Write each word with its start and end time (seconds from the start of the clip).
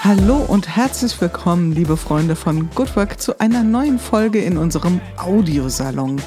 Hallo 0.00 0.46
und 0.48 0.66
herzlich 0.66 1.20
willkommen, 1.20 1.72
liebe 1.72 1.98
Freunde 1.98 2.34
von 2.34 2.70
Good 2.74 2.96
Work, 2.96 3.20
zu 3.20 3.38
einer 3.38 3.64
neuen 3.64 3.98
Folge 3.98 4.38
in 4.38 4.56
unserem 4.56 5.02
Audiosalon. 5.18 6.22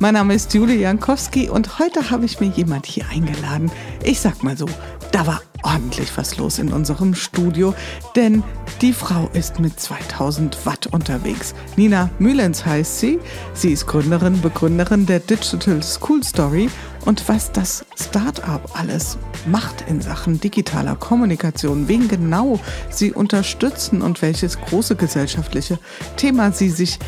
Mein 0.00 0.12
Name 0.12 0.34
ist 0.34 0.52
Julie 0.52 0.80
Jankowski 0.80 1.48
und 1.48 1.78
heute 1.78 2.10
habe 2.10 2.26
ich 2.26 2.40
mir 2.40 2.48
jemand 2.48 2.84
hier 2.84 3.06
eingeladen. 3.08 3.72
Ich 4.02 4.20
sag 4.20 4.42
mal 4.42 4.58
so, 4.58 4.66
da 5.10 5.26
war 5.26 5.40
ordentlich 5.62 6.14
was 6.16 6.36
los 6.36 6.58
in 6.58 6.74
unserem 6.74 7.14
Studio, 7.14 7.74
denn 8.16 8.42
die 8.82 8.92
Frau 8.92 9.30
ist 9.32 9.60
mit 9.60 9.80
2000 9.80 10.66
Watt 10.66 10.88
unterwegs. 10.88 11.54
Nina 11.76 12.10
Mühlens 12.18 12.66
heißt 12.66 13.00
sie. 13.00 13.18
Sie 13.54 13.72
ist 13.72 13.86
Gründerin, 13.86 14.42
Begründerin 14.42 15.06
der 15.06 15.20
Digital 15.20 15.82
School 15.82 16.22
Story 16.22 16.68
und 17.04 17.28
was 17.28 17.52
das 17.52 17.84
Startup 17.96 18.60
alles 18.78 19.18
macht 19.46 19.84
in 19.88 20.00
Sachen 20.00 20.40
digitaler 20.40 20.96
Kommunikation, 20.96 21.88
wen 21.88 22.08
genau 22.08 22.60
sie 22.90 23.12
unterstützen 23.12 24.02
und 24.02 24.22
welches 24.22 24.60
große 24.60 24.96
gesellschaftliche 24.96 25.78
Thema 26.16 26.52
sie 26.52 26.70
sich 26.70 26.98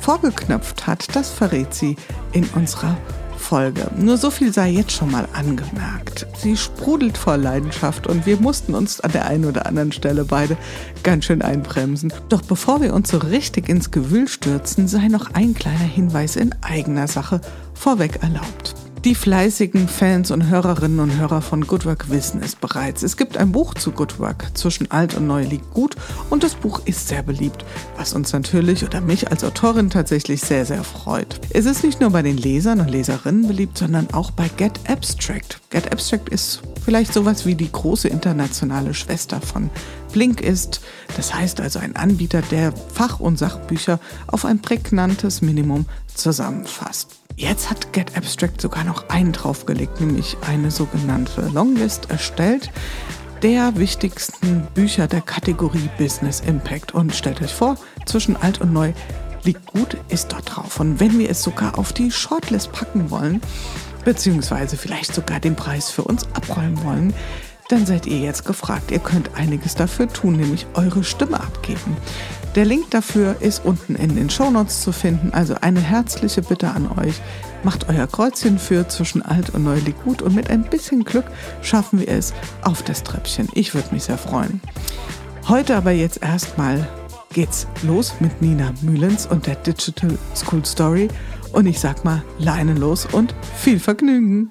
vorgeknöpft 0.00 0.86
hat, 0.86 1.14
das 1.14 1.30
verrät 1.30 1.74
sie 1.74 1.96
in 2.32 2.44
unserer 2.54 2.96
Folge. 3.36 3.90
Nur 3.96 4.16
so 4.16 4.30
viel 4.30 4.52
sei 4.52 4.70
jetzt 4.70 4.92
schon 4.92 5.10
mal 5.10 5.28
angemerkt. 5.32 6.26
Sie 6.36 6.56
sprudelt 6.56 7.16
vor 7.16 7.36
Leidenschaft 7.36 8.06
und 8.06 8.26
wir 8.26 8.38
mussten 8.38 8.74
uns 8.74 9.00
an 9.00 9.12
der 9.12 9.26
einen 9.26 9.44
oder 9.44 9.66
anderen 9.66 9.92
Stelle 9.92 10.24
beide 10.24 10.56
ganz 11.02 11.26
schön 11.26 11.42
einbremsen. 11.42 12.12
Doch 12.28 12.42
bevor 12.42 12.80
wir 12.80 12.94
uns 12.94 13.10
so 13.10 13.18
richtig 13.18 13.68
ins 13.68 13.90
Gewühl 13.90 14.26
stürzen, 14.26 14.88
sei 14.88 15.08
noch 15.08 15.34
ein 15.34 15.54
kleiner 15.54 15.78
Hinweis 15.78 16.36
in 16.36 16.54
eigener 16.62 17.06
Sache 17.08 17.40
vorweg 17.74 18.22
erlaubt. 18.22 18.85
Die 19.06 19.14
fleißigen 19.14 19.86
Fans 19.86 20.32
und 20.32 20.48
Hörerinnen 20.48 20.98
und 20.98 21.16
Hörer 21.16 21.40
von 21.40 21.64
Good 21.64 21.86
Work 21.86 22.10
wissen 22.10 22.42
es 22.42 22.56
bereits. 22.56 23.04
Es 23.04 23.16
gibt 23.16 23.36
ein 23.36 23.52
Buch 23.52 23.74
zu 23.74 23.92
Good 23.92 24.18
Work. 24.18 24.50
Zwischen 24.54 24.90
alt 24.90 25.14
und 25.14 25.28
neu 25.28 25.44
liegt 25.44 25.72
gut 25.72 25.94
und 26.28 26.42
das 26.42 26.56
Buch 26.56 26.80
ist 26.86 27.06
sehr 27.06 27.22
beliebt, 27.22 27.64
was 27.96 28.14
uns 28.14 28.32
natürlich 28.32 28.82
oder 28.82 29.00
mich 29.00 29.30
als 29.30 29.44
Autorin 29.44 29.90
tatsächlich 29.90 30.40
sehr, 30.40 30.66
sehr 30.66 30.82
freut. 30.82 31.40
Es 31.50 31.66
ist 31.66 31.84
nicht 31.84 32.00
nur 32.00 32.10
bei 32.10 32.22
den 32.22 32.36
Lesern 32.36 32.80
und 32.80 32.90
Leserinnen 32.90 33.46
beliebt, 33.46 33.78
sondern 33.78 34.08
auch 34.10 34.32
bei 34.32 34.48
Get 34.56 34.72
Abstract. 34.88 35.60
Get 35.70 35.92
Abstract 35.92 36.28
ist 36.30 36.62
vielleicht 36.84 37.12
sowas 37.12 37.46
wie 37.46 37.54
die 37.54 37.70
große 37.70 38.08
internationale 38.08 38.92
Schwester 38.92 39.40
von 39.40 39.70
Blink 40.10 40.40
ist. 40.40 40.80
Das 41.16 41.32
heißt 41.32 41.60
also 41.60 41.78
ein 41.78 41.94
Anbieter, 41.94 42.42
der 42.50 42.72
Fach- 42.72 43.20
und 43.20 43.38
Sachbücher 43.38 44.00
auf 44.26 44.44
ein 44.44 44.60
prägnantes 44.60 45.42
Minimum 45.42 45.86
zusammenfasst. 46.12 47.25
Jetzt 47.38 47.68
hat 47.68 47.92
Get 47.92 48.16
Abstract 48.16 48.62
sogar 48.62 48.82
noch 48.84 49.10
einen 49.10 49.32
draufgelegt, 49.32 50.00
nämlich 50.00 50.38
eine 50.40 50.70
sogenannte 50.70 51.42
Longlist 51.48 52.10
erstellt 52.10 52.70
der 53.42 53.76
wichtigsten 53.76 54.66
Bücher 54.72 55.06
der 55.06 55.20
Kategorie 55.20 55.90
Business 55.98 56.40
Impact. 56.40 56.94
Und 56.94 57.14
stellt 57.14 57.42
euch 57.42 57.52
vor, 57.52 57.76
zwischen 58.06 58.36
alt 58.36 58.62
und 58.62 58.72
neu 58.72 58.94
liegt 59.44 59.66
gut, 59.66 59.98
ist 60.08 60.32
dort 60.32 60.56
drauf. 60.56 60.80
Und 60.80 60.98
wenn 60.98 61.18
wir 61.18 61.28
es 61.28 61.42
sogar 61.42 61.78
auf 61.78 61.92
die 61.92 62.10
Shortlist 62.10 62.72
packen 62.72 63.10
wollen, 63.10 63.42
beziehungsweise 64.06 64.78
vielleicht 64.78 65.14
sogar 65.14 65.38
den 65.38 65.56
Preis 65.56 65.90
für 65.90 66.04
uns 66.04 66.24
abrollen 66.32 66.82
wollen, 66.84 67.12
dann 67.68 67.84
seid 67.84 68.06
ihr 68.06 68.18
jetzt 68.18 68.46
gefragt. 68.46 68.90
Ihr 68.90 69.00
könnt 69.00 69.34
einiges 69.34 69.74
dafür 69.74 70.08
tun, 70.08 70.36
nämlich 70.36 70.66
eure 70.72 71.04
Stimme 71.04 71.38
abgeben. 71.38 71.96
Der 72.56 72.64
Link 72.64 72.90
dafür 72.90 73.36
ist 73.40 73.66
unten 73.66 73.96
in 73.96 74.16
den 74.16 74.30
Shownotes 74.30 74.80
zu 74.80 74.90
finden. 74.90 75.30
Also 75.34 75.56
eine 75.60 75.80
herzliche 75.80 76.40
Bitte 76.40 76.70
an 76.70 76.88
euch. 76.98 77.20
Macht 77.62 77.90
euer 77.90 78.06
Kreuzchen 78.06 78.58
für 78.58 78.88
zwischen 78.88 79.20
alt 79.20 79.50
und 79.50 79.64
neu 79.64 79.78
liegt 79.78 80.02
gut 80.04 80.22
und 80.22 80.34
mit 80.34 80.48
ein 80.48 80.62
bisschen 80.62 81.04
Glück 81.04 81.26
schaffen 81.60 82.00
wir 82.00 82.08
es 82.08 82.32
auf 82.62 82.82
das 82.82 83.02
Treppchen. 83.02 83.50
Ich 83.52 83.74
würde 83.74 83.92
mich 83.92 84.04
sehr 84.04 84.16
freuen. 84.16 84.62
Heute 85.48 85.76
aber 85.76 85.90
jetzt 85.90 86.22
erstmal 86.22 86.88
geht's 87.34 87.66
los 87.82 88.14
mit 88.20 88.40
Nina 88.40 88.72
Mühlens 88.80 89.26
und 89.26 89.46
der 89.46 89.56
Digital 89.56 90.16
School 90.34 90.64
Story. 90.64 91.08
Und 91.52 91.66
ich 91.66 91.78
sag 91.78 92.06
mal, 92.06 92.22
Leine 92.38 92.72
los 92.72 93.04
und 93.04 93.34
viel 93.54 93.78
Vergnügen. 93.78 94.50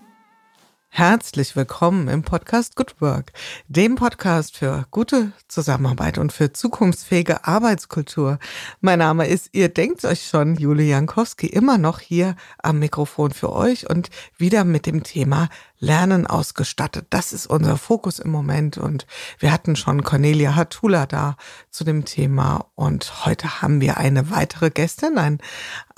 Herzlich 0.97 1.57
willkommen 1.57 2.07
im 2.07 2.21
Podcast 2.21 2.77
Good 2.77 3.01
Work, 3.01 3.33
dem 3.67 3.95
Podcast 3.95 4.55
für 4.55 4.85
gute 4.91 5.33
Zusammenarbeit 5.49 6.17
und 6.17 6.31
für 6.31 6.53
zukunftsfähige 6.53 7.45
Arbeitskultur. 7.45 8.39
Mein 8.79 8.99
Name 8.99 9.27
ist, 9.27 9.49
ihr 9.51 9.67
denkt 9.67 10.05
euch 10.05 10.25
schon, 10.25 10.55
Julie 10.55 10.87
Jankowski, 10.87 11.47
immer 11.47 11.77
noch 11.77 11.99
hier 11.99 12.37
am 12.63 12.79
Mikrofon 12.79 13.31
für 13.31 13.51
euch 13.51 13.89
und 13.89 14.09
wieder 14.37 14.63
mit 14.63 14.85
dem 14.85 15.03
Thema 15.03 15.49
Lernen 15.85 16.25
ausgestattet. 16.25 17.05
Das 17.11 17.31
ist 17.31 17.45
unser 17.45 17.77
Fokus 17.77 18.19
im 18.19 18.31
Moment 18.31 18.77
und 18.77 19.05
wir 19.39 19.51
hatten 19.51 19.75
schon 19.75 20.03
Cornelia 20.03 20.55
Hatula 20.55 21.05
da 21.05 21.37
zu 21.69 21.83
dem 21.83 22.05
Thema 22.05 22.65
und 22.73 23.25
heute 23.25 23.61
haben 23.61 23.81
wir 23.81 23.97
eine 23.97 24.31
weitere 24.31 24.71
Gästin, 24.71 25.17
ein, 25.19 25.39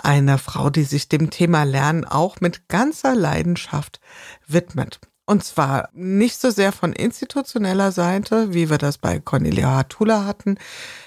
eine 0.04 0.38
Frau, 0.38 0.70
die 0.70 0.84
sich 0.84 1.08
dem 1.08 1.30
Thema 1.30 1.64
Lernen 1.64 2.04
auch 2.04 2.42
mit 2.42 2.68
ganzer 2.68 3.16
Leidenschaft 3.16 4.02
widmet. 4.46 5.00
Und 5.26 5.44
zwar 5.44 5.90
nicht 5.94 6.40
so 6.40 6.50
sehr 6.50 6.72
von 6.72 6.94
institutioneller 6.94 7.92
Seite, 7.92 8.54
wie 8.54 8.70
wir 8.70 8.78
das 8.78 8.98
bei 8.98 9.20
Cornelia 9.20 9.76
Hatula 9.76 10.26
hatten, 10.26 10.58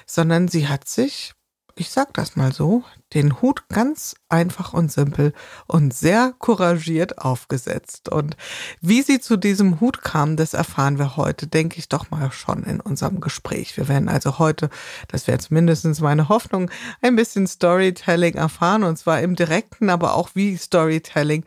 sondern 0.06 0.48
sie 0.48 0.68
hat 0.68 0.88
sich 0.88 1.34
ich 1.80 1.90
sag 1.90 2.12
das 2.14 2.36
mal 2.36 2.52
so, 2.52 2.84
den 3.14 3.40
Hut 3.40 3.68
ganz 3.68 4.14
einfach 4.28 4.72
und 4.72 4.92
simpel 4.92 5.32
und 5.66 5.92
sehr 5.92 6.32
couragiert 6.38 7.18
aufgesetzt. 7.18 8.08
Und 8.08 8.36
wie 8.80 9.02
sie 9.02 9.20
zu 9.20 9.36
diesem 9.36 9.80
Hut 9.80 10.02
kam, 10.02 10.36
das 10.36 10.54
erfahren 10.54 10.98
wir 10.98 11.16
heute, 11.16 11.46
denke 11.46 11.78
ich 11.78 11.88
doch 11.88 12.10
mal 12.10 12.30
schon 12.32 12.62
in 12.64 12.80
unserem 12.80 13.20
Gespräch. 13.20 13.76
Wir 13.76 13.88
werden 13.88 14.08
also 14.08 14.38
heute, 14.38 14.70
das 15.08 15.26
wäre 15.26 15.36
jetzt 15.36 15.50
mindestens 15.50 16.00
meine 16.00 16.28
Hoffnung, 16.28 16.70
ein 17.02 17.16
bisschen 17.16 17.46
Storytelling 17.46 18.34
erfahren 18.34 18.84
und 18.84 18.96
zwar 18.96 19.20
im 19.20 19.34
direkten, 19.34 19.90
aber 19.90 20.14
auch 20.14 20.30
wie 20.34 20.56
Storytelling 20.56 21.44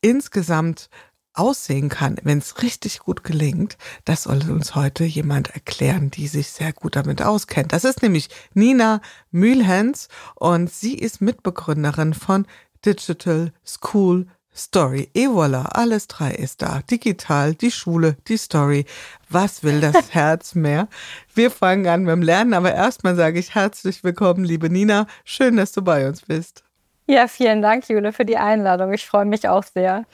insgesamt 0.00 0.88
aussehen 1.34 1.88
kann, 1.88 2.16
wenn 2.22 2.38
es 2.38 2.62
richtig 2.62 3.00
gut 3.00 3.24
gelingt, 3.24 3.76
das 4.04 4.24
soll 4.24 4.50
uns 4.50 4.74
heute 4.74 5.04
jemand 5.04 5.50
erklären, 5.50 6.10
die 6.10 6.28
sich 6.28 6.48
sehr 6.48 6.72
gut 6.72 6.96
damit 6.96 7.22
auskennt. 7.22 7.72
Das 7.72 7.84
ist 7.84 8.02
nämlich 8.02 8.28
Nina 8.54 9.00
Mühlhens 9.30 10.08
und 10.34 10.70
sie 10.70 10.94
ist 10.94 11.20
Mitbegründerin 11.20 12.14
von 12.14 12.46
Digital 12.84 13.52
School 13.64 14.26
Story. 14.54 15.08
Et 15.14 15.28
voilà, 15.28 15.64
alles 15.72 16.08
drei 16.08 16.32
ist 16.32 16.60
da. 16.60 16.80
Digital, 16.90 17.54
die 17.54 17.70
Schule, 17.70 18.16
die 18.28 18.36
Story. 18.36 18.84
Was 19.30 19.62
will 19.62 19.80
das 19.80 20.12
Herz 20.14 20.54
mehr? 20.54 20.88
Wir 21.34 21.50
fangen 21.50 21.86
an 21.86 22.04
beim 22.04 22.20
Lernen, 22.20 22.52
aber 22.52 22.74
erstmal 22.74 23.16
sage 23.16 23.38
ich 23.38 23.54
herzlich 23.54 24.04
willkommen, 24.04 24.44
liebe 24.44 24.68
Nina. 24.68 25.06
Schön, 25.24 25.56
dass 25.56 25.72
du 25.72 25.82
bei 25.82 26.06
uns 26.06 26.22
bist. 26.22 26.64
Ja, 27.06 27.26
vielen 27.26 27.62
Dank, 27.62 27.88
Jule, 27.88 28.12
für 28.12 28.24
die 28.24 28.36
Einladung. 28.36 28.92
Ich 28.92 29.06
freue 29.06 29.24
mich 29.24 29.48
auch 29.48 29.64
sehr. 29.64 30.04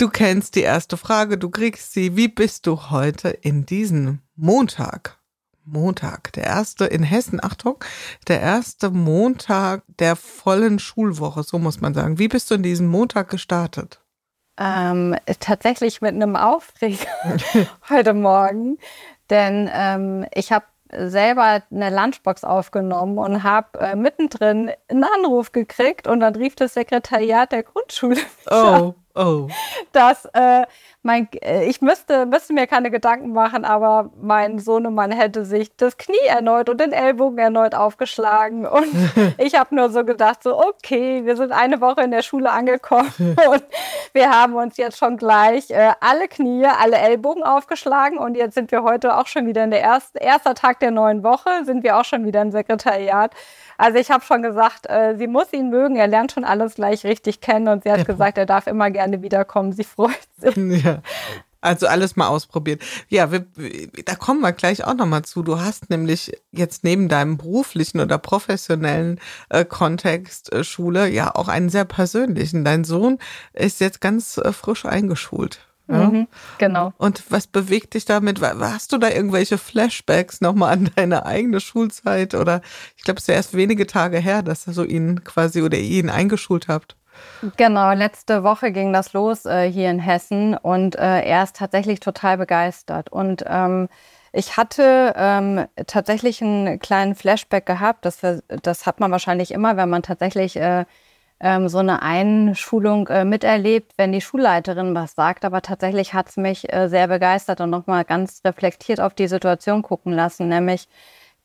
Du 0.00 0.08
kennst 0.08 0.54
die 0.54 0.62
erste 0.62 0.96
Frage, 0.96 1.36
du 1.36 1.50
kriegst 1.50 1.92
sie. 1.92 2.16
Wie 2.16 2.28
bist 2.28 2.66
du 2.66 2.88
heute 2.88 3.28
in 3.28 3.66
diesen 3.66 4.22
Montag? 4.34 5.18
Montag, 5.66 6.32
der 6.32 6.44
erste 6.44 6.86
in 6.86 7.02
Hessen, 7.02 7.38
Achtung, 7.44 7.84
der 8.26 8.40
erste 8.40 8.88
Montag 8.88 9.82
der 9.98 10.16
vollen 10.16 10.78
Schulwoche, 10.78 11.42
so 11.42 11.58
muss 11.58 11.82
man 11.82 11.92
sagen. 11.92 12.18
Wie 12.18 12.28
bist 12.28 12.50
du 12.50 12.54
in 12.54 12.62
diesen 12.62 12.86
Montag 12.86 13.28
gestartet? 13.28 14.00
Ähm, 14.58 15.16
tatsächlich 15.38 16.00
mit 16.00 16.14
einem 16.14 16.34
Aufreger 16.34 17.06
heute 17.90 18.14
Morgen, 18.14 18.78
denn 19.28 19.68
ähm, 19.70 20.24
ich 20.32 20.50
habe 20.50 20.64
selber 20.92 21.62
eine 21.70 21.90
Lunchbox 21.94 22.42
aufgenommen 22.44 23.18
und 23.18 23.42
habe 23.42 23.78
äh, 23.78 23.96
mittendrin 23.96 24.70
einen 24.88 25.04
Anruf 25.04 25.52
gekriegt 25.52 26.06
und 26.06 26.20
dann 26.20 26.34
rief 26.36 26.56
das 26.56 26.72
Sekretariat 26.72 27.52
der 27.52 27.64
Grundschule. 27.64 28.20
Oh. 28.50 28.94
Oh. 29.20 29.48
Dass 29.92 30.24
äh, 30.32 30.64
mein, 31.02 31.28
äh, 31.40 31.64
ich 31.64 31.80
müsste, 31.80 32.26
müsste 32.26 32.52
mir 32.52 32.66
keine 32.66 32.90
Gedanken 32.90 33.32
machen, 33.32 33.64
aber 33.64 34.10
mein 34.20 34.58
Sohnemann 34.58 35.12
hätte 35.12 35.46
sich 35.46 35.74
das 35.76 35.96
Knie 35.96 36.26
erneut 36.28 36.68
und 36.68 36.78
den 36.80 36.92
Ellbogen 36.92 37.38
erneut 37.38 37.74
aufgeschlagen. 37.74 38.66
Und 38.66 38.88
ich 39.38 39.58
habe 39.58 39.74
nur 39.74 39.88
so 39.90 40.04
gedacht, 40.04 40.42
so, 40.42 40.58
okay, 40.58 41.24
wir 41.24 41.36
sind 41.36 41.52
eine 41.52 41.80
Woche 41.80 42.02
in 42.02 42.10
der 42.10 42.22
Schule 42.22 42.50
angekommen 42.50 43.12
und 43.18 43.64
wir 44.12 44.30
haben 44.30 44.54
uns 44.54 44.76
jetzt 44.76 44.98
schon 44.98 45.16
gleich 45.16 45.70
äh, 45.70 45.92
alle 46.00 46.28
Knie, 46.28 46.66
alle 46.66 46.96
Ellbogen 46.96 47.44
aufgeschlagen 47.44 48.18
und 48.18 48.36
jetzt 48.36 48.54
sind 48.54 48.70
wir 48.70 48.82
heute 48.82 49.16
auch 49.16 49.26
schon 49.26 49.46
wieder 49.46 49.64
in 49.64 49.70
der 49.70 49.82
ersten, 49.82 50.18
erster 50.18 50.54
Tag 50.54 50.80
der 50.80 50.90
neuen 50.90 51.22
Woche, 51.22 51.64
sind 51.64 51.82
wir 51.82 51.98
auch 51.98 52.04
schon 52.04 52.26
wieder 52.26 52.42
im 52.42 52.50
Sekretariat. 52.50 53.32
Also 53.80 53.98
ich 53.98 54.10
habe 54.10 54.22
schon 54.22 54.42
gesagt, 54.42 54.90
äh, 54.90 55.16
sie 55.16 55.26
muss 55.26 55.54
ihn 55.54 55.70
mögen. 55.70 55.96
Er 55.96 56.06
lernt 56.06 56.32
schon 56.32 56.44
alles 56.44 56.74
gleich 56.74 57.04
richtig 57.04 57.40
kennen 57.40 57.66
und 57.68 57.84
sie 57.84 57.90
hat 57.90 58.00
ja. 58.00 58.04
gesagt, 58.04 58.36
er 58.36 58.44
darf 58.44 58.66
immer 58.66 58.90
gerne 58.90 59.22
wiederkommen. 59.22 59.72
Sie 59.72 59.84
freut 59.84 60.10
sich. 60.36 60.54
Ja. 60.84 60.89
Also 61.62 61.86
alles 61.86 62.16
mal 62.16 62.28
ausprobiert. 62.28 62.82
Ja, 63.08 63.30
wir, 63.32 63.44
da 64.06 64.14
kommen 64.14 64.40
wir 64.40 64.52
gleich 64.52 64.84
auch 64.84 64.94
nochmal 64.94 65.22
zu. 65.22 65.42
Du 65.42 65.60
hast 65.60 65.90
nämlich 65.90 66.32
jetzt 66.52 66.84
neben 66.84 67.08
deinem 67.08 67.36
beruflichen 67.36 68.00
oder 68.00 68.16
professionellen 68.16 69.20
äh, 69.50 69.66
Kontext 69.66 70.50
äh, 70.54 70.64
Schule 70.64 71.08
ja 71.08 71.34
auch 71.34 71.48
einen 71.48 71.68
sehr 71.68 71.84
persönlichen. 71.84 72.64
Dein 72.64 72.84
Sohn 72.84 73.18
ist 73.52 73.80
jetzt 73.80 74.00
ganz 74.00 74.38
äh, 74.38 74.52
frisch 74.52 74.86
eingeschult. 74.86 75.60
Ja? 75.90 76.08
Mhm, 76.08 76.28
genau. 76.56 76.94
Und 76.96 77.24
was 77.30 77.46
bewegt 77.46 77.94
dich 77.94 78.04
damit? 78.06 78.40
Hast 78.40 78.92
du 78.92 78.98
da 78.98 79.10
irgendwelche 79.10 79.58
Flashbacks 79.58 80.40
nochmal 80.40 80.72
an 80.72 80.90
deine 80.96 81.26
eigene 81.26 81.60
Schulzeit? 81.60 82.34
Oder 82.34 82.62
ich 82.96 83.02
glaube, 83.02 83.18
es 83.18 83.24
ist 83.24 83.28
ja 83.28 83.34
erst 83.34 83.54
wenige 83.54 83.86
Tage 83.86 84.18
her, 84.18 84.42
dass 84.42 84.66
ihr 84.66 84.72
so 84.72 84.84
ihn 84.84 85.24
quasi 85.24 85.62
oder 85.62 85.76
ihr 85.76 86.00
ihn 86.04 86.10
eingeschult 86.10 86.68
habt. 86.68 86.96
Genau, 87.56 87.92
letzte 87.92 88.44
Woche 88.44 88.70
ging 88.70 88.92
das 88.92 89.12
los 89.12 89.46
äh, 89.46 89.70
hier 89.70 89.90
in 89.90 89.98
Hessen 89.98 90.54
und 90.56 90.96
äh, 90.96 91.22
er 91.22 91.42
ist 91.42 91.56
tatsächlich 91.56 92.00
total 92.00 92.36
begeistert. 92.36 93.10
Und 93.10 93.44
ähm, 93.46 93.88
ich 94.32 94.56
hatte 94.56 95.14
ähm, 95.16 95.66
tatsächlich 95.86 96.42
einen 96.42 96.78
kleinen 96.78 97.14
Flashback 97.14 97.66
gehabt. 97.66 98.04
Das, 98.04 98.20
das 98.62 98.86
hat 98.86 99.00
man 99.00 99.10
wahrscheinlich 99.10 99.50
immer, 99.52 99.76
wenn 99.76 99.88
man 99.88 100.02
tatsächlich 100.02 100.56
äh, 100.56 100.84
ähm, 101.40 101.68
so 101.68 101.78
eine 101.78 102.02
Einschulung 102.02 103.08
äh, 103.08 103.24
miterlebt, 103.24 103.92
wenn 103.96 104.12
die 104.12 104.20
Schulleiterin 104.20 104.94
was 104.94 105.14
sagt. 105.14 105.44
Aber 105.44 105.62
tatsächlich 105.62 106.14
hat 106.14 106.28
es 106.28 106.36
mich 106.36 106.72
äh, 106.72 106.88
sehr 106.88 107.08
begeistert 107.08 107.60
und 107.60 107.70
nochmal 107.70 108.04
ganz 108.04 108.42
reflektiert 108.44 109.00
auf 109.00 109.14
die 109.14 109.28
Situation 109.28 109.82
gucken 109.82 110.12
lassen, 110.12 110.48
nämlich 110.48 110.88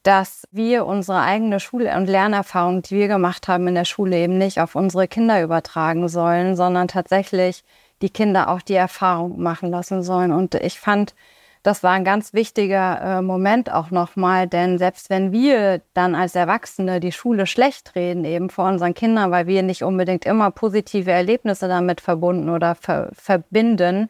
dass 0.05 0.47
wir 0.51 0.85
unsere 0.85 1.21
eigene 1.21 1.59
Schul- 1.59 1.87
und 1.87 2.05
Lernerfahrung, 2.05 2.83
die 2.83 2.95
wir 2.95 3.07
gemacht 3.07 3.47
haben 3.47 3.67
in 3.67 3.73
der 3.73 3.85
Schule, 3.85 4.17
eben 4.17 4.37
nicht 4.37 4.61
auf 4.61 4.75
unsere 4.75 5.07
Kinder 5.07 5.41
übertragen 5.41 6.07
sollen, 6.09 6.55
sondern 6.55 6.87
tatsächlich 6.87 7.63
die 8.03 8.11
Kinder 8.11 8.49
auch 8.49 8.61
die 8.61 8.75
Erfahrung 8.75 9.41
machen 9.41 9.71
lassen 9.71 10.03
sollen. 10.03 10.31
Und 10.31 10.53
ich 10.53 10.79
fand, 10.79 11.15
das 11.63 11.81
war 11.81 11.93
ein 11.93 12.03
ganz 12.03 12.33
wichtiger 12.33 13.01
äh, 13.01 13.21
Moment 13.23 13.71
auch 13.71 13.89
nochmal, 13.89 14.47
denn 14.47 14.77
selbst 14.77 15.09
wenn 15.09 15.31
wir 15.31 15.81
dann 15.95 16.13
als 16.13 16.35
Erwachsene 16.35 16.99
die 16.99 17.11
Schule 17.11 17.47
schlecht 17.47 17.95
reden, 17.95 18.25
eben 18.25 18.51
vor 18.51 18.67
unseren 18.67 18.93
Kindern, 18.93 19.31
weil 19.31 19.47
wir 19.47 19.63
nicht 19.63 19.83
unbedingt 19.83 20.25
immer 20.25 20.51
positive 20.51 21.11
Erlebnisse 21.11 21.67
damit 21.67 21.99
verbunden 21.99 22.49
oder 22.49 22.75
ver 22.75 23.09
verbinden, 23.13 24.09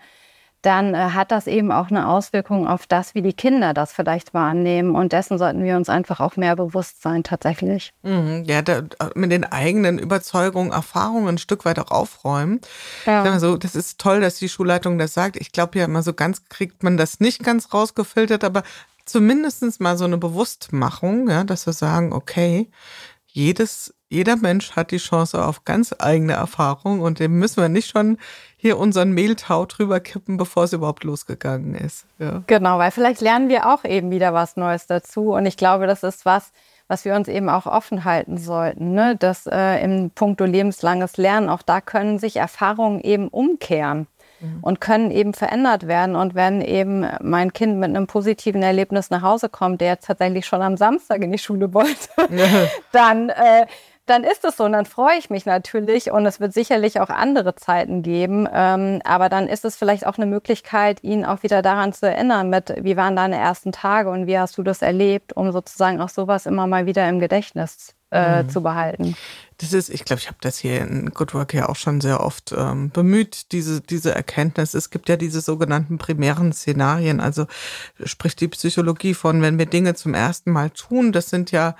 dann 0.65 0.94
äh, 0.94 0.97
hat 0.97 1.31
das 1.31 1.47
eben 1.47 1.71
auch 1.71 1.89
eine 1.89 2.07
Auswirkung 2.07 2.67
auf 2.67 2.88
das, 2.88 3.13
wie 3.13 3.21
die 3.21 3.33
Kinder 3.33 3.73
das 3.73 3.94
vielleicht 3.94 4.33
wahrnehmen. 4.33 4.95
Und 4.95 5.13
dessen 5.13 5.38
sollten 5.38 5.63
wir 5.63 5.75
uns 5.75 5.89
einfach 5.89 6.19
auch 6.19 6.38
mehr 6.38 6.56
bewusst 6.56 7.01
sein, 7.01 7.23
tatsächlich. 7.23 7.94
Mhm, 8.03 8.44
ja, 8.45 8.62
da, 8.62 8.81
mit 9.13 9.31
den 9.31 9.44
eigenen 9.44 10.00
Überzeugungen, 10.00 10.71
Erfahrungen 10.71 11.27
ein 11.27 11.38
Stück 11.38 11.65
weit 11.65 11.79
auch 11.79 11.91
aufräumen. 11.91 12.62
Ja. 13.06 13.39
So, 13.39 13.57
das 13.57 13.75
ist 13.75 14.00
toll, 14.00 14.21
dass 14.21 14.38
die 14.38 14.50
Schulleitung 14.50 14.97
das 14.97 15.13
sagt. 15.13 15.38
Ich 15.38 15.51
glaube 15.51 15.77
ja 15.77 15.85
immer 15.85 16.03
so 16.03 16.13
ganz 16.13 16.45
kriegt 16.50 16.83
man 16.83 16.97
das 16.97 17.19
nicht 17.19 17.44
ganz 17.44 17.73
rausgefiltert, 17.73 18.44
aber 18.44 18.63
zumindest 19.06 19.79
mal 19.79 19.97
so 19.97 20.06
eine 20.06 20.18
Bewusstmachung, 20.18 21.29
ja, 21.29 21.44
dass 21.44 21.65
wir 21.65 21.73
sagen, 21.73 22.11
okay, 22.11 22.69
jedes, 23.27 23.94
jeder 24.09 24.38
Mensch 24.38 24.71
hat 24.71 24.91
die 24.91 24.97
Chance 24.97 25.44
auf 25.44 25.65
ganz 25.65 25.94
eigene 26.00 26.33
Erfahrung 26.33 27.01
und 27.01 27.19
dem 27.19 27.38
müssen 27.38 27.61
wir 27.61 27.69
nicht 27.69 27.89
schon 27.89 28.18
hier 28.65 28.79
unseren 28.79 29.12
Mehltau 29.12 29.67
drüber 29.67 30.00
kippen, 30.00 30.38
bevor 30.38 30.63
es 30.63 30.73
überhaupt 30.73 31.03
losgegangen 31.03 31.75
ist. 31.75 32.07
Ja. 32.17 32.41
Genau, 32.47 32.79
weil 32.79 32.89
vielleicht 32.89 33.21
lernen 33.21 33.47
wir 33.47 33.71
auch 33.71 33.85
eben 33.85 34.09
wieder 34.09 34.33
was 34.33 34.57
Neues 34.57 34.88
dazu 34.88 35.33
und 35.33 35.45
ich 35.45 35.56
glaube, 35.56 35.85
das 35.85 36.01
ist 36.01 36.25
was, 36.25 36.51
was 36.88 37.06
wir 37.06 37.13
uns 37.13 37.27
eben 37.27 37.47
auch 37.47 37.67
offen 37.67 38.06
halten 38.06 38.39
sollten, 38.39 38.94
ne? 38.94 39.17
dass 39.17 39.45
äh, 39.45 39.83
im 39.83 40.09
Punkto 40.09 40.45
lebenslanges 40.45 41.17
Lernen, 41.17 41.47
auch 41.47 41.62
da 41.62 41.79
können 41.79 42.17
sich 42.17 42.38
Erfahrungen 42.38 43.01
eben 43.01 43.27
umkehren 43.27 44.07
mhm. 44.39 44.57
und 44.62 44.81
können 44.81 45.11
eben 45.11 45.35
verändert 45.35 45.85
werden. 45.85 46.15
Und 46.15 46.33
wenn 46.33 46.61
eben 46.61 47.06
mein 47.21 47.53
Kind 47.53 47.77
mit 47.77 47.89
einem 47.89 48.07
positiven 48.07 48.63
Erlebnis 48.63 49.11
nach 49.11 49.21
Hause 49.21 49.47
kommt, 49.47 49.79
der 49.79 49.89
jetzt 49.89 50.07
tatsächlich 50.07 50.47
schon 50.47 50.63
am 50.63 50.75
Samstag 50.75 51.21
in 51.21 51.31
die 51.31 51.38
Schule 51.38 51.71
wollte, 51.71 52.09
dann 52.91 53.29
äh, 53.29 53.68
dann 54.06 54.24
ist 54.24 54.46
es 54.46 54.57
so 54.57 54.66
und 54.66 54.74
dann 54.74 54.86
freue 54.86 55.18
ich 55.18 55.30
mich 55.30 55.46
natürlich 55.46 56.12
und 56.12 56.25
es 56.25 56.40
wird 56.40 56.54
sicherlich 56.54 57.00
auch 57.00 57.10
andere 57.10 57.56
Zeiten 57.56 58.04
geben, 58.04 58.48
ähm, 58.54 59.02
aber 59.04 59.30
dann 59.30 59.48
ist 59.48 59.66
es 59.66 59.75
vielleicht 59.75 60.06
auch 60.06 60.18
eine 60.18 60.28
Möglichkeit, 60.28 61.04
ihn 61.04 61.25
auch 61.25 61.44
wieder 61.44 61.62
daran 61.62 61.94
zu 61.94 62.07
erinnern 62.07 62.50
mit, 62.50 62.74
wie 62.81 62.98
waren 62.98 63.16
deine 63.16 63.38
ersten 63.38 63.72
Tage 63.72 64.10
und 64.10 64.28
wie 64.28 64.38
hast 64.38 64.57
du 64.57 64.63
das 64.63 64.81
erlebt, 64.81 65.34
um 65.36 65.52
sozusagen 65.52 66.02
auch 66.02 66.10
sowas 66.10 66.46
immer 66.46 66.68
mal 66.68 66.86
wieder 66.86 67.07
im 67.10 67.19
Gedächtnis 67.19 67.96
äh, 68.12 68.44
mhm. 68.44 68.50
zu 68.50 68.62
behalten. 68.62 69.16
Das 69.57 69.72
ist, 69.72 69.90
ich 69.90 70.04
glaube, 70.04 70.19
ich 70.19 70.28
habe 70.28 70.38
das 70.42 70.57
hier 70.57 70.81
in 70.81 71.12
Good 71.12 71.34
Work 71.34 71.54
ja 71.54 71.69
auch 71.69 71.78
schon 71.78 72.02
sehr 72.02 72.19
oft 72.19 72.54
ähm, 72.57 72.90
bemüht, 72.90 73.52
diese, 73.54 73.80
diese 73.80 74.13
Erkenntnis. 74.13 74.74
Es 74.74 74.90
gibt 74.90 75.07
ja 75.07 75.16
diese 75.16 75.40
sogenannten 75.40 75.98
primären 75.98 76.52
Szenarien, 76.52 77.22
also 77.22 77.48
spricht 78.04 78.42
die 78.42 78.50
Psychologie 78.50 79.13
von, 79.13 79.42
wenn 79.42 79.57
wir 79.57 79.66
Dinge 79.66 79.96
zum 79.96 80.13
ersten 80.13 80.52
Mal 80.52 80.72
tun, 80.72 81.13
das 81.13 81.30
sind 81.30 81.52
ja 81.52 81.75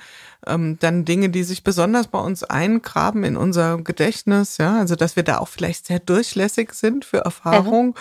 ähm, 0.48 0.78
dann 0.80 1.06
Dinge, 1.06 1.30
die 1.30 1.44
sich 1.44 1.64
besonders 1.64 2.08
bei 2.08 2.20
uns 2.20 2.44
eingraben 2.44 3.24
in 3.24 3.38
unser 3.38 3.78
Gedächtnis, 3.78 4.58
ja, 4.58 4.78
also 4.78 4.96
dass 4.96 5.16
wir 5.16 5.24
da 5.24 5.40
auch 5.40 5.48
vielleicht 5.48 5.88
sehr 5.88 6.00
durchlässig 6.00 6.74
sind 6.74 7.06
für 7.06 7.20
Erfahrung. 7.20 7.88
Mhm. 7.88 7.94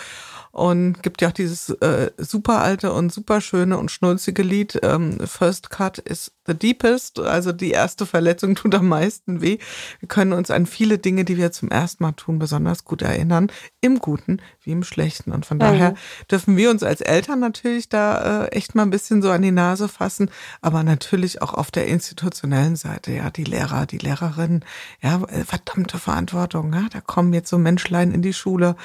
Und 0.51 1.03
gibt 1.03 1.21
ja 1.21 1.27
auch 1.27 1.33
dieses 1.33 1.69
äh, 1.69 2.11
super 2.17 2.61
alte 2.61 2.93
und 2.93 3.11
super 3.11 3.41
schöne 3.41 3.77
und 3.77 3.91
schnulzige 3.91 4.41
Lied, 4.41 4.79
ähm, 4.83 5.19
First 5.27 5.69
Cut 5.69 5.97
is 5.97 6.31
the 6.47 6.53
deepest, 6.53 7.19
also 7.19 7.51
die 7.51 7.71
erste 7.71 8.05
Verletzung 8.05 8.55
tut 8.55 8.73
am 8.73 8.87
meisten 8.87 9.41
weh. 9.41 9.57
Wir 9.99 10.07
können 10.07 10.33
uns 10.33 10.51
an 10.51 10.65
viele 10.65 10.97
Dinge, 10.97 11.25
die 11.25 11.37
wir 11.37 11.51
zum 11.51 11.69
ersten 11.69 12.03
Mal 12.03 12.13
tun, 12.13 12.39
besonders 12.39 12.85
gut 12.85 13.01
erinnern, 13.01 13.51
im 13.81 13.99
Guten 13.99 14.41
wie 14.61 14.71
im 14.71 14.83
Schlechten. 14.83 15.31
Und 15.31 15.45
von 15.45 15.57
mhm. 15.57 15.61
daher 15.61 15.93
dürfen 16.29 16.57
wir 16.57 16.69
uns 16.69 16.83
als 16.83 17.01
Eltern 17.01 17.39
natürlich 17.39 17.89
da 17.89 18.45
äh, 18.45 18.47
echt 18.49 18.75
mal 18.75 18.83
ein 18.83 18.89
bisschen 18.89 19.21
so 19.21 19.29
an 19.31 19.41
die 19.41 19.51
Nase 19.51 19.87
fassen, 19.87 20.29
aber 20.61 20.83
natürlich 20.83 21.41
auch 21.41 21.53
auf 21.53 21.71
der 21.71 21.87
institutionellen 21.87 22.75
Seite, 22.75 23.11
ja, 23.11 23.29
die 23.29 23.43
Lehrer, 23.43 23.85
die 23.85 23.97
Lehrerinnen, 23.97 24.65
ja, 25.01 25.21
äh, 25.23 25.43
verdammte 25.43 25.97
Verantwortung, 25.97 26.73
ja, 26.73 26.87
da 26.91 27.01
kommen 27.01 27.33
jetzt 27.33 27.49
so 27.49 27.57
Menschlein 27.57 28.11
in 28.11 28.21
die 28.21 28.33
Schule 28.33 28.75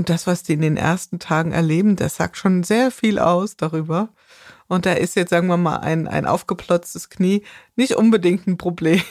und 0.00 0.08
das, 0.08 0.26
was 0.26 0.42
die 0.42 0.54
in 0.54 0.62
den 0.62 0.78
ersten 0.78 1.18
Tagen 1.18 1.52
erleben, 1.52 1.94
das 1.94 2.16
sagt 2.16 2.38
schon 2.38 2.62
sehr 2.62 2.90
viel 2.90 3.18
aus 3.18 3.58
darüber. 3.58 4.08
Und 4.66 4.86
da 4.86 4.94
ist 4.94 5.14
jetzt, 5.14 5.28
sagen 5.28 5.48
wir 5.48 5.58
mal, 5.58 5.76
ein, 5.76 6.08
ein 6.08 6.24
aufgeplotztes 6.24 7.10
Knie 7.10 7.44
nicht 7.76 7.96
unbedingt 7.96 8.46
ein 8.46 8.56
Problem. 8.56 9.02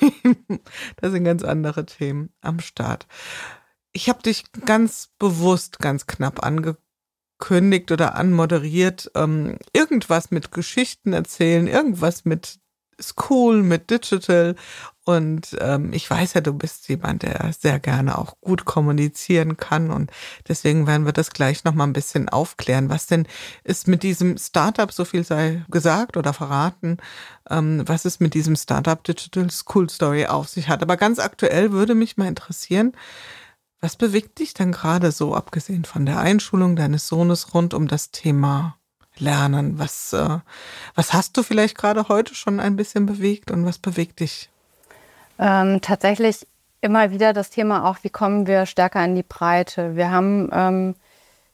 da 0.95 1.11
sind 1.11 1.25
ganz 1.25 1.43
andere 1.43 1.85
Themen 1.85 2.33
am 2.41 2.59
Start. 2.59 3.05
Ich 3.91 4.09
habe 4.09 4.23
dich 4.23 4.45
ganz 4.65 5.11
bewusst 5.19 5.77
ganz 5.77 6.07
knapp 6.07 6.43
angekündigt 6.43 7.91
oder 7.91 8.15
anmoderiert. 8.15 9.11
Ähm, 9.13 9.59
irgendwas 9.73 10.31
mit 10.31 10.51
Geschichten 10.51 11.13
erzählen, 11.13 11.67
irgendwas 11.67 12.25
mit 12.25 12.57
School, 13.01 13.63
mit 13.63 13.89
Digital 13.89 14.55
und 15.09 15.57
ähm, 15.59 15.91
ich 15.91 16.07
weiß 16.07 16.35
ja, 16.35 16.41
du 16.41 16.53
bist 16.53 16.87
jemand, 16.87 17.23
der 17.23 17.51
sehr 17.57 17.79
gerne 17.79 18.15
auch 18.19 18.39
gut 18.41 18.65
kommunizieren 18.65 19.57
kann. 19.57 19.89
Und 19.89 20.11
deswegen 20.47 20.85
werden 20.85 21.07
wir 21.07 21.13
das 21.13 21.31
gleich 21.31 21.63
nochmal 21.63 21.87
ein 21.87 21.93
bisschen 21.93 22.29
aufklären. 22.29 22.91
Was 22.91 23.07
denn 23.07 23.25
ist 23.63 23.87
mit 23.87 24.03
diesem 24.03 24.37
Startup, 24.37 24.91
so 24.91 25.05
viel 25.05 25.23
sei 25.23 25.65
gesagt 25.71 26.15
oder 26.15 26.31
verraten, 26.31 26.97
ähm, 27.49 27.81
was 27.87 28.05
es 28.05 28.19
mit 28.19 28.35
diesem 28.35 28.55
Startup 28.55 29.03
Digital 29.03 29.49
School 29.49 29.89
Story 29.89 30.27
auf 30.27 30.47
sich 30.47 30.69
hat. 30.69 30.83
Aber 30.83 30.95
ganz 30.95 31.17
aktuell 31.17 31.71
würde 31.71 31.95
mich 31.95 32.17
mal 32.17 32.27
interessieren, 32.27 32.93
was 33.81 33.95
bewegt 33.95 34.37
dich 34.37 34.53
denn 34.53 34.71
gerade 34.71 35.11
so, 35.11 35.33
abgesehen 35.33 35.85
von 35.85 36.05
der 36.05 36.19
Einschulung 36.19 36.75
deines 36.75 37.07
Sohnes 37.07 37.55
rund 37.55 37.73
um 37.73 37.87
das 37.87 38.11
Thema 38.11 38.78
Lernen? 39.19 39.79
Was, 39.79 40.13
äh, 40.13 40.39
was 40.95 41.13
hast 41.13 41.37
du 41.37 41.43
vielleicht 41.43 41.77
gerade 41.77 42.07
heute 42.07 42.35
schon 42.35 42.59
ein 42.59 42.75
bisschen 42.75 43.05
bewegt 43.05 43.51
und 43.51 43.65
was 43.65 43.77
bewegt 43.77 44.19
dich 44.19 44.49
ähm, 45.39 45.79
tatsächlich 45.81 46.45
immer 46.81 47.11
wieder 47.11 47.33
das 47.33 47.49
Thema 47.49 47.89
auch, 47.89 47.97
wie 48.03 48.09
kommen 48.09 48.45
wir 48.45 48.65
stärker 48.65 49.03
in 49.03 49.15
die 49.15 49.23
Breite. 49.23 49.95
Wir 49.95 50.11
haben 50.11 50.49
ähm, 50.51 50.95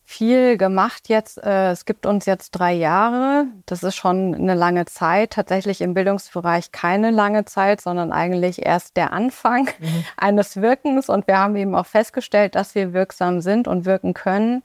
viel 0.03 0.57
gemacht 0.57 1.07
jetzt. 1.07 1.37
Äh, 1.43 1.71
es 1.71 1.85
gibt 1.85 2.05
uns 2.05 2.25
jetzt 2.25 2.51
drei 2.51 2.73
Jahre. 2.73 3.45
Das 3.65 3.83
ist 3.83 3.95
schon 3.95 4.35
eine 4.35 4.55
lange 4.55 4.85
Zeit. 4.85 5.31
Tatsächlich 5.31 5.81
im 5.81 5.93
Bildungsbereich 5.93 6.71
keine 6.71 7.11
lange 7.11 7.45
Zeit, 7.45 7.81
sondern 7.81 8.11
eigentlich 8.11 8.65
erst 8.65 8.97
der 8.97 9.13
Anfang 9.13 9.69
mhm. 9.79 10.05
eines 10.17 10.57
Wirkens. 10.57 11.09
Und 11.09 11.27
wir 11.27 11.37
haben 11.37 11.55
eben 11.55 11.75
auch 11.75 11.87
festgestellt, 11.87 12.55
dass 12.55 12.75
wir 12.75 12.93
wirksam 12.93 13.41
sind 13.41 13.67
und 13.67 13.85
wirken 13.85 14.13
können. 14.13 14.63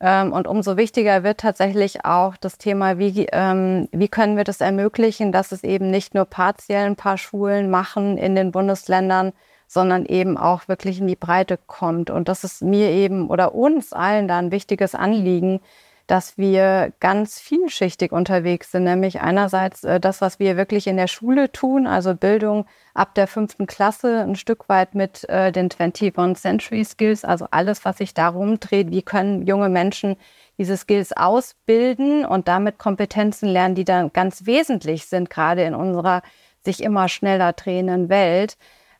Ähm, 0.00 0.32
und 0.32 0.46
umso 0.46 0.76
wichtiger 0.76 1.24
wird 1.24 1.40
tatsächlich 1.40 2.04
auch 2.04 2.36
das 2.36 2.58
Thema, 2.58 2.98
wie, 2.98 3.26
ähm, 3.32 3.88
wie 3.92 4.08
können 4.08 4.36
wir 4.36 4.44
das 4.44 4.60
ermöglichen, 4.60 5.32
dass 5.32 5.50
es 5.50 5.64
eben 5.64 5.90
nicht 5.90 6.14
nur 6.14 6.24
partiell 6.24 6.86
ein 6.86 6.96
paar 6.96 7.18
Schulen 7.18 7.68
machen 7.70 8.16
in 8.16 8.36
den 8.36 8.52
Bundesländern, 8.52 9.32
sondern 9.66 10.06
eben 10.06 10.38
auch 10.38 10.68
wirklich 10.68 11.00
in 11.00 11.08
die 11.08 11.16
Breite 11.16 11.58
kommt. 11.58 12.10
Und 12.10 12.28
das 12.28 12.44
ist 12.44 12.62
mir 12.62 12.90
eben 12.90 13.28
oder 13.28 13.54
uns 13.54 13.92
allen 13.92 14.28
da 14.28 14.38
ein 14.38 14.52
wichtiges 14.52 14.94
Anliegen, 14.94 15.60
dass 16.08 16.38
wir 16.38 16.94
ganz 17.00 17.38
vielschichtig 17.38 18.12
unterwegs 18.12 18.72
sind, 18.72 18.84
nämlich 18.84 19.20
einerseits 19.20 19.84
äh, 19.84 20.00
das, 20.00 20.22
was 20.22 20.38
wir 20.38 20.56
wirklich 20.56 20.86
in 20.86 20.96
der 20.96 21.06
Schule 21.06 21.52
tun, 21.52 21.86
also 21.86 22.14
Bildung 22.14 22.64
ab 22.94 23.14
der 23.14 23.26
fünften 23.26 23.66
Klasse, 23.66 24.22
ein 24.22 24.34
Stück 24.34 24.70
weit 24.70 24.94
mit 24.94 25.28
äh, 25.28 25.52
den 25.52 25.68
21 25.70 26.40
Century 26.40 26.84
Skills, 26.84 27.26
also 27.26 27.46
alles, 27.50 27.84
was 27.84 27.98
sich 27.98 28.14
darum 28.14 28.58
dreht, 28.58 28.90
wie 28.90 29.02
können 29.02 29.46
junge 29.46 29.68
Menschen 29.68 30.16
diese 30.56 30.78
Skills 30.78 31.12
ausbilden 31.12 32.24
und 32.24 32.48
damit 32.48 32.78
Kompetenzen 32.78 33.46
lernen, 33.46 33.74
die 33.74 33.84
dann 33.84 34.10
ganz 34.12 34.46
wesentlich 34.46 35.04
sind, 35.04 35.28
gerade 35.28 35.62
in 35.62 35.74
unserer 35.74 36.22
sich 36.64 36.82
immer 36.82 37.08
schneller 37.08 37.52
drehenden 37.52 38.08
Welt. 38.08 38.56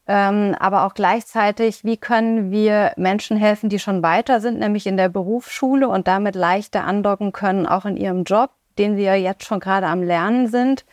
Ähm, 0.09 0.57
aber 0.59 0.87
auch 0.87 0.95
gleichzeitig, 0.95 1.85
wie 1.85 1.99
können 1.99 2.51
wir 2.51 2.93
Menschen 2.97 3.37
helfen, 3.37 3.69
die 3.69 3.79
schon 3.79 4.03
weiter 4.03 4.41
sind, 4.41 4.59
nämlich 4.59 4.87
in 4.87 4.97
der 4.97 5.11
Berufsschule 5.11 5.87
und 5.87 6.09
damit 6.09 6.35
leichter 6.35 6.85
andocken 6.85 7.33
können, 7.33 7.67
auch 7.67 7.85
in 7.85 7.99
ihrem 7.99 8.25
Job, 8.25 8.51
den 8.79 8.97
sie 8.97 9.03
ja 9.03 9.15
jetzt 9.15 9.45
schon 9.45 9.61
gerade 9.61 9.87
am 9.87 10.03
Lernen 10.03 10.49
sind. 10.49 10.87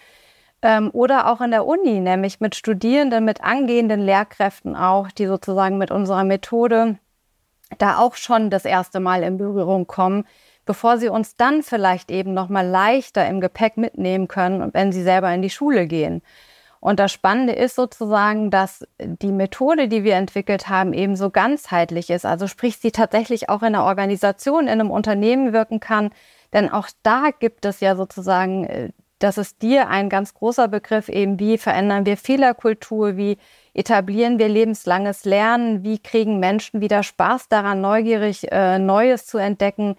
Ähm, 0.62 0.90
oder 0.92 1.32
auch 1.32 1.40
in 1.40 1.52
der 1.52 1.66
Uni, 1.66 2.02
nämlich 2.02 2.42
mit 2.42 2.56
Studierenden, 2.56 3.24
mit 3.24 3.42
angehenden 3.42 4.02
Lehrkräften 4.02 4.76
auch, 4.76 5.10
die 5.12 5.28
sozusagen 5.28 5.78
mit 5.78 5.92
unserer 5.92 6.26
Methode 6.26 6.98
da 7.78 8.00
auch 8.00 8.16
schon 8.16 8.50
das 8.50 8.66
erste 8.66 9.00
Mal 9.00 9.24
in 9.24 9.38
Berührung 9.38 9.88
kommen, 9.88 10.26
bevor 10.66 10.98
sie 10.98 11.08
uns 11.08 11.38
dann 11.38 11.64
vielleicht 11.64 12.12
eben 12.12 12.34
noch 12.34 12.50
mal 12.50 12.68
leichter 12.68 13.26
im 13.28 13.40
Gepäck 13.40 13.78
mitnehmen 13.78 14.28
können, 14.28 14.74
wenn 14.74 14.92
sie 14.92 15.04
selber 15.04 15.34
in 15.34 15.42
die 15.42 15.50
Schule 15.50 15.88
gehen. 15.88 16.22
Und 16.80 17.00
das 17.00 17.12
Spannende 17.12 17.54
ist 17.54 17.76
sozusagen, 17.76 18.52
dass 18.52 18.86
die 19.00 19.32
Methode, 19.32 19.88
die 19.88 20.04
wir 20.04 20.16
entwickelt 20.16 20.70
haben, 20.70 20.94
eben 20.94 21.16
so 21.16 21.30
ganzheitlich 21.30 22.10
ist. 22.10 22.26
Also 22.26 22.48
sprich, 22.48 22.78
sie 22.78 22.92
tatsächlich 22.92 23.50
auch 23.50 23.62
in 23.62 23.76
einer 23.76 23.86
Organisation, 23.86 24.64
in 24.64 24.70
einem 24.70 24.92
Unternehmen 24.92 25.54
wirken 25.54 25.80
kann. 25.80 26.12
Denn 26.54 26.70
auch 26.70 26.88
da 27.04 27.30
gibt 27.38 27.66
es 27.66 27.80
ja 27.80 27.96
sozusagen, 27.96 28.66
äh, 28.66 28.90
das 29.20 29.38
ist 29.38 29.62
dir 29.62 29.88
ein 29.90 30.10
ganz 30.10 30.34
großer 30.34 30.68
Begriff, 30.68 31.10
eben 31.10 31.40
wie 31.40 31.58
verändern 31.58 32.06
wir 32.06 32.18
Fehlerkultur, 32.18 33.18
wie 33.18 33.38
etablieren 33.74 34.40
wir 34.40 34.50
lebenslanges 34.50 35.26
Lernen, 35.26 35.84
wie 35.84 36.00
kriegen 36.00 36.40
Menschen 36.40 36.82
wieder 36.82 37.02
Spaß 37.02 37.48
daran, 37.48 37.82
neugierig 37.82 38.52
äh, 38.52 38.78
Neues 38.78 39.26
zu 39.26 39.38
entdecken 39.38 39.96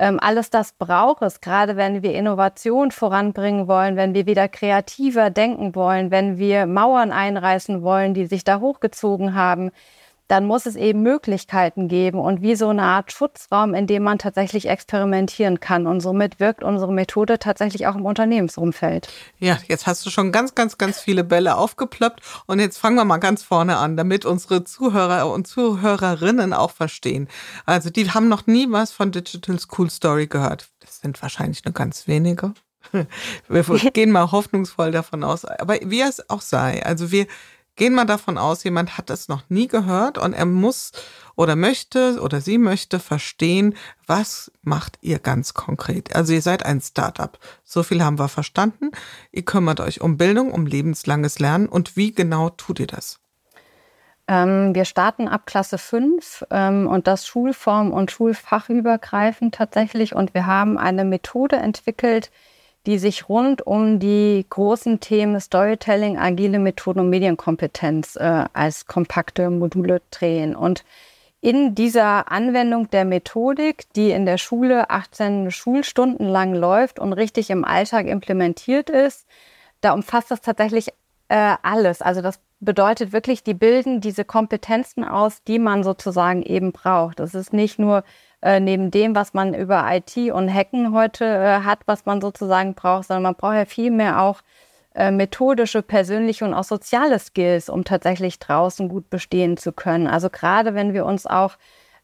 alles 0.00 0.50
das 0.50 0.72
braucht 0.72 1.22
es, 1.22 1.40
gerade 1.40 1.76
wenn 1.76 2.02
wir 2.02 2.14
Innovation 2.14 2.90
voranbringen 2.90 3.68
wollen, 3.68 3.96
wenn 3.96 4.14
wir 4.14 4.26
wieder 4.26 4.48
kreativer 4.48 5.28
denken 5.30 5.74
wollen, 5.74 6.10
wenn 6.10 6.38
wir 6.38 6.66
Mauern 6.66 7.12
einreißen 7.12 7.82
wollen, 7.82 8.14
die 8.14 8.26
sich 8.26 8.42
da 8.44 8.60
hochgezogen 8.60 9.34
haben 9.34 9.70
dann 10.30 10.46
muss 10.46 10.66
es 10.66 10.76
eben 10.76 11.02
Möglichkeiten 11.02 11.88
geben 11.88 12.20
und 12.20 12.40
wie 12.40 12.54
so 12.54 12.68
eine 12.68 12.82
Art 12.82 13.10
Schutzraum, 13.10 13.74
in 13.74 13.88
dem 13.88 14.04
man 14.04 14.18
tatsächlich 14.18 14.68
experimentieren 14.68 15.58
kann. 15.58 15.88
Und 15.88 16.00
somit 16.00 16.38
wirkt 16.38 16.62
unsere 16.62 16.92
Methode 16.92 17.40
tatsächlich 17.40 17.88
auch 17.88 17.96
im 17.96 18.04
Unternehmensumfeld. 18.04 19.08
Ja, 19.38 19.58
jetzt 19.66 19.88
hast 19.88 20.06
du 20.06 20.10
schon 20.10 20.30
ganz, 20.30 20.54
ganz, 20.54 20.78
ganz 20.78 21.00
viele 21.00 21.24
Bälle 21.24 21.56
aufgeploppt. 21.56 22.20
Und 22.46 22.60
jetzt 22.60 22.78
fangen 22.78 22.96
wir 22.96 23.04
mal 23.04 23.18
ganz 23.18 23.42
vorne 23.42 23.78
an, 23.78 23.96
damit 23.96 24.24
unsere 24.24 24.62
Zuhörer 24.62 25.30
und 25.32 25.48
Zuhörerinnen 25.48 26.52
auch 26.52 26.70
verstehen. 26.70 27.28
Also 27.66 27.90
die 27.90 28.08
haben 28.10 28.28
noch 28.28 28.46
nie 28.46 28.70
was 28.70 28.92
von 28.92 29.10
Digital 29.10 29.58
School 29.58 29.90
Story 29.90 30.28
gehört. 30.28 30.68
Das 30.78 31.00
sind 31.00 31.20
wahrscheinlich 31.22 31.64
nur 31.64 31.74
ganz 31.74 32.06
wenige. 32.06 32.54
Wir 33.48 33.62
gehen 33.92 34.12
mal 34.12 34.30
hoffnungsvoll 34.30 34.92
davon 34.92 35.24
aus. 35.24 35.44
Aber 35.44 35.78
wie 35.84 36.02
es 36.02 36.30
auch 36.30 36.40
sei, 36.40 36.84
also 36.84 37.10
wir 37.10 37.26
Gehen 37.80 37.94
wir 37.94 38.04
davon 38.04 38.36
aus, 38.36 38.62
jemand 38.62 38.98
hat 38.98 39.08
es 39.08 39.28
noch 39.28 39.44
nie 39.48 39.66
gehört 39.66 40.18
und 40.18 40.34
er 40.34 40.44
muss 40.44 40.92
oder 41.34 41.56
möchte 41.56 42.20
oder 42.20 42.42
sie 42.42 42.58
möchte 42.58 42.98
verstehen, 42.98 43.74
was 44.06 44.52
macht 44.60 44.98
ihr 45.00 45.18
ganz 45.18 45.54
konkret. 45.54 46.14
Also 46.14 46.34
ihr 46.34 46.42
seid 46.42 46.66
ein 46.66 46.82
Startup. 46.82 47.38
So 47.64 47.82
viel 47.82 48.04
haben 48.04 48.18
wir 48.18 48.28
verstanden. 48.28 48.90
Ihr 49.32 49.46
kümmert 49.46 49.80
euch 49.80 50.02
um 50.02 50.18
Bildung, 50.18 50.52
um 50.52 50.66
lebenslanges 50.66 51.38
Lernen 51.38 51.70
und 51.70 51.96
wie 51.96 52.12
genau 52.12 52.50
tut 52.50 52.80
ihr 52.80 52.86
das? 52.86 53.18
Ähm, 54.28 54.74
wir 54.74 54.84
starten 54.84 55.26
ab 55.26 55.46
Klasse 55.46 55.78
5 55.78 56.44
ähm, 56.50 56.86
und 56.86 57.06
das 57.06 57.26
Schulform- 57.26 57.92
und 57.92 58.10
Schulfachübergreifend 58.10 59.54
tatsächlich. 59.54 60.14
Und 60.14 60.34
wir 60.34 60.44
haben 60.44 60.76
eine 60.76 61.06
Methode 61.06 61.56
entwickelt, 61.56 62.30
die 62.86 62.98
sich 62.98 63.28
rund 63.28 63.66
um 63.66 63.98
die 63.98 64.44
großen 64.48 65.00
Themen 65.00 65.40
Storytelling, 65.40 66.18
agile 66.18 66.58
Methoden 66.58 67.00
und 67.00 67.10
Medienkompetenz 67.10 68.16
äh, 68.16 68.44
als 68.52 68.86
kompakte 68.86 69.50
Module 69.50 70.00
drehen. 70.10 70.56
Und 70.56 70.84
in 71.42 71.74
dieser 71.74 72.30
Anwendung 72.30 72.90
der 72.90 73.04
Methodik, 73.04 73.92
die 73.94 74.10
in 74.10 74.26
der 74.26 74.38
Schule 74.38 74.90
18 74.90 75.50
Schulstunden 75.50 76.26
lang 76.26 76.54
läuft 76.54 76.98
und 76.98 77.12
richtig 77.12 77.50
im 77.50 77.64
Alltag 77.64 78.06
implementiert 78.06 78.90
ist, 78.90 79.26
da 79.80 79.92
umfasst 79.92 80.30
das 80.30 80.42
tatsächlich 80.42 80.88
äh, 81.28 81.56
alles. 81.62 82.02
Also 82.02 82.20
das 82.20 82.40
bedeutet 82.60 83.12
wirklich, 83.12 83.42
die 83.42 83.54
bilden 83.54 84.00
diese 84.00 84.24
Kompetenzen 84.24 85.04
aus, 85.04 85.42
die 85.44 85.58
man 85.58 85.82
sozusagen 85.82 86.42
eben 86.42 86.72
braucht. 86.72 87.20
Das 87.20 87.34
ist 87.34 87.52
nicht 87.52 87.78
nur 87.78 88.04
äh, 88.42 88.60
neben 88.60 88.90
dem, 88.90 89.14
was 89.14 89.34
man 89.34 89.54
über 89.54 89.84
IT 89.90 90.16
und 90.32 90.52
Hacken 90.52 90.92
heute 90.92 91.24
äh, 91.24 91.60
hat, 91.64 91.80
was 91.86 92.06
man 92.06 92.20
sozusagen 92.20 92.74
braucht, 92.74 93.08
sondern 93.08 93.24
man 93.24 93.34
braucht 93.34 93.54
ja 93.56 93.64
viel 93.64 93.90
mehr 93.90 94.20
auch 94.22 94.40
äh, 94.94 95.10
methodische, 95.10 95.82
persönliche 95.82 96.44
und 96.44 96.54
auch 96.54 96.64
soziale 96.64 97.18
Skills, 97.18 97.68
um 97.68 97.84
tatsächlich 97.84 98.38
draußen 98.38 98.88
gut 98.88 99.10
bestehen 99.10 99.56
zu 99.56 99.72
können. 99.72 100.06
Also 100.06 100.30
gerade 100.30 100.74
wenn 100.74 100.94
wir 100.94 101.04
uns 101.06 101.26
auch 101.26 101.56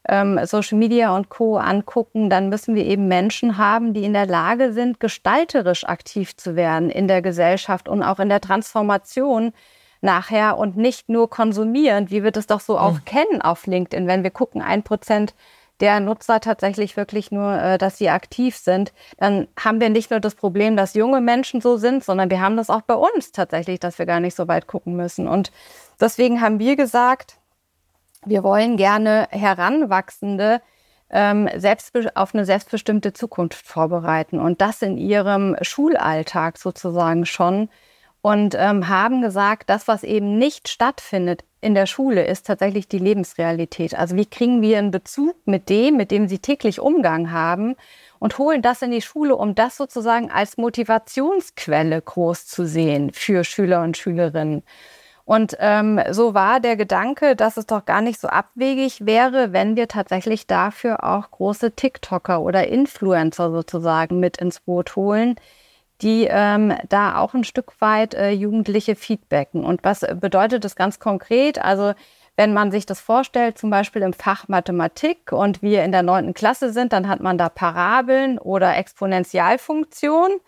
ähm, 0.07 0.39
Social 0.45 0.77
Media 0.77 1.15
und 1.15 1.29
Co 1.29 1.57
angucken, 1.57 2.29
dann 2.29 2.49
müssen 2.49 2.75
wir 2.75 2.85
eben 2.85 3.07
Menschen 3.07 3.57
haben, 3.57 3.93
die 3.93 4.03
in 4.03 4.13
der 4.13 4.25
Lage 4.25 4.71
sind, 4.71 4.99
gestalterisch 4.99 5.85
aktiv 5.85 6.37
zu 6.37 6.55
werden 6.55 6.89
in 6.89 7.07
der 7.07 7.21
Gesellschaft 7.21 7.89
und 7.89 8.03
auch 8.03 8.19
in 8.19 8.29
der 8.29 8.41
Transformation 8.41 9.53
nachher 9.99 10.57
und 10.57 10.77
nicht 10.77 11.09
nur 11.09 11.29
konsumierend, 11.29 12.11
wie 12.11 12.23
wir 12.23 12.31
das 12.31 12.47
doch 12.47 12.59
so 12.59 12.77
auch 12.77 12.93
mhm. 12.93 13.05
kennen 13.05 13.41
auf 13.41 13.65
LinkedIn. 13.65 14.07
Wenn 14.07 14.23
wir 14.23 14.31
gucken, 14.31 14.61
ein 14.61 14.83
Prozent 14.83 15.33
der 15.79 15.99
Nutzer 15.99 16.39
tatsächlich 16.39 16.97
wirklich 16.97 17.31
nur, 17.31 17.53
äh, 17.53 17.77
dass 17.77 17.97
sie 17.97 18.09
aktiv 18.09 18.55
sind, 18.55 18.93
dann 19.17 19.47
haben 19.59 19.79
wir 19.79 19.89
nicht 19.89 20.11
nur 20.11 20.19
das 20.19 20.35
Problem, 20.35 20.75
dass 20.75 20.93
junge 20.93 21.21
Menschen 21.21 21.61
so 21.61 21.77
sind, 21.77 22.03
sondern 22.03 22.29
wir 22.29 22.41
haben 22.41 22.57
das 22.57 22.69
auch 22.69 22.81
bei 22.81 22.95
uns 22.95 23.31
tatsächlich, 23.31 23.79
dass 23.79 23.99
wir 23.99 24.05
gar 24.05 24.19
nicht 24.19 24.35
so 24.35 24.47
weit 24.47 24.67
gucken 24.67 24.95
müssen. 24.95 25.27
Und 25.27 25.51
deswegen 25.99 26.41
haben 26.41 26.59
wir 26.59 26.75
gesagt, 26.75 27.37
wir 28.25 28.43
wollen 28.43 28.77
gerne 28.77 29.27
Heranwachsende 29.31 30.61
ähm, 31.09 31.49
auf 32.15 32.33
eine 32.33 32.45
selbstbestimmte 32.45 33.13
Zukunft 33.13 33.65
vorbereiten 33.65 34.39
und 34.39 34.61
das 34.61 34.81
in 34.81 34.97
ihrem 34.97 35.55
Schulalltag 35.61 36.57
sozusagen 36.57 37.25
schon 37.25 37.69
und 38.21 38.55
ähm, 38.57 38.87
haben 38.89 39.21
gesagt, 39.21 39.69
das, 39.69 39.87
was 39.87 40.03
eben 40.03 40.37
nicht 40.37 40.67
stattfindet 40.67 41.43
in 41.61 41.75
der 41.75 41.85
Schule, 41.85 42.25
ist 42.25 42.45
tatsächlich 42.45 42.87
die 42.87 42.99
Lebensrealität. 42.99 43.95
Also 43.95 44.15
wie 44.15 44.25
kriegen 44.25 44.61
wir 44.61 44.77
einen 44.77 44.91
Bezug 44.91 45.35
mit 45.45 45.69
dem, 45.69 45.97
mit 45.97 46.11
dem 46.11 46.27
sie 46.27 46.39
täglich 46.39 46.79
Umgang 46.79 47.31
haben 47.31 47.75
und 48.19 48.37
holen 48.37 48.61
das 48.61 48.81
in 48.81 48.91
die 48.91 49.01
Schule, 49.01 49.35
um 49.35 49.55
das 49.55 49.77
sozusagen 49.77 50.31
als 50.31 50.57
Motivationsquelle 50.57 52.01
groß 52.01 52.47
zu 52.47 52.65
sehen 52.65 53.11
für 53.13 53.43
Schüler 53.43 53.81
und 53.83 53.97
Schülerinnen. 53.97 54.63
Und 55.27 55.57
ähm, 55.59 55.99
so 56.11 56.33
war 56.33 56.61
der 56.61 56.77
Gedanke, 56.77 57.35
dass 57.35 57.57
es 57.57 57.65
doch 57.65 57.83
gar 57.83 58.01
nicht 58.01 58.17
so 58.17 58.29
abwegig 58.29 59.05
wäre, 59.05 59.51
wenn 59.51 59.75
wir 59.75 59.89
tatsächlich 59.89 60.47
dafür 60.47 61.03
auch 61.03 61.31
große 61.31 61.73
TikToker 61.73 62.41
oder 62.41 62.67
Influencer 62.67 63.51
sozusagen 63.51 64.21
mit 64.21 64.37
ins 64.37 64.61
Boot 64.61 64.95
holen, 64.95 65.35
die 66.01 66.27
ähm, 66.29 66.73
da 66.89 67.17
auch 67.17 67.33
ein 67.33 67.43
Stück 67.43 67.73
weit 67.79 68.13
äh, 68.13 68.31
Jugendliche 68.31 68.95
feedbacken. 68.95 69.63
Und 69.63 69.83
was 69.83 70.01
bedeutet 70.01 70.63
das 70.63 70.75
ganz 70.75 70.99
konkret? 70.99 71.63
Also 71.63 71.93
wenn 72.35 72.53
man 72.53 72.71
sich 72.71 72.85
das 72.85 72.99
vorstellt, 72.99 73.57
zum 73.57 73.71
Beispiel 73.71 74.03
im 74.03 74.13
Fach 74.13 74.47
Mathematik 74.47 75.31
und 75.31 75.63
wir 75.63 75.83
in 75.83 75.91
der 75.91 76.03
neunten 76.03 76.35
Klasse 76.35 76.71
sind, 76.71 76.93
dann 76.93 77.07
hat 77.07 77.19
man 77.19 77.39
da 77.39 77.49
Parabeln 77.49 78.37
oder 78.37 78.77
Exponentialfunktionen. 78.77 80.39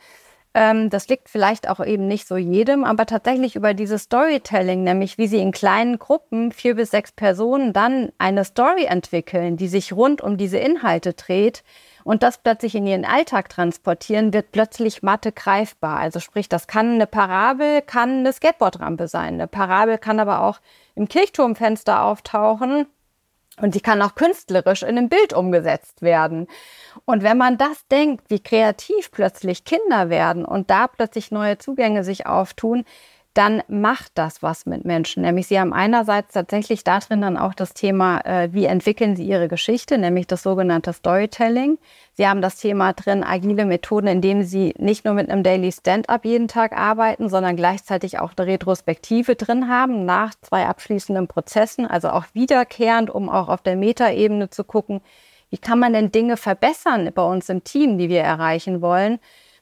Ähm, 0.54 0.90
das 0.92 1.08
liegt 1.08 1.30
vielleicht 1.30 1.68
auch 1.68 1.84
eben 1.84 2.08
nicht 2.08 2.28
so 2.28 2.38
jedem, 2.38 2.84
aber 2.84 3.08
tatsächlich 3.08 3.56
über 3.56 3.74
dieses 3.74 4.04
Storytelling, 4.04 4.84
nämlich 4.84 5.18
wie 5.18 5.28
sie 5.28 5.40
in 5.40 5.52
kleinen 5.52 5.98
Gruppen, 5.98 6.52
vier 6.52 6.76
bis 6.76 6.92
sechs 6.92 7.12
Personen, 7.12 7.74
dann 7.74 8.12
eine 8.20 8.44
Story 8.46 8.86
entwickeln, 8.86 9.58
die 9.58 9.68
sich 9.68 9.94
rund 9.94 10.22
um 10.22 10.38
diese 10.38 10.58
Inhalte 10.60 11.14
dreht, 11.14 11.64
und 12.10 12.24
das 12.24 12.40
plötzlich 12.40 12.74
in 12.74 12.88
ihren 12.88 13.06
Alltag 13.06 13.50
transportieren, 13.50 14.34
wird 14.34 14.52
plötzlich 14.52 15.04
Mathe 15.04 15.32
greifbar. 15.32 16.00
Also 16.00 16.20
sprich, 16.20 16.50
das 16.50 16.66
kann 16.66 16.96
eine 16.96 17.06
Parabel, 17.06 17.84
kann 17.84 18.22
eine 18.22 18.34
Skateboardrampe 18.34 19.08
sein. 19.08 19.36
Eine 19.36 19.46
Parabel 19.46 20.00
kann 20.00 20.20
aber 20.20 20.42
auch 20.42 20.60
im 20.96 21.08
Kirchturmfenster 21.08 22.02
auftauchen 22.04 22.88
und 23.62 23.76
sie 23.76 23.80
kann 23.80 24.02
auch 24.02 24.16
künstlerisch 24.16 24.82
in 24.82 24.98
ein 24.98 25.08
Bild 25.08 25.34
umgesetzt 25.34 26.02
werden. 26.02 26.48
Und 27.06 27.22
wenn 27.22 27.38
man 27.38 27.60
das 27.60 27.86
denkt, 27.90 28.32
wie 28.32 28.40
kreativ 28.40 29.12
plötzlich 29.12 29.64
Kinder 29.64 30.10
werden 30.10 30.46
und 30.46 30.72
da 30.72 30.88
plötzlich 30.88 31.30
neue 31.30 31.60
Zugänge 31.60 32.04
sich 32.04 32.26
auftun, 32.26 32.86
dann 33.34 33.62
macht 33.68 34.14
das 34.16 34.42
was 34.42 34.66
mit 34.66 34.86
Menschen. 34.86 35.22
Nämlich 35.22 35.48
sie 35.48 35.60
haben 35.60 35.72
einerseits 35.72 36.34
tatsächlich 36.34 36.84
darin 36.84 37.22
dann 37.22 37.38
auch 37.38 37.54
das 37.54 37.74
Thema, 37.74 38.20
äh, 38.26 38.50
wie 38.54 38.66
entwickeln 38.66 39.16
sie 39.16 39.26
ihre 39.26 39.48
Geschichte, 39.48 39.98
nämlich 39.98 40.26
das 40.28 40.42
sogenannte 40.44 40.94
Storytelling. 40.94 41.78
Sie 42.14 42.28
haben 42.28 42.42
das 42.42 42.58
Thema 42.58 42.94
drin, 42.94 43.24
agile 43.24 43.66
Methoden, 43.66 44.08
indem 44.08 44.44
sie 44.44 44.74
nicht 44.78 45.06
nur 45.06 45.14
mit 45.14 45.30
einem 45.30 45.44
Daily 45.44 45.72
Stand-up 45.72 46.26
jeden 46.26 46.48
Tag 46.48 46.76
arbeiten, 46.76 47.30
sondern 47.30 47.56
gleichzeitig 47.56 48.20
auch 48.20 48.34
eine 48.36 48.48
Retrospektive 48.48 49.36
drin 49.36 49.70
haben 49.70 50.06
nach 50.06 50.34
zwei 50.42 50.66
abschließenden 50.66 51.28
Prozessen, 51.28 51.86
also 51.86 52.10
auch 52.10 52.26
wiederkehrend, 52.34 53.10
um 53.10 53.30
auch 53.30 53.48
auf 53.48 53.62
der 53.62 53.76
Metaebene 53.76 54.50
zu 54.50 54.64
gucken, 54.64 55.02
wie 55.52 55.58
kann 55.58 55.80
man 55.80 55.94
denn 55.94 56.12
Dinge 56.12 56.36
verbessern 56.36 57.10
bei 57.14 57.24
uns 57.24 57.50
im 57.50 57.64
Team, 57.64 57.98
die 57.98 58.10
wir 58.10 58.22
erreichen 58.22 58.82
wollen 58.82 59.20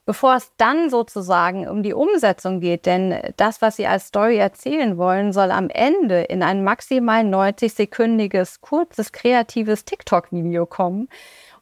bevor 0.08 0.36
es 0.36 0.52
dann 0.56 0.90
sozusagen 0.90 1.68
um 1.68 1.84
die 1.84 1.94
Umsetzung 1.94 2.62
geht, 2.62 2.86
denn 2.86 3.20
das, 3.36 3.62
was 3.62 3.76
Sie 3.76 3.86
als 3.88 4.08
Story 4.08 4.38
erzählen 4.38 4.98
wollen, 4.98 5.34
soll 5.34 5.52
am 5.52 5.70
Ende 5.70 6.22
in 6.22 6.42
ein 6.44 6.64
maximal 6.64 7.24
90-sekündiges, 7.24 8.62
kurzes, 8.62 9.12
kreatives 9.12 9.84
TikTok-Video 9.84 10.66
kommen. 10.66 11.10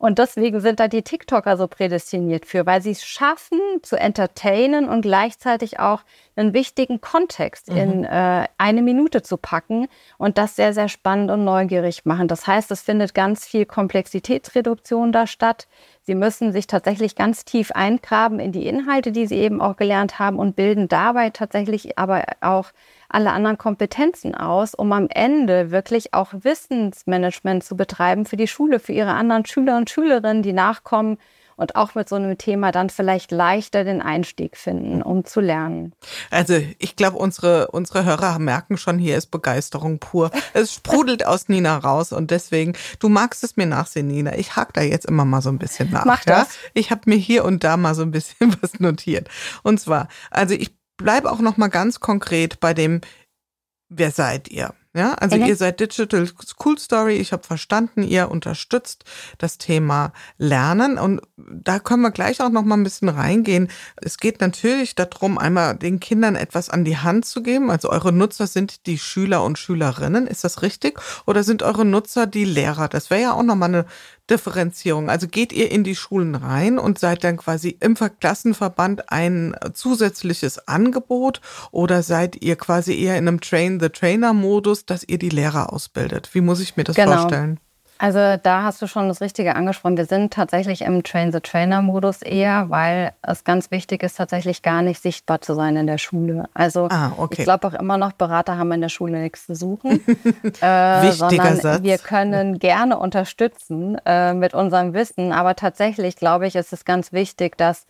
Und 0.06 0.20
deswegen 0.20 0.60
sind 0.62 0.80
da 0.80 0.88
die 0.88 1.02
TikToker 1.02 1.58
so 1.58 1.68
prädestiniert 1.68 2.46
für, 2.46 2.68
weil 2.68 2.80
sie 2.80 2.92
es 2.92 3.04
schaffen 3.04 3.60
zu 3.82 3.96
entertainen 3.96 4.88
und 4.88 5.02
gleichzeitig 5.02 5.80
auch 5.80 6.02
einen 6.36 6.54
wichtigen 6.54 7.02
Kontext 7.02 7.72
mhm. 7.72 7.78
in 7.78 8.04
äh, 8.04 8.46
eine 8.60 8.84
Minute 8.84 9.24
zu 9.24 9.38
packen 9.38 9.88
und 10.20 10.38
das 10.38 10.56
sehr, 10.56 10.76
sehr 10.76 10.90
spannend 10.90 11.32
und 11.32 11.44
neugierig 11.44 12.06
machen. 12.06 12.28
Das 12.28 12.46
heißt, 12.46 12.70
es 12.70 12.84
findet 12.84 13.16
ganz 13.16 13.48
viel 13.48 13.66
Komplexitätsreduktion 13.66 15.12
da 15.12 15.26
statt. 15.26 15.68
Sie 16.04 16.14
müssen 16.14 16.52
sich 16.52 16.68
tatsächlich 16.68 17.16
ganz 17.16 17.44
tief 17.44 17.72
eingraben 17.72 18.40
in 18.40 18.52
die 18.52 18.68
Inhalte, 18.68 19.12
die 19.12 19.26
sie 19.26 19.38
eben 19.38 19.60
auch 19.60 19.76
gelernt 19.76 20.20
haben 20.20 20.38
und 20.38 20.56
bilden 20.56 20.88
dabei 20.88 21.32
tatsächlich 21.32 21.98
aber 21.98 22.26
auch 22.42 22.68
alle 23.16 23.32
anderen 23.32 23.58
Kompetenzen 23.58 24.36
aus, 24.36 24.76
um 24.76 24.92
am 24.92 25.08
Ende 25.10 25.72
wirklich 25.72 26.14
auch 26.14 26.34
Wissensmanagement 26.34 27.64
zu 27.64 27.78
betreiben 27.78 28.26
für 28.26 28.36
die 28.36 28.48
Schule, 28.48 28.80
für 28.80 28.92
ihre 28.92 29.14
anderen 29.14 29.46
Schüler 29.46 29.78
und 29.78 29.90
Schülerinnen, 29.90 30.44
die 30.44 30.52
nachkommen 30.54 31.18
und 31.56 31.78
auch 31.78 31.96
mit 31.96 32.10
so 32.10 32.16
einem 32.18 32.38
Thema 32.38 32.74
dann 32.74 32.90
vielleicht 32.90 33.32
leichter 33.32 33.86
den 33.86 34.02
Einstieg 34.02 34.58
finden, 34.58 35.02
um 35.02 35.24
zu 35.24 35.40
lernen. 35.40 35.94
Also 36.30 36.56
ich 36.80 36.98
glaube, 36.98 37.18
unsere, 37.18 37.70
unsere 37.70 38.04
Hörer 38.04 38.38
merken 38.40 38.78
schon, 38.78 39.00
hier 39.00 39.16
ist 39.16 39.28
Begeisterung 39.28 40.00
pur. 40.00 40.32
Es 40.54 40.74
sprudelt 40.74 41.26
aus 41.26 41.48
Nina 41.48 41.78
raus 41.78 42.12
und 42.12 42.32
deswegen, 42.32 42.74
du 43.00 43.08
magst 43.08 43.46
es 43.46 43.56
mir 43.56 43.66
nachsehen, 43.66 44.08
Nina. 44.08 44.36
Ich 44.36 44.58
hake 44.58 44.74
da 44.74 44.82
jetzt 44.82 45.06
immer 45.06 45.24
mal 45.24 45.42
so 45.42 45.50
ein 45.50 45.58
bisschen 45.58 45.90
nach. 45.92 46.04
Mach 46.04 46.26
das. 46.26 46.56
Ja? 46.56 46.70
Ich 46.74 46.92
habe 46.92 47.04
mir 47.06 47.18
hier 47.18 47.46
und 47.46 47.64
da 47.64 47.78
mal 47.78 47.96
so 47.96 48.02
ein 48.02 48.12
bisschen 48.12 48.58
was 48.62 48.82
notiert. 48.82 49.30
Und 49.64 49.80
zwar, 49.80 50.10
also 50.32 50.54
ich 50.54 50.76
bleibe 50.98 51.32
auch 51.32 51.40
noch 51.40 51.58
mal 51.58 51.68
ganz 51.68 52.00
konkret 52.00 52.60
bei 52.60 52.74
dem, 52.74 53.02
wer 53.90 54.12
seid 54.12 54.50
ihr? 54.50 54.74
Ja, 54.96 55.14
also 55.16 55.36
okay. 55.36 55.50
ihr 55.50 55.58
seid 55.58 55.82
Digital 55.82 56.26
School 56.26 56.80
Story. 56.80 57.18
Ich 57.18 57.34
habe 57.34 57.44
verstanden, 57.44 58.02
ihr 58.02 58.32
unterstützt 58.32 59.04
das 59.38 59.58
Thema 59.58 60.14
Lernen 60.38 60.98
und 60.98 61.20
da 61.36 61.80
können 61.80 62.02
wir 62.02 62.12
gleich 62.12 62.40
auch 62.40 62.50
noch 62.50 62.64
mal 62.64 62.78
ein 62.78 62.84
bisschen 62.84 63.10
reingehen. 63.10 63.68
Es 63.98 64.18
geht 64.18 64.40
natürlich 64.40 64.96
darum, 64.96 65.38
einmal 65.38 65.76
den 65.76 66.00
Kindern 66.00 66.38
etwas 66.38 66.70
an 66.70 66.86
die 66.86 66.98
Hand 66.98 67.26
zu 67.26 67.44
geben. 67.44 67.72
Also 67.72 67.90
eure 67.90 68.14
Nutzer 68.14 68.48
sind 68.48 68.86
die 68.86 68.98
Schüler 68.98 69.44
und 69.44 69.60
Schülerinnen. 69.60 70.28
Ist 70.28 70.46
das 70.46 70.62
richtig? 70.62 70.98
Oder 71.26 71.44
sind 71.44 71.62
eure 71.62 71.84
Nutzer 71.84 72.26
die 72.26 72.46
Lehrer? 72.46 72.88
Das 72.88 73.10
wäre 73.10 73.22
ja 73.22 73.34
auch 73.34 73.44
noch 73.44 73.56
mal 73.56 73.66
eine 73.66 73.86
Differenzierung. 74.30 75.10
Also 75.10 75.28
geht 75.28 75.54
ihr 75.54 75.72
in 75.72 75.84
die 75.84 75.96
Schulen 75.96 76.36
rein 76.36 76.80
und 76.80 76.98
seid 76.98 77.24
dann 77.24 77.38
quasi 77.38 77.78
im 77.80 77.96
Klassenverband 77.96 79.12
ein 79.12 79.56
zusätzliches 79.74 80.68
Angebot 80.68 81.42
oder 81.72 82.02
seid 82.02 82.42
ihr 82.42 82.56
quasi 82.56 83.00
eher 83.00 83.18
in 83.18 83.28
einem 83.28 83.40
Dass 84.86 85.04
ihr 85.04 85.18
die 85.18 85.30
Lehrer 85.30 85.74
ausbildet? 85.74 86.30
Wie 86.34 86.42
muss 86.42 86.60
ich 86.60 86.78
mir 86.78 86.84
das 86.84 86.96
genau. 86.96 87.14
vorstellen? 87.14 87.60
Also 87.98 88.36
da 88.42 88.64
hast 88.64 88.82
du 88.82 88.88
schon 88.88 89.08
das 89.08 89.22
Richtige 89.22 89.56
angesprochen. 89.56 89.96
Wir 89.96 90.06
sind 90.06 90.34
tatsächlich 90.34 90.82
im 90.82 91.02
Train-the-Trainer-Modus 91.04 92.24
eher, 92.24 92.70
weil 92.70 93.14
es 93.22 93.46
ganz 93.46 93.72
wichtig 93.72 94.04
ist, 94.04 94.18
tatsächlich 94.18 94.62
gar 94.62 94.82
nicht 94.82 95.02
sichtbar 95.02 95.40
zu 95.40 95.54
sein 95.56 95.78
in 95.78 95.88
der 95.88 95.98
Schule. 95.98 96.50
Also 96.54 96.90
ah, 96.90 97.14
okay. 97.18 97.36
ich 97.40 97.44
glaube 97.46 97.68
auch 97.68 97.74
immer 97.74 97.98
noch, 97.98 98.12
Berater 98.12 98.58
haben 98.58 98.72
in 98.74 98.82
der 98.82 98.90
Schule 98.90 99.20
nichts 99.20 99.46
zu 99.46 99.56
suchen. 99.56 99.92
äh, 100.62 101.04
Wichtiger 101.04 101.56
Satz. 101.56 101.84
Wir 101.84 101.98
können 101.98 102.60
gerne 102.60 103.00
unterstützen 103.00 103.98
äh, 104.06 104.34
mit 104.34 104.54
unserem 104.54 104.94
Wissen, 104.94 105.32
aber 105.32 105.56
tatsächlich 105.56 106.18
glaube 106.18 106.48
ich, 106.48 106.56
ist 106.56 106.74
es 106.74 106.84
ganz 106.84 107.14
wichtig, 107.14 107.58
dass 107.58 107.86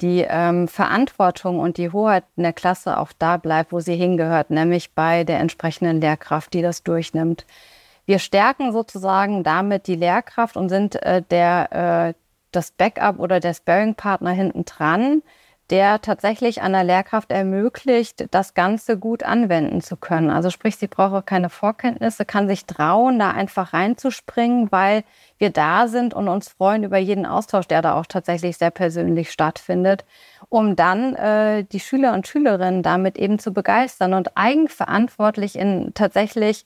die 0.00 0.24
ähm, 0.28 0.68
Verantwortung 0.68 1.58
und 1.58 1.76
die 1.76 1.90
Hoheit 1.90 2.24
in 2.36 2.44
der 2.44 2.52
Klasse 2.52 2.98
auch 2.98 3.12
da 3.18 3.36
bleibt, 3.36 3.72
wo 3.72 3.80
sie 3.80 3.96
hingehört, 3.96 4.50
nämlich 4.50 4.94
bei 4.94 5.24
der 5.24 5.40
entsprechenden 5.40 6.00
Lehrkraft, 6.00 6.52
die 6.54 6.62
das 6.62 6.82
durchnimmt. 6.82 7.46
Wir 8.06 8.18
stärken 8.18 8.72
sozusagen 8.72 9.42
damit 9.42 9.86
die 9.86 9.96
Lehrkraft 9.96 10.56
und 10.56 10.68
sind 10.68 11.02
äh, 11.02 11.22
der, 11.30 12.14
äh, 12.14 12.14
das 12.52 12.70
Backup 12.70 13.18
oder 13.18 13.40
der 13.40 13.54
Sparing-Partner 13.54 14.30
hinten 14.30 14.64
dran, 14.64 15.22
der 15.70 16.00
tatsächlich 16.00 16.62
einer 16.62 16.82
Lehrkraft 16.82 17.30
ermöglicht, 17.30 18.26
das 18.30 18.54
Ganze 18.54 18.98
gut 18.98 19.22
anwenden 19.22 19.82
zu 19.82 19.96
können. 19.96 20.30
Also 20.30 20.48
sprich, 20.48 20.76
sie 20.76 20.86
braucht 20.86 21.12
auch 21.12 21.26
keine 21.26 21.50
Vorkenntnisse, 21.50 22.24
kann 22.24 22.48
sich 22.48 22.64
trauen, 22.64 23.18
da 23.18 23.32
einfach 23.32 23.74
reinzuspringen, 23.74 24.72
weil 24.72 25.04
wir 25.36 25.50
da 25.50 25.86
sind 25.88 26.14
und 26.14 26.28
uns 26.28 26.48
freuen 26.48 26.84
über 26.84 26.98
jeden 26.98 27.26
Austausch, 27.26 27.66
der 27.66 27.82
da 27.82 27.94
auch 27.94 28.06
tatsächlich 28.06 28.56
sehr 28.56 28.70
persönlich 28.70 29.30
stattfindet, 29.30 30.04
um 30.48 30.74
dann 30.74 31.14
äh, 31.14 31.64
die 31.64 31.80
Schüler 31.80 32.14
und 32.14 32.26
Schülerinnen 32.26 32.82
damit 32.82 33.18
eben 33.18 33.38
zu 33.38 33.52
begeistern 33.52 34.14
und 34.14 34.36
eigenverantwortlich 34.36 35.56
in 35.56 35.92
tatsächlich 35.92 36.64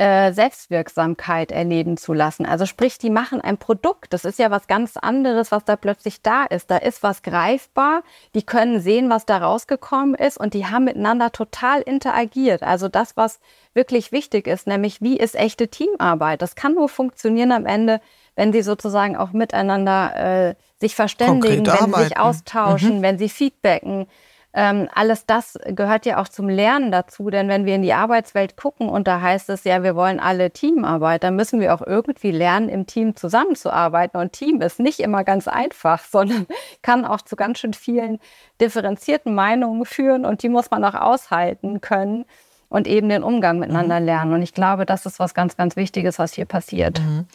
äh, 0.00 0.32
Selbstwirksamkeit 0.32 1.52
erleben 1.52 1.98
zu 1.98 2.14
lassen. 2.14 2.46
Also 2.46 2.64
sprich, 2.64 2.96
die 2.96 3.10
machen 3.10 3.42
ein 3.42 3.58
Produkt. 3.58 4.14
Das 4.14 4.24
ist 4.24 4.38
ja 4.38 4.50
was 4.50 4.66
ganz 4.66 4.96
anderes, 4.96 5.52
was 5.52 5.66
da 5.66 5.76
plötzlich 5.76 6.22
da 6.22 6.44
ist. 6.44 6.70
Da 6.70 6.78
ist 6.78 7.02
was 7.02 7.22
greifbar. 7.22 8.02
Die 8.34 8.42
können 8.42 8.80
sehen, 8.80 9.10
was 9.10 9.26
da 9.26 9.36
rausgekommen 9.36 10.14
ist 10.14 10.38
und 10.38 10.54
die 10.54 10.64
haben 10.64 10.84
miteinander 10.84 11.32
total 11.32 11.82
interagiert. 11.82 12.62
Also 12.62 12.88
das, 12.88 13.18
was 13.18 13.40
wirklich 13.74 14.10
wichtig 14.10 14.46
ist, 14.46 14.66
nämlich 14.66 15.02
wie 15.02 15.18
ist 15.18 15.36
echte 15.36 15.68
Teamarbeit. 15.68 16.40
Das 16.40 16.54
kann 16.54 16.76
nur 16.76 16.88
funktionieren 16.88 17.52
am 17.52 17.66
Ende, 17.66 18.00
wenn 18.36 18.54
sie 18.54 18.62
sozusagen 18.62 19.18
auch 19.18 19.32
miteinander 19.32 20.48
äh, 20.48 20.54
sich 20.80 20.94
verständigen, 20.94 21.62
Konkret 21.62 21.82
wenn 21.82 21.94
sie 21.94 22.04
sich 22.04 22.18
austauschen, 22.18 22.98
mhm. 22.98 23.02
wenn 23.02 23.18
sie 23.18 23.28
feedbacken 23.28 24.06
ähm, 24.52 24.88
alles 24.94 25.26
das 25.26 25.56
gehört 25.66 26.06
ja 26.06 26.20
auch 26.20 26.28
zum 26.28 26.48
Lernen 26.48 26.90
dazu, 26.90 27.30
denn 27.30 27.48
wenn 27.48 27.66
wir 27.66 27.76
in 27.76 27.82
die 27.82 27.92
Arbeitswelt 27.92 28.56
gucken 28.56 28.88
und 28.88 29.06
da 29.06 29.20
heißt 29.20 29.48
es 29.50 29.62
ja, 29.62 29.84
wir 29.84 29.94
wollen 29.94 30.18
alle 30.18 30.50
Teamarbeit, 30.50 31.22
dann 31.22 31.36
müssen 31.36 31.60
wir 31.60 31.72
auch 31.72 31.86
irgendwie 31.86 32.32
lernen, 32.32 32.68
im 32.68 32.86
Team 32.86 33.14
zusammenzuarbeiten. 33.14 34.20
Und 34.20 34.32
Team 34.32 34.60
ist 34.60 34.80
nicht 34.80 34.98
immer 35.00 35.22
ganz 35.22 35.46
einfach, 35.46 36.02
sondern 36.10 36.46
kann 36.82 37.04
auch 37.04 37.20
zu 37.22 37.36
ganz 37.36 37.58
schön 37.60 37.74
vielen 37.74 38.18
differenzierten 38.60 39.34
Meinungen 39.34 39.84
führen 39.84 40.24
und 40.24 40.42
die 40.42 40.48
muss 40.48 40.70
man 40.70 40.84
auch 40.84 40.94
aushalten 40.94 41.80
können 41.80 42.24
und 42.70 42.86
eben 42.86 43.08
den 43.08 43.22
Umgang 43.22 43.58
miteinander 43.58 44.00
mhm. 44.00 44.06
lernen. 44.06 44.32
Und 44.32 44.42
ich 44.42 44.54
glaube, 44.54 44.86
das 44.86 45.04
ist 45.04 45.18
was 45.18 45.34
ganz, 45.34 45.56
ganz 45.56 45.76
Wichtiges, 45.76 46.18
was 46.18 46.32
hier 46.32 46.46
passiert. 46.46 47.00
Mhm. 47.00 47.26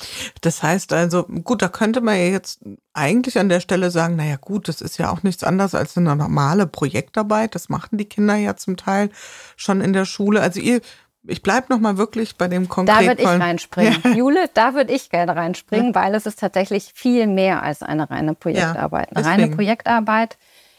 Das 0.41 0.63
heißt 0.63 0.93
also, 0.93 1.23
gut, 1.23 1.61
da 1.61 1.67
könnte 1.67 2.01
man 2.01 2.15
ja 2.15 2.23
jetzt 2.23 2.61
eigentlich 2.93 3.37
an 3.37 3.49
der 3.49 3.59
Stelle 3.59 3.91
sagen, 3.91 4.15
naja 4.15 4.37
gut, 4.39 4.69
das 4.69 4.81
ist 4.81 4.97
ja 4.97 5.11
auch 5.11 5.23
nichts 5.23 5.43
anderes 5.43 5.75
als 5.75 5.97
eine 5.97 6.15
normale 6.15 6.65
Projektarbeit. 6.65 7.53
Das 7.53 7.67
machen 7.67 7.97
die 7.97 8.05
Kinder 8.05 8.35
ja 8.35 8.55
zum 8.55 8.77
Teil 8.77 9.09
schon 9.57 9.81
in 9.81 9.91
der 9.93 10.05
Schule. 10.05 10.41
Also 10.41 10.61
ihr 10.61 10.81
ich 11.27 11.41
bleibe 11.41 11.67
noch 11.69 11.79
mal 11.79 11.97
wirklich 11.97 12.37
bei 12.37 12.47
dem 12.47 12.69
konkreten. 12.69 12.99
Da 12.99 13.07
würde 13.07 13.21
ich 13.23 13.27
reinspringen. 13.27 13.97
Ja. 14.03 14.11
Jule, 14.11 14.47
da 14.53 14.75
würde 14.75 14.93
ich 14.93 15.09
gerne 15.09 15.35
reinspringen, 15.35 15.95
weil 15.95 16.13
es 16.13 16.27
ist 16.27 16.39
tatsächlich 16.39 16.91
viel 16.93 17.25
mehr 17.25 17.63
als 17.63 17.81
eine 17.81 18.09
reine 18.09 18.35
Projektarbeit. 18.35 19.09
Ja, 19.11 19.17
eine 19.17 19.25
reine 19.25 19.47
Projektarbeit 19.55 20.37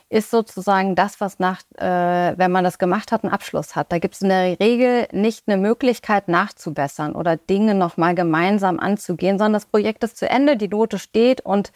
ist 0.08 0.30
sozusagen 0.30 0.94
das, 0.94 1.20
was 1.20 1.38
nach, 1.38 1.62
äh, 1.76 2.38
wenn 2.38 2.52
man 2.52 2.64
das 2.64 2.78
gemacht 2.78 3.10
hat, 3.10 3.24
einen 3.24 3.32
Abschluss 3.32 3.74
hat. 3.74 3.90
Da 3.90 3.98
gibt 3.98 4.14
es 4.14 4.22
in 4.22 4.28
der 4.28 4.58
Regel 4.60 5.08
nicht 5.12 5.48
eine 5.48 5.56
Möglichkeit 5.56 6.28
nachzubessern 6.28 7.14
oder 7.14 7.36
Dinge 7.36 7.74
nochmal 7.74 8.14
gemeinsam 8.14 8.78
anzugehen, 8.78 9.38
sondern 9.38 9.54
das 9.54 9.66
Projekt 9.66 10.04
ist 10.04 10.16
zu 10.16 10.28
Ende, 10.28 10.56
die 10.56 10.68
Note 10.68 10.98
steht 10.98 11.40
und 11.40 11.72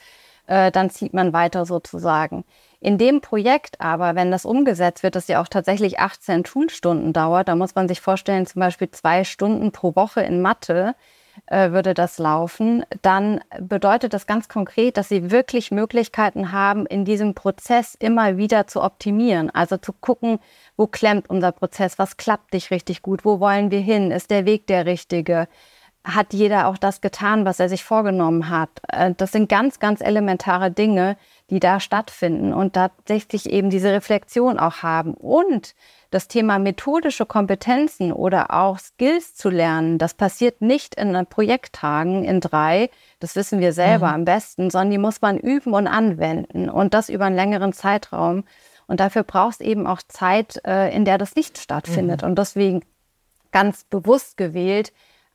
äh, 0.47 0.71
dann 0.71 0.91
zieht 0.91 1.13
man 1.13 1.33
weiter 1.33 1.67
sozusagen. 1.67 2.45
In 2.81 2.99
dem 2.99 3.21
Projekt 3.21 3.81
aber, 3.81 4.15
wenn 4.15 4.31
das 4.31 4.45
umgesetzt 4.45 5.03
wird, 5.03 5.17
das 5.17 5.29
ja 5.29 5.43
auch 5.43 5.49
tatsächlich 5.49 5.99
18 5.99 6.47
Schulstunden 6.47 7.13
dauert, 7.13 7.49
da 7.49 7.57
muss 7.57 7.75
man 7.75 7.89
sich 7.89 8.01
vorstellen, 8.01 8.47
zum 8.47 8.61
Beispiel 8.61 8.91
zwei 8.91 9.25
Stunden 9.25 9.73
pro 9.73 9.97
Woche 9.97 10.23
in 10.23 10.41
Mathe, 10.41 10.95
äh, 11.47 11.71
würde 11.71 11.95
das 11.95 12.19
laufen, 12.19 12.85
dann 13.03 13.41
bedeutet 13.61 14.15
das 14.15 14.27
ganz 14.27 14.49
konkret, 14.49 14.97
dass 14.97 15.09
sie 15.09 15.31
wirklich 15.31 15.71
Möglichkeiten 15.71 16.53
haben, 16.53 16.87
in 16.87 17.05
diesem 17.05 17.35
Prozess 17.35 17.95
immer 17.99 18.37
wieder 18.37 18.67
zu 18.67 18.83
optimieren. 18.83 19.51
Also 19.51 19.77
zu 19.77 19.93
gucken, 19.93 20.39
wo 20.77 20.87
klemmt 20.87 21.29
unser 21.29 21.53
Prozess, 21.53 21.99
was 21.99 22.17
klappt 22.17 22.53
nicht 22.53 22.71
richtig 22.71 23.03
gut, 23.03 23.25
wo 23.25 23.41
wollen 23.41 23.71
wir 23.71 23.81
hin, 23.81 24.11
ist 24.11 24.31
der 24.31 24.47
Weg 24.47 24.67
der 24.67 24.87
richtige 24.87 25.49
hat 26.03 26.33
jeder 26.33 26.67
auch 26.67 26.79
das 26.79 27.03
getan, 27.03 27.45
was 27.45 27.61
er 27.61 27.69
sich 27.69 27.85
vorgenommen 27.85 28.49
hat. 28.49 28.71
Äh, 28.89 29.13
das 29.17 29.33
sind 29.33 29.49
ganz, 29.49 29.79
ganz 29.79 30.01
elementare 30.01 30.71
Dinge, 30.71 31.17
die 31.51 31.61
da 31.61 31.79
stattfinden 31.79 32.55
und 32.55 32.73
tatsächlich 32.73 33.51
eben 33.51 33.71
diese 33.71 33.93
Reflexion 33.93 34.59
auch 34.59 34.83
haben. 34.83 35.15
Und 35.15 35.75
das 36.11 36.27
Thema 36.27 36.59
methodische 36.59 37.27
Kompetenzen 37.27 38.13
oder 38.13 38.53
auch 38.53 38.79
Skills 38.79 39.35
zu 39.35 39.51
lernen, 39.51 39.99
das 39.99 40.15
passiert 40.15 40.63
nicht 40.63 40.95
in 40.95 41.27
Projekttagen 41.27 42.25
in 42.25 42.41
drei, 42.41 42.91
das 43.21 43.37
wissen 43.37 43.61
wir 43.61 43.73
selber 43.73 44.09
mhm. 44.09 44.15
am 44.15 44.25
besten, 44.25 44.71
sondern 44.71 44.91
die 44.91 44.99
muss 44.99 45.21
man 45.21 45.39
üben 45.39 45.75
und 45.75 45.87
anwenden 45.87 46.71
und 46.71 46.95
das 46.95 47.09
über 47.11 47.27
einen 47.27 47.37
längeren 47.37 47.73
Zeitraum. 47.73 48.45
Und 48.87 48.99
dafür 48.99 49.23
braucht 49.23 49.55
es 49.55 49.61
eben 49.61 49.87
auch 49.87 50.03
Zeit, 50.09 50.61
äh, 50.65 50.95
in 50.95 51.05
der 51.05 51.19
das 51.19 51.37
nicht 51.37 51.59
stattfindet. 51.59 52.23
Mhm. 52.23 52.31
Und 52.31 52.39
deswegen 52.39 52.81
ganz 53.53 53.85
bewusst 53.85 54.37
gewählt, 54.37 54.93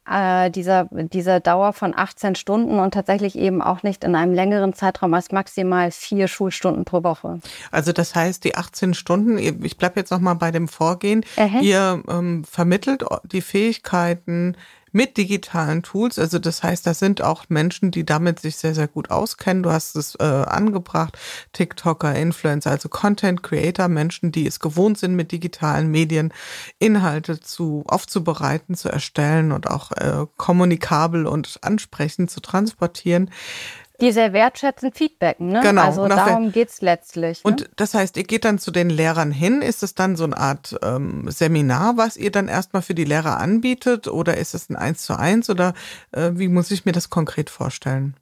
äh, 0.09 0.51
dieser, 0.51 0.87
dieser 0.91 1.39
Dauer 1.39 1.73
von 1.73 1.93
18 1.95 2.35
Stunden 2.35 2.79
und 2.79 2.93
tatsächlich 2.93 3.37
eben 3.37 3.61
auch 3.61 3.83
nicht 3.83 4.03
in 4.03 4.15
einem 4.15 4.33
längeren 4.33 4.73
Zeitraum 4.73 5.13
als 5.13 5.31
maximal 5.31 5.91
vier 5.91 6.27
Schulstunden 6.27 6.85
pro 6.85 7.03
Woche. 7.03 7.39
Also 7.71 7.91
das 7.91 8.15
heißt, 8.15 8.43
die 8.43 8.55
18 8.55 8.93
Stunden, 8.93 9.37
ich 9.37 9.77
bleibe 9.77 9.99
jetzt 9.99 10.11
nochmal 10.11 10.35
bei 10.35 10.51
dem 10.51 10.67
Vorgehen, 10.67 11.23
uh 11.37 11.59
ihr 11.61 12.03
ähm, 12.07 12.43
vermittelt 12.43 13.03
die 13.23 13.41
Fähigkeiten, 13.41 14.55
mit 14.95 15.17
digitalen 15.17 15.83
Tools. 15.83 16.17
Also 16.17 16.39
das 16.39 16.63
heißt, 16.63 16.87
das 16.87 16.99
sind 16.99 17.21
auch 17.21 17.43
Menschen, 17.49 17.91
die 17.91 18.05
damit 18.05 18.39
sich 18.39 18.55
sehr, 18.55 18.73
sehr 18.73 18.87
gut 18.87 19.11
auskennen. 19.11 19.61
Du 19.61 19.69
hast 19.69 19.97
es 19.97 20.15
äh, 20.15 20.23
angebracht, 20.23 21.17
TikToker, 21.51 22.15
Influencer, 22.15 22.71
also 22.71 22.87
Content 22.87 23.43
Creator, 23.43 23.89
Menschen, 23.89 24.31
die 24.31 24.47
es 24.47 24.61
gewohnt 24.61 24.97
sind, 24.97 25.15
mit 25.15 25.33
digitalen 25.33 25.91
Medien 25.91 26.33
Inhalte 26.79 27.41
zu 27.41 27.83
aufzubereiten, 27.87 28.75
zu 28.75 28.87
erstellen 28.87 29.51
und 29.51 29.67
auch 29.69 29.91
äh, 29.91 30.27
kommunikabel 30.37 31.27
und 31.27 31.59
ansprechend 31.61 32.31
zu 32.31 32.39
transportieren 32.39 33.29
die 34.01 34.11
sehr 34.11 34.33
wertschätzend 34.33 34.97
feedbacken. 34.97 35.49
Ne? 35.49 35.61
Genau. 35.61 35.83
Also 35.83 36.07
darum 36.07 36.51
geht 36.51 36.69
es 36.69 36.81
letztlich. 36.81 37.43
Ne? 37.43 37.51
Und 37.51 37.69
das 37.75 37.93
heißt, 37.93 38.17
ihr 38.17 38.23
geht 38.23 38.45
dann 38.45 38.59
zu 38.59 38.71
den 38.71 38.89
Lehrern 38.89 39.31
hin. 39.31 39.61
Ist 39.61 39.83
es 39.83 39.95
dann 39.95 40.15
so 40.15 40.23
eine 40.23 40.37
Art 40.37 40.77
ähm, 40.83 41.29
Seminar, 41.29 41.97
was 41.97 42.17
ihr 42.17 42.31
dann 42.31 42.47
erstmal 42.47 42.81
für 42.81 42.95
die 42.95 43.05
Lehrer 43.05 43.39
anbietet? 43.39 44.07
Oder 44.07 44.37
ist 44.37 44.53
es 44.53 44.69
ein 44.69 44.75
Eins 44.75 45.03
zu 45.03 45.17
eins? 45.17 45.49
Oder 45.49 45.73
äh, 46.11 46.31
wie 46.33 46.47
muss 46.47 46.71
ich 46.71 46.85
mir 46.85 46.91
das 46.91 47.09
konkret 47.09 47.49
vorstellen? 47.49 48.15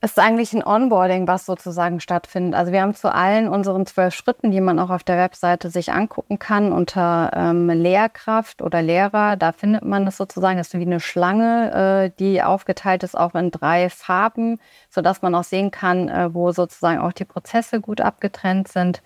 Es 0.00 0.12
ist 0.12 0.18
eigentlich 0.20 0.52
ein 0.52 0.64
Onboarding, 0.64 1.26
was 1.26 1.44
sozusagen 1.44 1.98
stattfindet. 1.98 2.54
Also 2.54 2.70
wir 2.70 2.82
haben 2.82 2.94
zu 2.94 3.12
allen 3.12 3.48
unseren 3.48 3.84
zwölf 3.84 4.14
Schritten, 4.14 4.52
die 4.52 4.60
man 4.60 4.78
auch 4.78 4.90
auf 4.90 5.02
der 5.02 5.16
Webseite 5.16 5.70
sich 5.70 5.90
angucken 5.90 6.38
kann, 6.38 6.70
unter 6.70 7.32
ähm, 7.34 7.68
Lehrkraft 7.68 8.62
oder 8.62 8.80
Lehrer, 8.80 9.36
da 9.36 9.50
findet 9.50 9.84
man 9.84 10.04
das 10.04 10.16
sozusagen, 10.16 10.56
das 10.56 10.68
ist 10.68 10.78
wie 10.78 10.86
eine 10.86 11.00
Schlange, 11.00 12.12
äh, 12.12 12.16
die 12.16 12.44
aufgeteilt 12.44 13.02
ist 13.02 13.18
auch 13.18 13.34
in 13.34 13.50
drei 13.50 13.90
Farben, 13.90 14.60
sodass 14.88 15.20
man 15.20 15.34
auch 15.34 15.42
sehen 15.42 15.72
kann, 15.72 16.08
äh, 16.08 16.32
wo 16.32 16.52
sozusagen 16.52 17.00
auch 17.00 17.12
die 17.12 17.24
Prozesse 17.24 17.80
gut 17.80 18.00
abgetrennt 18.00 18.68
sind 18.68 19.02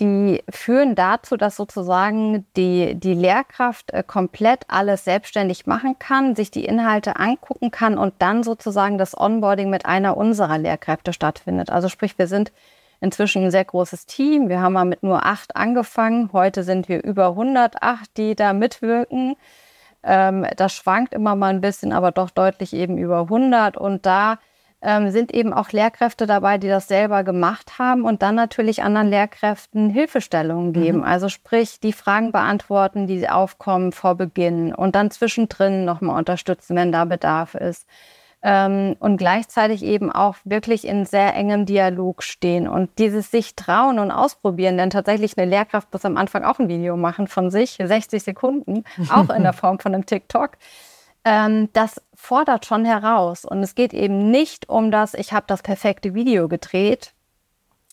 die 0.00 0.42
führen 0.48 0.94
dazu, 0.94 1.36
dass 1.36 1.56
sozusagen 1.56 2.46
die, 2.56 2.94
die 2.94 3.14
Lehrkraft 3.14 3.92
äh, 3.92 4.02
komplett 4.02 4.64
alles 4.68 5.04
selbstständig 5.04 5.66
machen 5.66 5.98
kann, 5.98 6.34
sich 6.34 6.50
die 6.50 6.64
Inhalte 6.64 7.16
angucken 7.16 7.70
kann 7.70 7.98
und 7.98 8.14
dann 8.18 8.42
sozusagen 8.42 8.98
das 8.98 9.16
Onboarding 9.16 9.68
mit 9.68 9.86
einer 9.86 10.16
unserer 10.16 10.58
Lehrkräfte 10.58 11.12
stattfindet. 11.12 11.70
Also 11.70 11.88
sprich, 11.88 12.18
wir 12.18 12.26
sind 12.26 12.50
inzwischen 13.00 13.44
ein 13.44 13.50
sehr 13.50 13.64
großes 13.64 14.06
Team. 14.06 14.48
Wir 14.48 14.60
haben 14.60 14.72
mal 14.72 14.84
mit 14.84 15.02
nur 15.02 15.24
acht 15.24 15.54
angefangen. 15.54 16.30
Heute 16.32 16.64
sind 16.64 16.88
wir 16.88 17.04
über 17.04 17.28
108, 17.28 18.16
die 18.16 18.34
da 18.34 18.52
mitwirken. 18.52 19.36
Ähm, 20.02 20.46
das 20.56 20.72
schwankt 20.72 21.12
immer 21.14 21.36
mal 21.36 21.48
ein 21.48 21.60
bisschen, 21.60 21.92
aber 21.92 22.10
doch 22.10 22.30
deutlich 22.30 22.72
eben 22.72 22.96
über 22.98 23.20
100. 23.20 23.76
Und 23.76 24.06
da 24.06 24.38
ähm, 24.82 25.10
sind 25.10 25.32
eben 25.34 25.52
auch 25.52 25.72
Lehrkräfte 25.72 26.26
dabei, 26.26 26.58
die 26.58 26.68
das 26.68 26.88
selber 26.88 27.22
gemacht 27.22 27.78
haben 27.78 28.04
und 28.04 28.22
dann 28.22 28.34
natürlich 28.34 28.82
anderen 28.82 29.08
Lehrkräften 29.08 29.90
Hilfestellungen 29.90 30.72
geben. 30.72 30.98
Mhm. 30.98 31.04
Also 31.04 31.28
sprich, 31.28 31.80
die 31.80 31.92
Fragen 31.92 32.32
beantworten, 32.32 33.06
die 33.06 33.28
aufkommen 33.28 33.92
vor 33.92 34.14
Beginn 34.14 34.74
und 34.74 34.94
dann 34.94 35.10
zwischendrin 35.10 35.84
nochmal 35.84 36.18
unterstützen, 36.18 36.76
wenn 36.76 36.92
da 36.92 37.04
Bedarf 37.04 37.54
ist. 37.54 37.86
Ähm, 38.42 38.96
und 39.00 39.18
gleichzeitig 39.18 39.82
eben 39.82 40.10
auch 40.10 40.36
wirklich 40.44 40.86
in 40.86 41.04
sehr 41.04 41.34
engem 41.34 41.66
Dialog 41.66 42.22
stehen 42.22 42.66
und 42.68 42.88
dieses 42.98 43.30
sich 43.30 43.54
trauen 43.54 43.98
und 43.98 44.10
ausprobieren, 44.10 44.78
denn 44.78 44.88
tatsächlich 44.88 45.36
eine 45.36 45.46
Lehrkraft 45.46 45.92
muss 45.92 46.06
am 46.06 46.16
Anfang 46.16 46.44
auch 46.44 46.58
ein 46.58 46.70
Video 46.70 46.96
machen 46.96 47.26
von 47.26 47.50
sich, 47.50 47.76
60 47.82 48.22
Sekunden, 48.22 48.84
auch 49.10 49.28
in 49.28 49.42
der 49.42 49.52
Form 49.52 49.78
von 49.78 49.94
einem 49.94 50.06
TikTok 50.06 50.52
ähm, 51.24 51.68
das 51.72 52.00
fordert 52.14 52.66
schon 52.66 52.84
heraus. 52.84 53.44
Und 53.44 53.62
es 53.62 53.74
geht 53.74 53.92
eben 53.92 54.30
nicht 54.30 54.68
um 54.68 54.90
das, 54.90 55.14
ich 55.14 55.32
habe 55.32 55.46
das 55.46 55.62
perfekte 55.62 56.14
Video 56.14 56.48
gedreht, 56.48 57.12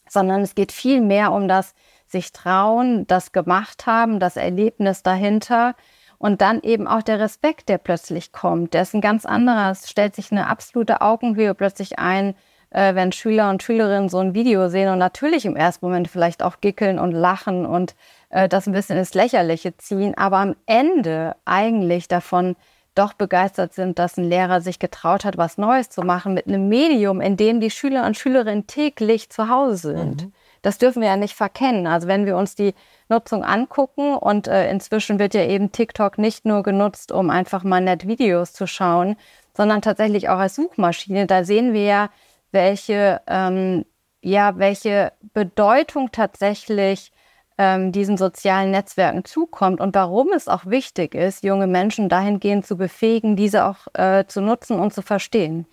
sondern 0.09 0.41
es 0.41 0.55
geht 0.55 0.71
viel 0.71 1.01
mehr 1.01 1.31
um 1.31 1.47
das 1.47 1.73
sich 2.07 2.31
trauen, 2.31 3.05
das 3.07 3.33
gemacht 3.33 3.85
haben, 3.85 4.19
das 4.19 4.37
Erlebnis 4.37 5.03
dahinter 5.03 5.75
und 6.17 6.41
dann 6.41 6.61
eben 6.61 6.87
auch 6.87 7.03
der 7.03 7.19
Respekt, 7.19 7.69
der 7.69 7.77
plötzlich 7.77 8.31
kommt. 8.31 8.73
Der 8.73 8.83
ist 8.83 8.93
ein 8.93 9.01
ganz 9.01 9.25
anderer. 9.25 9.71
Es 9.71 9.89
stellt 9.89 10.15
sich 10.15 10.31
eine 10.31 10.47
absolute 10.47 11.01
Augenhöhe 11.01 11.53
plötzlich 11.53 11.99
ein, 11.99 12.33
äh, 12.69 12.95
wenn 12.95 13.11
Schüler 13.11 13.49
und 13.49 13.61
Schülerinnen 13.61 14.09
so 14.09 14.19
ein 14.19 14.33
Video 14.33 14.69
sehen 14.69 14.89
und 14.89 14.99
natürlich 14.99 15.45
im 15.45 15.55
ersten 15.55 15.85
Moment 15.85 16.07
vielleicht 16.07 16.41
auch 16.41 16.59
gickeln 16.59 16.97
und 16.97 17.11
lachen 17.11 17.65
und 17.65 17.95
äh, 18.29 18.49
das 18.49 18.67
ein 18.67 18.73
bisschen 18.73 18.97
ins 18.97 19.13
Lächerliche 19.13 19.77
ziehen, 19.77 20.17
aber 20.17 20.37
am 20.37 20.55
Ende 20.65 21.35
eigentlich 21.45 22.07
davon 22.07 22.55
doch 22.97 23.13
begeistert 23.13 23.73
sind, 23.73 23.99
dass 23.99 24.17
ein 24.17 24.23
Lehrer 24.23 24.61
sich 24.61 24.79
getraut 24.79 25.25
hat, 25.25 25.37
was 25.37 25.57
Neues 25.57 25.89
zu 25.89 26.01
machen 26.01 26.33
mit 26.33 26.47
einem 26.47 26.67
Medium, 26.67 27.21
in 27.21 27.37
dem 27.37 27.59
die 27.59 27.71
Schüler 27.71 28.05
und 28.05 28.17
Schülerinnen 28.17 28.67
täglich 28.67 29.29
zu 29.29 29.49
Hause 29.49 29.77
sind. 29.77 30.25
Mhm. 30.25 30.33
Das 30.61 30.77
dürfen 30.77 31.01
wir 31.01 31.09
ja 31.09 31.17
nicht 31.17 31.35
verkennen. 31.35 31.87
Also 31.87 32.07
wenn 32.07 32.25
wir 32.25 32.35
uns 32.35 32.55
die 32.55 32.73
Nutzung 33.09 33.43
angucken 33.43 34.15
und 34.15 34.47
äh, 34.47 34.69
inzwischen 34.69 35.19
wird 35.19 35.33
ja 35.33 35.43
eben 35.43 35.71
TikTok 35.71 36.17
nicht 36.17 36.45
nur 36.45 36.63
genutzt, 36.63 37.11
um 37.11 37.29
einfach 37.29 37.63
mal 37.63 37.81
nett 37.81 38.07
Videos 38.07 38.53
zu 38.53 38.67
schauen, 38.67 39.15
sondern 39.55 39.81
tatsächlich 39.81 40.29
auch 40.29 40.39
als 40.39 40.55
Suchmaschine. 40.55 41.25
Da 41.25 41.43
sehen 41.43 41.73
wir 41.73 41.83
ja, 41.83 42.09
welche, 42.51 43.21
ähm, 43.27 43.85
ja, 44.21 44.57
welche 44.57 45.13
Bedeutung 45.33 46.11
tatsächlich 46.11 47.11
ähm, 47.57 47.91
diesen 47.91 48.17
sozialen 48.17 48.71
Netzwerken 48.71 49.25
zukommt 49.25 49.81
und 49.81 49.95
warum 49.95 50.31
es 50.33 50.47
auch 50.47 50.65
wichtig 50.65 51.15
ist, 51.15 51.43
junge 51.43 51.67
Menschen 51.67 52.09
dahingehend 52.09 52.65
zu 52.65 52.77
befähigen, 52.77 53.35
diese 53.35 53.65
auch 53.65 53.87
äh, 53.93 54.25
zu 54.27 54.41
nutzen 54.41 54.79
und 54.79 54.93
zu 54.93 55.01
verstehen. 55.01 55.65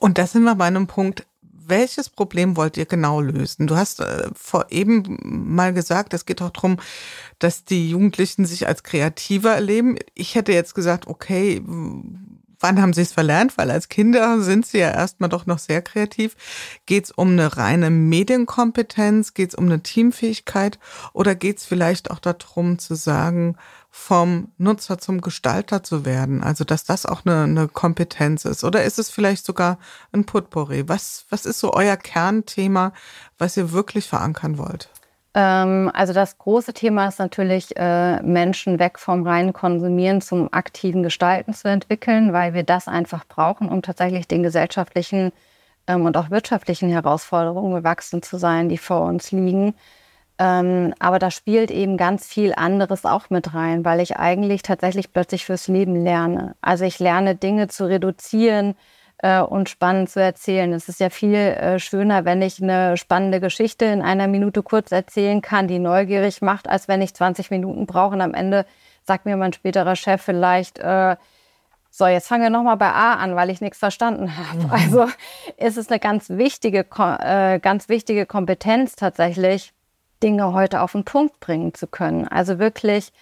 Und 0.00 0.18
da 0.18 0.26
sind 0.26 0.42
wir 0.42 0.54
bei 0.56 0.64
einem 0.64 0.86
Punkt, 0.86 1.24
welches 1.68 2.08
Problem 2.08 2.56
wollt 2.56 2.76
ihr 2.76 2.86
genau 2.86 3.20
lösen? 3.20 3.66
Du 3.66 3.76
hast 3.76 4.00
äh, 4.00 4.28
vor 4.34 4.66
eben 4.70 5.18
mal 5.22 5.72
gesagt, 5.72 6.14
es 6.14 6.26
geht 6.26 6.40
auch 6.42 6.50
darum, 6.50 6.78
dass 7.38 7.64
die 7.64 7.90
Jugendlichen 7.90 8.44
sich 8.44 8.66
als 8.66 8.82
kreativer 8.82 9.54
erleben. 9.54 9.96
Ich 10.14 10.34
hätte 10.34 10.52
jetzt 10.52 10.74
gesagt, 10.74 11.06
okay, 11.06 11.62
wann 12.66 12.82
haben 12.82 12.92
sie 12.92 13.02
es 13.02 13.12
verlernt? 13.12 13.56
Weil 13.56 13.70
als 13.70 13.88
Kinder 13.88 14.40
sind 14.40 14.66
sie 14.66 14.78
ja 14.78 14.90
erstmal 14.90 15.28
doch 15.28 15.46
noch 15.46 15.60
sehr 15.60 15.82
kreativ. 15.82 16.34
Geht 16.84 17.04
es 17.04 17.10
um 17.12 17.30
eine 17.30 17.56
reine 17.56 17.90
Medienkompetenz? 17.90 19.34
Geht 19.34 19.50
es 19.50 19.54
um 19.54 19.66
eine 19.66 19.84
Teamfähigkeit? 19.84 20.80
Oder 21.12 21.36
geht 21.36 21.58
es 21.58 21.64
vielleicht 21.64 22.10
auch 22.10 22.18
darum 22.18 22.80
zu 22.80 22.96
sagen, 22.96 23.56
vom 23.90 24.48
Nutzer 24.58 24.98
zum 24.98 25.20
Gestalter 25.20 25.84
zu 25.84 26.04
werden? 26.04 26.42
Also, 26.42 26.64
dass 26.64 26.82
das 26.82 27.06
auch 27.06 27.24
eine, 27.24 27.44
eine 27.44 27.68
Kompetenz 27.68 28.44
ist. 28.44 28.64
Oder 28.64 28.82
ist 28.82 28.98
es 28.98 29.10
vielleicht 29.10 29.46
sogar 29.46 29.78
ein 30.10 30.26
Putpourri? 30.26 30.88
Was, 30.88 31.26
was 31.30 31.46
ist 31.46 31.60
so 31.60 31.72
euer 31.72 31.96
Kernthema, 31.96 32.92
was 33.38 33.56
ihr 33.56 33.70
wirklich 33.70 34.08
verankern 34.08 34.58
wollt? 34.58 34.90
Ähm, 35.36 35.90
also 35.94 36.14
das 36.14 36.38
große 36.38 36.72
Thema 36.72 37.08
ist 37.08 37.18
natürlich, 37.18 37.76
äh, 37.76 38.22
Menschen 38.22 38.78
weg 38.78 38.98
vom 38.98 39.26
reinen 39.26 39.52
Konsumieren 39.52 40.22
zum 40.22 40.48
aktiven 40.52 41.02
Gestalten 41.02 41.52
zu 41.52 41.68
entwickeln, 41.68 42.32
weil 42.32 42.54
wir 42.54 42.62
das 42.64 42.88
einfach 42.88 43.26
brauchen, 43.26 43.68
um 43.68 43.82
tatsächlich 43.82 44.26
den 44.26 44.42
gesellschaftlichen 44.42 45.32
ähm, 45.86 46.06
und 46.06 46.16
auch 46.16 46.30
wirtschaftlichen 46.30 46.88
Herausforderungen 46.90 47.74
gewachsen 47.74 48.22
zu 48.22 48.38
sein, 48.38 48.70
die 48.70 48.78
vor 48.78 49.02
uns 49.02 49.30
liegen. 49.30 49.74
Ähm, 50.38 50.94
aber 51.00 51.18
da 51.18 51.30
spielt 51.30 51.70
eben 51.70 51.96
ganz 51.98 52.26
viel 52.26 52.54
anderes 52.54 53.04
auch 53.04 53.30
mit 53.30 53.54
rein, 53.54 53.84
weil 53.84 54.00
ich 54.00 54.16
eigentlich 54.18 54.62
tatsächlich 54.62 55.12
plötzlich 55.12 55.44
fürs 55.46 55.68
Leben 55.68 55.96
lerne. 56.02 56.56
Also 56.62 56.84
ich 56.84 56.98
lerne 56.98 57.34
Dinge 57.36 57.68
zu 57.68 57.86
reduzieren, 57.86 58.74
äh, 59.18 59.40
und 59.40 59.68
spannend 59.68 60.10
zu 60.10 60.20
erzählen. 60.20 60.72
Es 60.72 60.88
ist 60.88 61.00
ja 61.00 61.10
viel 61.10 61.34
äh, 61.34 61.78
schöner, 61.78 62.24
wenn 62.24 62.42
ich 62.42 62.62
eine 62.62 62.96
spannende 62.96 63.40
Geschichte 63.40 63.84
in 63.86 64.02
einer 64.02 64.28
Minute 64.28 64.62
kurz 64.62 64.92
erzählen 64.92 65.42
kann, 65.42 65.68
die 65.68 65.78
neugierig 65.78 66.42
macht, 66.42 66.68
als 66.68 66.88
wenn 66.88 67.02
ich 67.02 67.14
20 67.14 67.50
Minuten 67.50 67.86
brauche 67.86 68.14
und 68.14 68.20
am 68.20 68.34
Ende 68.34 68.66
sagt 69.04 69.24
mir 69.24 69.36
mein 69.36 69.52
späterer 69.52 69.96
Chef 69.96 70.20
vielleicht, 70.20 70.78
äh, 70.78 71.16
so, 71.90 72.06
jetzt 72.06 72.28
fangen 72.28 72.42
wir 72.42 72.50
nochmal 72.50 72.76
bei 72.76 72.90
A 72.90 73.14
an, 73.14 73.36
weil 73.36 73.48
ich 73.48 73.62
nichts 73.62 73.78
verstanden 73.78 74.36
habe. 74.36 74.64
Mhm. 74.64 74.70
Also 74.70 75.06
ist 75.56 75.78
es 75.78 75.88
eine 75.88 75.98
ganz 75.98 76.28
wichtige, 76.28 76.80
äh, 76.80 77.58
ganz 77.58 77.88
wichtige 77.88 78.26
Kompetenz 78.26 78.96
tatsächlich, 78.96 79.72
Dinge 80.22 80.52
heute 80.52 80.82
auf 80.82 80.92
den 80.92 81.04
Punkt 81.04 81.40
bringen 81.40 81.72
zu 81.72 81.86
können. 81.86 82.28
Also 82.28 82.58
wirklich 82.58 83.12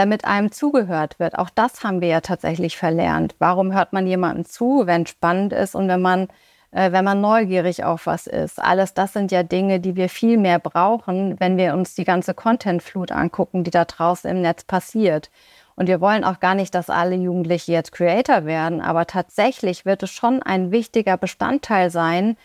damit 0.00 0.24
einem 0.24 0.50
zugehört 0.50 1.18
wird. 1.18 1.38
Auch 1.38 1.50
das 1.50 1.84
haben 1.84 2.00
wir 2.00 2.08
ja 2.08 2.22
tatsächlich 2.22 2.78
verlernt. 2.78 3.36
Warum 3.38 3.74
hört 3.74 3.92
man 3.92 4.06
jemandem 4.06 4.46
zu, 4.46 4.86
wenn 4.86 5.06
spannend 5.06 5.52
ist 5.52 5.74
und 5.74 5.88
wenn 5.88 6.00
man, 6.00 6.28
äh, 6.70 6.90
wenn 6.90 7.04
man 7.04 7.20
neugierig 7.20 7.84
auf 7.84 8.06
was 8.06 8.26
ist? 8.26 8.58
Alles 8.58 8.94
das 8.94 9.12
sind 9.12 9.30
ja 9.30 9.42
Dinge, 9.42 9.78
die 9.78 9.96
wir 9.96 10.08
viel 10.08 10.38
mehr 10.38 10.58
brauchen, 10.58 11.38
wenn 11.38 11.58
wir 11.58 11.74
uns 11.74 11.94
die 11.94 12.04
ganze 12.04 12.32
Contentflut 12.32 13.12
angucken, 13.12 13.62
die 13.62 13.70
da 13.70 13.84
draußen 13.84 14.30
im 14.30 14.40
Netz 14.40 14.64
passiert. 14.64 15.30
Und 15.76 15.86
wir 15.86 16.00
wollen 16.00 16.24
auch 16.24 16.40
gar 16.40 16.54
nicht, 16.54 16.74
dass 16.74 16.88
alle 16.88 17.16
Jugendliche 17.16 17.72
jetzt 17.72 17.92
Creator 17.92 18.46
werden, 18.46 18.80
aber 18.80 19.06
tatsächlich 19.06 19.84
wird 19.84 20.02
es 20.02 20.10
schon 20.10 20.42
ein 20.42 20.72
wichtiger 20.72 21.18
Bestandteil 21.18 21.90
sein, 21.90 22.38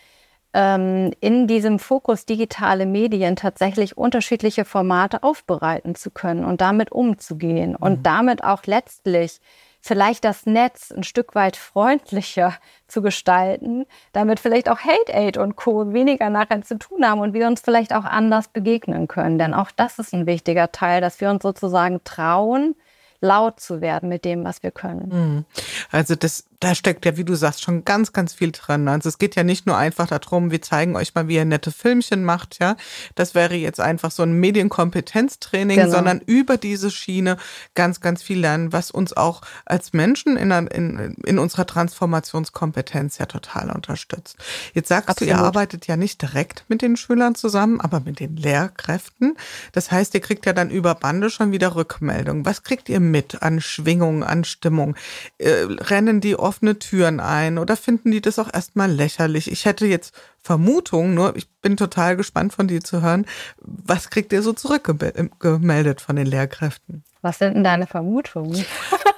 ähm, 0.56 1.12
in 1.20 1.46
diesem 1.46 1.78
Fokus 1.78 2.24
digitale 2.24 2.86
Medien 2.86 3.36
tatsächlich 3.36 3.98
unterschiedliche 3.98 4.64
Formate 4.64 5.22
aufbereiten 5.22 5.94
zu 5.94 6.10
können 6.10 6.46
und 6.46 6.62
damit 6.62 6.90
umzugehen 6.90 7.72
mhm. 7.72 7.76
und 7.76 8.06
damit 8.06 8.42
auch 8.42 8.64
letztlich 8.64 9.40
vielleicht 9.82 10.24
das 10.24 10.46
Netz 10.46 10.90
ein 10.90 11.04
Stück 11.04 11.34
weit 11.34 11.56
freundlicher 11.56 12.54
zu 12.88 13.02
gestalten, 13.02 13.84
damit 14.12 14.40
vielleicht 14.40 14.70
auch 14.70 14.78
Hate 14.78 15.12
Aid 15.12 15.36
und 15.36 15.56
Co. 15.56 15.92
weniger 15.92 16.30
nachher 16.30 16.62
zu 16.62 16.78
tun 16.78 17.06
haben 17.06 17.20
und 17.20 17.34
wir 17.34 17.46
uns 17.46 17.60
vielleicht 17.60 17.94
auch 17.94 18.04
anders 18.04 18.48
begegnen 18.48 19.08
können. 19.08 19.38
Denn 19.38 19.52
auch 19.52 19.70
das 19.70 19.98
ist 19.98 20.14
ein 20.14 20.24
wichtiger 20.24 20.72
Teil, 20.72 21.02
dass 21.02 21.20
wir 21.20 21.28
uns 21.28 21.42
sozusagen 21.42 22.02
trauen, 22.02 22.74
laut 23.20 23.60
zu 23.60 23.82
werden 23.82 24.08
mit 24.08 24.24
dem, 24.24 24.44
was 24.44 24.62
wir 24.62 24.70
können. 24.70 25.08
Mhm. 25.08 25.44
Also 25.90 26.14
das, 26.14 26.46
da 26.60 26.74
steckt 26.74 27.04
ja, 27.04 27.16
wie 27.16 27.24
du 27.24 27.34
sagst, 27.34 27.62
schon 27.62 27.84
ganz, 27.84 28.12
ganz 28.12 28.32
viel 28.34 28.52
drin. 28.52 28.88
Also 28.88 29.08
es 29.08 29.18
geht 29.18 29.36
ja 29.36 29.42
nicht 29.42 29.66
nur 29.66 29.76
einfach 29.76 30.06
darum, 30.06 30.50
wir 30.50 30.62
zeigen 30.62 30.96
euch 30.96 31.14
mal, 31.14 31.28
wie 31.28 31.34
ihr 31.34 31.44
nette 31.44 31.70
Filmchen 31.70 32.24
macht, 32.24 32.58
ja. 32.60 32.76
Das 33.14 33.34
wäre 33.34 33.54
jetzt 33.54 33.80
einfach 33.80 34.10
so 34.10 34.22
ein 34.22 34.32
Medienkompetenztraining, 34.32 35.76
genau. 35.76 35.90
sondern 35.90 36.20
über 36.24 36.56
diese 36.56 36.90
Schiene 36.90 37.36
ganz, 37.74 38.00
ganz 38.00 38.22
viel 38.22 38.40
lernen, 38.40 38.72
was 38.72 38.90
uns 38.90 39.16
auch 39.16 39.42
als 39.64 39.92
Menschen 39.92 40.36
in, 40.36 40.50
in, 40.50 41.16
in 41.24 41.38
unserer 41.38 41.66
Transformationskompetenz 41.66 43.18
ja 43.18 43.26
total 43.26 43.70
unterstützt. 43.70 44.36
Jetzt 44.72 44.88
sagst 44.88 45.10
Absolut. 45.10 45.32
du, 45.32 45.36
ihr 45.36 45.42
arbeitet 45.42 45.86
ja 45.86 45.96
nicht 45.96 46.22
direkt 46.22 46.64
mit 46.68 46.82
den 46.82 46.96
Schülern 46.96 47.34
zusammen, 47.34 47.80
aber 47.80 48.00
mit 48.00 48.20
den 48.20 48.36
Lehrkräften. 48.36 49.36
Das 49.72 49.90
heißt, 49.90 50.14
ihr 50.14 50.20
kriegt 50.20 50.46
ja 50.46 50.52
dann 50.52 50.70
über 50.70 50.94
Bande 50.94 51.30
schon 51.30 51.52
wieder 51.52 51.74
Rückmeldungen. 51.74 52.46
Was 52.46 52.62
kriegt 52.62 52.88
ihr 52.88 53.00
mit 53.00 53.42
an 53.42 53.60
Schwingung, 53.60 54.24
an 54.24 54.44
Stimmung? 54.44 54.96
Äh, 55.38 55.66
rennen 55.68 56.20
die 56.20 56.36
offene 56.46 56.78
Türen 56.78 57.20
ein 57.20 57.58
oder 57.58 57.76
finden 57.76 58.10
die 58.10 58.20
das 58.20 58.38
auch 58.38 58.52
erstmal 58.52 58.90
lächerlich? 58.90 59.50
Ich 59.50 59.64
hätte 59.64 59.86
jetzt 59.86 60.14
Vermutungen, 60.40 61.14
nur 61.14 61.36
ich 61.36 61.50
bin 61.60 61.76
total 61.76 62.16
gespannt 62.16 62.54
von 62.54 62.68
dir 62.68 62.80
zu 62.82 63.02
hören. 63.02 63.26
Was 63.60 64.10
kriegt 64.10 64.32
ihr 64.32 64.42
so 64.42 64.52
zurückgemeldet 64.52 66.00
von 66.00 66.16
den 66.16 66.26
Lehrkräften? 66.26 67.02
Was 67.22 67.38
sind 67.38 67.54
denn 67.54 67.64
deine 67.64 67.86
Vermutungen? 67.88 68.64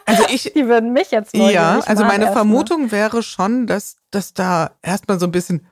Also 0.07 0.25
ich, 0.31 0.53
die 0.57 0.67
würden 0.67 0.95
mich 0.95 1.11
jetzt 1.11 1.35
Ja, 1.37 1.81
also 1.81 2.05
meine 2.05 2.33
Vermutung 2.33 2.91
wäre 2.91 3.23
schon, 3.23 3.67
dass, 3.67 3.97
dass 4.11 4.33
da 4.33 4.71
erstmal 4.83 5.21
so 5.21 5.27
ein 5.27 5.33
bisschen? 5.33 5.67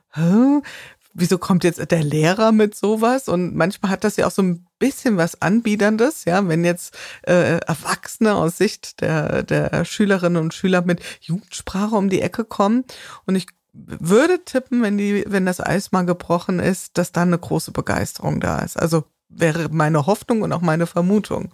Wieso 1.17 1.37
kommt 1.37 1.63
jetzt 1.63 1.91
der 1.91 2.03
Lehrer 2.03 2.51
mit 2.51 2.75
sowas? 2.75 3.27
Und 3.27 3.55
manchmal 3.55 3.91
hat 3.91 4.03
das 4.03 4.17
ja 4.17 4.27
auch 4.27 4.31
so 4.31 4.43
ein 4.43 4.67
bisschen 4.79 5.17
was 5.17 5.41
Anbiederndes, 5.41 6.25
ja, 6.25 6.47
wenn 6.47 6.63
jetzt 6.63 6.95
äh, 7.23 7.57
Erwachsene 7.57 8.35
aus 8.35 8.57
Sicht 8.57 9.01
der, 9.01 9.43
der 9.43 9.83
Schülerinnen 9.83 10.41
und 10.41 10.53
Schüler 10.53 10.83
mit 10.83 11.01
Jugendsprache 11.21 11.95
um 11.95 12.09
die 12.09 12.21
Ecke 12.21 12.45
kommen. 12.45 12.85
Und 13.25 13.35
ich 13.35 13.47
würde 13.73 14.43
tippen, 14.45 14.83
wenn 14.83 14.97
die, 14.97 15.25
wenn 15.27 15.45
das 15.45 15.59
Eis 15.59 15.91
mal 15.91 16.05
gebrochen 16.05 16.59
ist, 16.59 16.97
dass 16.97 17.11
dann 17.11 17.29
eine 17.29 17.39
große 17.39 17.71
Begeisterung 17.71 18.39
da 18.39 18.59
ist. 18.59 18.79
Also 18.79 19.03
wäre 19.27 19.69
meine 19.69 20.05
Hoffnung 20.05 20.43
und 20.43 20.53
auch 20.53 20.61
meine 20.61 20.85
Vermutung. 20.85 21.51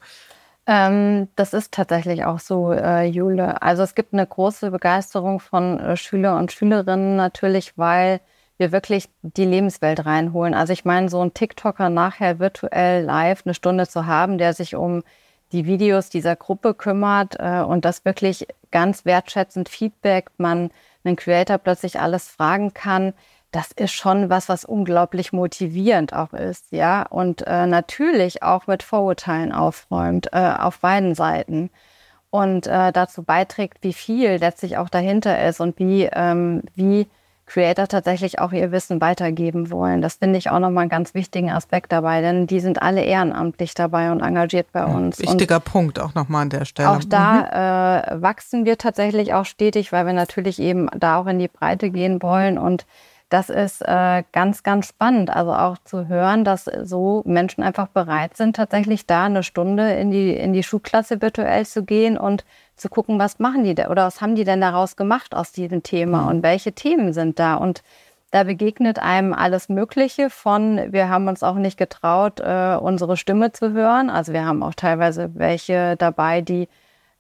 Ähm, 0.65 1.29
das 1.35 1.53
ist 1.53 1.73
tatsächlich 1.73 2.25
auch 2.25 2.39
so, 2.39 2.71
äh, 2.71 3.05
Jule. 3.05 3.61
Also 3.61 3.83
es 3.83 3.95
gibt 3.95 4.13
eine 4.13 4.25
große 4.25 4.71
Begeisterung 4.71 5.39
von 5.39 5.79
äh, 5.79 5.97
Schüler 5.97 6.37
und 6.37 6.51
Schülerinnen 6.51 7.15
natürlich, 7.15 7.77
weil 7.77 8.21
wir 8.57 8.71
wirklich 8.71 9.09
die 9.21 9.45
Lebenswelt 9.45 10.05
reinholen. 10.05 10.53
Also 10.53 10.73
ich 10.73 10.85
meine, 10.85 11.09
so 11.09 11.21
ein 11.21 11.33
TikToker 11.33 11.89
nachher 11.89 12.39
virtuell 12.39 13.03
live 13.03 13.43
eine 13.45 13.53
Stunde 13.53 13.87
zu 13.87 14.05
haben, 14.05 14.37
der 14.37 14.53
sich 14.53 14.75
um 14.75 15.03
die 15.51 15.65
Videos 15.65 16.09
dieser 16.09 16.35
Gruppe 16.35 16.73
kümmert 16.73 17.35
äh, 17.39 17.61
und 17.61 17.85
das 17.85 18.05
wirklich 18.05 18.47
ganz 18.71 19.05
wertschätzend 19.05 19.69
Feedback, 19.69 20.31
man 20.37 20.71
einen 21.03 21.15
Creator 21.15 21.57
plötzlich 21.57 21.99
alles 21.99 22.27
fragen 22.29 22.73
kann, 22.73 23.13
das 23.53 23.71
ist 23.71 23.91
schon 23.91 24.31
was, 24.31 24.49
was 24.49 24.65
unglaublich 24.65 25.31
motivierend 25.31 26.11
auch 26.11 26.33
ist, 26.33 26.71
ja. 26.71 27.03
Und 27.03 27.45
äh, 27.45 27.67
natürlich 27.67 28.41
auch 28.41 28.65
mit 28.65 28.81
Vorurteilen 28.81 29.51
aufräumt, 29.51 30.29
äh, 30.33 30.53
auf 30.57 30.79
beiden 30.79 31.13
Seiten. 31.13 31.69
Und 32.31 32.65
äh, 32.65 32.91
dazu 32.91 33.21
beiträgt, 33.21 33.77
wie 33.83 33.93
viel 33.93 34.37
letztlich 34.37 34.77
auch 34.77 34.89
dahinter 34.89 35.47
ist 35.47 35.59
und 35.61 35.77
wie, 35.77 36.09
ähm, 36.11 36.63
wie 36.73 37.07
Creator 37.45 37.87
tatsächlich 37.87 38.39
auch 38.39 38.51
ihr 38.53 38.71
Wissen 38.71 39.01
weitergeben 39.01 39.69
wollen. 39.69 40.01
Das 40.01 40.15
finde 40.15 40.39
ich 40.39 40.49
auch 40.49 40.59
nochmal 40.59 40.83
einen 40.83 40.89
ganz 40.89 41.13
wichtigen 41.13 41.51
Aspekt 41.51 41.91
dabei, 41.91 42.21
denn 42.21 42.47
die 42.47 42.59
sind 42.59 42.81
alle 42.81 43.03
ehrenamtlich 43.03 43.73
dabei 43.73 44.11
und 44.11 44.21
engagiert 44.21 44.67
bei 44.71 44.85
uns. 44.85 45.19
Ja, 45.19 45.29
wichtiger 45.29 45.57
und 45.57 45.65
Punkt 45.65 45.99
auch 45.99 46.15
nochmal 46.15 46.43
an 46.43 46.49
der 46.49 46.65
Stelle. 46.65 46.89
Auch 46.89 47.03
da 47.03 48.03
mhm. 48.11 48.17
äh, 48.17 48.21
wachsen 48.21 48.65
wir 48.65 48.77
tatsächlich 48.77 49.33
auch 49.33 49.45
stetig, 49.45 49.91
weil 49.91 50.05
wir 50.05 50.13
natürlich 50.13 50.59
eben 50.59 50.89
da 50.97 51.17
auch 51.17 51.27
in 51.27 51.39
die 51.39 51.49
Breite 51.49 51.89
gehen 51.89 52.21
wollen 52.21 52.57
und 52.57 52.85
das 53.29 53.49
ist 53.49 53.81
äh, 53.81 54.23
ganz, 54.31 54.63
ganz 54.63 54.87
spannend. 54.87 55.29
Also 55.29 55.53
auch 55.53 55.77
zu 55.83 56.07
hören, 56.07 56.43
dass 56.43 56.65
so 56.65 57.23
Menschen 57.25 57.63
einfach 57.63 57.87
bereit 57.87 58.37
sind, 58.37 58.55
tatsächlich 58.55 59.07
da 59.07 59.25
eine 59.25 59.43
Stunde 59.43 59.93
in 59.93 60.11
die, 60.11 60.35
in 60.35 60.53
die 60.53 60.63
Schulklasse 60.63 61.21
virtuell 61.21 61.65
zu 61.65 61.83
gehen 61.83 62.17
und 62.17 62.45
zu 62.75 62.89
gucken, 62.89 63.19
was 63.19 63.39
machen 63.39 63.63
die 63.63 63.75
da 63.75 63.89
oder 63.89 64.05
was 64.05 64.21
haben 64.21 64.35
die 64.35 64.43
denn 64.43 64.61
daraus 64.61 64.95
gemacht 64.95 65.35
aus 65.35 65.51
diesem 65.51 65.83
Thema 65.83 66.23
mhm. 66.23 66.27
und 66.27 66.43
welche 66.43 66.73
Themen 66.73 67.13
sind 67.13 67.39
da. 67.39 67.55
Und 67.55 67.83
da 68.31 68.43
begegnet 68.43 68.97
einem 68.99 69.33
alles 69.33 69.69
Mögliche 69.69 70.29
von, 70.29 70.91
wir 70.91 71.07
haben 71.09 71.27
uns 71.27 71.43
auch 71.43 71.55
nicht 71.55 71.77
getraut, 71.77 72.39
äh, 72.39 72.77
unsere 72.79 73.15
Stimme 73.15 73.51
zu 73.51 73.73
hören. 73.73 74.09
Also 74.09 74.33
wir 74.33 74.45
haben 74.45 74.63
auch 74.63 74.73
teilweise 74.73 75.31
welche 75.35 75.95
dabei, 75.97 76.41
die 76.41 76.67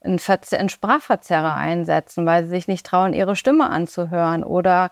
einen, 0.03 0.19
einen 0.51 0.69
Sprachverzerrer 0.69 1.55
einsetzen, 1.55 2.25
weil 2.25 2.45
sie 2.45 2.49
sich 2.49 2.67
nicht 2.67 2.85
trauen, 2.85 3.13
ihre 3.13 3.35
Stimme 3.35 3.69
anzuhören 3.69 4.43
oder 4.43 4.91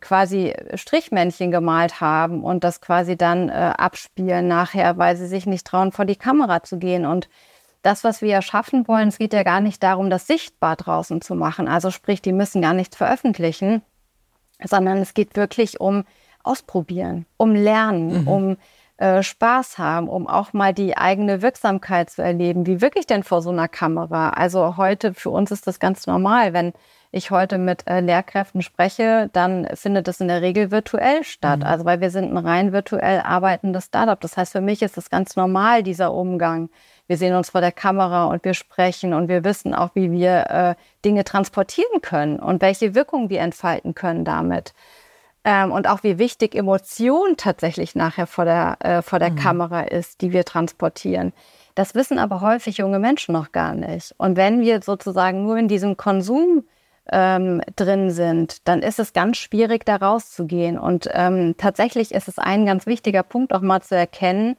quasi 0.00 0.54
Strichmännchen 0.74 1.50
gemalt 1.50 2.00
haben 2.00 2.44
und 2.44 2.64
das 2.64 2.80
quasi 2.80 3.16
dann 3.16 3.48
äh, 3.48 3.52
abspielen 3.52 4.48
nachher, 4.48 4.98
weil 4.98 5.16
sie 5.16 5.26
sich 5.26 5.46
nicht 5.46 5.66
trauen, 5.66 5.92
vor 5.92 6.04
die 6.04 6.16
Kamera 6.16 6.62
zu 6.62 6.78
gehen. 6.78 7.04
Und 7.04 7.28
das, 7.82 8.04
was 8.04 8.22
wir 8.22 8.28
ja 8.28 8.42
schaffen 8.42 8.86
wollen, 8.86 9.08
es 9.08 9.18
geht 9.18 9.32
ja 9.32 9.42
gar 9.42 9.60
nicht 9.60 9.82
darum, 9.82 10.08
das 10.08 10.26
sichtbar 10.26 10.76
draußen 10.76 11.20
zu 11.20 11.34
machen. 11.34 11.68
Also 11.68 11.90
sprich, 11.90 12.22
die 12.22 12.32
müssen 12.32 12.62
gar 12.62 12.74
nichts 12.74 12.96
veröffentlichen, 12.96 13.82
sondern 14.62 14.98
es 14.98 15.14
geht 15.14 15.36
wirklich 15.36 15.80
um 15.80 16.04
Ausprobieren, 16.44 17.26
um 17.36 17.54
Lernen, 17.54 18.22
mhm. 18.22 18.28
um 18.28 18.56
äh, 18.96 19.22
Spaß 19.22 19.78
haben, 19.78 20.08
um 20.08 20.26
auch 20.26 20.52
mal 20.52 20.74
die 20.74 20.96
eigene 20.96 21.40
Wirksamkeit 21.40 22.10
zu 22.10 22.22
erleben. 22.22 22.66
Wie 22.66 22.80
wirklich 22.80 23.06
denn 23.06 23.22
vor 23.22 23.42
so 23.42 23.50
einer 23.50 23.68
Kamera? 23.68 24.30
Also 24.30 24.76
heute 24.76 25.14
für 25.14 25.30
uns 25.30 25.50
ist 25.50 25.66
das 25.66 25.78
ganz 25.78 26.06
normal, 26.06 26.52
wenn 26.52 26.72
ich 27.12 27.30
heute 27.30 27.58
mit 27.58 27.86
äh, 27.86 28.00
Lehrkräften 28.00 28.62
spreche, 28.62 29.28
dann 29.34 29.68
findet 29.74 30.08
das 30.08 30.20
in 30.20 30.28
der 30.28 30.40
Regel 30.40 30.70
virtuell 30.70 31.22
statt. 31.24 31.60
Mhm. 31.60 31.66
Also 31.66 31.84
weil 31.84 32.00
wir 32.00 32.10
sind 32.10 32.32
ein 32.32 32.38
rein 32.38 32.72
virtuell 32.72 33.20
arbeitendes 33.20 33.84
Startup. 33.84 34.18
Das 34.18 34.38
heißt, 34.38 34.52
für 34.52 34.62
mich 34.62 34.80
ist 34.80 34.96
das 34.96 35.10
ganz 35.10 35.36
normal, 35.36 35.82
dieser 35.82 36.12
Umgang. 36.12 36.70
Wir 37.06 37.18
sehen 37.18 37.34
uns 37.34 37.50
vor 37.50 37.60
der 37.60 37.70
Kamera 37.70 38.24
und 38.24 38.42
wir 38.44 38.54
sprechen 38.54 39.12
und 39.12 39.28
wir 39.28 39.44
wissen 39.44 39.74
auch, 39.74 39.90
wie 39.94 40.10
wir 40.10 40.46
äh, 40.48 40.74
Dinge 41.04 41.24
transportieren 41.24 42.00
können 42.00 42.38
und 42.38 42.62
welche 42.62 42.94
Wirkung 42.94 43.28
wir 43.28 43.40
entfalten 43.40 43.94
können 43.94 44.24
damit. 44.24 44.72
Ähm, 45.44 45.70
und 45.70 45.88
auch 45.88 46.02
wie 46.02 46.18
wichtig 46.18 46.54
Emotion 46.54 47.36
tatsächlich 47.36 47.94
nachher 47.94 48.26
vor 48.26 48.46
der, 48.46 48.76
äh, 48.80 49.02
vor 49.02 49.18
der 49.18 49.32
mhm. 49.32 49.36
Kamera 49.36 49.82
ist, 49.82 50.22
die 50.22 50.32
wir 50.32 50.46
transportieren. 50.46 51.34
Das 51.74 51.94
wissen 51.94 52.18
aber 52.18 52.40
häufig 52.40 52.78
junge 52.78 52.98
Menschen 52.98 53.32
noch 53.34 53.52
gar 53.52 53.74
nicht. 53.74 54.14
Und 54.16 54.36
wenn 54.36 54.60
wir 54.60 54.80
sozusagen 54.80 55.42
nur 55.42 55.58
in 55.58 55.68
diesem 55.68 55.98
Konsum 55.98 56.64
ähm, 57.10 57.60
drin 57.76 58.10
sind, 58.10 58.66
dann 58.68 58.80
ist 58.82 58.98
es 58.98 59.12
ganz 59.12 59.38
schwierig, 59.38 59.84
da 59.84 59.96
rauszugehen. 59.96 60.78
Und 60.78 61.08
ähm, 61.12 61.54
tatsächlich 61.58 62.12
ist 62.12 62.28
es 62.28 62.38
ein 62.38 62.66
ganz 62.66 62.86
wichtiger 62.86 63.22
Punkt, 63.22 63.52
auch 63.52 63.60
mal 63.60 63.80
zu 63.80 63.96
erkennen, 63.96 64.56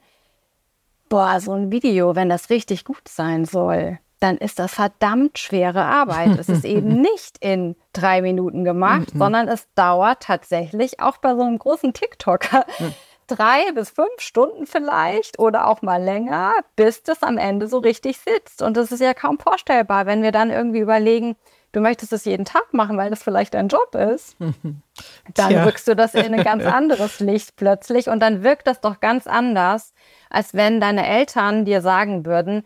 boah, 1.10 1.40
so 1.40 1.54
ein 1.54 1.72
Video, 1.72 2.16
wenn 2.16 2.30
das 2.30 2.50
richtig 2.50 2.86
gut 2.86 3.08
sein 3.08 3.46
soll, 3.46 4.00
dann 4.20 4.38
ist 4.38 4.58
das 4.58 4.74
verdammt 4.74 5.38
schwere 5.38 5.84
Arbeit. 5.84 6.40
es 6.40 6.50
ist 6.50 6.66
eben 6.66 7.02
nicht 7.02 7.38
in 7.40 7.76
drei 7.92 8.22
Minuten 8.22 8.64
gemacht, 8.64 9.14
mhm. 9.14 9.20
sondern 9.20 9.48
es 9.48 9.68
dauert 9.76 10.24
tatsächlich 10.24 11.00
auch 11.00 11.18
bei 11.18 11.36
so 11.36 11.42
einem 11.42 11.60
großen 11.60 11.94
TikToker 11.94 12.66
drei 13.28 13.72
bis 13.74 13.90
fünf 13.90 14.20
Stunden 14.20 14.66
vielleicht 14.66 15.40
oder 15.40 15.68
auch 15.68 15.82
mal 15.82 16.02
länger, 16.02 16.54
bis 16.76 17.04
das 17.04 17.24
am 17.24 17.38
Ende 17.38 17.68
so 17.68 17.80
richtig 17.80 18.18
sitzt. 18.20 18.62
Und 18.62 18.78
das 18.78 18.92
ist 18.92 19.02
ja 19.02 19.14
kaum 19.14 19.40
vorstellbar, 19.40 20.06
wenn 20.06 20.24
wir 20.24 20.32
dann 20.32 20.52
irgendwie 20.52 20.80
überlegen, 20.80 21.36
du 21.74 21.82
möchtest 21.82 22.14
es 22.14 22.24
jeden 22.24 22.46
Tag 22.46 22.74
machen, 22.74 22.98
weil 22.98 23.10
das 23.10 23.22
vielleicht 23.22 23.54
dein 23.54 23.68
Job 23.68 23.94
ist, 23.96 24.38
dann 25.34 25.50
Tja. 25.50 25.66
rückst 25.66 25.88
du 25.90 25.96
das 25.96 26.14
in 26.14 26.34
ein 26.34 26.44
ganz 26.44 26.64
anderes 26.66 27.20
Licht 27.20 27.58
plötzlich 27.58 28.08
und 28.08 28.22
dann 28.22 28.44
wirkt 28.44 28.68
das 28.68 28.80
doch 28.80 29.02
ganz 29.02 29.28
anders, 29.28 29.94
als 30.30 30.54
wenn 30.54 30.80
deine 30.80 31.06
Eltern 31.06 31.66
dir 31.66 31.82
sagen 31.82 32.26
würden, 32.26 32.64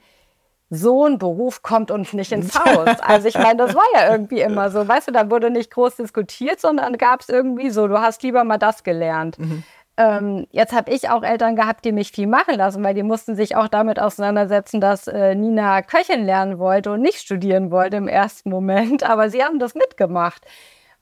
so 0.70 1.06
ein 1.06 1.18
Beruf 1.18 1.62
kommt 1.62 1.92
uns 1.92 2.12
nicht 2.14 2.32
ins 2.32 2.60
Haus. 2.60 3.00
Also 3.00 3.28
ich 3.28 3.38
meine, 3.38 3.56
das 3.56 3.74
war 3.74 3.86
ja 3.94 4.12
irgendwie 4.12 4.42
immer 4.42 4.70
so. 4.70 4.86
Weißt 4.86 5.08
du, 5.08 5.12
da 5.12 5.30
wurde 5.32 5.50
nicht 5.50 5.72
groß 5.72 5.96
diskutiert, 5.96 6.60
sondern 6.60 6.98
gab 6.98 7.22
es 7.22 7.30
irgendwie 7.30 7.70
so, 7.70 7.88
du 7.88 8.00
hast 8.00 8.22
lieber 8.24 8.44
mal 8.44 8.58
das 8.58 8.84
gelernt. 8.84 9.40
Mhm. 9.40 9.64
Ähm, 9.98 10.46
jetzt 10.52 10.74
habe 10.74 10.92
ich 10.92 11.10
auch 11.10 11.24
Eltern 11.24 11.56
gehabt, 11.56 11.84
die 11.84 11.92
mich 11.92 12.12
viel 12.12 12.28
machen 12.28 12.56
lassen, 12.56 12.84
weil 12.84 12.94
die 12.94 13.04
mussten 13.04 13.36
sich 13.36 13.56
auch 13.56 13.68
damit 13.68 14.00
auseinandersetzen, 14.00 14.80
dass 14.80 15.08
äh, 15.08 15.34
Nina 15.34 15.82
Köchin 15.82 16.26
lernen 16.26 16.60
wollte 16.60 16.92
und 16.92 17.02
nicht 17.02 17.20
studieren 17.20 17.72
wollte 17.72 17.98
im 17.98 18.08
ersten 18.08 18.50
Moment. 18.52 19.04
Aber 19.04 19.30
sie 19.30 19.44
haben 19.44 19.58
das 19.60 19.74
mitgemacht. 19.74 20.46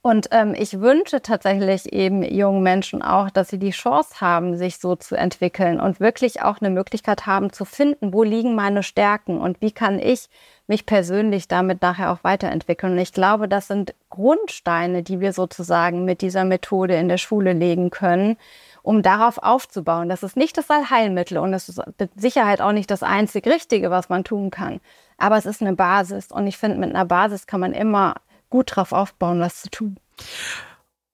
Und 0.05 0.27
ähm, 0.29 0.53
ich 0.55 0.81
wünsche 0.81 1.23
tatsächlich 1.23 1.91
eben 1.91 2.21
jungen 2.21 2.62
Menschen 2.62 3.01
auch, 3.01 3.31
dass 3.31 3.49
sie 3.49 3.58
die 3.58 3.71
Chance 3.71 4.21
haben, 4.21 4.55
sich 4.55 4.77
so 4.77 4.95
zu 4.95 5.15
entwickeln 5.15 5.79
und 5.79 5.99
wirklich 5.99 6.43
auch 6.43 6.62
eine 6.62 6.69
Möglichkeit 6.69 7.25
haben 7.25 7.51
zu 7.51 7.65
finden, 7.65 8.13
wo 8.13 8.21
liegen 8.21 8.53
meine 8.53 8.84
Stärken 8.84 9.41
und 9.41 9.62
wie 9.62 9.71
kann 9.71 9.97
ich 9.97 10.29
mich 10.67 10.86
persönlich 10.86 11.47
damit 11.47 11.81
nachher 11.81 12.12
auch 12.12 12.23
weiterentwickeln. 12.23 12.93
Und 12.93 12.99
ich 12.99 13.13
glaube, 13.13 13.47
das 13.47 13.67
sind 13.67 13.95
Grundsteine, 14.12 15.01
die 15.01 15.19
wir 15.21 15.34
sozusagen 15.34 16.05
mit 16.05 16.21
dieser 16.21 16.45
Methode 16.45 16.95
in 16.97 17.10
der 17.10 17.17
Schule 17.17 17.53
legen 17.53 17.89
können, 17.89 18.38
um 18.85 19.01
darauf 19.01 19.39
aufzubauen. 19.39 20.09
Das 20.09 20.21
ist 20.21 20.37
nicht 20.37 20.57
das 20.57 20.69
Allheilmittel 20.69 21.39
und 21.39 21.53
es 21.53 21.69
ist 21.69 21.81
mit 21.99 22.11
Sicherheit 22.15 22.61
auch 22.61 22.71
nicht 22.71 22.91
das 22.91 23.01
einzig 23.01 23.47
Richtige, 23.47 23.89
was 23.89 24.09
man 24.09 24.23
tun 24.23 24.51
kann. 24.51 24.79
Aber 25.17 25.37
es 25.37 25.45
ist 25.45 25.61
eine 25.61 25.73
Basis 25.73 26.31
und 26.31 26.45
ich 26.45 26.57
finde, 26.57 26.77
mit 26.77 26.91
einer 26.91 27.05
Basis 27.05 27.47
kann 27.47 27.59
man 27.59 27.73
immer 27.73 28.15
gut 28.49 28.75
drauf 28.75 28.91
aufbauen, 28.91 29.39
was 29.39 29.63
zu 29.63 29.69
tun. 29.69 29.97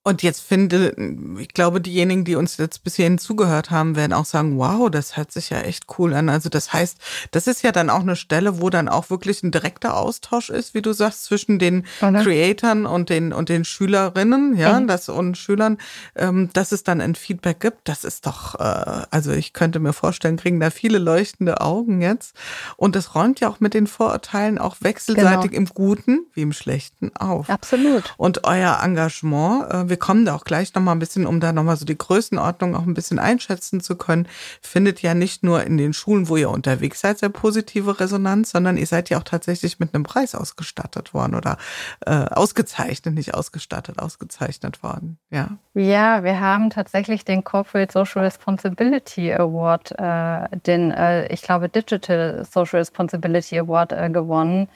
Und 0.04 0.24
jetzt 0.24 0.42
finde, 0.42 0.96
ich 1.40 1.50
glaube, 1.50 1.80
diejenigen, 1.80 2.26
die 2.26 2.36
uns 2.36 2.58
jetzt 2.58 2.84
bis 2.84 2.96
hierhin 2.96 3.20
zugehört 3.20 3.70
haben, 3.70 3.96
werden 3.96 4.14
auch 4.14 4.26
sagen, 4.26 4.58
wow, 4.58 4.90
das 4.90 5.16
hört 5.16 5.32
sich 5.32 5.52
ja 5.52 5.62
echt 5.62 5.86
cool 6.00 6.16
an. 6.16 6.28
Also 6.28 6.50
das 6.50 6.74
heißt, 6.74 6.98
das 7.30 7.46
ist 7.46 7.62
ja 7.62 7.72
dann 7.72 7.92
auch 7.92 8.00
eine 8.00 8.16
Stelle, 8.16 8.60
wo 8.60 8.72
dann 8.72 8.90
auch 8.90 9.12
wirklich 9.12 9.44
ein 9.44 9.52
direkter 9.52 9.96
Austausch 9.96 10.50
ist, 10.50 10.74
wie 10.74 10.82
du 10.82 10.94
sagst, 10.94 11.26
zwischen 11.26 11.60
den 11.60 11.86
Oder? 12.02 12.24
Creatoren 12.24 12.88
und 12.88 13.12
den, 13.12 13.32
und 13.32 13.50
den 13.50 13.64
Schülerinnen, 13.64 14.58
ja, 14.58 14.80
mhm. 14.80 14.88
das 14.88 15.08
und 15.08 15.38
Schülern, 15.38 15.78
ähm, 16.16 16.50
dass 16.54 16.72
es 16.72 16.84
dann 16.84 17.00
ein 17.00 17.14
Feedback 17.14 17.60
gibt. 17.60 17.88
Das 17.88 18.04
ist 18.04 18.26
doch, 18.26 18.56
äh, 18.56 19.06
also 19.12 19.32
ich 19.32 19.54
könnte 19.54 19.80
mir 19.80 19.94
vorstellen, 19.94 20.38
kriegen 20.38 20.60
da 20.60 20.72
viele 20.72 20.98
leuchtende 20.98 21.62
Augen 21.62 22.02
jetzt. 22.02 22.36
Und 22.76 22.96
das 22.96 23.14
räumt 23.14 23.40
ja 23.40 23.50
auch 23.50 23.60
mit 23.60 23.76
den 23.76 23.86
Vorurteilen 23.86 24.58
auch 24.58 24.78
wechselseitig 24.80 25.52
genau. 25.52 25.62
im 25.62 25.66
Guten 25.68 26.26
wie 26.34 26.42
im 26.42 26.54
Schlechten 26.54 27.16
auf. 27.16 27.52
Absolut. 27.52 28.16
Und 28.18 28.46
euer 28.46 28.80
Engagement, 28.82 29.72
äh, 29.72 29.91
wir 29.92 29.98
kommen 29.98 30.26
da 30.26 30.34
auch 30.34 30.46
gleich 30.46 30.74
nochmal 30.74 30.96
ein 30.96 31.00
bisschen, 31.00 31.28
um 31.28 31.40
da 31.40 31.52
nochmal 31.52 31.76
so 31.76 31.86
die 31.86 31.98
Größenordnung 31.98 32.76
auch 32.76 32.88
ein 32.88 32.96
bisschen 32.96 33.20
einschätzen 33.20 33.82
zu 33.82 33.96
können, 33.96 34.28
findet 34.62 35.04
ja 35.04 35.14
nicht 35.14 35.44
nur 35.44 35.64
in 35.64 35.78
den 35.78 35.94
Schulen, 35.94 36.30
wo 36.30 36.38
ihr 36.38 36.50
unterwegs 36.50 37.02
seid, 37.02 37.20
sehr 37.20 37.30
positive 37.30 38.00
Resonanz, 38.00 38.52
sondern 38.52 38.78
ihr 38.78 38.88
seid 38.88 39.10
ja 39.10 39.20
auch 39.20 39.24
tatsächlich 39.24 39.80
mit 39.80 39.94
einem 39.94 40.04
Preis 40.04 40.34
ausgestattet 40.34 41.14
worden 41.14 41.36
oder 41.36 41.58
äh, 42.06 42.12
ausgezeichnet, 42.12 43.14
nicht 43.14 43.36
ausgestattet, 43.36 44.00
ausgezeichnet 44.00 44.82
worden. 44.82 45.20
Ja. 45.30 45.58
Ja, 45.74 46.24
wir 46.24 46.40
haben 46.40 46.70
tatsächlich 46.70 47.26
den 47.26 47.44
Corporate 47.44 47.92
Social 47.92 48.24
Responsibility 48.24 49.34
Award, 49.34 49.92
äh, 50.00 50.58
den, 50.66 50.92
äh, 50.92 51.28
ich 51.28 51.42
glaube, 51.42 51.68
Digital 51.70 52.46
Social 52.50 52.80
Responsibility 52.80 53.60
Award 53.60 53.92
äh, 53.92 54.10
gewonnen 54.10 54.70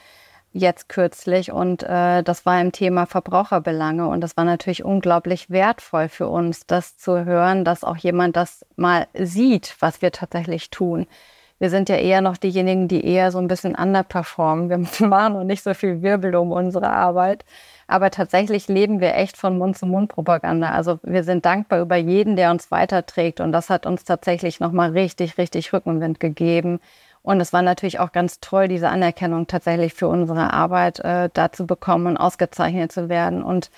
jetzt 0.56 0.88
kürzlich 0.88 1.52
und 1.52 1.82
äh, 1.82 2.22
das 2.22 2.46
war 2.46 2.60
im 2.60 2.72
Thema 2.72 3.06
Verbraucherbelange 3.06 4.08
und 4.08 4.20
das 4.20 4.36
war 4.36 4.44
natürlich 4.44 4.84
unglaublich 4.84 5.50
wertvoll 5.50 6.08
für 6.08 6.28
uns, 6.28 6.66
das 6.66 6.96
zu 6.96 7.24
hören, 7.24 7.64
dass 7.64 7.84
auch 7.84 7.96
jemand 7.96 8.36
das 8.36 8.64
mal 8.76 9.06
sieht, 9.14 9.76
was 9.80 10.02
wir 10.02 10.12
tatsächlich 10.12 10.70
tun. 10.70 11.06
Wir 11.58 11.70
sind 11.70 11.88
ja 11.88 11.96
eher 11.96 12.20
noch 12.20 12.36
diejenigen, 12.36 12.86
die 12.86 13.04
eher 13.04 13.30
so 13.30 13.38
ein 13.38 13.48
bisschen 13.48 13.74
underperformen. 13.74 14.68
Wir 14.68 14.78
machen 15.08 15.34
noch 15.34 15.44
nicht 15.44 15.62
so 15.62 15.72
viel 15.72 16.02
Wirbel 16.02 16.34
um 16.36 16.52
unsere 16.52 16.90
Arbeit. 16.90 17.44
Aber 17.86 18.10
tatsächlich 18.10 18.68
leben 18.68 19.00
wir 19.00 19.14
echt 19.14 19.36
von 19.36 19.56
Mund-zu-Mund-Propaganda. 19.58 20.70
Also 20.70 20.98
wir 21.02 21.24
sind 21.24 21.46
dankbar 21.46 21.80
über 21.80 21.96
jeden, 21.96 22.36
der 22.36 22.50
uns 22.50 22.70
weiterträgt. 22.70 23.40
Und 23.40 23.52
das 23.52 23.70
hat 23.70 23.86
uns 23.86 24.04
tatsächlich 24.04 24.60
nochmal 24.60 24.90
richtig, 24.90 25.38
richtig 25.38 25.72
Rückenwind 25.72 26.20
gegeben. 26.20 26.80
Und 27.26 27.40
es 27.40 27.52
war 27.52 27.62
natürlich 27.62 27.98
auch 27.98 28.12
ganz 28.12 28.38
toll, 28.38 28.68
diese 28.68 28.88
Anerkennung 28.88 29.48
tatsächlich 29.48 29.94
für 29.94 30.06
unsere 30.06 30.52
Arbeit 30.52 31.00
äh, 31.00 31.28
da 31.34 31.50
zu 31.50 31.66
bekommen 31.66 32.06
und 32.06 32.16
ausgezeichnet 32.16 32.92
zu 32.92 33.08
werden. 33.08 33.42
Und 33.42 33.72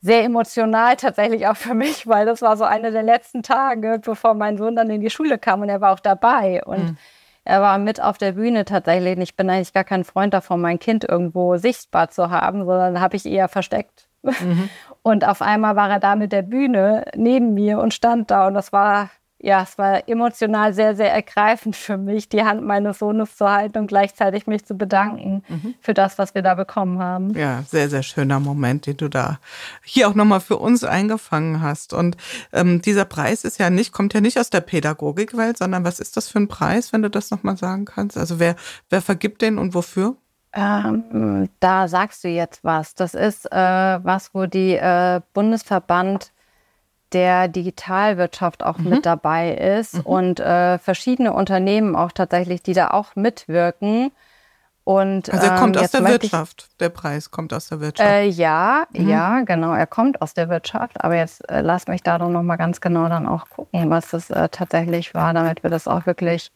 sehr 0.00 0.24
emotional 0.24 0.96
tatsächlich 0.96 1.46
auch 1.48 1.56
für 1.56 1.74
mich, 1.74 2.06
weil 2.06 2.24
das 2.24 2.40
war 2.40 2.56
so 2.56 2.64
eine 2.64 2.92
der 2.92 3.02
letzten 3.02 3.42
Tage, 3.42 4.00
bevor 4.02 4.32
mein 4.32 4.56
Sohn 4.56 4.74
dann 4.74 4.88
in 4.88 5.02
die 5.02 5.10
Schule 5.10 5.36
kam 5.36 5.60
und 5.60 5.68
er 5.68 5.82
war 5.82 5.92
auch 5.92 6.00
dabei. 6.00 6.64
Und 6.64 6.82
mhm. 6.82 6.96
er 7.44 7.60
war 7.60 7.76
mit 7.76 8.00
auf 8.00 8.16
der 8.16 8.32
Bühne 8.32 8.64
tatsächlich. 8.64 9.16
Und 9.16 9.22
ich 9.22 9.36
bin 9.36 9.50
eigentlich 9.50 9.74
gar 9.74 9.84
kein 9.84 10.04
Freund 10.04 10.32
davon, 10.32 10.58
mein 10.58 10.78
Kind 10.78 11.04
irgendwo 11.04 11.58
sichtbar 11.58 12.08
zu 12.08 12.30
haben, 12.30 12.64
sondern 12.64 13.02
habe 13.02 13.16
ich 13.16 13.26
eher 13.26 13.48
versteckt. 13.48 14.08
Mhm. 14.22 14.70
Und 15.02 15.28
auf 15.28 15.42
einmal 15.42 15.76
war 15.76 15.90
er 15.90 16.00
da 16.00 16.16
mit 16.16 16.32
der 16.32 16.40
Bühne 16.42 17.04
neben 17.14 17.52
mir 17.52 17.78
und 17.80 17.92
stand 17.92 18.30
da. 18.30 18.46
Und 18.46 18.54
das 18.54 18.72
war 18.72 19.10
ja, 19.46 19.62
es 19.62 19.78
war 19.78 20.08
emotional 20.08 20.74
sehr, 20.74 20.96
sehr 20.96 21.12
ergreifend 21.12 21.76
für 21.76 21.96
mich, 21.96 22.28
die 22.28 22.42
Hand 22.42 22.64
meines 22.64 22.98
Sohnes 22.98 23.36
zu 23.36 23.48
halten 23.48 23.78
und 23.78 23.86
gleichzeitig 23.86 24.48
mich 24.48 24.64
zu 24.64 24.74
bedanken 24.74 25.44
mhm. 25.46 25.74
für 25.80 25.94
das, 25.94 26.18
was 26.18 26.34
wir 26.34 26.42
da 26.42 26.54
bekommen 26.54 26.98
haben. 26.98 27.32
Ja, 27.38 27.62
sehr, 27.62 27.88
sehr 27.88 28.02
schöner 28.02 28.40
Moment, 28.40 28.86
den 28.86 28.96
du 28.96 29.08
da 29.08 29.38
hier 29.84 30.08
auch 30.08 30.14
nochmal 30.14 30.40
für 30.40 30.56
uns 30.56 30.82
eingefangen 30.82 31.62
hast. 31.62 31.92
Und 31.92 32.16
ähm, 32.52 32.82
dieser 32.82 33.04
Preis 33.04 33.44
ist 33.44 33.60
ja 33.60 33.70
nicht, 33.70 33.92
kommt 33.92 34.14
ja 34.14 34.20
nicht 34.20 34.36
aus 34.40 34.50
der 34.50 34.62
Pädagogikwelt, 34.62 35.58
sondern 35.58 35.84
was 35.84 36.00
ist 36.00 36.16
das 36.16 36.28
für 36.28 36.40
ein 36.40 36.48
Preis, 36.48 36.92
wenn 36.92 37.02
du 37.02 37.08
das 37.08 37.30
nochmal 37.30 37.56
sagen 37.56 37.84
kannst? 37.84 38.18
Also 38.18 38.40
wer, 38.40 38.56
wer 38.90 39.00
vergibt 39.00 39.42
den 39.42 39.58
und 39.58 39.74
wofür? 39.74 40.16
Ähm, 40.54 41.48
da 41.60 41.86
sagst 41.86 42.24
du 42.24 42.28
jetzt 42.28 42.64
was. 42.64 42.96
Das 42.96 43.14
ist 43.14 43.46
äh, 43.52 43.54
was, 43.54 44.34
wo 44.34 44.46
die 44.46 44.74
äh, 44.74 45.20
Bundesverband 45.34 46.32
der 47.12 47.48
Digitalwirtschaft 47.48 48.64
auch 48.64 48.78
mhm. 48.78 48.90
mit 48.90 49.06
dabei 49.06 49.54
ist 49.54 49.94
mhm. 49.94 50.00
und 50.02 50.40
äh, 50.40 50.78
verschiedene 50.78 51.32
Unternehmen 51.32 51.96
auch 51.96 52.12
tatsächlich, 52.12 52.62
die 52.62 52.74
da 52.74 52.88
auch 52.90 53.14
mitwirken. 53.16 54.10
Und, 54.84 55.32
also 55.32 55.44
er 55.44 55.58
kommt 55.58 55.76
ähm, 55.76 55.82
aus 55.82 55.90
der 55.90 56.04
Wirtschaft. 56.04 56.68
Ich, 56.70 56.76
der 56.76 56.90
Preis 56.90 57.32
kommt 57.32 57.52
aus 57.52 57.68
der 57.68 57.80
Wirtschaft. 57.80 58.08
Äh, 58.08 58.26
ja, 58.26 58.86
mhm. 58.92 59.08
ja, 59.08 59.40
genau. 59.40 59.72
Er 59.72 59.88
kommt 59.88 60.22
aus 60.22 60.32
der 60.32 60.48
Wirtschaft. 60.48 61.02
Aber 61.02 61.16
jetzt 61.16 61.48
äh, 61.50 61.60
lass 61.60 61.88
mich 61.88 62.02
da 62.04 62.18
doch 62.18 62.28
noch 62.28 62.44
mal 62.44 62.54
ganz 62.54 62.80
genau 62.80 63.08
dann 63.08 63.26
auch 63.26 63.48
gucken, 63.48 63.90
was 63.90 64.10
das 64.10 64.30
äh, 64.30 64.48
tatsächlich 64.48 65.12
war, 65.12 65.34
damit 65.34 65.64
wir 65.64 65.70
das 65.70 65.88
auch 65.88 66.06
wirklich 66.06 66.52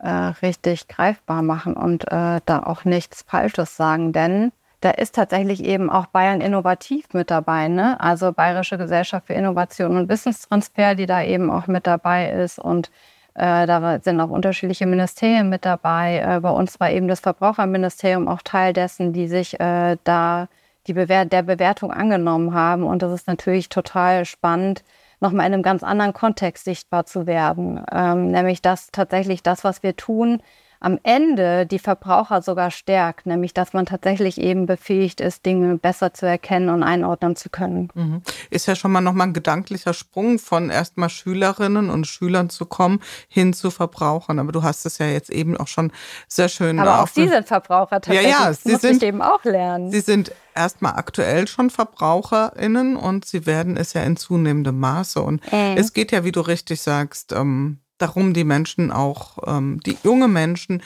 äh, 0.00 0.08
richtig 0.10 0.88
greifbar 0.88 1.42
machen 1.42 1.74
und 1.74 2.10
äh, 2.10 2.40
da 2.44 2.62
auch 2.64 2.84
nichts 2.84 3.22
Falsches 3.22 3.76
sagen. 3.76 4.12
Denn 4.12 4.50
da 4.80 4.90
ist 4.90 5.14
tatsächlich 5.14 5.64
eben 5.64 5.90
auch 5.90 6.06
Bayern 6.06 6.40
Innovativ 6.40 7.12
mit 7.12 7.30
dabei, 7.30 7.68
ne? 7.68 8.00
Also 8.00 8.32
Bayerische 8.32 8.78
Gesellschaft 8.78 9.26
für 9.26 9.34
Innovation 9.34 9.96
und 9.96 10.08
Wissenstransfer, 10.08 10.94
die 10.94 11.06
da 11.06 11.22
eben 11.22 11.50
auch 11.50 11.66
mit 11.66 11.86
dabei 11.86 12.30
ist 12.30 12.58
und 12.58 12.90
äh, 13.38 13.66
da 13.66 14.00
sind 14.02 14.20
auch 14.20 14.30
unterschiedliche 14.30 14.86
Ministerien 14.86 15.48
mit 15.48 15.64
dabei. 15.64 16.18
Äh, 16.18 16.40
bei 16.40 16.50
uns 16.50 16.80
war 16.80 16.90
eben 16.90 17.06
das 17.06 17.20
Verbraucherministerium 17.20 18.26
auch 18.26 18.42
Teil 18.42 18.72
dessen, 18.72 19.12
die 19.12 19.28
sich 19.28 19.58
äh, 19.60 19.96
da 20.02 20.48
die 20.88 20.94
Bewer 20.94 21.24
der 21.24 21.42
Bewertung 21.42 21.92
angenommen 21.92 22.52
haben. 22.52 22.82
Und 22.82 23.00
das 23.02 23.12
ist 23.12 23.28
natürlich 23.28 23.68
total 23.68 24.24
spannend, 24.24 24.82
nochmal 25.20 25.46
in 25.46 25.52
einem 25.54 25.62
ganz 25.62 25.84
anderen 25.84 26.12
Kontext 26.12 26.64
sichtbar 26.64 27.06
zu 27.06 27.26
werden. 27.28 27.80
Ähm, 27.92 28.32
nämlich 28.32 28.60
dass 28.60 28.90
tatsächlich 28.90 29.44
das, 29.44 29.62
was 29.62 29.84
wir 29.84 29.94
tun, 29.96 30.42
am 30.80 30.98
Ende 31.02 31.66
die 31.66 31.78
Verbraucher 31.78 32.42
sogar 32.42 32.70
stärkt, 32.70 33.26
nämlich 33.26 33.52
dass 33.52 33.72
man 33.72 33.86
tatsächlich 33.86 34.38
eben 34.38 34.66
befähigt 34.66 35.20
ist, 35.20 35.44
Dinge 35.44 35.76
besser 35.76 36.14
zu 36.14 36.26
erkennen 36.26 36.68
und 36.68 36.82
einordnen 36.82 37.34
zu 37.36 37.50
können. 37.50 37.88
Mhm. 37.94 38.22
Ist 38.50 38.66
ja 38.66 38.76
schon 38.76 38.92
mal 38.92 39.00
nochmal 39.00 39.28
ein 39.28 39.32
gedanklicher 39.32 39.92
Sprung 39.92 40.38
von 40.38 40.70
erstmal 40.70 41.10
Schülerinnen 41.10 41.90
und 41.90 42.06
Schülern 42.06 42.48
zu 42.48 42.66
kommen 42.66 43.00
hin 43.28 43.52
zu 43.52 43.70
Verbrauchern. 43.70 44.38
Aber 44.38 44.52
du 44.52 44.62
hast 44.62 44.86
es 44.86 44.98
ja 44.98 45.06
jetzt 45.06 45.30
eben 45.30 45.56
auch 45.56 45.66
schon 45.66 45.92
sehr 46.28 46.48
schön. 46.48 46.78
Aber 46.78 47.02
auch 47.02 47.08
sie 47.08 47.28
sind 47.28 47.46
Verbraucher 47.46 48.00
tatsächlich. 48.00 48.30
Ja, 48.30 48.46
ja, 48.46 48.52
sie 48.52 48.64
das 48.64 48.72
muss 48.72 48.80
sind, 48.82 49.02
ich 49.02 49.08
eben 49.08 49.22
auch 49.22 49.42
lernen. 49.44 49.90
Sie 49.90 50.00
sind 50.00 50.32
erstmal 50.54 50.92
aktuell 50.92 51.48
schon 51.48 51.70
VerbraucherInnen 51.70 52.96
und 52.96 53.24
sie 53.24 53.46
werden 53.46 53.76
es 53.76 53.92
ja 53.94 54.02
in 54.02 54.16
zunehmendem 54.16 54.78
Maße. 54.78 55.20
Und 55.20 55.42
äh. 55.52 55.76
es 55.76 55.92
geht 55.92 56.12
ja, 56.12 56.24
wie 56.24 56.32
du 56.32 56.40
richtig 56.40 56.82
sagst, 56.82 57.32
ähm, 57.32 57.80
darum, 57.98 58.34
die 58.34 58.44
Menschen 58.44 58.90
auch, 58.90 59.38
ähm, 59.46 59.80
die 59.80 59.96
junge 60.02 60.28
Menschen 60.28 60.82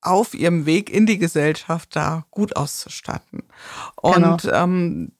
auf 0.00 0.34
ihrem 0.34 0.66
Weg 0.66 0.90
in 0.90 1.06
die 1.06 1.18
Gesellschaft 1.18 1.96
da 1.96 2.26
gut 2.30 2.56
auszustatten. 2.56 3.42
Und 3.96 4.42
genau. 4.42 4.54
ähm, 4.54 5.12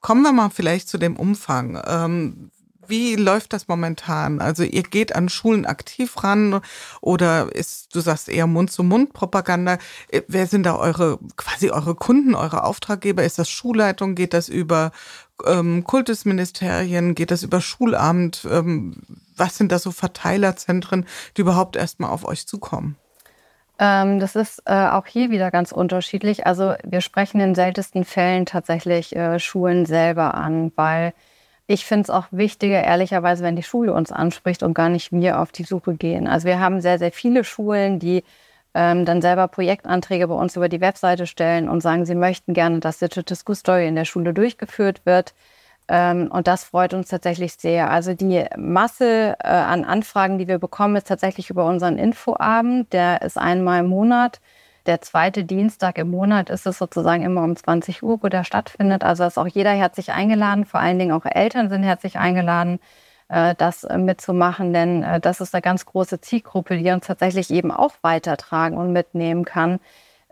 kommen 0.00 0.22
wir 0.22 0.32
mal 0.32 0.50
vielleicht 0.50 0.88
zu 0.88 0.98
dem 0.98 1.16
Umfang. 1.16 1.80
Ähm, 1.86 2.50
wie 2.90 3.14
läuft 3.14 3.52
das 3.52 3.68
momentan? 3.68 4.40
Also 4.40 4.64
ihr 4.64 4.82
geht 4.82 5.14
an 5.14 5.28
Schulen 5.28 5.64
aktiv 5.64 6.24
ran 6.24 6.60
oder 7.00 7.54
ist, 7.54 7.94
du 7.94 8.00
sagst 8.00 8.28
eher 8.28 8.46
Mund-zu-Mund-Propaganda. 8.48 9.78
Äh, 10.08 10.22
wer 10.26 10.46
sind 10.46 10.64
da 10.64 10.76
eure, 10.76 11.18
quasi 11.36 11.70
eure 11.70 11.94
Kunden, 11.94 12.34
eure 12.34 12.64
Auftraggeber? 12.64 13.24
Ist 13.24 13.38
das 13.38 13.48
Schulleitung? 13.48 14.16
Geht 14.16 14.34
das 14.34 14.48
über 14.48 14.90
ähm, 15.46 15.84
Kultusministerien? 15.84 17.14
Geht 17.14 17.30
das 17.30 17.42
über 17.42 17.60
Schulamt? 17.60 18.46
Ähm, 18.50 18.96
was 19.36 19.56
sind 19.56 19.72
da 19.72 19.78
so 19.78 19.90
Verteilerzentren, 19.90 21.06
die 21.36 21.42
überhaupt 21.42 21.76
erstmal 21.76 22.10
auf 22.10 22.26
euch 22.26 22.46
zukommen? 22.46 22.96
Ähm, 23.78 24.20
das 24.20 24.36
ist 24.36 24.62
äh, 24.66 24.88
auch 24.88 25.06
hier 25.06 25.30
wieder 25.30 25.50
ganz 25.50 25.72
unterschiedlich. 25.72 26.46
Also 26.46 26.74
wir 26.84 27.00
sprechen 27.00 27.40
in 27.40 27.54
seltensten 27.54 28.04
Fällen 28.04 28.44
tatsächlich 28.44 29.16
äh, 29.16 29.38
Schulen 29.38 29.86
selber 29.86 30.34
an, 30.34 30.70
weil 30.76 31.14
ich 31.66 31.86
finde 31.86 32.02
es 32.02 32.10
auch 32.10 32.26
wichtiger, 32.30 32.82
ehrlicherweise, 32.82 33.42
wenn 33.42 33.56
die 33.56 33.62
Schule 33.62 33.94
uns 33.94 34.12
anspricht 34.12 34.62
und 34.62 34.74
gar 34.74 34.88
nicht 34.88 35.12
wir 35.12 35.40
auf 35.40 35.52
die 35.52 35.64
Suche 35.64 35.94
gehen. 35.94 36.26
Also 36.26 36.46
wir 36.46 36.60
haben 36.60 36.80
sehr, 36.80 36.98
sehr 36.98 37.12
viele 37.12 37.44
Schulen, 37.44 37.98
die 37.98 38.24
ähm, 38.74 39.04
dann 39.04 39.22
selber 39.22 39.48
Projektanträge 39.48 40.28
bei 40.28 40.34
uns 40.34 40.56
über 40.56 40.68
die 40.68 40.80
Webseite 40.80 41.26
stellen 41.26 41.68
und 41.68 41.80
sagen, 41.80 42.06
sie 42.06 42.14
möchten 42.14 42.54
gerne, 42.54 42.80
dass 42.80 42.98
Digital 42.98 43.36
School 43.36 43.54
Story 43.54 43.88
in 43.88 43.96
der 43.96 44.04
Schule 44.04 44.32
durchgeführt 44.34 45.04
wird. 45.04 45.34
Ähm, 45.88 46.30
und 46.30 46.46
das 46.46 46.64
freut 46.64 46.94
uns 46.94 47.08
tatsächlich 47.08 47.54
sehr. 47.54 47.90
Also 47.90 48.14
die 48.14 48.44
Masse 48.56 49.36
äh, 49.40 49.48
an 49.48 49.84
Anfragen, 49.84 50.38
die 50.38 50.46
wir 50.46 50.58
bekommen, 50.58 50.96
ist 50.96 51.08
tatsächlich 51.08 51.50
über 51.50 51.66
unseren 51.66 51.98
Infoabend. 51.98 52.92
Der 52.92 53.22
ist 53.22 53.36
einmal 53.36 53.80
im 53.80 53.88
Monat. 53.88 54.40
Der 54.86 55.00
zweite 55.02 55.44
Dienstag 55.44 55.98
im 55.98 56.10
Monat 56.10 56.48
ist 56.48 56.66
es 56.66 56.78
sozusagen 56.78 57.22
immer 57.22 57.42
um 57.42 57.56
20 57.56 58.02
Uhr, 58.02 58.22
wo 58.22 58.28
der 58.28 58.44
stattfindet. 58.44 59.04
Also 59.04 59.24
ist 59.24 59.38
auch 59.38 59.46
jeder 59.46 59.72
herzlich 59.72 60.12
eingeladen. 60.12 60.64
Vor 60.64 60.80
allen 60.80 60.98
Dingen 60.98 61.12
auch 61.12 61.24
Eltern 61.26 61.68
sind 61.68 61.82
herzlich 61.82 62.18
eingeladen, 62.18 62.78
das 63.30 63.84
äh, 63.84 63.98
mitzumachen, 63.98 64.72
denn 64.72 65.04
das 65.22 65.40
ist 65.40 65.54
eine 65.54 65.62
ganz 65.62 65.86
große 65.86 66.20
Zielgruppe, 66.20 66.78
die 66.78 66.90
uns 66.90 67.06
tatsächlich 67.06 67.50
eben 67.50 67.70
auch 67.70 67.92
weitertragen 68.02 68.76
und 68.76 68.92
mitnehmen 68.92 69.44
kann 69.44 69.80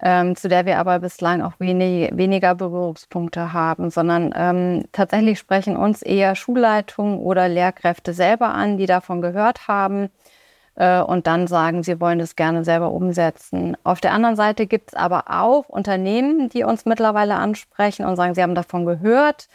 ähm, 0.01 0.36
zu 0.36 0.49
der 0.49 0.66
wir 0.66 0.78
aber 0.78 1.01
bislang 1.01 1.42
auch 1.42 1.55
wenig, 1.59 2.11
weniger 2.16 2.55
Berührungspunkte 2.55 3.53
haben, 3.53 3.90
sondern 3.90 4.32
ähm, 4.36 4.84
tatsächlich 4.92 5.38
sprechen 5.38 5.76
uns 5.76 6.03
eher 6.03 6.36
Schulleitungen 6.36 7.18
oder 7.18 7.49
Lehrkräfte 7.49 8.12
selber 8.12 8.49
an, 8.51 8.78
die 8.78 8.86
davon 8.86 9.20
gehört 9.20 9.66
haben 9.66 10.11
äh, 10.76 11.01
und 11.01 11.26
dann 11.26 11.46
sagen, 11.49 11.82
sie 11.82 12.01
wollen 12.01 12.20
das 12.20 12.36
gerne 12.36 12.64
selber 12.64 12.92
umsetzen. 12.92 13.76
Auf 13.82 14.01
der 14.01 14.12
anderen 14.12 14.36
Seite 14.36 14.66
gibt 14.66 14.90
es 14.90 14.94
aber 14.94 15.24
auch 15.28 15.68
Unternehmen, 15.68 16.49
die 16.49 16.64
uns 16.64 16.84
mittlerweile 16.84 17.34
ansprechen 17.34 18.07
und 18.07 18.16
sagen, 18.16 18.34
sie 18.34 18.42
haben 18.42 18.55
davon 18.55 18.86
gehört 18.86 19.49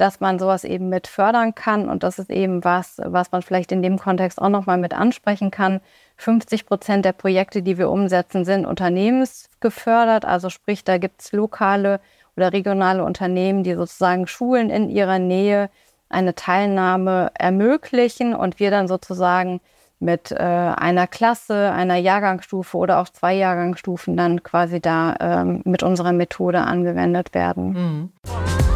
dass 0.00 0.20
man 0.20 0.38
sowas 0.38 0.64
eben 0.64 0.88
mit 0.88 1.06
fördern 1.06 1.54
kann. 1.54 1.88
Und 1.88 2.02
das 2.02 2.18
ist 2.18 2.30
eben 2.30 2.64
was, 2.64 3.00
was 3.04 3.32
man 3.32 3.42
vielleicht 3.42 3.72
in 3.72 3.82
dem 3.82 3.98
Kontext 3.98 4.40
auch 4.40 4.48
nochmal 4.48 4.78
mit 4.78 4.94
ansprechen 4.94 5.50
kann. 5.50 5.80
50 6.16 6.66
Prozent 6.66 7.04
der 7.04 7.12
Projekte, 7.12 7.62
die 7.62 7.78
wir 7.78 7.90
umsetzen, 7.90 8.44
sind 8.44 8.66
unternehmensgefördert. 8.66 10.24
Also 10.24 10.48
sprich, 10.48 10.84
da 10.84 10.98
gibt 10.98 11.20
es 11.20 11.32
lokale 11.32 12.00
oder 12.36 12.52
regionale 12.52 13.04
Unternehmen, 13.04 13.62
die 13.62 13.74
sozusagen 13.74 14.26
Schulen 14.26 14.70
in 14.70 14.88
ihrer 14.88 15.18
Nähe 15.18 15.70
eine 16.08 16.34
Teilnahme 16.34 17.30
ermöglichen 17.34 18.34
und 18.34 18.58
wir 18.58 18.70
dann 18.70 18.88
sozusagen 18.88 19.60
mit 20.00 20.32
äh, 20.32 20.36
einer 20.36 21.06
Klasse, 21.06 21.72
einer 21.72 21.96
Jahrgangsstufe 21.96 22.76
oder 22.76 23.00
auch 23.00 23.10
zwei 23.10 23.34
Jahrgangsstufen 23.34 24.16
dann 24.16 24.42
quasi 24.42 24.80
da 24.80 25.14
ähm, 25.20 25.60
mit 25.64 25.82
unserer 25.82 26.12
Methode 26.12 26.60
angewendet 26.60 27.34
werden. 27.34 27.72
Mhm. 27.72 28.69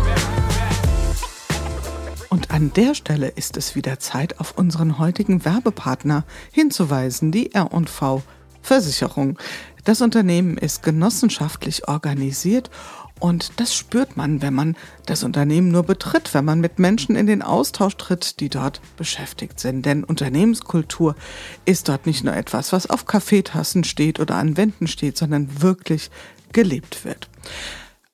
An 2.54 2.72
der 2.72 2.94
Stelle 2.94 3.26
ist 3.26 3.56
es 3.56 3.74
wieder 3.74 3.98
Zeit, 3.98 4.38
auf 4.38 4.56
unseren 4.56 5.00
heutigen 5.00 5.44
Werbepartner 5.44 6.22
hinzuweisen, 6.52 7.32
die 7.32 7.52
R&V 7.52 8.22
Versicherung. 8.62 9.40
Das 9.82 10.00
Unternehmen 10.00 10.56
ist 10.56 10.84
genossenschaftlich 10.84 11.88
organisiert 11.88 12.70
und 13.18 13.58
das 13.58 13.74
spürt 13.74 14.16
man, 14.16 14.40
wenn 14.40 14.54
man 14.54 14.76
das 15.06 15.24
Unternehmen 15.24 15.72
nur 15.72 15.82
betritt, 15.82 16.32
wenn 16.32 16.44
man 16.44 16.60
mit 16.60 16.78
Menschen 16.78 17.16
in 17.16 17.26
den 17.26 17.42
Austausch 17.42 17.96
tritt, 17.96 18.38
die 18.38 18.50
dort 18.50 18.80
beschäftigt 18.96 19.58
sind. 19.58 19.84
Denn 19.84 20.04
Unternehmenskultur 20.04 21.16
ist 21.64 21.88
dort 21.88 22.06
nicht 22.06 22.22
nur 22.22 22.36
etwas, 22.36 22.72
was 22.72 22.88
auf 22.88 23.06
Kaffeetassen 23.06 23.82
steht 23.82 24.20
oder 24.20 24.36
an 24.36 24.56
Wänden 24.56 24.86
steht, 24.86 25.18
sondern 25.18 25.60
wirklich 25.60 26.08
gelebt 26.52 27.04
wird. 27.04 27.28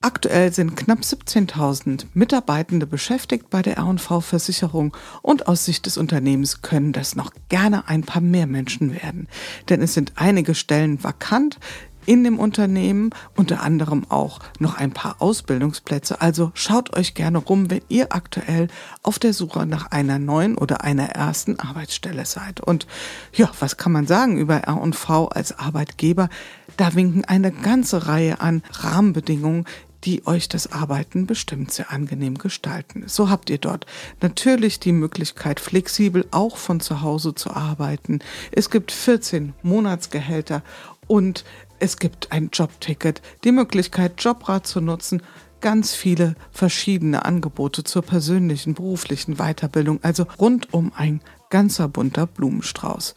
Aktuell 0.02 0.50
sind 0.50 0.76
knapp 0.76 1.00
17.000 1.00 2.06
Mitarbeitende 2.14 2.86
beschäftigt 2.86 3.50
bei 3.50 3.60
der 3.60 3.76
R&V-Versicherung 3.76 4.96
und 5.20 5.46
aus 5.46 5.66
Sicht 5.66 5.84
des 5.84 5.98
Unternehmens 5.98 6.62
können 6.62 6.94
das 6.94 7.16
noch 7.16 7.32
gerne 7.50 7.86
ein 7.86 8.04
paar 8.04 8.22
mehr 8.22 8.46
Menschen 8.46 8.94
werden. 8.94 9.28
Denn 9.68 9.82
es 9.82 9.92
sind 9.92 10.14
einige 10.16 10.54
Stellen 10.54 11.04
vakant 11.04 11.58
in 12.06 12.24
dem 12.24 12.38
Unternehmen, 12.38 13.10
unter 13.36 13.62
anderem 13.62 14.06
auch 14.08 14.38
noch 14.58 14.78
ein 14.78 14.92
paar 14.92 15.20
Ausbildungsplätze. 15.20 16.22
Also 16.22 16.50
schaut 16.54 16.96
euch 16.96 17.12
gerne 17.12 17.36
rum, 17.36 17.70
wenn 17.70 17.82
ihr 17.90 18.14
aktuell 18.14 18.68
auf 19.02 19.18
der 19.18 19.34
Suche 19.34 19.66
nach 19.66 19.90
einer 19.90 20.18
neuen 20.18 20.56
oder 20.56 20.82
einer 20.82 21.10
ersten 21.10 21.60
Arbeitsstelle 21.60 22.24
seid. 22.24 22.60
Und 22.62 22.86
ja, 23.34 23.50
was 23.60 23.76
kann 23.76 23.92
man 23.92 24.06
sagen 24.06 24.38
über 24.38 24.56
R&V 24.56 25.28
als 25.28 25.58
Arbeitgeber? 25.58 26.30
Da 26.78 26.94
winken 26.94 27.26
eine 27.26 27.52
ganze 27.52 28.06
Reihe 28.06 28.40
an 28.40 28.62
Rahmenbedingungen, 28.72 29.66
die 30.04 30.26
euch 30.26 30.48
das 30.48 30.72
Arbeiten 30.72 31.26
bestimmt 31.26 31.72
sehr 31.72 31.90
angenehm 31.90 32.38
gestalten. 32.38 33.04
So 33.06 33.30
habt 33.30 33.50
ihr 33.50 33.58
dort 33.58 33.86
natürlich 34.20 34.80
die 34.80 34.92
Möglichkeit, 34.92 35.60
flexibel 35.60 36.26
auch 36.30 36.56
von 36.56 36.80
zu 36.80 37.02
Hause 37.02 37.34
zu 37.34 37.50
arbeiten. 37.50 38.20
Es 38.52 38.70
gibt 38.70 38.92
14 38.92 39.54
Monatsgehälter 39.62 40.62
und 41.06 41.44
es 41.78 41.96
gibt 41.96 42.32
ein 42.32 42.50
Jobticket, 42.52 43.22
die 43.44 43.52
Möglichkeit, 43.52 44.22
Jobrat 44.22 44.66
zu 44.66 44.80
nutzen, 44.80 45.22
ganz 45.60 45.94
viele 45.94 46.34
verschiedene 46.50 47.24
Angebote 47.24 47.84
zur 47.84 48.02
persönlichen, 48.02 48.74
beruflichen 48.74 49.36
Weiterbildung, 49.36 50.00
also 50.02 50.26
rundum 50.38 50.92
ein 50.94 51.20
ganzer 51.50 51.88
bunter 51.88 52.26
Blumenstrauß. 52.26 53.14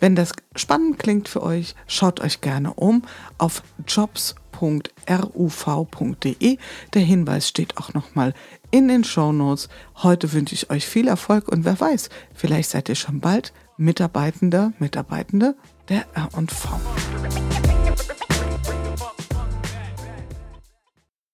Wenn 0.00 0.14
das 0.14 0.32
spannend 0.54 0.98
klingt 0.98 1.28
für 1.28 1.42
euch, 1.42 1.74
schaut 1.86 2.20
euch 2.20 2.40
gerne 2.40 2.72
um 2.74 3.02
auf 3.36 3.62
jobs.ruv.de. 3.86 4.38
Der 6.94 7.02
Hinweis 7.02 7.48
steht 7.48 7.76
auch 7.76 7.94
nochmal 7.94 8.34
in 8.70 8.88
den 8.88 9.04
Show 9.04 9.32
Notes. 9.32 9.68
Heute 9.96 10.32
wünsche 10.32 10.54
ich 10.54 10.70
euch 10.70 10.86
viel 10.86 11.08
Erfolg 11.08 11.48
und 11.48 11.64
wer 11.64 11.80
weiß, 11.80 12.10
vielleicht 12.34 12.70
seid 12.70 12.88
ihr 12.88 12.94
schon 12.94 13.20
bald 13.20 13.52
Mitarbeitender, 13.76 14.72
Mitarbeitende 14.78 15.56
der 15.88 16.06
R&V. 16.14 16.80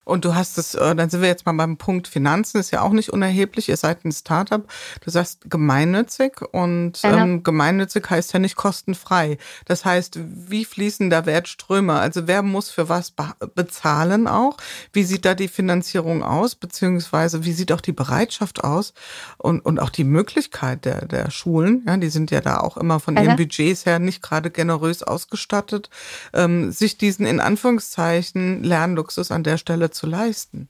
Und 0.04 0.24
du 0.24 0.34
hast 0.34 0.58
es, 0.58 0.74
äh, 0.74 0.94
dann 0.94 1.10
sind 1.10 1.22
wir 1.22 1.28
jetzt 1.28 1.46
mal 1.46 1.52
beim 1.52 1.76
Punkt 1.76 2.08
Finanzen, 2.08 2.58
ist 2.58 2.70
ja 2.70 2.82
auch 2.82 2.92
nicht 2.92 3.12
unerheblich. 3.12 3.68
Ihr 3.68 3.76
seid 3.76 4.04
ein 4.04 4.12
Startup. 4.12 4.62
Du 5.02 5.10
sagst 5.10 5.50
gemeinnützig 5.50 6.42
und 6.52 7.00
genau. 7.02 7.16
ähm, 7.16 7.42
gemeinnützig 7.42 8.08
heißt 8.08 8.32
ja 8.32 8.38
nicht 8.38 8.56
kostenfrei. 8.56 9.38
Das 9.64 9.84
heißt, 9.84 10.18
wie 10.22 10.64
fließen 10.64 11.10
da 11.10 11.26
Wertströme? 11.26 11.94
Also 11.94 12.26
wer 12.26 12.42
muss 12.42 12.70
für 12.70 12.88
was 12.88 13.14
bezahlen 13.54 14.28
auch? 14.28 14.56
Wie 14.92 15.04
sieht 15.04 15.24
da 15.24 15.34
die 15.34 15.48
Finanzierung 15.48 16.22
aus? 16.22 16.54
Beziehungsweise 16.54 17.44
wie 17.44 17.52
sieht 17.52 17.72
auch 17.72 17.80
die 17.80 17.92
Bereitschaft 17.92 18.62
aus? 18.62 18.92
Und, 19.38 19.60
und 19.60 19.80
auch 19.80 19.90
die 19.90 20.04
Möglichkeit 20.04 20.84
der, 20.84 21.06
der 21.06 21.30
Schulen? 21.30 21.82
Ja, 21.86 21.96
die 21.96 22.10
sind 22.10 22.30
ja 22.30 22.40
da 22.40 22.60
auch 22.60 22.76
immer 22.76 23.00
von 23.00 23.16
ihren 23.16 23.36
Budgets 23.36 23.86
her 23.86 23.98
nicht 23.98 24.22
gerade 24.22 24.50
generös 24.50 25.02
ausgestattet, 25.02 25.90
ähm, 26.32 26.72
sich 26.72 26.98
diesen 26.98 27.26
in 27.26 27.40
Anführungszeichen 27.40 28.62
Lernluxus 28.62 29.30
an 29.30 29.42
der 29.42 29.56
Stelle 29.56 29.90
zu 29.94 30.06
leisten? 30.06 30.68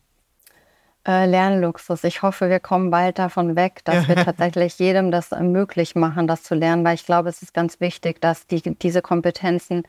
Äh, 1.06 1.26
Lernluxus. 1.26 2.02
Ich 2.04 2.22
hoffe, 2.22 2.48
wir 2.48 2.60
kommen 2.60 2.90
bald 2.90 3.18
davon 3.18 3.56
weg, 3.56 3.82
dass 3.84 4.08
wir 4.08 4.16
tatsächlich 4.24 4.78
jedem 4.78 5.10
das 5.10 5.30
möglich 5.32 5.94
machen, 5.94 6.26
das 6.26 6.42
zu 6.42 6.54
lernen, 6.54 6.84
weil 6.84 6.94
ich 6.94 7.04
glaube, 7.04 7.28
es 7.28 7.42
ist 7.42 7.52
ganz 7.52 7.80
wichtig, 7.80 8.20
dass 8.20 8.46
die, 8.46 8.62
diese 8.62 9.02
Kompetenzen 9.02 9.82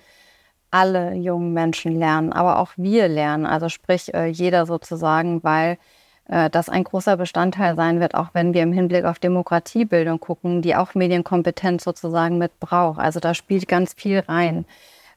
alle 0.71 1.13
jungen 1.13 1.53
Menschen 1.53 1.97
lernen, 1.97 2.33
aber 2.33 2.59
auch 2.59 2.71
wir 2.75 3.07
lernen, 3.07 3.45
also 3.45 3.69
sprich 3.69 4.13
äh, 4.13 4.25
jeder 4.25 4.65
sozusagen, 4.65 5.41
weil 5.43 5.77
äh, 6.27 6.49
das 6.49 6.67
ein 6.67 6.83
großer 6.83 7.15
Bestandteil 7.15 7.75
sein 7.77 8.01
wird, 8.01 8.15
auch 8.15 8.29
wenn 8.33 8.53
wir 8.53 8.63
im 8.63 8.73
Hinblick 8.73 9.05
auf 9.05 9.19
Demokratiebildung 9.19 10.19
gucken, 10.19 10.61
die 10.61 10.75
auch 10.75 10.95
Medienkompetenz 10.95 11.83
sozusagen 11.85 12.37
mit 12.37 12.59
braucht. 12.59 12.99
Also 12.99 13.21
da 13.21 13.33
spielt 13.33 13.69
ganz 13.69 13.93
viel 13.93 14.19
rein. 14.19 14.57
Ähm, 14.57 14.65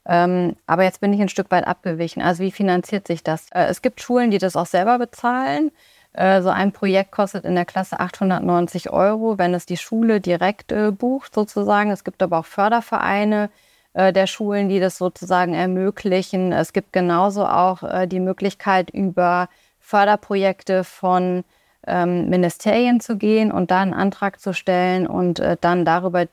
aber 0.09 0.85
jetzt 0.85 1.03
bin 1.03 1.13
ich 1.13 1.21
ein 1.21 1.29
Stück 1.29 1.51
weit 1.51 1.67
abgewichen. 1.67 2.23
Also 2.23 2.43
wie 2.43 2.51
finanziert 2.51 3.07
sich 3.07 3.23
das? 3.23 3.51
Äh, 3.51 3.67
es 3.67 3.83
gibt 3.83 4.01
Schulen, 4.01 4.31
die 4.31 4.39
das 4.39 4.57
auch 4.57 4.67
selber 4.67 4.99
bezahlen. 4.99 5.71
Äh, 6.15 6.41
so 6.41 6.49
ein 6.49 6.73
Projekt 6.73 7.13
kostet 7.13 7.45
in 7.45 7.55
der 7.55 7.67
Klasse 7.67 8.01
890 8.01 8.89
Euro, 8.89 9.37
wenn 9.37 9.53
es 9.53 9.67
die 9.67 9.77
Schule 9.77 10.23
direkt 10.23 10.73
äh, 10.73 10.93
bucht 10.93 11.35
sozusagen. 11.35 11.91
Es 11.91 12.05
gibt 12.05 12.23
aber 12.23 12.39
auch 12.39 12.47
Fördervereine 12.47 13.51
der 13.95 14.29
Schulen, 14.29 14.69
die 14.69 14.79
das 14.79 14.97
sozusagen 14.99 15.55
ermöglichen. 15.55 16.53
Es 16.53 16.73
gibt 16.73 16.93
genauso 16.93 17.47
auch 17.47 18.07
die 18.07 18.21
Möglichkeit, 18.21 18.91
über 18.91 19.49
Förderprojekte 19.81 20.85
von 20.85 21.43
ähm, 21.85 22.29
Ministerien 22.29 23.01
zu 23.01 23.17
gehen 23.17 23.51
und 23.51 23.73
da 23.73 23.81
einen 23.81 23.95
Antrag 23.95 24.41
zu 24.41 24.53
stellen 24.53 25.09
und 25.09 25.43
dann 25.63 25.85
darüber 25.85 26.27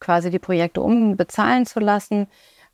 quasi 0.00 0.30
die 0.30 0.40
Projekte 0.40 0.82
umbezahlen 0.82 1.64
zu 1.64 1.80
lassen. 1.80 2.26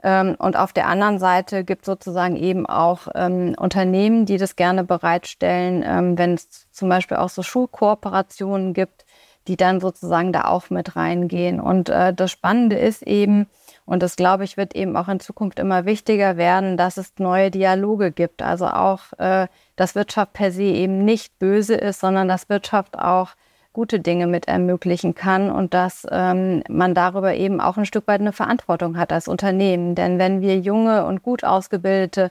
Ähm, 0.04 0.36
und 0.38 0.56
auf 0.56 0.74
der 0.74 0.86
anderen 0.86 1.18
Seite 1.18 1.64
gibt 1.64 1.86
sozusagen 1.86 2.36
eben 2.36 2.66
auch 2.66 3.08
ähm, 3.14 3.54
Unternehmen, 3.58 4.26
die 4.26 4.36
das 4.36 4.54
gerne 4.54 4.84
bereitstellen, 4.84 5.82
ähm, 5.84 6.18
wenn 6.18 6.34
es 6.34 6.70
zum 6.70 6.90
Beispiel 6.90 7.16
auch 7.16 7.30
so 7.30 7.42
Schulkooperationen 7.42 8.74
gibt, 8.74 9.06
die 9.48 9.56
dann 9.56 9.80
sozusagen 9.80 10.32
da 10.32 10.44
auch 10.44 10.68
mit 10.68 10.94
reingehen. 10.94 11.58
Und 11.58 11.88
äh, 11.88 12.12
das 12.12 12.30
Spannende 12.30 12.76
ist 12.76 13.02
eben, 13.02 13.46
und 13.86 14.02
das 14.02 14.16
glaube 14.16 14.44
ich 14.44 14.58
wird 14.58 14.76
eben 14.76 14.94
auch 14.94 15.08
in 15.08 15.20
Zukunft 15.20 15.58
immer 15.58 15.86
wichtiger 15.86 16.36
werden, 16.36 16.76
dass 16.76 16.98
es 16.98 17.14
neue 17.18 17.50
Dialoge 17.50 18.12
gibt. 18.12 18.42
Also 18.42 18.66
auch, 18.66 19.00
äh, 19.18 19.48
dass 19.76 19.94
Wirtschaft 19.94 20.34
per 20.34 20.52
se 20.52 20.64
eben 20.64 21.06
nicht 21.06 21.38
böse 21.38 21.74
ist, 21.76 22.00
sondern 22.00 22.28
dass 22.28 22.50
Wirtschaft 22.50 22.98
auch 22.98 23.30
gute 23.74 24.00
Dinge 24.00 24.26
mit 24.26 24.48
ermöglichen 24.48 25.14
kann 25.14 25.50
und 25.50 25.74
dass 25.74 26.06
ähm, 26.10 26.62
man 26.70 26.94
darüber 26.94 27.34
eben 27.34 27.60
auch 27.60 27.76
ein 27.76 27.84
Stück 27.84 28.06
weit 28.06 28.20
eine 28.20 28.32
Verantwortung 28.32 28.96
hat 28.96 29.12
als 29.12 29.28
Unternehmen. 29.28 29.94
Denn 29.94 30.18
wenn 30.18 30.40
wir 30.40 30.58
junge 30.58 31.04
und 31.04 31.22
gut 31.22 31.44
ausgebildete 31.44 32.30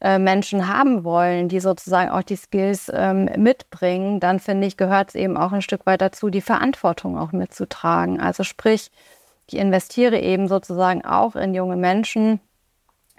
äh, 0.00 0.18
Menschen 0.18 0.68
haben 0.68 1.04
wollen, 1.04 1.48
die 1.48 1.60
sozusagen 1.60 2.10
auch 2.10 2.22
die 2.22 2.36
Skills 2.36 2.90
ähm, 2.94 3.28
mitbringen, 3.36 4.20
dann 4.20 4.38
finde 4.38 4.68
ich, 4.68 4.76
gehört 4.76 5.10
es 5.10 5.14
eben 5.16 5.36
auch 5.36 5.52
ein 5.52 5.62
Stück 5.62 5.84
weit 5.86 6.00
dazu, 6.00 6.30
die 6.30 6.40
Verantwortung 6.40 7.18
auch 7.18 7.32
mitzutragen. 7.32 8.20
Also 8.20 8.44
sprich, 8.44 8.90
ich 9.48 9.58
investiere 9.58 10.20
eben 10.20 10.46
sozusagen 10.48 11.04
auch 11.04 11.34
in 11.34 11.52
junge 11.52 11.76
Menschen, 11.76 12.40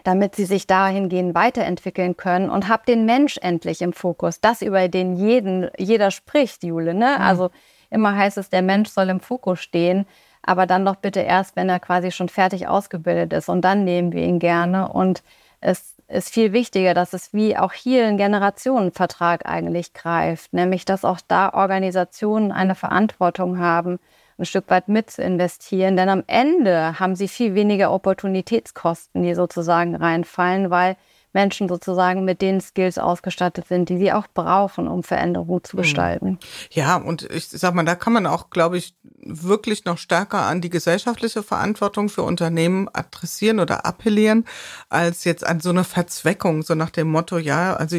damit 0.08 0.36
sie 0.36 0.46
sich 0.46 0.68
dahingehend 0.68 1.36
weiterentwickeln 1.36 2.16
können 2.16 2.50
und 2.50 2.70
habe 2.70 2.84
den 2.88 3.06
Mensch 3.06 3.38
endlich 3.42 3.82
im 3.82 3.92
Fokus. 3.92 4.40
Das, 4.40 4.62
über 4.62 4.88
den 4.88 5.18
jeden, 5.18 5.70
jeder 5.78 6.12
spricht, 6.12 6.64
Jule. 6.64 6.94
Ne? 6.94 7.16
Mhm. 7.18 7.22
Also 7.26 7.50
immer 7.90 8.16
heißt 8.16 8.38
es, 8.38 8.50
der 8.50 8.62
Mensch 8.62 8.90
soll 8.90 9.10
im 9.10 9.20
Fokus 9.20 9.60
stehen, 9.60 10.08
aber 10.44 10.66
dann 10.66 10.86
doch 10.86 10.96
bitte 10.96 11.20
erst, 11.20 11.58
wenn 11.58 11.68
er 11.68 11.82
quasi 11.82 12.12
schon 12.12 12.30
fertig 12.30 12.70
ausgebildet 12.70 13.34
ist. 13.34 13.50
Und 13.50 13.64
dann 13.66 13.84
nehmen 13.84 14.14
wir 14.14 14.24
ihn 14.24 14.40
gerne. 14.40 14.88
Und 14.88 15.24
es 15.60 15.98
ist 16.08 16.30
viel 16.30 16.54
wichtiger, 16.54 16.94
dass 16.94 17.12
es 17.12 17.34
wie 17.34 17.58
auch 17.58 17.74
hier 17.74 18.08
ein 18.08 18.16
Generationenvertrag 18.16 19.46
eigentlich 19.46 19.92
greift, 19.94 20.54
nämlich 20.54 20.86
dass 20.86 21.04
auch 21.04 21.20
da 21.28 21.54
Organisationen 21.54 22.54
eine 22.54 22.76
Verantwortung 22.76 23.60
haben, 23.60 24.00
ein 24.38 24.46
Stück 24.46 24.70
weit 24.70 24.88
mit 24.88 25.10
zu 25.10 25.24
investieren. 25.24 25.98
Denn 25.98 26.10
am 26.10 26.24
Ende 26.28 27.00
haben 27.00 27.16
sie 27.16 27.28
viel 27.28 27.56
weniger 27.56 27.92
Opportunitätskosten, 27.92 29.24
die 29.24 29.34
sozusagen 29.34 29.96
reinfallen, 29.96 30.70
weil 30.70 30.96
Menschen 31.34 31.68
sozusagen 31.68 32.26
mit 32.26 32.42
den 32.42 32.62
Skills 32.62 32.98
ausgestattet 32.98 33.68
sind, 33.68 33.90
die 33.90 33.98
sie 33.98 34.12
auch 34.12 34.28
brauchen, 34.34 34.88
um 34.88 35.04
Veränderungen 35.04 35.64
zu 35.64 35.76
mhm. 35.76 35.82
gestalten. 35.82 36.40
Ja, 36.72 36.96
und 36.96 37.30
ich 37.30 37.50
sag 37.50 37.76
mal, 37.76 37.86
da 37.86 37.96
kann 37.96 38.14
man 38.14 38.26
auch, 38.26 38.50
glaube 38.50 38.78
ich, 38.78 38.96
wirklich 39.20 39.86
noch 39.86 39.98
stärker 39.98 40.44
an 40.44 40.62
die 40.62 40.70
gesellschaftliche 40.70 41.44
Verantwortung 41.44 42.10
für 42.10 42.24
Unternehmen 42.24 42.90
adressieren 42.92 43.60
oder 43.60 43.86
appellieren, 43.86 44.46
als 44.90 45.26
jetzt 45.26 45.46
an 45.46 45.60
so 45.60 45.70
eine 45.70 45.84
Verzweckung, 45.84 46.64
so 46.64 46.74
nach 46.74 46.90
dem 46.90 47.10
Motto, 47.10 47.38
ja, 47.38 47.76
also 47.76 47.98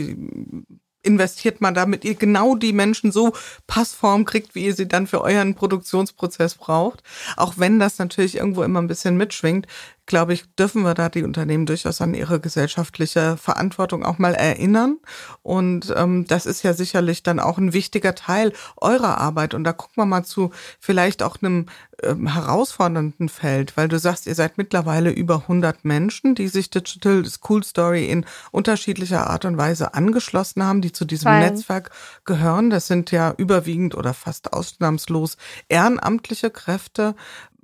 investiert 1.03 1.61
man 1.61 1.75
damit 1.75 2.05
ihr 2.05 2.15
genau 2.15 2.55
die 2.55 2.73
Menschen 2.73 3.13
so 3.13 3.33
passform 3.67 4.25
kriegt, 4.25 4.55
wie 4.55 4.67
ihr 4.67 4.75
sie 4.75 4.89
dann 4.89 5.07
für 5.07 5.23
euren 5.23 5.55
Produktionsprozess 5.55 6.55
braucht. 6.57 7.03
Auch 7.37 7.55
wenn 7.57 7.79
das 7.79 7.99
natürlich 7.99 8.37
irgendwo 8.37 8.63
immer 8.63 8.81
ein 8.81 8.89
bisschen 8.89 9.17
mitschwingt, 9.17 9.67
glaube 10.09 10.33
ich, 10.33 10.45
dürfen 10.57 10.83
wir 10.83 10.95
da 10.95 11.09
die 11.09 11.23
Unternehmen 11.23 11.67
durchaus 11.67 12.01
an 12.01 12.15
ihre 12.15 12.41
gesellschaftliche 12.41 13.37
Verantwortung 13.37 14.05
auch 14.05 14.19
mal 14.19 14.35
erinnern. 14.35 14.99
Und 15.43 15.95
ähm, 15.97 16.27
das 16.27 16.47
ist 16.47 16.65
ja 16.65 16.73
sicherlich 16.73 17.23
dann 17.23 17.39
auch 17.39 17.59
ein 17.59 17.73
wichtiger 17.73 18.17
Teil 18.17 18.53
eurer 18.79 19.19
Arbeit. 19.19 19.55
Und 19.55 19.65
da 19.65 19.73
gucken 19.73 19.97
wir 19.97 20.07
mal 20.07 20.25
zu 20.25 20.51
vielleicht 20.81 21.23
auch 21.23 21.37
einem 21.41 21.67
ähm, 22.03 22.27
herausfordernden 22.33 23.29
Feld, 23.29 23.77
weil 23.77 23.89
du 23.89 23.99
sagst, 23.99 24.27
ihr 24.27 24.35
seid 24.35 24.57
mittlerweile 24.57 25.11
über 25.11 25.43
100 25.43 25.85
Menschen, 25.85 26.35
die 26.35 26.49
sich 26.49 26.71
Digital 26.71 27.25
School 27.27 27.63
Story 27.63 28.07
in 28.07 28.25
unterschiedlicher 28.51 29.29
Art 29.29 29.45
und 29.45 29.59
Weise 29.59 29.95
angeschlossen 29.95 30.65
haben, 30.65 30.81
die 30.81 30.93
zu 30.93 31.05
diesem 31.05 31.25
Fein. 31.25 31.41
Netzwerk 31.41 31.91
gehören. 32.25 32.71
Das 32.71 32.87
sind 32.87 33.11
ja 33.11 33.35
überwiegend 33.37 33.95
oder 33.95 34.15
fast 34.15 34.53
ausnahmslos 34.53 35.37
ehrenamtliche 35.69 36.51
Kräfte. 36.51 37.15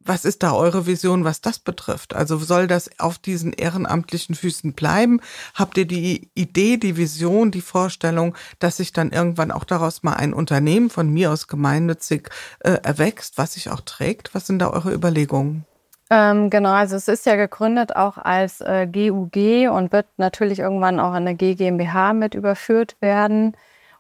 Was 0.05 0.27
ist 0.27 0.43
da 0.43 0.53
eure 0.53 0.87
Vision, 0.87 1.25
was 1.25 1.41
das 1.41 1.59
betrifft? 1.59 2.15
Also 2.15 2.37
soll 2.39 2.67
das 2.67 2.91
auf 2.99 3.19
diesen 3.19 3.55
ehrenamtlichen 3.55 4.35
Füßen 4.35 4.75
bleiben? 4.75 5.21
Habt 5.55 5.79
ihr 5.79 5.87
die 5.87 6.31
Idee, 6.35 6.77
die 6.77 6.99
Vision, 6.99 7.51
die 7.51 7.63
Vorstellung, 7.63 8.37
dass 8.59 8.77
sich 8.77 8.93
dann 8.93 9.13
irgendwann 9.13 9.51
auch 9.51 9.65
daraus 9.65 10.03
mal 10.03 10.15
ein 10.15 10.35
Unternehmen 10.35 10.91
von 10.91 11.09
mir 11.09 11.33
aus 11.33 11.49
gemeinnützig 11.49 12.29
äh, 12.61 12.79
erwächst, 12.83 13.39
was 13.39 13.55
sich 13.55 13.71
auch 13.71 13.81
trägt? 13.81 14.35
Was 14.35 14.47
sind 14.47 14.59
da 14.59 14.71
eure 14.71 14.93
Überlegungen? 14.93 15.65
Ähm, 16.11 16.51
genau, 16.51 16.73
also 16.73 16.97
es 16.97 17.09
ist 17.09 17.25
ja 17.25 17.37
gegründet 17.37 17.97
auch 17.97 18.19
als 18.19 18.61
äh, 18.61 18.87
GUG 18.87 19.71
und 19.71 19.91
wird 19.91 20.07
natürlich 20.19 20.59
irgendwann 20.59 21.01
auch 21.01 21.13
in 21.13 21.27
eine 21.27 21.35
GmbH 21.35 22.13
mit 22.13 22.35
überführt 22.35 22.97
werden. 23.01 23.57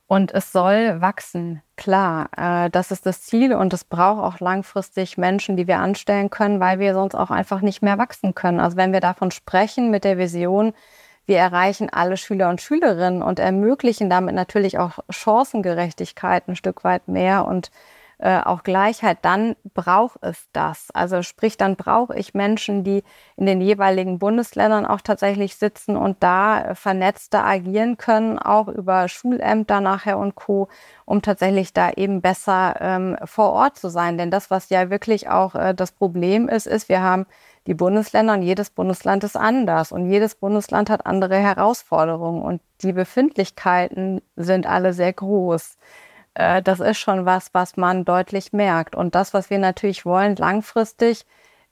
Und 0.06 0.32
es 0.34 0.52
soll 0.52 1.00
wachsen, 1.00 1.62
klar. 1.76 2.28
Äh, 2.36 2.70
das 2.70 2.90
ist 2.90 3.06
das 3.06 3.22
Ziel 3.22 3.54
und 3.54 3.72
es 3.72 3.84
braucht 3.84 4.22
auch 4.22 4.40
langfristig 4.40 5.16
Menschen, 5.16 5.56
die 5.56 5.66
wir 5.66 5.78
anstellen 5.78 6.30
können, 6.30 6.60
weil 6.60 6.78
wir 6.78 6.94
sonst 6.94 7.14
auch 7.14 7.30
einfach 7.30 7.62
nicht 7.62 7.82
mehr 7.82 7.96
wachsen 7.98 8.34
können. 8.34 8.60
Also 8.60 8.76
wenn 8.76 8.92
wir 8.92 9.00
davon 9.00 9.30
sprechen 9.30 9.90
mit 9.90 10.04
der 10.04 10.18
Vision, 10.18 10.74
wir 11.26 11.38
erreichen 11.38 11.88
alle 11.90 12.18
Schüler 12.18 12.50
und 12.50 12.60
Schülerinnen 12.60 13.22
und 13.22 13.38
ermöglichen 13.38 14.10
damit 14.10 14.34
natürlich 14.34 14.78
auch 14.78 14.98
Chancengerechtigkeit 15.08 16.48
ein 16.48 16.56
Stück 16.56 16.84
weit 16.84 17.08
mehr 17.08 17.46
und 17.46 17.70
äh, 18.18 18.40
auch 18.40 18.62
Gleichheit, 18.62 19.18
dann 19.22 19.56
braucht 19.74 20.18
es 20.22 20.48
das. 20.52 20.88
Also 20.92 21.22
sprich, 21.22 21.56
dann 21.56 21.76
brauche 21.76 22.16
ich 22.16 22.34
Menschen, 22.34 22.84
die 22.84 23.02
in 23.36 23.46
den 23.46 23.60
jeweiligen 23.60 24.18
Bundesländern 24.18 24.86
auch 24.86 25.00
tatsächlich 25.00 25.56
sitzen 25.56 25.96
und 25.96 26.22
da 26.22 26.74
vernetzter 26.74 27.44
agieren 27.44 27.96
können, 27.96 28.38
auch 28.38 28.68
über 28.68 29.08
Schulämter 29.08 29.80
nachher 29.80 30.18
und 30.18 30.34
Co., 30.34 30.68
um 31.04 31.22
tatsächlich 31.22 31.72
da 31.72 31.90
eben 31.90 32.22
besser 32.22 32.76
ähm, 32.80 33.16
vor 33.24 33.52
Ort 33.52 33.76
zu 33.76 33.88
sein. 33.88 34.16
Denn 34.16 34.30
das, 34.30 34.50
was 34.50 34.70
ja 34.70 34.90
wirklich 34.90 35.28
auch 35.28 35.54
äh, 35.54 35.74
das 35.74 35.92
Problem 35.92 36.48
ist, 36.48 36.66
ist, 36.66 36.88
wir 36.88 37.02
haben 37.02 37.26
die 37.66 37.74
Bundesländer 37.74 38.34
und 38.34 38.42
jedes 38.42 38.70
Bundesland 38.70 39.24
ist 39.24 39.36
anders 39.36 39.90
und 39.90 40.10
jedes 40.10 40.34
Bundesland 40.34 40.90
hat 40.90 41.06
andere 41.06 41.36
Herausforderungen 41.36 42.42
und 42.42 42.60
die 42.82 42.92
Befindlichkeiten 42.92 44.20
sind 44.36 44.66
alle 44.66 44.92
sehr 44.92 45.12
groß. 45.12 45.78
Äh, 46.34 46.62
das 46.62 46.80
ist 46.80 46.98
schon 46.98 47.24
was, 47.24 47.52
was 47.52 47.76
man 47.76 48.04
deutlich 48.04 48.52
merkt. 48.52 48.94
Und 48.94 49.14
das, 49.14 49.34
was 49.34 49.50
wir 49.50 49.58
natürlich 49.58 50.04
wollen 50.04 50.36
langfristig, 50.36 51.24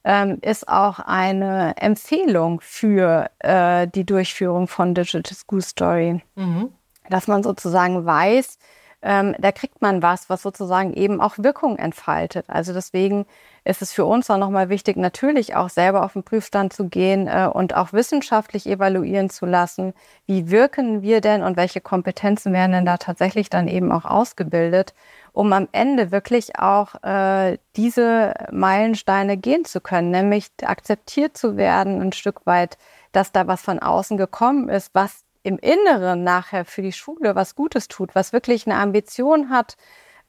ähm, 0.04 0.38
ist 0.42 0.68
auch 0.68 0.98
eine 0.98 1.76
Empfehlung 1.76 2.60
für 2.60 3.30
äh, 3.38 3.86
die 3.88 4.04
Durchführung 4.04 4.66
von 4.66 4.94
Digital 4.94 5.36
School 5.36 5.62
Story. 5.62 6.22
Mhm. 6.34 6.72
Dass 7.08 7.28
man 7.28 7.42
sozusagen 7.42 8.04
weiß, 8.04 8.58
ähm, 9.02 9.34
da 9.38 9.50
kriegt 9.50 9.82
man 9.82 10.00
was, 10.00 10.30
was 10.30 10.42
sozusagen 10.42 10.94
eben 10.94 11.20
auch 11.20 11.34
Wirkung 11.38 11.76
entfaltet. 11.76 12.46
Also 12.48 12.72
deswegen 12.72 13.26
ist 13.64 13.82
es 13.82 13.92
für 13.92 14.04
uns 14.04 14.30
auch 14.30 14.38
nochmal 14.38 14.68
wichtig, 14.68 14.96
natürlich 14.96 15.54
auch 15.56 15.68
selber 15.68 16.04
auf 16.04 16.12
den 16.12 16.22
Prüfstand 16.22 16.72
zu 16.72 16.88
gehen 16.88 17.26
äh, 17.26 17.48
und 17.52 17.74
auch 17.74 17.92
wissenschaftlich 17.92 18.66
evaluieren 18.66 19.28
zu 19.28 19.46
lassen, 19.46 19.92
wie 20.26 20.50
wirken 20.50 21.02
wir 21.02 21.20
denn 21.20 21.42
und 21.42 21.56
welche 21.56 21.80
Kompetenzen 21.80 22.52
werden 22.52 22.72
denn 22.72 22.86
da 22.86 22.96
tatsächlich 22.96 23.50
dann 23.50 23.68
eben 23.68 23.90
auch 23.90 24.04
ausgebildet, 24.04 24.94
um 25.32 25.52
am 25.52 25.68
Ende 25.72 26.12
wirklich 26.12 26.58
auch 26.58 27.02
äh, 27.02 27.58
diese 27.76 28.34
Meilensteine 28.52 29.36
gehen 29.36 29.64
zu 29.64 29.80
können, 29.80 30.10
nämlich 30.10 30.48
akzeptiert 30.62 31.36
zu 31.36 31.56
werden, 31.56 32.00
ein 32.00 32.12
Stück 32.12 32.46
weit, 32.46 32.78
dass 33.12 33.32
da 33.32 33.46
was 33.46 33.62
von 33.62 33.78
außen 33.78 34.16
gekommen 34.16 34.68
ist, 34.68 34.90
was 34.94 35.24
im 35.42 35.58
Inneren 35.58 36.24
nachher 36.24 36.64
für 36.64 36.82
die 36.82 36.92
Schule 36.92 37.34
was 37.34 37.54
Gutes 37.54 37.88
tut, 37.88 38.14
was 38.14 38.32
wirklich 38.32 38.66
eine 38.66 38.76
Ambition 38.76 39.50
hat, 39.50 39.76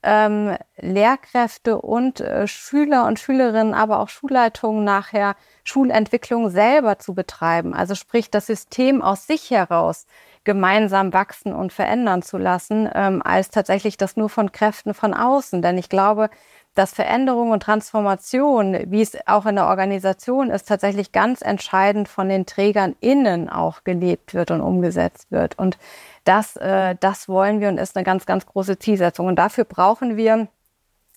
ähm, 0.04 0.58
Lehrkräfte 0.78 1.80
und 1.80 2.20
äh, 2.20 2.46
Schüler 2.48 3.06
und 3.06 3.20
Schülerinnen, 3.20 3.74
aber 3.74 4.00
auch 4.00 4.10
Schulleitungen 4.10 4.84
nachher 4.84 5.36
Schulentwicklung 5.64 6.50
selber 6.50 7.00
zu 7.00 7.14
betreiben. 7.14 7.74
Also 7.74 7.96
sprich, 7.96 8.30
das 8.30 8.48
System 8.48 9.02
aus 9.02 9.28
sich 9.28 9.50
heraus 9.50 10.06
gemeinsam 10.44 11.14
wachsen 11.14 11.54
und 11.54 11.72
verändern 11.72 12.22
zu 12.22 12.38
lassen, 12.38 12.90
ähm, 12.94 13.22
als 13.24 13.50
tatsächlich 13.50 13.96
das 13.96 14.18
nur 14.18 14.28
von 14.28 14.52
Kräften 14.52 14.94
von 14.94 15.14
außen. 15.14 15.62
Denn 15.62 15.78
ich 15.78 15.88
glaube, 15.88 16.30
dass 16.76 16.94
Veränderung 16.94 17.52
und 17.52 17.64
Transformation, 17.64 18.78
wie 18.88 19.02
es 19.02 19.16
auch 19.28 19.46
in 19.46 19.56
der 19.56 19.68
Organisation 19.68 20.50
ist, 20.50 20.68
tatsächlich 20.68 21.12
ganz 21.12 21.42
entscheidend 21.42 22.08
von 22.08 22.30
den 22.30 22.46
Trägern 22.46 22.96
innen 23.00 23.50
auch 23.50 23.84
gelebt 23.84 24.34
wird 24.34 24.52
und 24.52 24.62
umgesetzt 24.62 25.32
wird. 25.32 25.58
Und 25.60 25.78
das, 26.24 26.56
äh, 26.56 26.96
das 27.00 27.30
wollen 27.30 27.60
wir 27.60 27.70
und 27.70 27.78
ist 27.78 27.96
eine 27.96 28.04
ganz, 28.04 28.26
ganz 28.26 28.46
große 28.46 28.80
Zielsetzung. 28.80 29.28
Und 29.28 29.38
dafür 29.38 29.66
brauchen 29.66 30.18
wir 30.18 30.48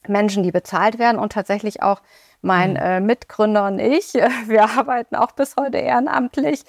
Menschen, 0.06 0.42
die 0.42 0.52
bezahlt 0.52 0.98
werden 0.98 1.18
und 1.18 1.32
tatsächlich 1.32 1.82
auch 1.82 2.00
mein 2.42 2.72
mhm. 2.72 2.76
äh, 2.76 3.00
Mitgründer 3.00 3.66
und 3.66 3.78
ich, 3.78 4.14
wir 4.46 4.64
arbeiten 4.64 5.16
auch 5.16 5.32
bis 5.32 5.56
heute 5.56 5.78
ehrenamtlich. 5.78 6.64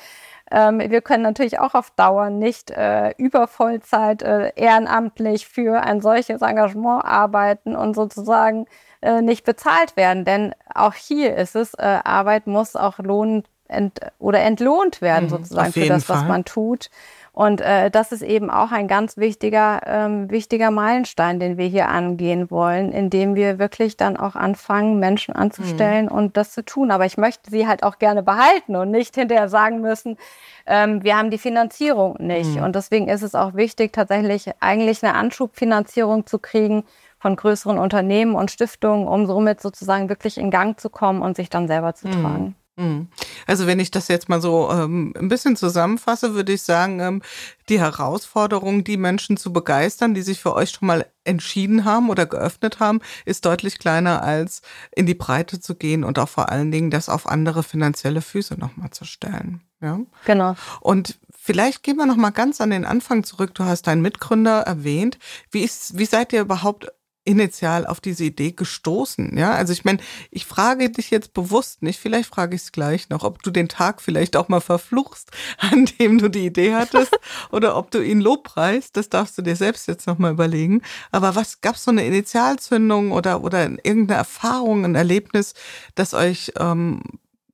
Ähm, 0.51 0.79
wir 0.79 1.01
können 1.01 1.23
natürlich 1.23 1.59
auch 1.59 1.73
auf 1.73 1.91
Dauer 1.91 2.29
nicht 2.29 2.71
äh, 2.71 3.11
über 3.17 3.47
Vollzeit 3.47 4.21
äh, 4.21 4.51
ehrenamtlich 4.55 5.47
für 5.47 5.81
ein 5.81 6.01
solches 6.01 6.41
Engagement 6.41 7.03
arbeiten 7.03 7.75
und 7.75 7.95
sozusagen 7.95 8.65
äh, 9.01 9.21
nicht 9.21 9.45
bezahlt 9.45 9.97
werden. 9.97 10.25
Denn 10.25 10.55
auch 10.73 10.93
hier 10.93 11.35
ist 11.35 11.55
es, 11.55 11.73
äh, 11.73 11.99
Arbeit 12.03 12.47
muss 12.47 12.75
auch 12.75 12.99
lohnen 12.99 13.43
ent 13.67 13.99
oder 14.19 14.41
entlohnt 14.41 15.01
werden, 15.01 15.25
mhm, 15.25 15.29
sozusagen 15.29 15.73
für 15.73 15.87
das, 15.87 16.05
Fall. 16.05 16.17
was 16.17 16.27
man 16.27 16.45
tut. 16.45 16.89
Und 17.37 17.61
äh, 17.61 17.91
das 17.91 18.11
ist 18.11 18.23
eben 18.23 18.49
auch 18.49 18.71
ein 18.71 18.87
ganz 18.87 19.15
wichtiger, 19.15 19.81
ähm, 19.85 20.31
wichtiger 20.31 20.71
Meilenstein, 20.71 21.39
den 21.39 21.55
wir 21.59 21.67
hier 21.67 21.87
angehen 21.87 22.49
wollen, 22.49 22.91
indem 22.91 23.35
wir 23.35 23.59
wirklich 23.59 23.95
dann 23.95 24.17
auch 24.17 24.33
anfangen, 24.33 24.97
Menschen 24.97 25.35
anzustellen 25.35 26.05
mhm. 26.05 26.11
und 26.11 26.35
das 26.35 26.51
zu 26.51 26.65
tun. 26.65 26.89
Aber 26.89 27.05
ich 27.05 27.15
möchte 27.15 27.51
sie 27.51 27.67
halt 27.67 27.83
auch 27.83 27.99
gerne 27.99 28.23
behalten 28.23 28.75
und 28.75 28.89
nicht 28.89 29.13
hinterher 29.19 29.49
sagen 29.49 29.81
müssen, 29.81 30.17
ähm, 30.65 31.03
wir 31.03 31.15
haben 31.15 31.29
die 31.29 31.37
Finanzierung 31.37 32.15
nicht. 32.17 32.55
Mhm. 32.55 32.63
Und 32.63 32.75
deswegen 32.75 33.07
ist 33.07 33.21
es 33.21 33.35
auch 33.35 33.53
wichtig, 33.53 33.93
tatsächlich 33.93 34.49
eigentlich 34.59 35.03
eine 35.03 35.13
Anschubfinanzierung 35.13 36.25
zu 36.25 36.39
kriegen 36.39 36.85
von 37.19 37.35
größeren 37.35 37.77
Unternehmen 37.77 38.33
und 38.33 38.49
Stiftungen, 38.49 39.07
um 39.07 39.27
somit 39.27 39.61
sozusagen 39.61 40.09
wirklich 40.09 40.39
in 40.39 40.49
Gang 40.49 40.79
zu 40.79 40.89
kommen 40.89 41.21
und 41.21 41.35
sich 41.35 41.51
dann 41.51 41.67
selber 41.67 41.93
zu 41.93 42.07
mhm. 42.07 42.11
tragen. 42.13 42.55
Mhm. 42.77 43.07
Also 43.47 43.65
wenn 43.65 43.79
ich 43.79 43.91
das 43.91 44.07
jetzt 44.07 44.29
mal 44.29 44.39
so 44.39 44.69
ähm, 44.71 45.13
ein 45.17 45.29
bisschen 45.29 45.55
zusammenfasse, 45.55 46.35
würde 46.35 46.53
ich 46.53 46.61
sagen, 46.61 46.99
ähm, 46.99 47.21
die 47.69 47.79
Herausforderung, 47.79 48.83
die 48.83 48.97
Menschen 48.97 49.35
zu 49.35 49.51
begeistern, 49.51 50.13
die 50.13 50.21
sich 50.21 50.39
für 50.39 50.53
euch 50.53 50.69
schon 50.69 50.87
mal 50.87 51.05
entschieden 51.23 51.85
haben 51.85 52.09
oder 52.09 52.25
geöffnet 52.25 52.79
haben, 52.79 53.01
ist 53.25 53.45
deutlich 53.45 53.79
kleiner 53.79 54.23
als 54.23 54.61
in 54.95 55.07
die 55.07 55.15
Breite 55.15 55.59
zu 55.59 55.75
gehen 55.75 56.03
und 56.03 56.19
auch 56.19 56.29
vor 56.29 56.49
allen 56.49 56.71
Dingen 56.71 56.91
das 56.91 57.09
auf 57.09 57.27
andere 57.27 57.63
finanzielle 57.63 58.21
Füße 58.21 58.55
nochmal 58.59 58.91
zu 58.91 59.05
stellen. 59.05 59.61
Ja? 59.81 59.99
Genau. 60.25 60.55
Und 60.79 61.19
vielleicht 61.35 61.81
gehen 61.81 61.97
wir 61.97 62.05
nochmal 62.05 62.31
ganz 62.31 62.61
an 62.61 62.69
den 62.69 62.85
Anfang 62.85 63.23
zurück. 63.23 63.55
Du 63.55 63.63
hast 63.63 63.87
deinen 63.87 64.01
Mitgründer 64.01 64.61
erwähnt. 64.61 65.17
Wie 65.49 65.63
ist, 65.63 65.97
wie 65.97 66.05
seid 66.05 66.31
ihr 66.31 66.41
überhaupt 66.41 66.87
initial 67.27 67.85
auf 67.85 67.99
diese 67.99 68.23
Idee 68.23 68.51
gestoßen? 68.51 69.37
Ja, 69.37 69.51
also 69.53 69.73
ich 69.73 69.85
meine, 69.85 69.99
ich 70.31 70.45
frage 70.45 70.89
dich 70.89 71.11
jetzt 71.11 71.33
bewusst 71.33 71.83
nicht, 71.83 71.99
vielleicht 71.99 72.29
frage 72.29 72.55
ich 72.55 72.63
es 72.63 72.71
gleich 72.71 73.09
noch, 73.09 73.23
ob 73.23 73.43
du 73.43 73.51
den 73.51 73.67
Tag 73.67 74.01
vielleicht 74.01 74.35
auch 74.35 74.47
mal 74.47 74.61
verfluchst, 74.61 75.31
an 75.59 75.85
dem 75.99 76.17
du 76.17 76.29
die 76.29 76.45
Idee 76.45 76.73
hattest 76.73 77.17
oder 77.51 77.75
ob 77.75 77.91
du 77.91 78.01
ihn 78.01 78.21
lobpreist, 78.21 78.97
das 78.97 79.09
darfst 79.09 79.37
du 79.37 79.41
dir 79.41 79.55
selbst 79.55 79.87
jetzt 79.87 80.07
nochmal 80.07 80.31
überlegen. 80.31 80.81
Aber 81.11 81.35
was 81.35 81.61
gab 81.61 81.75
es 81.75 81.83
so 81.83 81.91
eine 81.91 82.05
Initialzündung 82.05 83.11
oder, 83.11 83.43
oder 83.43 83.63
irgendeine 83.63 84.15
Erfahrung, 84.19 84.85
ein 84.85 84.95
Erlebnis, 84.95 85.53
das 85.95 86.13
euch 86.13 86.53
ähm, 86.57 87.01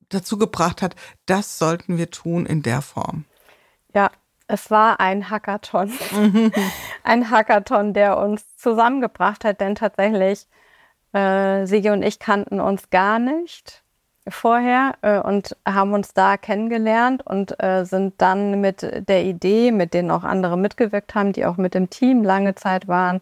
dazu 0.09 0.37
gebracht 0.37 0.81
hat, 0.81 0.95
das 1.25 1.57
sollten 1.57 1.97
wir 1.97 2.11
tun 2.11 2.45
in 2.45 2.61
der 2.61 2.81
Form? 2.81 3.25
Ja, 3.95 4.11
es 4.47 4.71
war 4.71 4.99
ein 4.99 5.29
Hackathon. 5.29 5.91
ein 7.03 7.29
Hackathon, 7.29 7.93
der 7.93 8.17
uns 8.17 8.55
zusammengebracht 8.57 9.45
hat, 9.45 9.61
denn 9.61 9.75
tatsächlich, 9.75 10.47
äh, 11.13 11.65
Sigi 11.65 11.89
und 11.89 12.03
ich 12.03 12.19
kannten 12.19 12.59
uns 12.59 12.89
gar 12.89 13.19
nicht 13.19 13.83
vorher 14.27 14.93
äh, 15.01 15.19
und 15.19 15.55
haben 15.67 15.93
uns 15.93 16.13
da 16.13 16.37
kennengelernt 16.37 17.25
und 17.25 17.61
äh, 17.61 17.83
sind 17.85 18.21
dann 18.21 18.61
mit 18.61 18.81
der 19.07 19.23
Idee, 19.25 19.71
mit 19.71 19.93
denen 19.93 20.11
auch 20.11 20.23
andere 20.23 20.57
mitgewirkt 20.57 21.13
haben, 21.15 21.33
die 21.33 21.45
auch 21.45 21.57
mit 21.57 21.73
dem 21.73 21.89
Team 21.89 22.23
lange 22.23 22.55
Zeit 22.55 22.87
waren, 22.87 23.19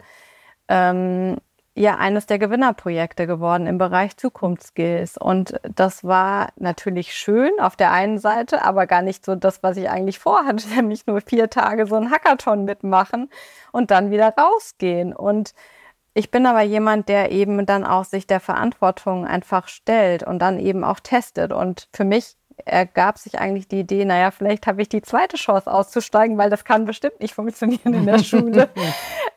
ähm, 0.67 1.38
ja 1.74 1.97
eines 1.97 2.26
der 2.26 2.39
Gewinnerprojekte 2.39 3.28
geworden 3.28 3.65
im 3.65 3.78
Bereich 3.78 4.17
Zukunftsskills. 4.17 5.17
Und 5.17 5.59
das 5.63 6.03
war 6.03 6.49
natürlich 6.57 7.13
schön 7.13 7.51
auf 7.59 7.76
der 7.76 7.91
einen 7.91 8.19
Seite, 8.19 8.63
aber 8.63 8.88
gar 8.88 9.01
nicht 9.01 9.26
so 9.26 9.36
das, 9.36 9.63
was 9.63 9.78
ich 9.78 9.89
eigentlich 9.89 10.19
vorhatte, 10.19 10.67
nämlich 10.76 11.07
nur 11.07 11.22
vier 11.22 11.49
Tage 11.49 11.86
so 11.88 11.95
ein 11.95 12.11
Hackathon 12.11 12.65
mitmachen 12.65 13.30
und 13.72 13.91
dann 13.91 14.11
wieder 14.11 14.34
rausgehen. 14.38 15.13
Und 15.13 15.53
ich 16.13 16.30
bin 16.30 16.45
aber 16.45 16.61
jemand, 16.61 17.07
der 17.07 17.32
eben 17.32 17.65
dann 17.65 17.86
auch 17.86 18.03
sich 18.03 18.28
der 18.28 18.41
Verantwortung 18.41 19.26
einfach 19.26 19.69
stellt 19.69 20.24
und 20.24 20.39
dann 20.39 20.59
eben 20.59 20.84
auch 20.84 20.99
testet. 20.99 21.53
Und 21.53 21.88
für 21.93 22.03
mich 22.03 22.36
ergab 22.66 23.18
sich 23.18 23.39
eigentlich 23.39 23.68
die 23.68 23.80
Idee, 23.80 24.05
naja, 24.05 24.32
vielleicht 24.32 24.68
habe 24.68 24.82
ich 24.82 24.89
die 24.89 25.01
zweite 25.01 25.38
Chance 25.38 25.72
auszusteigen, 25.72 26.38
weil 26.38 26.49
das 26.49 26.66
kann 26.66 26.86
bestimmt 26.86 27.20
nicht 27.20 27.34
funktionieren 27.34 27.93
in 27.93 28.05
der 28.05 28.20
Schule. 28.24 28.70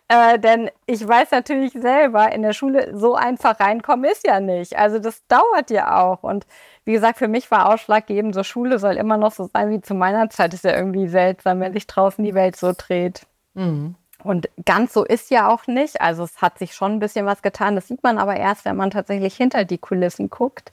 Äh, 0.08 0.38
denn 0.38 0.70
ich 0.86 1.06
weiß 1.06 1.30
natürlich 1.30 1.72
selber, 1.72 2.30
in 2.32 2.42
der 2.42 2.52
Schule 2.52 2.96
so 2.96 3.14
einfach 3.14 3.58
reinkommen 3.58 4.04
ist 4.04 4.26
ja 4.26 4.38
nicht. 4.40 4.76
Also 4.76 4.98
das 4.98 5.26
dauert 5.28 5.70
ja 5.70 6.02
auch. 6.02 6.22
Und 6.22 6.46
wie 6.84 6.92
gesagt, 6.92 7.18
für 7.18 7.28
mich 7.28 7.50
war 7.50 7.72
ausschlaggebend, 7.72 8.34
so 8.34 8.42
Schule 8.42 8.78
soll 8.78 8.96
immer 8.96 9.16
noch 9.16 9.32
so 9.32 9.48
sein 9.52 9.70
wie 9.70 9.80
zu 9.80 9.94
meiner 9.94 10.28
Zeit. 10.28 10.52
Ist 10.52 10.64
ja 10.64 10.76
irgendwie 10.76 11.08
seltsam, 11.08 11.60
wenn 11.60 11.72
sich 11.72 11.86
draußen 11.86 12.22
die 12.22 12.34
Welt 12.34 12.56
so 12.56 12.72
dreht. 12.76 13.26
Mhm. 13.54 13.94
Und 14.22 14.48
ganz 14.64 14.92
so 14.92 15.04
ist 15.04 15.30
ja 15.30 15.48
auch 15.48 15.66
nicht. 15.66 16.00
Also 16.00 16.24
es 16.24 16.40
hat 16.40 16.58
sich 16.58 16.74
schon 16.74 16.92
ein 16.92 16.98
bisschen 16.98 17.26
was 17.26 17.42
getan. 17.42 17.74
Das 17.74 17.88
sieht 17.88 18.02
man 18.02 18.18
aber 18.18 18.36
erst, 18.36 18.64
wenn 18.64 18.76
man 18.76 18.90
tatsächlich 18.90 19.36
hinter 19.36 19.64
die 19.64 19.78
Kulissen 19.78 20.30
guckt. 20.30 20.72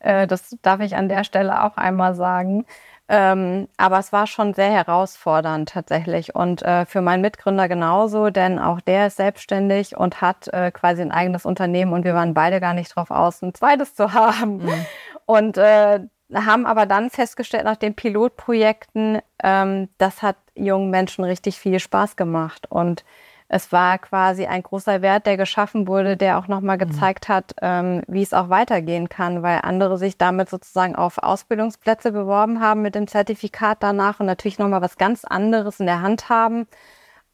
Äh, 0.00 0.26
das 0.26 0.56
darf 0.62 0.80
ich 0.80 0.96
an 0.96 1.08
der 1.08 1.24
Stelle 1.24 1.64
auch 1.64 1.76
einmal 1.76 2.14
sagen. 2.14 2.66
Ähm, 3.12 3.66
aber 3.76 3.98
es 3.98 4.12
war 4.12 4.28
schon 4.28 4.54
sehr 4.54 4.70
herausfordernd 4.70 5.70
tatsächlich 5.70 6.36
und 6.36 6.62
äh, 6.62 6.86
für 6.86 7.00
meinen 7.00 7.22
Mitgründer 7.22 7.66
genauso, 7.66 8.30
denn 8.30 8.60
auch 8.60 8.80
der 8.80 9.08
ist 9.08 9.16
selbstständig 9.16 9.96
und 9.96 10.20
hat 10.20 10.46
äh, 10.46 10.70
quasi 10.70 11.02
ein 11.02 11.10
eigenes 11.10 11.44
Unternehmen 11.44 11.92
und 11.92 12.04
wir 12.04 12.14
waren 12.14 12.34
beide 12.34 12.60
gar 12.60 12.72
nicht 12.72 12.94
drauf 12.94 13.10
aus, 13.10 13.42
ein 13.42 13.52
zweites 13.52 13.96
zu 13.96 14.12
haben. 14.12 14.58
Mhm. 14.58 14.86
Und 15.26 15.58
äh, 15.58 16.00
haben 16.32 16.66
aber 16.66 16.86
dann 16.86 17.10
festgestellt 17.10 17.64
nach 17.64 17.76
den 17.76 17.94
Pilotprojekten, 17.94 19.18
ähm, 19.42 19.88
das 19.98 20.22
hat 20.22 20.36
jungen 20.54 20.90
Menschen 20.90 21.24
richtig 21.24 21.58
viel 21.58 21.80
Spaß 21.80 22.14
gemacht 22.14 22.70
und 22.70 23.04
es 23.52 23.72
war 23.72 23.98
quasi 23.98 24.46
ein 24.46 24.62
großer 24.62 25.02
Wert, 25.02 25.26
der 25.26 25.36
geschaffen 25.36 25.88
wurde, 25.88 26.16
der 26.16 26.38
auch 26.38 26.46
nochmal 26.46 26.76
mhm. 26.76 26.88
gezeigt 26.88 27.28
hat, 27.28 27.52
ähm, 27.60 28.02
wie 28.06 28.22
es 28.22 28.32
auch 28.32 28.48
weitergehen 28.48 29.08
kann, 29.08 29.42
weil 29.42 29.58
andere 29.64 29.98
sich 29.98 30.16
damit 30.16 30.48
sozusagen 30.48 30.94
auf 30.94 31.18
Ausbildungsplätze 31.18 32.12
beworben 32.12 32.60
haben 32.60 32.80
mit 32.80 32.94
dem 32.94 33.08
Zertifikat 33.08 33.78
danach 33.82 34.20
und 34.20 34.26
natürlich 34.26 34.60
nochmal 34.60 34.82
was 34.82 34.98
ganz 34.98 35.24
anderes 35.24 35.80
in 35.80 35.86
der 35.86 36.00
Hand 36.00 36.28
haben 36.28 36.68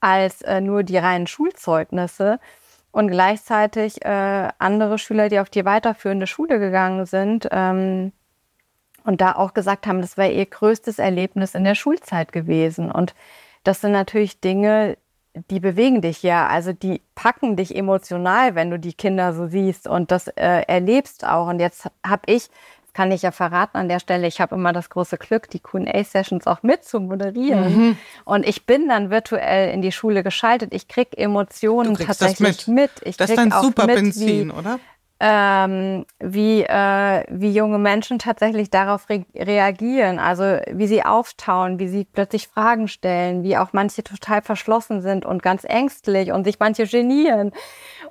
als 0.01 0.41
äh, 0.41 0.63
nur 0.63 0.85
die 0.85 0.97
reinen 0.97 1.27
Schulzeugnisse. 1.27 2.41
Und 2.93 3.09
gleichzeitig 3.09 4.03
äh, 4.03 4.49
andere 4.59 4.97
Schüler, 4.97 5.29
die 5.29 5.39
auf 5.39 5.51
die 5.51 5.67
weiterführende 5.67 6.27
Schule 6.27 6.59
gegangen 6.59 7.05
sind, 7.05 7.47
ähm, 7.51 8.13
und 9.05 9.21
da 9.21 9.33
auch 9.33 9.53
gesagt 9.53 9.87
haben, 9.87 10.01
das 10.01 10.17
wäre 10.17 10.33
ihr 10.33 10.47
größtes 10.47 10.99
Erlebnis 10.99 11.55
in 11.55 11.65
der 11.65 11.75
Schulzeit 11.75 12.33
gewesen. 12.33 12.91
Und 12.91 13.15
das 13.65 13.83
sind 13.83 13.93
natürlich 13.93 14.41
Dinge, 14.41 14.97
die 15.51 15.61
bewegen 15.61 16.01
dich 16.01 16.23
ja, 16.23 16.47
also 16.47 16.73
die 16.73 17.03
packen 17.15 17.57
dich 17.57 17.75
emotional, 17.75 18.55
wenn 18.55 18.71
du 18.71 18.79
die 18.79 18.95
Kinder 18.95 19.33
so 19.35 19.47
siehst 19.47 19.87
und 19.87 20.11
das 20.11 20.29
äh, 20.29 20.63
erlebst 20.67 21.27
auch. 21.27 21.49
Und 21.49 21.61
jetzt 21.61 21.89
habe 22.05 22.23
ich, 22.27 22.49
kann 22.95 23.13
ich 23.13 23.23
ja 23.23 23.31
verraten 23.31 23.77
an 23.77 23.89
der 23.89 24.01
Stelle, 24.01 24.27
ich 24.27 24.41
habe 24.41 24.55
immer 24.55 24.73
das 24.73 24.89
große 24.89 25.19
Glück, 25.19 25.51
die 25.51 25.61
Q&A-Sessions 25.61 26.47
auch 26.47 26.63
mit 26.63 26.85
zu 26.85 27.01
moderieren. 27.01 27.77
Mhm. 27.77 27.99
Und 28.25 28.49
ich 28.49 28.65
bin 28.67 28.89
dann 28.89 29.11
virtuell 29.11 29.73
in 29.73 29.83
die 29.83 29.93
Schule 29.93 30.23
geschaltet. 30.23 30.73
Ich 30.73 30.89
krieg 30.89 31.09
Emotionen 31.17 31.97
tatsächlich 31.97 32.67
mit. 32.67 32.91
mit. 32.91 32.91
Ich 33.05 33.17
das 33.17 33.31
ist 33.31 33.37
dein 33.37 33.53
super 33.53 33.87
Benzin, 33.87 34.51
oder? 34.51 34.79
Ähm, 35.19 36.05
wie, 36.19 36.63
äh, 36.63 37.25
wie 37.31 37.51
junge 37.51 37.79
Menschen 37.79 38.19
tatsächlich 38.19 38.69
darauf 38.69 39.09
re 39.09 39.25
reagieren, 39.35 40.19
also 40.19 40.59
wie 40.71 40.87
sie 40.87 41.05
auftauen, 41.05 41.79
wie 41.79 41.89
sie 41.89 42.05
plötzlich 42.05 42.49
Fragen 42.49 42.87
stellen, 42.87 43.43
wie 43.43 43.57
auch 43.57 43.73
manche 43.73 44.05
total 44.05 44.43
verschlossen 44.43 45.01
sind 45.01 45.25
und 45.25 45.43
ganz 45.43 45.65
ängstlich 45.65 46.33
und 46.33 46.45
sich 46.45 46.59
manche 46.59 46.87
genieren. 46.87 47.53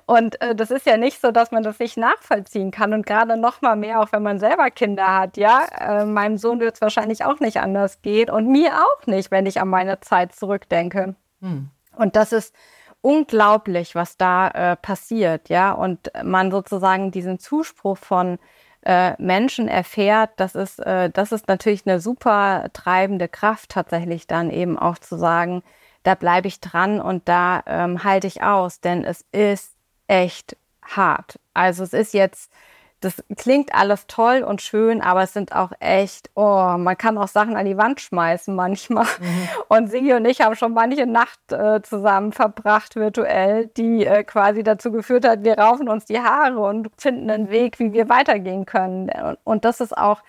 Und 0.06 0.40
äh, 0.40 0.56
das 0.56 0.72
ist 0.72 0.84
ja 0.84 0.96
nicht 0.96 1.20
so, 1.20 1.30
dass 1.30 1.52
man 1.52 1.62
das 1.62 1.78
nicht 1.78 1.96
nachvollziehen 1.96 2.72
kann 2.72 2.92
und 2.92 3.06
gerade 3.06 3.36
noch 3.36 3.62
mal 3.62 3.76
mehr, 3.76 4.00
auch 4.00 4.10
wenn 4.10 4.24
man 4.24 4.40
selber 4.40 4.70
Kinder 4.70 5.16
hat, 5.16 5.36
ja. 5.36 5.64
Äh, 5.78 6.04
meinem 6.06 6.38
Sohn 6.38 6.58
wird 6.58 6.74
es 6.74 6.80
wahrscheinlich 6.80 7.24
auch 7.24 7.38
nicht 7.38 7.58
anders 7.58 8.02
gehen 8.02 8.30
und 8.30 8.48
mir 8.48 8.72
auch 8.72 9.06
nicht, 9.06 9.30
wenn 9.30 9.46
ich 9.46 9.60
an 9.60 9.68
meine 9.68 10.00
Zeit 10.00 10.34
zurückdenke. 10.34 11.14
Hm. 11.40 11.68
Und 11.96 12.16
das 12.16 12.32
ist 12.32 12.54
unglaublich, 13.00 13.94
was 13.94 14.16
da 14.16 14.48
äh, 14.48 14.76
passiert, 14.76 15.48
ja, 15.48 15.72
und 15.72 16.10
man 16.24 16.50
sozusagen 16.50 17.10
diesen 17.10 17.38
Zuspruch 17.38 17.98
von 17.98 18.38
äh, 18.82 19.20
Menschen 19.20 19.68
erfährt, 19.68 20.30
das 20.36 20.54
ist, 20.54 20.78
äh, 20.78 21.10
das 21.10 21.32
ist 21.32 21.48
natürlich 21.48 21.86
eine 21.86 22.00
super 22.00 22.68
treibende 22.72 23.28
Kraft 23.28 23.70
tatsächlich 23.70 24.26
dann 24.26 24.50
eben 24.50 24.78
auch 24.78 24.98
zu 24.98 25.16
sagen, 25.18 25.62
da 26.04 26.14
bleibe 26.14 26.46
ich 26.46 26.60
dran 26.60 27.00
und 27.00 27.28
da 27.28 27.62
ähm, 27.66 28.04
halte 28.04 28.28
ich 28.28 28.42
aus, 28.42 28.80
denn 28.80 29.04
es 29.04 29.24
ist 29.32 29.74
echt 30.06 30.56
hart. 30.82 31.40
Also 31.52 31.82
es 31.82 31.92
ist 31.92 32.14
jetzt 32.14 32.52
das 33.00 33.22
klingt 33.36 33.74
alles 33.74 34.06
toll 34.06 34.42
und 34.42 34.62
schön, 34.62 35.02
aber 35.02 35.22
es 35.22 35.34
sind 35.34 35.54
auch 35.54 35.72
echt, 35.80 36.30
oh, 36.34 36.76
man 36.78 36.96
kann 36.96 37.18
auch 37.18 37.28
Sachen 37.28 37.56
an 37.56 37.66
die 37.66 37.76
Wand 37.76 38.00
schmeißen 38.00 38.54
manchmal. 38.54 39.04
Mhm. 39.04 39.48
Und 39.68 39.90
Sigi 39.90 40.14
und 40.14 40.24
ich 40.24 40.40
haben 40.40 40.56
schon 40.56 40.72
manche 40.72 41.06
Nacht 41.06 41.52
äh, 41.52 41.82
zusammen 41.82 42.32
verbracht, 42.32 42.96
virtuell, 42.96 43.66
die 43.76 44.06
äh, 44.06 44.24
quasi 44.24 44.62
dazu 44.62 44.90
geführt 44.90 45.26
hat, 45.26 45.44
wir 45.44 45.58
raufen 45.58 45.88
uns 45.88 46.06
die 46.06 46.20
Haare 46.20 46.58
und 46.58 46.88
finden 46.96 47.30
einen 47.30 47.50
Weg, 47.50 47.78
wie 47.78 47.92
wir 47.92 48.08
weitergehen 48.08 48.64
können. 48.64 49.10
Und, 49.10 49.38
und 49.44 49.64
das 49.64 49.80
ist 49.80 49.96
auch 49.96 50.22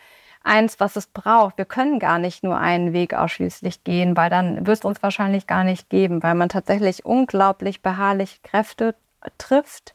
eins, 0.44 0.80
was 0.80 0.96
es 0.96 1.08
braucht. 1.08 1.58
Wir 1.58 1.66
können 1.66 2.00
gar 2.00 2.20
nicht 2.20 2.44
nur 2.44 2.58
einen 2.58 2.94
Weg 2.94 3.14
ausschließlich 3.14 3.84
gehen, 3.84 4.18
weil 4.18 4.30
dann 4.30 4.68
wird 4.68 4.80
es 4.80 4.86
uns 4.86 5.02
wahrscheinlich 5.02 5.48
gar 5.48 5.64
nicht 5.64 5.90
geben, 5.90 6.22
weil 6.22 6.36
man 6.36 6.50
tatsächlich 6.50 7.06
unglaublich 7.06 7.82
beharrliche 7.82 8.40
Kräfte 8.44 8.96
trifft 9.38 9.94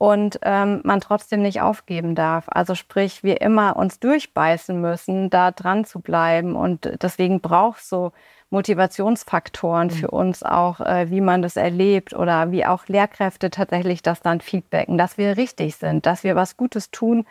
und 0.00 0.38
ähm, 0.44 0.80
man 0.82 1.02
trotzdem 1.02 1.42
nicht 1.42 1.60
aufgeben 1.60 2.14
darf. 2.14 2.46
Also 2.48 2.74
sprich, 2.74 3.22
wir 3.22 3.42
immer 3.42 3.76
uns 3.76 4.00
durchbeißen 4.00 4.80
müssen, 4.80 5.28
da 5.28 5.50
dran 5.50 5.84
zu 5.84 6.00
bleiben. 6.00 6.56
Und 6.56 6.90
deswegen 7.02 7.42
braucht 7.42 7.80
es 7.80 7.90
so 7.90 8.12
Motivationsfaktoren 8.48 9.88
mhm. 9.88 9.90
für 9.90 10.10
uns 10.10 10.42
auch, 10.42 10.80
äh, 10.80 11.10
wie 11.10 11.20
man 11.20 11.42
das 11.42 11.56
erlebt 11.56 12.14
oder 12.14 12.50
wie 12.50 12.64
auch 12.64 12.86
Lehrkräfte 12.86 13.50
tatsächlich 13.50 14.00
das 14.00 14.22
dann 14.22 14.40
feedbacken, 14.40 14.96
dass 14.96 15.18
wir 15.18 15.36
richtig 15.36 15.76
sind, 15.76 16.06
dass 16.06 16.24
wir 16.24 16.34
was 16.34 16.56
Gutes 16.56 16.90
tun. 16.90 17.26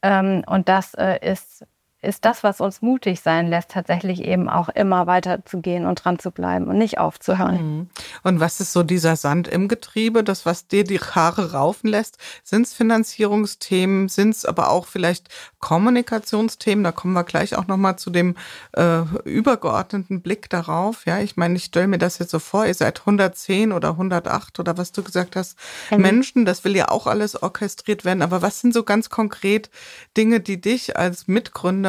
Ähm, 0.00 0.44
und 0.46 0.68
das 0.68 0.94
äh, 0.94 1.18
ist 1.20 1.66
ist 2.04 2.24
das, 2.24 2.42
was 2.42 2.60
uns 2.60 2.82
mutig 2.82 3.20
sein 3.20 3.48
lässt, 3.48 3.70
tatsächlich 3.70 4.22
eben 4.22 4.48
auch 4.48 4.68
immer 4.68 5.06
weiter 5.06 5.44
zu 5.44 5.60
gehen 5.60 5.86
und 5.86 6.04
dran 6.04 6.18
zu 6.18 6.30
bleiben 6.30 6.66
und 6.66 6.78
nicht 6.78 6.98
aufzuhören. 6.98 7.78
Mhm. 7.78 7.88
Und 8.22 8.40
was 8.40 8.60
ist 8.60 8.72
so 8.72 8.82
dieser 8.82 9.16
Sand 9.16 9.48
im 9.48 9.68
Getriebe, 9.68 10.22
das, 10.22 10.46
was 10.46 10.66
dir 10.66 10.84
die 10.84 10.98
Haare 10.98 11.52
raufen 11.52 11.90
lässt? 11.90 12.18
Sind 12.42 12.66
es 12.66 12.74
Finanzierungsthemen? 12.74 14.08
Sind 14.08 14.34
es 14.34 14.44
aber 14.44 14.70
auch 14.70 14.86
vielleicht 14.86 15.28
Kommunikationsthemen? 15.60 16.84
Da 16.84 16.92
kommen 16.92 17.14
wir 17.14 17.24
gleich 17.24 17.56
auch 17.56 17.66
nochmal 17.66 17.96
zu 17.96 18.10
dem 18.10 18.36
äh, 18.72 19.02
übergeordneten 19.24 20.20
Blick 20.22 20.50
darauf. 20.50 21.06
Ja, 21.06 21.18
ich 21.18 21.36
meine, 21.36 21.56
ich 21.56 21.64
stelle 21.64 21.88
mir 21.88 21.98
das 21.98 22.18
jetzt 22.18 22.30
so 22.30 22.38
vor, 22.38 22.66
ihr 22.66 22.74
seid 22.74 23.00
110 23.00 23.72
oder 23.72 23.90
108 23.90 24.60
oder 24.60 24.76
was 24.76 24.92
du 24.92 25.02
gesagt 25.02 25.36
hast, 25.36 25.58
mhm. 25.90 26.02
Menschen, 26.02 26.44
das 26.44 26.64
will 26.64 26.76
ja 26.76 26.88
auch 26.88 27.06
alles 27.06 27.42
orchestriert 27.42 28.04
werden. 28.04 28.22
Aber 28.22 28.42
was 28.42 28.60
sind 28.60 28.74
so 28.74 28.82
ganz 28.82 29.10
konkret 29.10 29.70
Dinge, 30.16 30.40
die 30.40 30.60
dich 30.60 30.96
als 30.96 31.28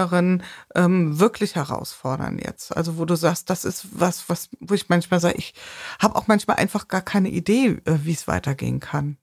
Mitgründerin 0.06 0.44
ähm, 0.76 1.20
wirklich 1.20 1.56
herausfordern 1.56 2.40
jetzt? 2.44 2.76
Also 2.76 2.98
wo 2.98 3.06
du 3.06 3.16
sagst, 3.16 3.50
das 3.50 3.66
ist 3.66 4.00
was, 4.00 4.30
was, 4.30 4.50
wo 4.60 4.74
ich 4.74 4.90
manchmal 4.90 5.20
sage, 5.20 5.36
ich 5.38 5.54
habe 6.02 6.16
auch 6.16 6.28
manchmal 6.28 6.58
einfach 6.58 6.88
gar 6.88 7.02
keine 7.02 7.30
Idee, 7.30 7.82
äh, 7.86 7.98
wie 8.04 8.14
es 8.14 8.28
weitergehen 8.28 8.80
kann. 8.80 9.18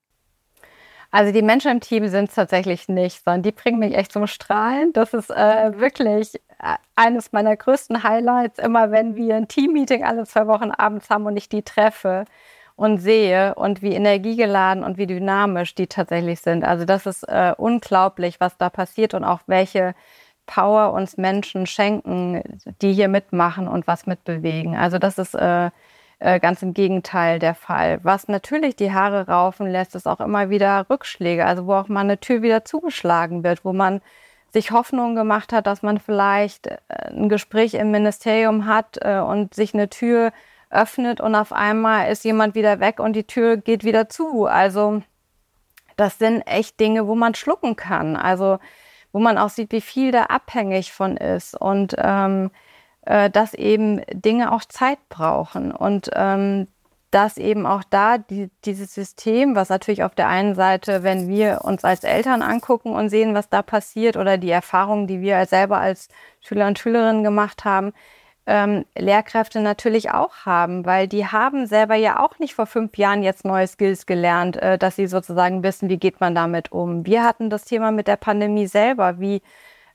Also 1.11 1.31
die 1.33 1.43
Menschen 1.43 1.71
im 1.71 1.81
Team 1.81 2.09
sind 2.09 2.31
es 2.31 2.35
tatsächlich 2.35 2.89
nicht, 2.89 3.23
sondern 3.23 3.43
die 3.43 3.53
bringen 3.53 3.79
mich 3.79 3.95
echt 3.95 4.13
zum 4.13 4.27
Strahlen. 4.27 4.95
Das 4.95 5.13
ist 5.13 5.31
äh, 5.31 5.79
wirklich 5.79 6.37
äh, 6.59 6.77
eines 6.97 7.33
meiner 7.33 7.55
größten 7.55 8.03
Highlights, 8.03 8.59
immer 8.59 8.91
wenn 8.91 9.15
wir 9.15 9.37
ein 9.37 9.49
Teammeeting 9.49 10.05
alle 10.05 10.25
zwei 10.25 10.47
Wochen 10.47 10.71
abends 10.71 11.11
haben 11.11 11.27
und 11.27 11.37
ich 11.37 11.51
die 11.51 11.63
treffe 11.63 12.25
und 12.77 12.97
sehe 12.97 13.55
und 13.57 13.83
wie 13.83 13.93
energiegeladen 13.93 14.83
und 14.83 14.97
wie 14.97 15.07
dynamisch 15.07 15.75
die 15.75 15.87
tatsächlich 15.87 16.41
sind. 16.41 16.65
Also 16.65 16.87
das 16.87 17.05
ist 17.05 17.25
äh, 17.25 17.53
unglaublich, 17.59 18.41
was 18.41 18.57
da 18.57 18.71
passiert 18.71 19.13
und 19.13 19.23
auch 19.25 19.41
welche 19.47 19.95
Power 20.47 20.93
uns 20.93 21.17
Menschen 21.17 21.67
schenken, 21.67 22.43
die 22.81 22.93
hier 22.93 23.09
mitmachen 23.09 23.69
und 23.69 23.87
was 23.87 24.07
mitbewegen. 24.07 24.77
Also 24.77 24.99
das 24.99 25.19
ist 25.19 25.35
äh, 25.35 25.71
äh, 26.19 26.41
ganz 26.41 26.63
im 26.63 26.75
Gegenteil 26.75 27.39
der 27.39 27.55
Fall. 27.55 28.01
Was 28.03 28.29
natürlich 28.29 28.77
die 28.77 28.93
Haare 28.93 29.27
raufen 29.27 29.67
lässt, 29.67 29.95
ist 29.95 30.07
auch 30.07 30.21
immer 30.21 30.51
wieder 30.51 30.87
Rückschläge, 30.89 31.45
also 31.45 31.67
wo 31.67 31.75
auch 31.75 31.89
mal 31.89 32.01
eine 32.01 32.19
Tür 32.19 32.43
wieder 32.43 32.65
zugeschlagen 32.65 33.45
wird, 33.45 33.65
wo 33.65 33.73
man 33.73 34.01
sich 34.53 34.71
Hoffnung 34.71 35.15
gemacht 35.15 35.53
hat, 35.53 35.67
dass 35.67 35.83
man 35.83 35.99
vielleicht 35.99 36.67
äh, 36.67 36.79
ein 37.09 37.29
Gespräch 37.29 37.75
im 37.75 37.91
Ministerium 37.91 38.67
hat 38.67 38.99
äh, 39.01 39.19
und 39.19 39.55
sich 39.55 39.75
eine 39.75 39.89
Tür 39.89 40.33
öffnet 40.71 41.21
und 41.21 41.35
auf 41.35 41.53
einmal 41.53 42.11
ist 42.11 42.25
jemand 42.25 42.55
wieder 42.55 42.81
weg 42.81 42.99
und 42.99 43.15
die 43.15 43.27
Tür 43.27 43.57
geht 43.57 43.85
wieder 43.85 44.09
zu. 44.09 44.47
Also 44.47 45.03
das 45.97 46.19
sind 46.19 46.43
echt 46.43 46.81
Dinge, 46.81 47.07
wo 47.07 47.15
man 47.15 47.35
schlucken 47.35 47.77
kann. 47.77 48.17
Also 48.17 48.59
wo 49.13 49.19
man 49.19 49.39
auch 49.39 49.51
sieht, 49.51 49.73
wie 49.73 49.81
viel 49.81 50.13
da 50.13 50.25
abhängig 50.25 50.93
von 50.93 51.17
ist. 51.17 51.55
Und 51.55 51.95
ähm, 51.99 52.51
äh, 53.05 53.31
dass 53.31 53.55
eben 53.55 54.03
Dinge 54.13 54.53
auch 54.53 54.65
Zeit 54.65 54.99
brauchen 55.09 55.73
und 55.73 56.11
ähm, 56.15 56.69
dass 57.11 57.37
eben 57.37 57.67
auch 57.67 57.85
da 57.85 58.17
die, 58.17 58.51
dieses 58.65 58.95
System, 58.95 59.55
was 59.55 59.69
natürlich 59.69 60.03
auf 60.03 60.15
der 60.15 60.29
einen 60.29 60.55
Seite, 60.55 61.03
wenn 61.03 61.29
wir 61.29 61.61
uns 61.63 61.85
als 61.85 62.05
Eltern 62.05 62.41
angucken 62.41 62.95
und 62.95 63.11
sehen, 63.11 63.35
was 63.35 63.51
da 63.51 63.61
passiert 63.61 64.17
oder 64.17 64.39
die 64.39 64.51
Erfahrungen, 64.51 65.07
die 65.07 65.21
wir 65.21 65.45
selber 65.47 65.79
als 65.79 66.09
Schüler 66.41 66.67
und 66.69 66.79
Schülerinnen 66.79 67.23
gemacht 67.23 67.67
haben, 67.67 67.93
ähm, 68.47 68.85
Lehrkräfte 68.97 69.61
natürlich 69.61 70.11
auch 70.11 70.45
haben, 70.45 70.85
weil 70.85 71.07
die 71.07 71.27
haben 71.27 71.67
selber 71.67 71.95
ja 71.95 72.21
auch 72.21 72.39
nicht 72.39 72.55
vor 72.55 72.67
fünf 72.67 72.99
Jahren 72.99 73.23
jetzt 73.23 73.45
neue 73.45 73.67
Skills 73.67 74.07
gelernt, 74.07 74.57
äh, 74.57 74.79
dass 74.79 74.97
sie 74.97 75.07
sozusagen 75.07 75.63
wissen, 75.63 75.89
wie 75.89 75.99
geht 75.99 76.21
man 76.21 76.35
damit 76.35 76.73
um. 76.73 77.07
Wir 77.07 77.25
hatten 77.25 77.51
das 77.51 77.65
Thema 77.65 77.93
mit 77.93 78.09
der 78.09 78.17
Pandemie 78.17 78.67
selber, 78.67 79.21
wie 79.21 79.43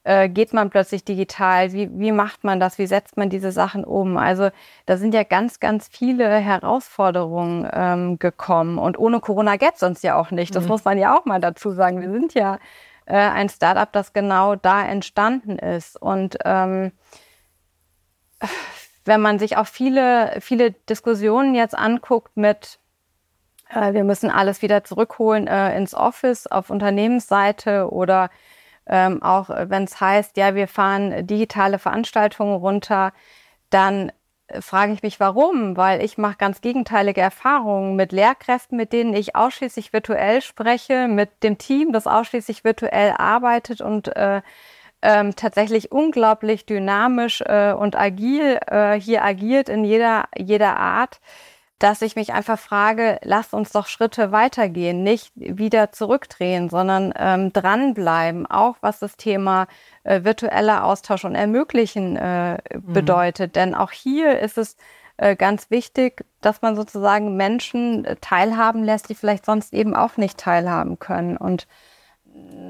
äh, 0.07 0.29
geht 0.29 0.53
man 0.53 0.69
plötzlich 0.69 1.03
digital? 1.03 1.73
Wie, 1.73 1.89
wie 1.99 2.13
macht 2.13 2.45
man 2.45 2.61
das? 2.61 2.77
Wie 2.77 2.87
setzt 2.87 3.17
man 3.17 3.29
diese 3.29 3.51
Sachen 3.51 3.83
um? 3.83 4.15
Also 4.15 4.49
da 4.85 4.95
sind 4.95 5.13
ja 5.13 5.23
ganz, 5.23 5.59
ganz 5.59 5.89
viele 5.89 6.29
Herausforderungen 6.29 7.69
ähm, 7.73 8.17
gekommen. 8.17 8.77
Und 8.77 8.97
ohne 8.97 9.19
Corona 9.19 9.57
gäbe 9.57 9.73
es 9.75 9.83
uns 9.83 10.03
ja 10.03 10.15
auch 10.15 10.31
nicht. 10.31 10.55
Das 10.55 10.63
mhm. 10.63 10.69
muss 10.69 10.85
man 10.85 10.97
ja 10.97 11.17
auch 11.17 11.25
mal 11.25 11.41
dazu 11.41 11.71
sagen. 11.71 11.99
Wir 11.99 12.09
sind 12.09 12.33
ja 12.35 12.57
äh, 13.05 13.17
ein 13.17 13.49
Startup, 13.49 13.91
das 13.91 14.13
genau 14.13 14.55
da 14.55 14.81
entstanden 14.85 15.59
ist. 15.59 16.01
Und 16.01 16.37
ähm, 16.45 16.93
wenn 19.05 19.21
man 19.21 19.39
sich 19.39 19.57
auch 19.57 19.67
viele, 19.67 20.37
viele 20.41 20.71
Diskussionen 20.71 21.55
jetzt 21.55 21.77
anguckt 21.77 22.35
mit 22.35 22.79
äh, 23.69 23.93
wir 23.93 24.03
müssen 24.03 24.29
alles 24.29 24.61
wieder 24.61 24.83
zurückholen 24.83 25.47
äh, 25.47 25.75
ins 25.77 25.93
Office 25.93 26.47
auf 26.47 26.69
Unternehmensseite 26.69 27.91
oder 27.91 28.29
ähm, 28.85 29.21
auch 29.21 29.49
wenn 29.49 29.83
es 29.83 29.99
heißt, 29.99 30.37
ja, 30.37 30.55
wir 30.55 30.67
fahren 30.67 31.27
digitale 31.27 31.77
Veranstaltungen 31.79 32.55
runter, 32.55 33.11
dann 33.69 34.11
äh, 34.47 34.61
frage 34.61 34.93
ich 34.93 35.03
mich, 35.03 35.19
warum? 35.19 35.75
Weil 35.75 36.01
ich 36.01 36.17
mache 36.17 36.37
ganz 36.37 36.61
gegenteilige 36.61 37.21
Erfahrungen 37.21 37.95
mit 37.95 38.11
Lehrkräften, 38.13 38.77
mit 38.77 38.93
denen 38.93 39.13
ich 39.13 39.35
ausschließlich 39.35 39.91
virtuell 39.93 40.41
spreche, 40.41 41.07
mit 41.07 41.43
dem 41.43 41.57
Team, 41.57 41.91
das 41.91 42.07
ausschließlich 42.07 42.63
virtuell 42.63 43.13
arbeitet 43.17 43.81
und 43.81 44.15
äh, 44.15 44.41
ähm, 45.07 45.35
tatsächlich 45.35 45.91
unglaublich 45.91 46.65
dynamisch 46.65 47.41
äh, 47.41 47.71
und 47.71 47.95
agil 47.95 48.59
äh, 48.67 48.99
hier 48.99 49.23
agiert 49.23 49.69
in 49.69 49.85
jeder, 49.85 50.25
jeder 50.35 50.77
Art 50.77 51.21
dass 51.79 52.01
ich 52.01 52.15
mich 52.15 52.33
einfach 52.33 52.57
frage, 52.57 53.19
lasst 53.21 53.53
uns 53.53 53.71
doch 53.71 53.85
Schritte 53.85 54.31
weitergehen, 54.31 55.03
nicht 55.03 55.31
wieder 55.35 55.91
zurückdrehen, 55.91 56.69
sondern 56.69 57.13
ähm, 57.15 57.53
dranbleiben, 57.53 58.47
auch 58.47 58.77
was 58.81 58.97
das 58.97 59.15
Thema 59.15 59.67
äh, 60.03 60.23
virtueller 60.23 60.83
Austausch 60.83 61.23
und 61.23 61.35
Ermöglichen 61.35 62.15
äh, 62.15 62.53
mhm. 62.53 62.93
bedeutet. 62.93 63.55
Denn 63.55 63.75
auch 63.75 63.91
hier 63.91 64.39
ist 64.39 64.57
es 64.57 64.75
äh, 65.17 65.35
ganz 65.35 65.69
wichtig, 65.69 66.25
dass 66.41 66.63
man 66.63 66.75
sozusagen 66.75 67.37
Menschen 67.37 68.05
äh, 68.05 68.15
teilhaben 68.21 68.83
lässt, 68.83 69.09
die 69.09 69.15
vielleicht 69.15 69.45
sonst 69.45 69.71
eben 69.71 69.95
auch 69.95 70.17
nicht 70.17 70.39
teilhaben 70.39 70.97
können. 70.97 71.37
Und 71.37 71.67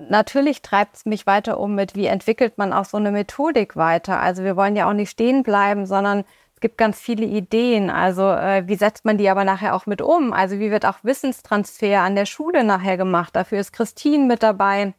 natürlich 0.09 0.61
treibt 0.61 0.97
es 0.97 1.05
mich 1.05 1.25
weiter 1.27 1.59
um 1.59 1.75
mit, 1.75 1.95
wie 1.95 2.05
entwickelt 2.05 2.57
man 2.57 2.73
auch 2.73 2.85
so 2.85 2.97
eine 2.97 3.11
Methodik 3.11 3.75
weiter. 3.75 4.19
Also 4.19 4.43
wir 4.43 4.55
wollen 4.55 4.75
ja 4.75 4.89
auch 4.89 4.93
nicht 4.93 5.11
stehen 5.11 5.43
bleiben, 5.43 5.85
sondern 5.85 6.23
es 6.55 6.61
gibt 6.61 6.77
ganz 6.77 6.99
viele 6.99 7.25
Ideen. 7.25 7.89
Also 7.89 8.23
äh, 8.23 8.67
wie 8.67 8.75
setzt 8.75 9.05
man 9.05 9.17
die 9.17 9.29
aber 9.29 9.43
nachher 9.43 9.75
auch 9.75 9.85
mit 9.85 10.01
um? 10.01 10.33
Also 10.33 10.59
wie 10.59 10.71
wird 10.71 10.85
auch 10.85 10.97
Wissenstransfer 11.03 12.01
an 12.01 12.15
der 12.15 12.25
Schule 12.25 12.63
nachher 12.63 12.97
gemacht? 12.97 13.35
Dafür 13.35 13.59
ist 13.59 13.73
Christine 13.73 14.25
mit 14.25 14.41
dabei. 14.43 14.93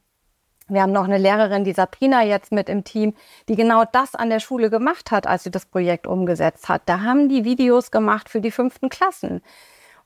Wir 0.68 0.82
haben 0.82 0.92
noch 0.92 1.04
eine 1.04 1.18
Lehrerin, 1.18 1.64
die 1.64 1.72
Sabrina 1.72 2.22
jetzt 2.22 2.52
mit 2.52 2.68
im 2.68 2.84
Team, 2.84 3.14
die 3.48 3.56
genau 3.56 3.84
das 3.90 4.14
an 4.14 4.28
der 4.28 4.38
Schule 4.38 4.68
gemacht 4.68 5.10
hat, 5.10 5.26
als 5.26 5.44
sie 5.44 5.50
das 5.50 5.64
Projekt 5.64 6.06
umgesetzt 6.06 6.68
hat. 6.68 6.82
Da 6.84 7.00
haben 7.00 7.30
die 7.30 7.44
Videos 7.44 7.90
gemacht 7.90 8.28
für 8.28 8.42
die 8.42 8.50
fünften 8.50 8.90
Klassen. 8.90 9.40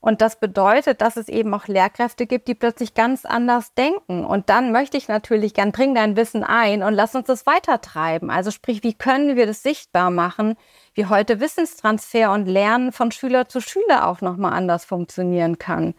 Und 0.03 0.19
das 0.19 0.35
bedeutet, 0.35 0.99
dass 0.99 1.15
es 1.15 1.29
eben 1.29 1.53
auch 1.53 1.69
Lehrkräfte 1.69 2.25
gibt, 2.25 2.49
die 2.49 2.55
plötzlich 2.55 2.93
ganz 2.93 3.23
anders 3.23 3.73
denken. 3.73 4.25
Und 4.25 4.49
dann 4.49 4.73
möchte 4.73 4.97
ich 4.97 5.07
natürlich 5.07 5.53
gern, 5.53 5.71
bring 5.71 5.95
dein 5.95 6.17
Wissen 6.17 6.43
ein 6.43 6.83
und 6.83 6.93
lass 6.93 7.15
uns 7.15 7.27
das 7.27 7.45
weitertreiben. 7.45 8.29
Also 8.29 8.51
sprich, 8.51 8.83
wie 8.83 8.95
können 8.95 9.37
wir 9.37 9.45
das 9.45 9.63
sichtbar 9.63 10.11
machen, 10.11 10.57
wie 10.93 11.05
heute 11.05 11.39
Wissenstransfer 11.39 12.33
und 12.33 12.47
Lernen 12.47 12.91
von 12.91 13.13
Schüler 13.13 13.47
zu 13.47 13.61
Schüler 13.61 14.05
auch 14.05 14.19
nochmal 14.19 14.51
anders 14.51 14.83
funktionieren 14.83 15.57
kann. 15.57 15.93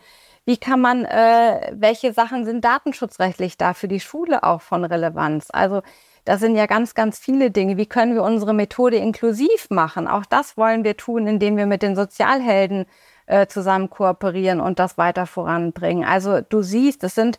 Wie 0.45 0.59
kann 0.59 0.83
man, 0.83 1.07
äh, 1.07 1.73
welche 1.73 2.13
Sachen 2.13 2.45
sind 2.45 2.63
datenschutzrechtlich 2.63 3.57
da 3.57 3.73
für 3.73 3.89
die 3.89 4.01
Schule 4.01 4.43
auch 4.43 4.61
von 4.61 4.85
Relevanz? 4.85 5.49
Also 5.51 5.81
das 6.27 6.41
sind 6.41 6.57
ja 6.57 6.67
ganz, 6.67 6.95
ganz 6.95 7.19
viele 7.19 7.51
Dinge. 7.51 7.79
Wie 7.79 7.87
können 7.87 8.15
wir 8.15 8.23
unsere 8.23 8.53
Methode 8.53 8.99
inklusiv 8.99 9.69
machen? 9.71 10.07
Auch 10.07 10.27
das 10.27 10.59
wollen 10.59 10.85
wir 10.85 10.99
tun, 10.99 11.27
indem 11.27 11.57
wir 11.57 11.65
mit 11.65 11.83
den 11.83 11.97
Sozialhelden 11.97 12.85
äh, 13.27 13.47
zusammen 13.47 13.91
kooperieren 13.91 14.61
und 14.61 14.79
das 14.79 14.99
weiter 14.99 15.27
voranbringen. 15.27 16.05
Also 16.05 16.41
du 16.41 16.63
siehst, 16.63 17.05
es 17.05 17.15
sind 17.15 17.39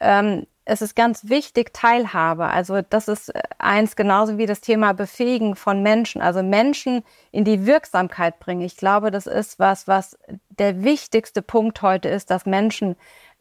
ähm, 0.00 0.46
es 0.68 0.82
ist 0.82 0.96
ganz 0.96 1.28
wichtig, 1.28 1.72
Teilhabe. 1.72 2.48
Also 2.48 2.82
das 2.82 3.06
ist 3.06 3.28
äh, 3.28 3.40
eins 3.58 3.94
genauso 3.94 4.36
wie 4.36 4.46
das 4.46 4.60
Thema 4.60 4.92
Befähigen 4.92 5.54
von 5.54 5.82
Menschen, 5.82 6.20
also 6.20 6.42
Menschen 6.42 7.02
in 7.30 7.44
die 7.44 7.66
Wirksamkeit 7.66 8.40
bringen. 8.40 8.62
Ich 8.62 8.76
glaube, 8.76 9.12
das 9.12 9.26
ist 9.26 9.60
was, 9.60 9.86
was 9.86 10.18
der 10.50 10.82
wichtigste 10.82 11.40
Punkt 11.40 11.82
heute 11.82 12.08
ist, 12.08 12.30
dass 12.30 12.46
Menschen 12.46 12.96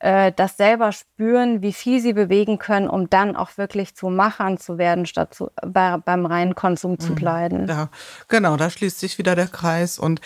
äh, 0.06 0.32
das 0.36 0.56
selber 0.56 0.92
spüren, 0.92 1.64
wie 1.64 1.74
viel 1.74 2.00
sie 2.00 2.14
bewegen 2.14 2.60
können, 2.60 2.88
um 2.88 3.10
dann 3.10 3.36
auch 3.36 3.58
wirklich 3.58 3.96
zu 3.96 4.10
Machern 4.10 4.60
zu 4.60 4.78
werden, 4.78 5.08
statt 5.08 5.34
zu, 5.34 5.50
bei, 5.66 5.98
beim 5.98 6.28
reinen 6.28 6.54
Konsum 6.54 7.00
zu 7.00 7.14
mhm. 7.14 7.16
bleiben. 7.16 7.68
Ja, 7.68 7.90
genau, 8.28 8.56
da 8.56 8.70
schließt 8.70 9.00
sich 9.00 9.18
wieder 9.18 9.36
der 9.36 9.48
Kreis. 9.48 9.98
Und 9.98 10.22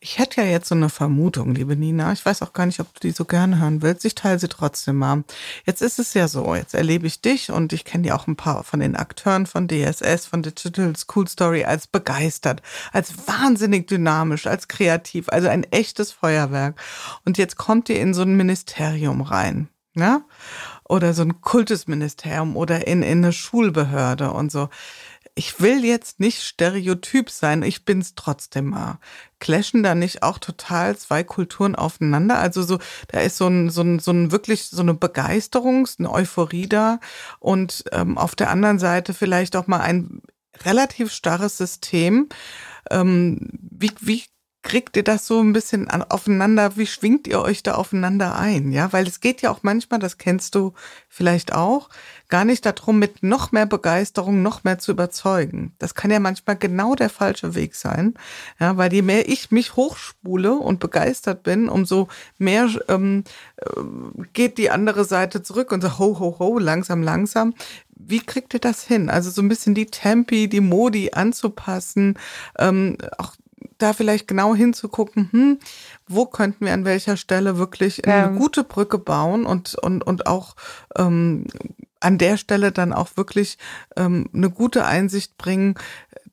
ich 0.00 0.18
hätte 0.18 0.40
ja 0.40 0.48
jetzt 0.48 0.68
so 0.68 0.74
eine 0.74 0.88
Vermutung, 0.88 1.54
liebe 1.54 1.76
Nina. 1.76 2.10
Ich 2.10 2.26
weiß 2.26 2.42
auch 2.42 2.52
gar 2.52 2.66
nicht, 2.66 2.80
ob 2.80 2.92
du 2.94 3.00
die 3.00 3.12
so 3.12 3.24
gerne 3.24 3.60
hören 3.60 3.82
willst. 3.82 4.04
Ich 4.04 4.16
teile 4.16 4.40
sie 4.40 4.48
trotzdem 4.48 4.96
mal. 4.96 5.22
Jetzt 5.64 5.80
ist 5.80 6.00
es 6.00 6.12
ja 6.14 6.26
so, 6.26 6.56
jetzt 6.56 6.74
erlebe 6.74 7.06
ich 7.06 7.20
dich 7.20 7.52
und 7.52 7.72
ich 7.72 7.84
kenne 7.84 8.08
ja 8.08 8.16
auch 8.16 8.26
ein 8.26 8.34
paar 8.34 8.64
von 8.64 8.80
den 8.80 8.96
Akteuren 8.96 9.46
von 9.46 9.68
DSS, 9.68 10.26
von 10.26 10.42
Digital 10.42 10.96
School 10.96 11.28
Story 11.28 11.62
als 11.62 11.86
begeistert, 11.86 12.62
als 12.92 13.28
wahnsinnig 13.28 13.86
dynamisch, 13.86 14.48
als 14.48 14.66
kreativ, 14.66 15.28
also 15.28 15.46
ein 15.46 15.62
echtes 15.70 16.10
Feuerwerk. 16.10 16.74
Und 17.24 17.38
jetzt 17.38 17.56
kommt 17.56 17.88
ihr 17.88 18.00
in 18.00 18.12
so 18.12 18.22
ein 18.22 18.36
Ministerium 18.36 19.19
rein. 19.22 19.68
Ja? 19.94 20.22
oder 20.90 21.14
so 21.14 21.22
ein 21.22 21.40
Kultusministerium 21.40 22.56
oder 22.56 22.86
in, 22.86 23.02
in 23.02 23.18
eine 23.18 23.32
Schulbehörde 23.32 24.32
und 24.32 24.50
so 24.50 24.68
ich 25.36 25.60
will 25.60 25.84
jetzt 25.84 26.20
nicht 26.20 26.42
stereotyp 26.42 27.30
sein, 27.30 27.62
ich 27.62 27.84
bin's 27.84 28.14
trotzdem 28.14 28.70
mal. 28.70 28.98
Clashen 29.38 29.82
da 29.82 29.94
nicht 29.94 30.22
auch 30.22 30.38
total 30.38 30.96
zwei 30.96 31.24
Kulturen 31.24 31.76
aufeinander? 31.76 32.38
Also 32.38 32.62
so, 32.62 32.78
da 33.08 33.20
ist 33.20 33.36
so 33.36 33.46
ein, 33.46 33.70
so 33.70 33.82
ein, 33.82 34.00
so 34.00 34.10
ein 34.10 34.32
wirklich 34.32 34.66
so 34.66 34.82
eine 34.82 34.92
Begeisterung, 34.92 35.88
eine 35.98 36.12
Euphorie 36.12 36.68
da 36.68 36.98
und 37.38 37.84
ähm, 37.92 38.18
auf 38.18 38.34
der 38.34 38.50
anderen 38.50 38.78
Seite 38.78 39.14
vielleicht 39.14 39.56
auch 39.56 39.66
mal 39.66 39.80
ein 39.80 40.20
relativ 40.64 41.12
starres 41.12 41.56
System. 41.56 42.28
Ähm, 42.90 43.48
wie, 43.52 43.92
wie 44.00 44.24
kriegt 44.62 44.96
ihr 44.96 45.04
das 45.04 45.26
so 45.26 45.40
ein 45.40 45.52
bisschen 45.52 45.88
an, 45.88 46.02
aufeinander? 46.02 46.76
Wie 46.76 46.86
schwingt 46.86 47.26
ihr 47.26 47.40
euch 47.40 47.62
da 47.62 47.74
aufeinander 47.74 48.36
ein? 48.36 48.72
Ja, 48.72 48.92
weil 48.92 49.06
es 49.06 49.20
geht 49.20 49.42
ja 49.42 49.50
auch 49.50 49.60
manchmal, 49.62 50.00
das 50.00 50.18
kennst 50.18 50.54
du 50.54 50.74
vielleicht 51.08 51.54
auch, 51.54 51.88
gar 52.28 52.44
nicht 52.44 52.64
darum, 52.66 52.98
mit 52.98 53.22
noch 53.22 53.52
mehr 53.52 53.66
Begeisterung 53.66 54.42
noch 54.42 54.62
mehr 54.64 54.78
zu 54.78 54.92
überzeugen. 54.92 55.74
Das 55.78 55.94
kann 55.94 56.10
ja 56.10 56.20
manchmal 56.20 56.56
genau 56.56 56.94
der 56.94 57.10
falsche 57.10 57.54
Weg 57.54 57.74
sein. 57.74 58.14
Ja, 58.58 58.76
weil 58.76 58.92
je 58.92 59.02
mehr 59.02 59.28
ich 59.28 59.50
mich 59.50 59.76
hochspule 59.76 60.52
und 60.52 60.78
begeistert 60.78 61.42
bin, 61.42 61.68
umso 61.68 62.08
mehr 62.38 62.68
ähm, 62.88 63.24
äh, 63.56 63.70
geht 64.32 64.58
die 64.58 64.70
andere 64.70 65.04
Seite 65.04 65.42
zurück 65.42 65.72
und 65.72 65.82
so 65.82 65.98
ho, 65.98 66.18
ho, 66.18 66.36
ho, 66.38 66.58
langsam, 66.58 67.02
langsam. 67.02 67.54
Wie 67.96 68.20
kriegt 68.20 68.54
ihr 68.54 68.60
das 68.60 68.84
hin? 68.84 69.10
Also 69.10 69.30
so 69.30 69.42
ein 69.42 69.48
bisschen 69.48 69.74
die 69.74 69.86
Tempi, 69.86 70.48
die 70.48 70.60
Modi 70.60 71.10
anzupassen, 71.12 72.18
ähm, 72.58 72.96
auch 73.18 73.34
da 73.82 73.92
vielleicht 73.92 74.28
genau 74.28 74.54
hinzugucken, 74.54 75.28
hm, 75.32 75.58
wo 76.06 76.26
könnten 76.26 76.66
wir 76.66 76.72
an 76.72 76.84
welcher 76.84 77.16
Stelle 77.16 77.58
wirklich 77.58 78.04
eine 78.04 78.14
ja. 78.14 78.26
gute 78.28 78.64
Brücke 78.64 78.98
bauen 78.98 79.46
und, 79.46 79.74
und, 79.76 80.04
und 80.04 80.26
auch 80.26 80.56
ähm, 80.96 81.46
an 82.00 82.18
der 82.18 82.36
Stelle 82.36 82.72
dann 82.72 82.92
auch 82.92 83.16
wirklich 83.16 83.58
ähm, 83.96 84.28
eine 84.32 84.50
gute 84.50 84.84
Einsicht 84.86 85.36
bringen, 85.36 85.74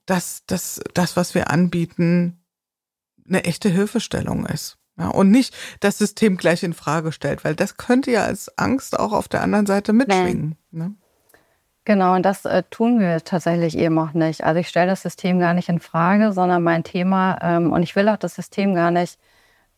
dass, 0.05 0.43
dass 0.47 0.81
das, 0.93 1.17
was 1.17 1.35
wir 1.35 1.49
anbieten, 1.49 2.39
eine 3.27 3.43
echte 3.43 3.69
Hilfestellung 3.69 4.45
ist. 4.45 4.77
Ja, 4.97 5.09
und 5.09 5.29
nicht 5.29 5.55
das 5.79 5.99
System 5.99 6.37
gleich 6.37 6.63
in 6.63 6.73
Frage 6.73 7.11
stellt, 7.11 7.43
weil 7.43 7.55
das 7.55 7.77
könnte 7.77 8.09
ja 8.09 8.23
als 8.23 8.57
Angst 8.57 8.99
auch 8.99 9.13
auf 9.13 9.27
der 9.27 9.43
anderen 9.43 9.67
Seite 9.67 9.93
mitschwingen. 9.93 10.55
Ne? 10.71 10.95
Genau, 11.87 12.15
und 12.15 12.23
das 12.25 12.43
äh, 12.43 12.63
tun 12.69 12.99
wir 12.99 13.23
tatsächlich 13.23 13.77
eben 13.77 13.97
auch 13.97 14.11
nicht. 14.11 14.43
Also 14.43 14.59
ich 14.59 14.67
stelle 14.67 14.87
das 14.87 15.03
System 15.03 15.39
gar 15.39 15.53
nicht 15.53 15.69
in 15.69 15.79
Frage, 15.79 16.33
sondern 16.33 16.61
mein 16.61 16.83
Thema, 16.83 17.39
ähm, 17.41 17.71
und 17.71 17.81
ich 17.81 17.95
will 17.95 18.09
auch 18.09 18.17
das 18.17 18.35
System 18.35 18.75
gar 18.75 18.91
nicht 18.91 19.17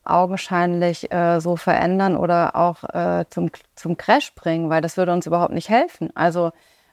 augenscheinlich 0.06 1.12
äh, 1.12 1.40
so 1.40 1.56
verändern 1.56 2.18
oder 2.18 2.56
auch 2.56 2.84
äh, 2.84 3.26
zum, 3.30 3.52
zum 3.76 3.96
Crash 3.96 4.34
bringen, 4.34 4.72
weil 4.72 4.82
das 4.82 4.98
würde 4.98 5.14
uns 5.14 5.28
überhaupt 5.28 5.54
nicht 5.54 5.70
helfen. 5.70 6.10
Also 6.16 6.52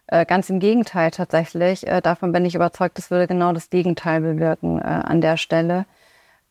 äh, 0.09 0.27
ganz 0.27 0.51
im 0.51 0.61
Gegenteil 0.61 1.11
tatsächlich. 1.13 1.87
Äh, 1.87 2.03
davon 2.03 2.33
bin 2.33 2.45
ich 2.45 2.55
überzeugt, 2.55 2.99
das 2.99 3.11
würde 3.11 3.27
genau 3.27 3.55
das 3.55 3.71
Gegenteil 3.71 4.21
bewirken 4.21 4.81
äh, 4.81 4.83
an 4.83 5.23
der 5.23 5.39
Stelle. 5.39 5.87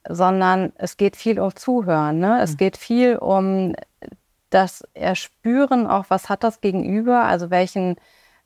Sondern 0.10 0.74
es 0.80 0.98
geht 0.98 1.16
viel 1.16 1.40
um 1.40 1.56
Zuhören. 1.56 2.18
Ne? 2.18 2.42
Es 2.42 2.54
mhm. 2.54 2.58
geht 2.58 2.78
viel 2.78 3.18
um 3.18 3.76
das 4.50 4.84
Erspüren, 4.96 5.86
auch 5.86 6.06
was 6.10 6.30
hat 6.30 6.44
das 6.44 6.62
Gegenüber, 6.62 7.26
also 7.26 7.52
welchen 7.52 7.98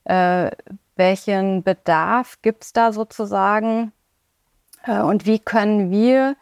äh, 0.05 0.51
welchen 0.95 1.63
Bedarf 1.63 2.41
gibt 2.41 2.63
es 2.63 2.73
da 2.73 2.91
sozusagen 2.91 3.91
äh, 4.85 4.99
und 4.99 5.25
wie 5.25 5.39
können 5.39 5.91
wir 5.91 6.35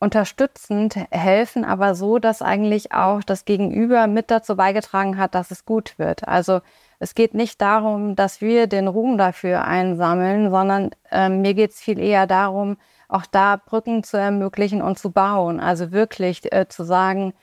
unterstützend 0.00 0.96
helfen, 1.10 1.64
aber 1.64 1.94
so, 1.94 2.18
dass 2.18 2.40
eigentlich 2.40 2.92
auch 2.92 3.22
das 3.22 3.44
Gegenüber 3.44 4.06
mit 4.06 4.30
dazu 4.30 4.56
beigetragen 4.56 5.18
hat, 5.18 5.34
dass 5.34 5.50
es 5.50 5.66
gut 5.66 5.98
wird. 5.98 6.26
Also 6.26 6.62
es 6.98 7.14
geht 7.14 7.34
nicht 7.34 7.60
darum, 7.60 8.16
dass 8.16 8.40
wir 8.40 8.66
den 8.66 8.88
Ruhm 8.88 9.18
dafür 9.18 9.64
einsammeln, 9.64 10.50
sondern 10.50 10.90
äh, 11.10 11.28
mir 11.28 11.54
geht 11.54 11.72
es 11.72 11.80
viel 11.80 11.98
eher 11.98 12.26
darum, 12.26 12.78
auch 13.08 13.26
da 13.26 13.56
Brücken 13.56 14.02
zu 14.02 14.16
ermöglichen 14.16 14.80
und 14.80 14.98
zu 14.98 15.10
bauen. 15.10 15.60
Also 15.60 15.92
wirklich 15.92 16.50
äh, 16.52 16.66
zu 16.68 16.84
sagen, 16.84 17.34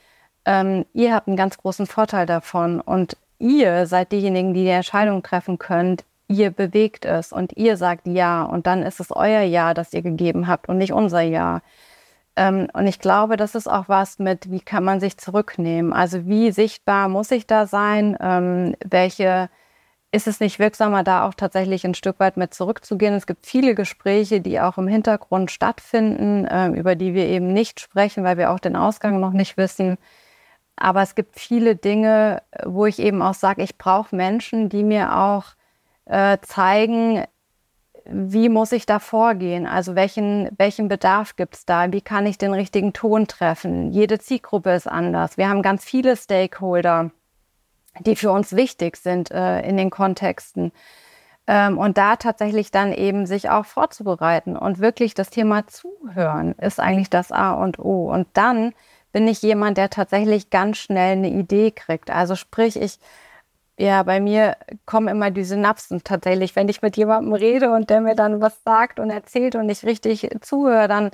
ähm, 0.46 0.86
ihr 0.94 1.14
habt 1.14 1.28
einen 1.28 1.38
ganz 1.38 1.58
großen 1.58 1.86
Vorteil 1.86 2.26
davon 2.26 2.82
und 2.82 3.18
ihr 3.40 3.86
seid 3.88 4.12
diejenigen, 4.12 4.54
die 4.54 4.64
die 4.64 4.70
Entscheidung 4.70 5.24
treffen 5.24 5.58
könnt. 5.58 6.06
Ihr 6.28 6.52
bewegt 6.52 7.06
es 7.06 7.32
und 7.32 7.56
ihr 7.56 7.78
sagt 7.78 8.08
ja 8.08 8.44
und 8.44 8.68
dann 8.68 8.84
ist 8.84 9.00
es 9.00 9.12
euer 9.12 9.42
Ja, 9.42 9.74
das 9.74 9.94
ihr 9.94 10.02
gegeben 10.02 10.48
habt 10.48 10.70
und 10.70 10.78
nicht 10.78 10.94
unser 10.94 11.22
Ja. 11.22 11.62
Ähm, 12.36 12.68
und 12.74 12.88
ich 12.88 13.00
glaube, 13.00 13.38
das 13.38 13.56
ist 13.56 13.68
auch 13.68 13.90
was 13.90 14.20
mit, 14.20 14.52
wie 14.52 14.60
kann 14.62 14.84
man 14.84 15.00
sich 15.00 15.18
zurücknehmen? 15.18 15.94
Also 15.94 16.28
wie 16.28 16.52
sichtbar 16.52 17.10
muss 17.10 17.32
ich 17.32 17.48
da 17.48 17.66
sein? 17.68 18.18
Ähm, 18.22 18.76
welche 18.86 19.50
ist 20.12 20.28
es 20.28 20.40
nicht 20.40 20.60
wirksamer, 20.60 21.04
da 21.04 21.28
auch 21.28 21.34
tatsächlich 21.34 21.86
ein 21.86 21.94
Stück 21.96 22.20
weit 22.20 22.38
mit 22.38 22.54
zurückzugehen? 22.54 23.14
Es 23.16 23.28
gibt 23.28 23.46
viele 23.46 23.76
Gespräche, 23.76 24.42
die 24.42 24.60
auch 24.60 24.78
im 24.78 24.88
Hintergrund 24.88 25.52
stattfinden, 25.52 26.46
äh, 26.46 26.70
über 26.70 26.96
die 26.96 27.14
wir 27.14 27.26
eben 27.26 27.54
nicht 27.54 27.80
sprechen, 27.80 28.24
weil 28.24 28.38
wir 28.38 28.52
auch 28.52 28.60
den 28.60 28.76
Ausgang 28.76 29.20
noch 29.20 29.34
nicht 29.34 29.58
wissen. 29.58 29.98
Aber 30.78 31.02
es 31.02 31.16
gibt 31.16 31.40
viele 31.40 31.76
Dinge, 31.76 32.42
wo 32.66 32.86
ich 32.86 33.00
eben 33.00 33.22
auch 33.22 33.34
sage, 33.34 33.64
ich 33.64 33.78
brauche 33.78 34.16
Menschen, 34.16 34.70
die 34.70 34.84
mir 34.84 35.18
auch 35.18 35.46
äh, 36.06 36.38
zeigen, 36.42 37.26
wie 38.10 38.48
muss 38.48 38.72
ich 38.72 38.86
da 38.86 39.00
vorgehen? 39.00 39.68
Also 39.68 39.96
welchen, 39.96 40.50
welchen 40.58 40.88
Bedarf 40.88 41.36
gibt 41.36 41.56
es 41.56 41.66
da? 41.66 41.92
Wie 41.92 42.02
kann 42.02 42.26
ich 42.26 42.38
den 42.38 42.54
richtigen 42.54 42.94
Ton 42.94 43.28
treffen? 43.28 43.92
Jede 43.92 44.20
Zielgruppe 44.20 44.72
ist 44.72 44.88
anders. 44.88 45.38
Wir 45.38 45.50
haben 45.50 45.62
ganz 45.62 45.84
viele 45.84 46.16
Stakeholder, 46.16 47.12
die 48.00 48.16
für 48.16 48.32
uns 48.32 48.56
wichtig 48.56 48.98
sind 48.98 49.32
äh, 49.32 49.62
in 49.62 49.76
den 49.76 49.90
Kontexten. 49.90 50.72
Ähm, 51.48 51.78
und 51.78 51.98
da 51.98 52.16
tatsächlich 52.16 52.72
dann 52.72 52.94
eben 52.94 53.26
sich 53.26 53.50
auch 53.50 53.66
vorzubereiten 53.66 54.56
und 54.56 54.80
wirklich 54.80 55.14
das 55.14 55.30
Thema 55.30 55.66
Zuhören 55.68 56.54
ist 56.54 56.80
eigentlich 56.80 57.10
das 57.10 57.32
A 57.32 57.54
und 57.54 57.80
O. 57.80 58.12
Und 58.12 58.28
dann 58.34 58.74
bin 59.18 59.28
ich 59.28 59.42
jemand, 59.42 59.80
der 59.80 59.90
tatsächlich 59.90 60.52
ganz 60.52 60.78
schnell 60.78 61.14
eine 61.14 61.32
Idee 61.32 61.72
kriegt. 61.72 62.12
Also 62.12 62.36
sprich, 62.36 62.80
ich, 62.80 63.00
ja, 63.80 64.04
bei 64.04 64.20
mir 64.20 64.58
kommen 64.86 65.08
immer 65.08 65.32
die 65.32 65.44
Synapsen 65.44 66.04
tatsächlich. 66.04 66.56
Wenn 66.56 66.70
ich 66.70 66.84
mit 66.84 66.98
jemandem 66.98 67.34
rede 67.34 67.72
und 67.72 67.90
der 67.90 68.02
mir 68.02 68.14
dann 68.14 68.42
was 68.42 68.62
sagt 68.64 69.00
und 69.00 69.10
erzählt 69.10 69.56
und 69.56 69.70
ich 69.70 69.84
richtig 69.84 70.30
zuhöre, 70.42 70.88
dann 70.88 71.10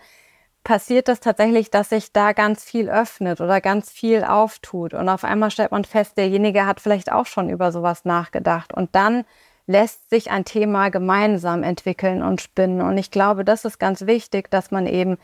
passiert 0.66 1.08
das 1.08 1.22
tatsächlich, 1.22 1.72
dass 1.72 1.92
sich 1.92 2.12
da 2.12 2.34
ganz 2.34 2.66
viel 2.66 2.90
öffnet 2.90 3.40
oder 3.40 3.62
ganz 3.62 3.90
viel 3.90 4.26
auftut. 4.26 4.94
Und 4.94 5.08
auf 5.08 5.24
einmal 5.24 5.50
stellt 5.50 5.72
man 5.72 5.86
fest, 5.86 6.18
derjenige 6.18 6.66
hat 6.66 6.82
vielleicht 6.82 7.10
auch 7.10 7.26
schon 7.26 7.48
über 7.50 7.72
sowas 7.72 8.04
nachgedacht. 8.04 8.74
Und 8.74 8.94
dann 8.98 9.24
lässt 9.66 10.10
sich 10.10 10.30
ein 10.30 10.44
Thema 10.44 10.90
gemeinsam 10.90 11.64
entwickeln 11.64 12.22
und 12.22 12.42
spinnen. 12.42 12.82
Und 12.82 12.98
ich 12.98 13.12
glaube, 13.12 13.46
das 13.46 13.64
ist 13.64 13.80
ganz 13.80 14.06
wichtig, 14.08 14.52
dass 14.52 14.72
man 14.72 14.88
eben 14.88 15.18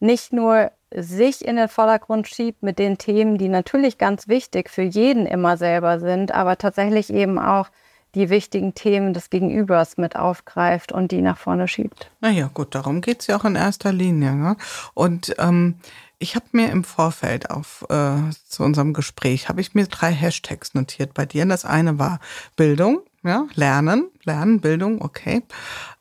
nicht 0.00 0.32
nur 0.32 0.72
sich 0.96 1.44
in 1.44 1.56
den 1.56 1.68
Vordergrund 1.68 2.28
schiebt 2.28 2.62
mit 2.62 2.78
den 2.78 2.98
Themen, 2.98 3.38
die 3.38 3.48
natürlich 3.48 3.98
ganz 3.98 4.28
wichtig 4.28 4.70
für 4.70 4.82
jeden 4.82 5.26
immer 5.26 5.56
selber 5.56 6.00
sind, 6.00 6.32
aber 6.32 6.56
tatsächlich 6.56 7.12
eben 7.12 7.38
auch 7.38 7.68
die 8.14 8.30
wichtigen 8.30 8.74
Themen 8.74 9.12
des 9.12 9.28
Gegenübers 9.28 9.96
mit 9.96 10.16
aufgreift 10.16 10.92
und 10.92 11.10
die 11.10 11.20
nach 11.20 11.36
vorne 11.38 11.66
schiebt. 11.66 12.10
Naja, 12.20 12.48
gut, 12.52 12.74
darum 12.74 13.00
geht 13.00 13.20
es 13.20 13.26
ja 13.26 13.36
auch 13.36 13.44
in 13.44 13.56
erster 13.56 13.92
Linie. 13.92 14.32
Ne? 14.34 14.56
Und 14.94 15.34
ähm, 15.38 15.76
ich 16.18 16.36
habe 16.36 16.46
mir 16.52 16.70
im 16.70 16.84
Vorfeld 16.84 17.50
auf 17.50 17.84
äh, 17.90 18.16
zu 18.48 18.62
unserem 18.62 18.92
Gespräch, 18.92 19.48
habe 19.48 19.60
ich 19.60 19.74
mir 19.74 19.86
drei 19.86 20.12
Hashtags 20.12 20.74
notiert 20.74 21.12
bei 21.12 21.26
dir. 21.26 21.44
Das 21.46 21.64
eine 21.64 21.98
war 21.98 22.20
Bildung, 22.56 23.00
ja, 23.24 23.46
Lernen, 23.54 24.10
Lernen, 24.22 24.60
Bildung, 24.60 25.02
okay. 25.02 25.42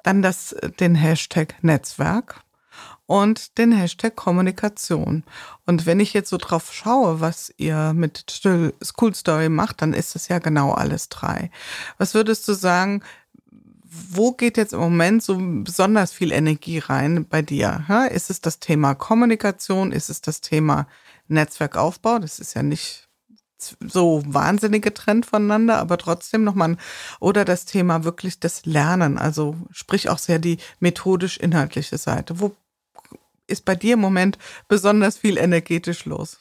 Dann 0.04 0.22
das, 0.22 0.56
den 0.80 0.94
Hashtag 0.94 1.56
Netzwerk, 1.64 2.42
und 3.06 3.58
den 3.58 3.72
Hashtag 3.72 4.16
Kommunikation. 4.16 5.24
Und 5.66 5.86
wenn 5.86 6.00
ich 6.00 6.14
jetzt 6.14 6.30
so 6.30 6.38
drauf 6.38 6.74
schaue, 6.74 7.20
was 7.20 7.54
ihr 7.58 7.94
mit 7.94 8.42
School 8.84 9.14
Story 9.14 9.50
macht, 9.50 9.82
dann 9.82 9.94
ist 9.94 10.16
es 10.16 10.28
ja 10.28 10.40
genau 10.40 10.72
alles 10.72 11.10
drei. 11.10 11.52
Was 11.98 12.14
würdest 12.14 12.48
du 12.48 12.54
sagen, 12.54 13.04
wo 13.86 14.32
geht 14.32 14.58
jetzt 14.58 14.74
im 14.74 14.80
Moment 14.80 15.22
so 15.22 15.38
besonders 15.40 16.14
viel 16.14 16.32
Energie 16.32 16.80
rein 16.80 17.28
bei 17.30 17.42
dir? 17.42 17.86
Ist 18.12 18.30
es 18.30 18.42
das 18.42 18.60
Thema 18.60 18.96
Kommunikation? 18.96 19.92
Ist 19.92 20.10
es 20.10 20.22
das 20.22 20.42
Thema 20.42 20.88
Netzwerkaufbau? 21.28 22.20
Das 22.20 22.40
ist 22.40 22.56
ja 22.56 22.64
nicht 22.64 23.08
so 23.80 24.24
wahnsinnig 24.26 24.84
getrennt 24.84 25.26
voneinander, 25.26 25.78
aber 25.78 25.98
trotzdem 25.98 26.44
nochmal, 26.44 26.76
oder 27.20 27.46
das 27.46 27.66
Thema 27.66 28.04
wirklich 28.04 28.40
das 28.40 28.66
Lernen, 28.66 29.18
also 29.18 29.56
sprich 29.72 30.10
auch 30.10 30.18
sehr 30.18 30.40
die 30.40 30.58
methodisch-inhaltliche 30.80 31.98
Seite. 31.98 32.42
Wo 32.42 32.56
ist 33.48 33.66
bei 33.66 33.76
dir 33.76 33.94
im 33.94 34.02
Moment 34.02 34.38
besonders 34.68 35.18
viel 35.18 35.38
energetisch 35.38 36.06
los? 36.06 36.40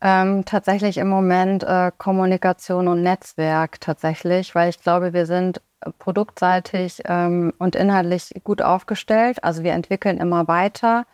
Ähm, 0.00 0.44
tatsächlich 0.44 0.98
im 0.98 1.08
Moment 1.08 1.62
äh, 1.62 1.90
Kommunikation 1.96 2.88
und 2.88 3.02
Netzwerk 3.02 3.80
tatsächlich, 3.80 4.54
weil 4.54 4.68
ich 4.68 4.80
glaube, 4.80 5.12
wir 5.12 5.24
sind 5.26 5.62
produktseitig 5.98 7.02
ähm, 7.06 7.52
und 7.58 7.76
inhaltlich 7.76 8.32
gut 8.44 8.62
aufgestellt. 8.62 9.42
Also 9.44 9.62
wir 9.62 9.72
entwickeln 9.72 10.18
immer 10.18 10.48
weiter. 10.48 11.06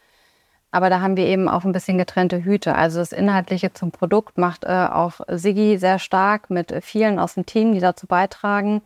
aber 0.72 0.90
da 0.90 1.00
haben 1.00 1.16
wir 1.16 1.26
eben 1.26 1.48
auch 1.48 1.64
ein 1.64 1.72
bisschen 1.72 1.98
getrennte 1.98 2.44
Hüte. 2.44 2.74
Also 2.76 3.00
das 3.00 3.12
Inhaltliche 3.12 3.72
zum 3.72 3.90
Produkt 3.90 4.38
macht 4.38 4.64
äh, 4.64 4.68
auch 4.90 5.20
Sigi 5.28 5.78
sehr 5.78 5.98
stark 5.98 6.50
mit 6.50 6.72
vielen 6.82 7.18
aus 7.18 7.34
dem 7.34 7.46
Team, 7.46 7.72
die 7.72 7.80
dazu 7.80 8.06
beitragen. 8.06 8.82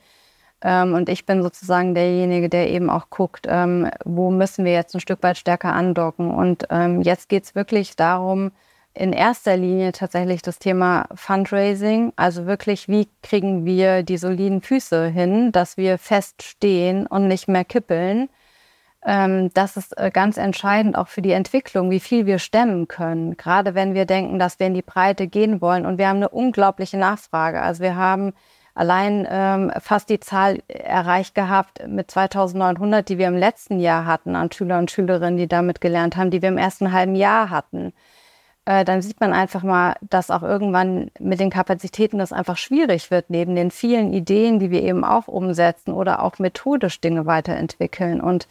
Ähm, 0.65 0.95
und 0.95 1.11
ich 1.11 1.27
bin 1.27 1.43
sozusagen 1.43 1.95
derjenige, 1.95 2.49
der 2.49 2.71
eben 2.71 2.89
auch 2.89 3.11
guckt, 3.11 3.47
ähm, 3.49 3.91
wo 4.05 4.31
müssen 4.31 4.65
wir 4.65 4.73
jetzt 4.73 4.95
ein 4.95 5.01
Stück 5.01 5.23
weit 5.23 5.37
stärker 5.37 5.75
andocken. 5.75 6.31
Und 6.31 6.67
ähm, 6.71 7.03
jetzt 7.03 7.29
geht 7.29 7.45
es 7.45 7.55
wirklich 7.55 7.97
darum, 7.97 8.51
in 8.95 9.12
erster 9.12 9.57
Linie 9.59 9.93
tatsächlich 9.93 10.41
das 10.41 10.59
Thema 10.59 11.07
Fundraising. 11.15 12.15
Also 12.17 12.47
wirklich, 12.47 12.89
wie 12.89 13.09
kriegen 13.23 13.67
wir 13.67 14.03
die 14.05 14.17
soliden 14.17 14.62
Füße 14.62 15.09
hin, 15.09 15.53
dass 15.53 15.77
wir 15.77 15.99
feststehen 15.99 17.07
und 17.07 17.29
nicht 17.29 17.47
mehr 17.49 17.65
kippeln. 17.65 18.29
Das 19.07 19.77
ist 19.77 19.99
äh, 19.99 20.11
ganz 20.11 20.39
entscheidend 20.39 20.97
auch 20.97 21.09
für 21.09 21.21
die 21.21 21.33
Entwicklung, 21.33 21.91
wie 21.91 22.01
viel 22.01 22.25
wir 22.25 22.39
stemmen 22.39 22.89
können. 22.89 23.37
Gerade 23.37 23.75
wenn 23.75 23.93
wir 23.93 24.07
denken, 24.07 24.39
dass 24.39 24.59
wir 24.59 24.67
in 24.67 24.73
die 24.73 24.81
Breite 24.81 25.27
gehen 25.27 25.61
wollen. 25.61 25.85
Und 25.85 25.99
wir 25.99 26.09
haben 26.09 26.17
eine 26.17 26.31
unglaubliche 26.31 26.97
Nachfrage. 26.97 27.61
Also 27.61 27.83
wir 27.83 27.97
haben 27.97 28.33
allein 28.75 29.27
ähm, 29.31 29.72
fast 29.81 30.09
die 30.11 30.20
Zahl 30.20 30.62
erreicht 30.68 31.35
gehabt 31.35 31.87
mit 31.87 32.11
2900, 32.11 33.09
die 33.09 33.18
wir 33.18 33.29
im 33.29 33.37
letzten 33.37 33.79
Jahr 33.79 34.07
hatten 34.07 34.37
an 34.37 34.51
Schüler 34.51 34.79
und 34.79 34.91
Schülerinnen, 34.91 35.37
die 35.37 35.49
damit 35.49 35.81
gelernt 35.81 36.16
haben, 36.16 36.31
die 36.31 36.43
wir 36.43 36.49
im 36.49 36.59
ersten 36.59 36.93
halben 36.93 37.14
Jahr 37.14 37.51
hatten. 37.51 37.93
Äh, 38.66 38.85
dann 38.85 39.03
sieht 39.03 39.20
man 39.20 39.33
einfach 39.33 39.62
mal, 39.62 39.95
dass 40.01 40.31
auch 40.31 40.43
irgendwann 40.43 41.11
mit 41.20 41.39
den 41.39 41.51
Kapazitäten 41.51 42.18
das 42.18 42.33
einfach 42.33 42.57
schwierig 42.57 43.11
wird, 43.11 43.31
neben 43.31 43.55
den 43.55 43.70
vielen 43.70 44.12
Ideen, 44.12 44.59
die 44.59 44.70
wir 44.70 44.83
eben 44.83 45.05
auch 45.05 45.29
umsetzen 45.29 45.93
oder 45.93 46.22
auch 46.22 46.39
methodisch 46.39 47.01
Dinge 47.01 47.27
weiterentwickeln. 47.27 48.20
Und 48.20 48.49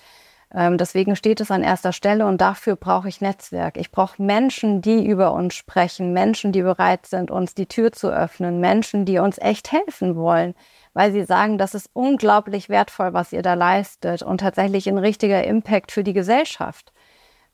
deswegen 0.53 1.15
steht 1.15 1.41
es 1.41 1.49
an 1.49 1.63
erster 1.63 1.93
Stelle 1.93 2.27
und 2.27 2.39
dafür 2.39 2.75
brauche 2.75 3.09
ich 3.09 3.21
Netzwerk. 3.21 3.75
Ich 3.75 3.91
brauche 3.91 4.21
Menschen, 4.21 4.81
die 4.83 5.03
über 5.03 5.33
uns 5.33 5.55
sprechen, 5.55 6.13
Menschen, 6.13 6.51
die 6.51 6.61
bereit 6.61 7.07
sind, 7.07 7.31
uns 7.31 7.55
die 7.55 7.65
Tür 7.65 7.91
zu 7.91 8.09
öffnen, 8.09 8.59
Menschen, 8.59 9.05
die 9.05 9.17
uns 9.17 9.39
echt 9.39 9.71
helfen 9.71 10.15
wollen, 10.15 10.53
weil 10.93 11.11
sie 11.11 11.23
sagen, 11.23 11.57
das 11.57 11.73
ist 11.73 11.89
unglaublich 11.93 12.69
wertvoll, 12.69 13.13
was 13.13 13.33
ihr 13.33 13.41
da 13.41 13.55
leistet 13.55 14.21
und 14.21 14.41
tatsächlich 14.41 14.87
ein 14.87 14.99
richtiger 14.99 15.43
Impact 15.43 15.91
für 15.91 16.03
die 16.03 16.13
Gesellschaft, 16.13 16.93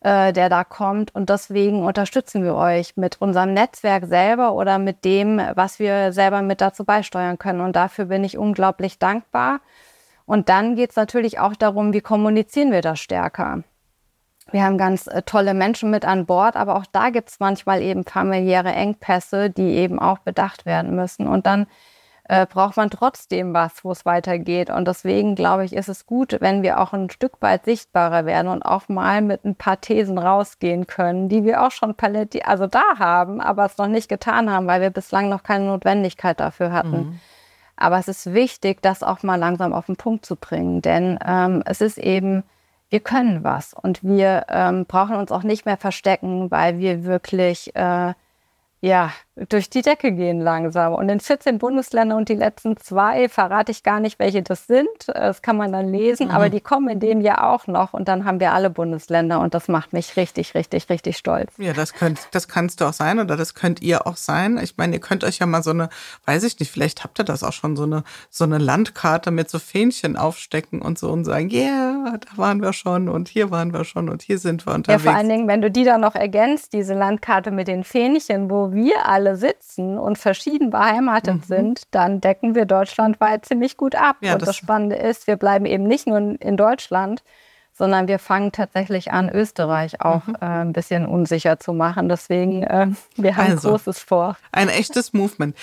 äh, 0.02 0.34
der 0.34 0.50
da 0.50 0.66
kommt. 0.66 1.16
Und 1.16 1.30
deswegen 1.30 1.86
unterstützen 1.86 2.44
wir 2.44 2.56
euch 2.56 2.98
mit 2.98 3.22
unserem 3.22 3.54
Netzwerk 3.54 4.08
selber 4.08 4.54
oder 4.54 4.78
mit 4.78 5.06
dem, 5.06 5.42
was 5.56 5.80
wir 5.80 6.12
selber 6.12 6.42
mit 6.42 6.60
dazu 6.60 6.84
beisteuern 6.84 7.38
können. 7.40 7.62
Und 7.62 7.78
dafür 7.78 8.06
bin 8.06 8.26
ich 8.26 8.38
unglaublich 8.38 9.00
dankbar. 9.00 9.62
Und 10.30 10.48
dann 10.48 10.76
geht 10.76 10.92
es 10.92 10.96
natürlich 10.96 11.40
auch 11.40 11.56
darum, 11.56 11.92
wie 11.92 12.02
kommunizieren 12.02 12.72
wir 12.72 12.84
das 12.84 13.00
stärker. 13.00 13.64
Wir 14.52 14.64
haben 14.64 14.78
ganz 14.78 15.08
äh, 15.08 15.24
tolle 15.24 15.56
Menschen 15.56 15.90
mit 15.90 16.06
an 16.06 16.28
Bord, 16.28 16.56
aber 16.56 16.76
auch 16.76 16.86
da 16.92 17.10
gibt 17.10 17.30
es 17.30 17.40
manchmal 17.40 17.82
eben 17.82 18.04
familiäre 18.04 18.72
Engpässe, 18.72 19.50
die 19.50 19.74
eben 19.78 19.98
auch 19.98 20.20
bedacht 20.20 20.68
werden 20.68 20.96
müssen. 20.96 21.26
Und 21.26 21.48
dann 21.48 21.66
äh, 22.26 22.46
braucht 22.46 22.78
man 22.78 22.92
trotzdem 22.92 23.56
was, 23.56 23.84
wo 23.84 23.92
es 23.92 24.06
weitergeht. 24.06 24.70
Und 24.70 24.88
deswegen 24.88 25.34
glaube 25.34 25.66
ich, 25.66 25.74
ist 25.74 25.90
es 25.90 26.06
gut, 26.06 26.38
wenn 26.42 26.62
wir 26.62 26.80
auch 26.80 26.94
ein 26.94 27.10
Stück 27.10 27.42
weit 27.42 27.66
sichtbarer 27.66 28.28
werden 28.28 28.50
und 28.50 28.62
auch 28.62 28.88
mal 28.88 29.24
mit 29.24 29.46
ein 29.46 29.56
paar 29.56 29.82
Thesen 29.82 30.20
rausgehen 30.20 30.86
können, 30.86 31.28
die 31.28 31.44
wir 31.44 31.66
auch 31.66 31.72
schon 31.72 31.96
paletti 31.96 32.44
also 32.44 32.68
da 32.68 32.84
haben, 33.00 33.42
aber 33.42 33.66
es 33.66 33.80
noch 33.80 33.88
nicht 33.88 34.10
getan 34.10 34.52
haben, 34.52 34.68
weil 34.68 34.82
wir 34.82 34.92
bislang 34.92 35.28
noch 35.28 35.42
keine 35.42 35.66
Notwendigkeit 35.66 36.40
dafür 36.40 36.72
hatten. 36.72 36.98
Mhm. 36.98 37.20
Aber 37.80 37.98
es 37.98 38.08
ist 38.08 38.34
wichtig, 38.34 38.82
das 38.82 39.04
auch 39.04 39.24
mal 39.24 39.38
langsam 39.38 39.74
auf 39.74 39.88
den 39.88 39.96
Punkt 39.96 40.26
zu 40.26 40.36
bringen, 40.36 40.82
denn 40.82 41.18
ähm, 41.26 41.64
es 41.66 41.82
ist 41.82 41.98
eben, 41.98 42.44
wir 42.90 43.00
können 43.00 43.44
was. 43.44 43.74
Und 43.74 44.04
wir 44.04 44.46
ähm, 44.50 44.86
brauchen 44.86 45.16
uns 45.16 45.32
auch 45.32 45.44
nicht 45.44 45.66
mehr 45.66 45.78
verstecken, 45.78 46.52
weil 46.52 46.80
wir 46.80 47.06
wirklich 47.06 47.76
äh, 47.76 48.14
ja, 48.82 49.12
durch 49.48 49.70
die 49.70 49.82
Decke 49.82 50.12
gehen 50.12 50.42
langsam. 50.42 50.94
Und 50.94 51.10
in 51.10 51.20
14 51.20 51.58
Bundesländern 51.58 52.18
und 52.18 52.30
die 52.30 52.36
letzten 52.36 52.76
zwei 52.78 53.30
verrate 53.30 53.72
ich 53.72 53.84
gar 53.84 54.00
nicht, 54.00 54.20
welche 54.20 54.42
das 54.42 54.68
sind. 54.68 54.90
Das 55.08 55.42
kann 55.42 55.58
man 55.58 55.72
dann 55.72 55.92
lesen, 55.92 56.28
mhm. 56.28 56.34
aber 56.34 56.50
die 56.50 56.62
kommen 56.62 56.90
in 56.90 57.00
dem 57.00 57.22
Jahr 57.22 57.52
auch 57.52 57.68
noch 57.68 57.94
und 57.94 58.08
dann 58.08 58.26
haben 58.26 58.40
wir 58.40 58.54
alle 58.54 58.70
Bundesländer 58.70 59.40
und 59.40 59.54
das 59.54 59.68
macht 59.68 59.94
mich 59.94 60.18
richtig, 60.18 60.56
richtig, 60.56 60.90
richtig 60.90 61.18
stolz. 61.18 61.54
Ja, 61.58 61.74
das 61.74 61.94
könnt, 61.94 62.20
das 62.32 62.48
kannst 62.48 62.82
du 62.82 62.86
auch 62.86 62.94
sein 62.94 63.20
oder 63.20 63.38
das 63.38 63.54
könnt 63.54 63.82
ihr 63.82 64.06
auch 64.06 64.18
sein. 64.18 64.60
Ich 64.62 64.78
meine, 64.78 64.96
ihr 64.96 65.02
könnt 65.02 65.24
euch 65.24 65.40
ja 65.40 65.46
mal 65.46 65.64
so 65.64 65.72
eine, 65.72 65.90
weiß 66.26 66.44
ich 66.44 66.60
nicht, 66.60 66.72
vielleicht 66.72 67.04
habt 67.04 67.20
ihr 67.20 67.26
das 67.26 67.44
auch 67.44 67.54
schon 67.54 67.76
so 67.76 67.84
eine, 67.84 68.04
so 68.30 68.44
eine 68.44 68.58
Landkarte 68.58 69.32
mit 69.32 69.50
so 69.50 69.60
Fähnchen 69.60 70.18
aufstecken 70.18 70.82
und 70.82 71.00
so 71.00 71.10
und 71.10 71.26
sagen, 71.26 71.50
yeah, 71.50 72.18
da 72.18 72.38
waren 72.38 72.62
wir 72.62 72.74
schon 72.74 73.10
und 73.10 73.30
hier 73.30 73.52
waren 73.52 73.74
wir 73.74 73.86
schon 73.86 74.10
und 74.10 74.22
hier 74.22 74.38
sind 74.38 74.66
wir 74.66 74.74
unterwegs. 74.74 75.04
Ja, 75.04 75.12
vor 75.12 75.18
allen 75.18 75.30
Dingen, 75.30 75.48
wenn 75.48 75.62
du 75.62 75.72
die 75.72 75.84
dann 75.84 76.02
noch 76.02 76.16
ergänzt, 76.16 76.74
diese 76.74 76.94
Landkarte 76.94 77.52
mit 77.52 77.68
den 77.68 77.84
Fähnchen, 77.84 78.50
wo 78.50 78.74
wir 78.74 79.06
alle 79.06 79.29
sitzen 79.36 79.98
und 79.98 80.18
verschieden 80.18 80.70
beheimatet 80.70 81.36
mhm. 81.36 81.44
sind, 81.44 81.82
dann 81.92 82.22
decken 82.22 82.56
wir 82.56 82.66
deutschlandweit 82.66 83.46
ziemlich 83.46 83.78
gut 83.78 83.96
ab. 83.96 84.18
Ja, 84.22 84.34
und 84.34 84.42
das, 84.42 84.50
das 84.50 84.56
Spannende 84.58 84.96
ist, 84.96 85.28
wir 85.28 85.36
bleiben 85.36 85.66
eben 85.66 85.84
nicht 85.84 86.08
nur 86.08 86.18
in 86.18 86.58
Deutschland, 86.58 87.24
sondern 87.74 88.08
wir 88.08 88.20
fangen 88.20 88.52
tatsächlich 88.52 89.12
an, 89.12 89.30
Österreich 89.30 90.02
auch 90.02 90.28
mhm. 90.28 90.36
äh, 90.42 90.46
ein 90.46 90.74
bisschen 90.74 91.06
unsicher 91.06 91.60
zu 91.60 91.74
machen. 91.74 92.10
Deswegen, 92.10 92.64
äh, 92.64 92.88
wir 93.16 93.38
haben 93.38 93.52
also, 93.54 93.70
Großes 93.70 94.00
vor. 94.00 94.38
Ein 94.52 94.70
echtes 94.70 95.14
Movement. 95.14 95.56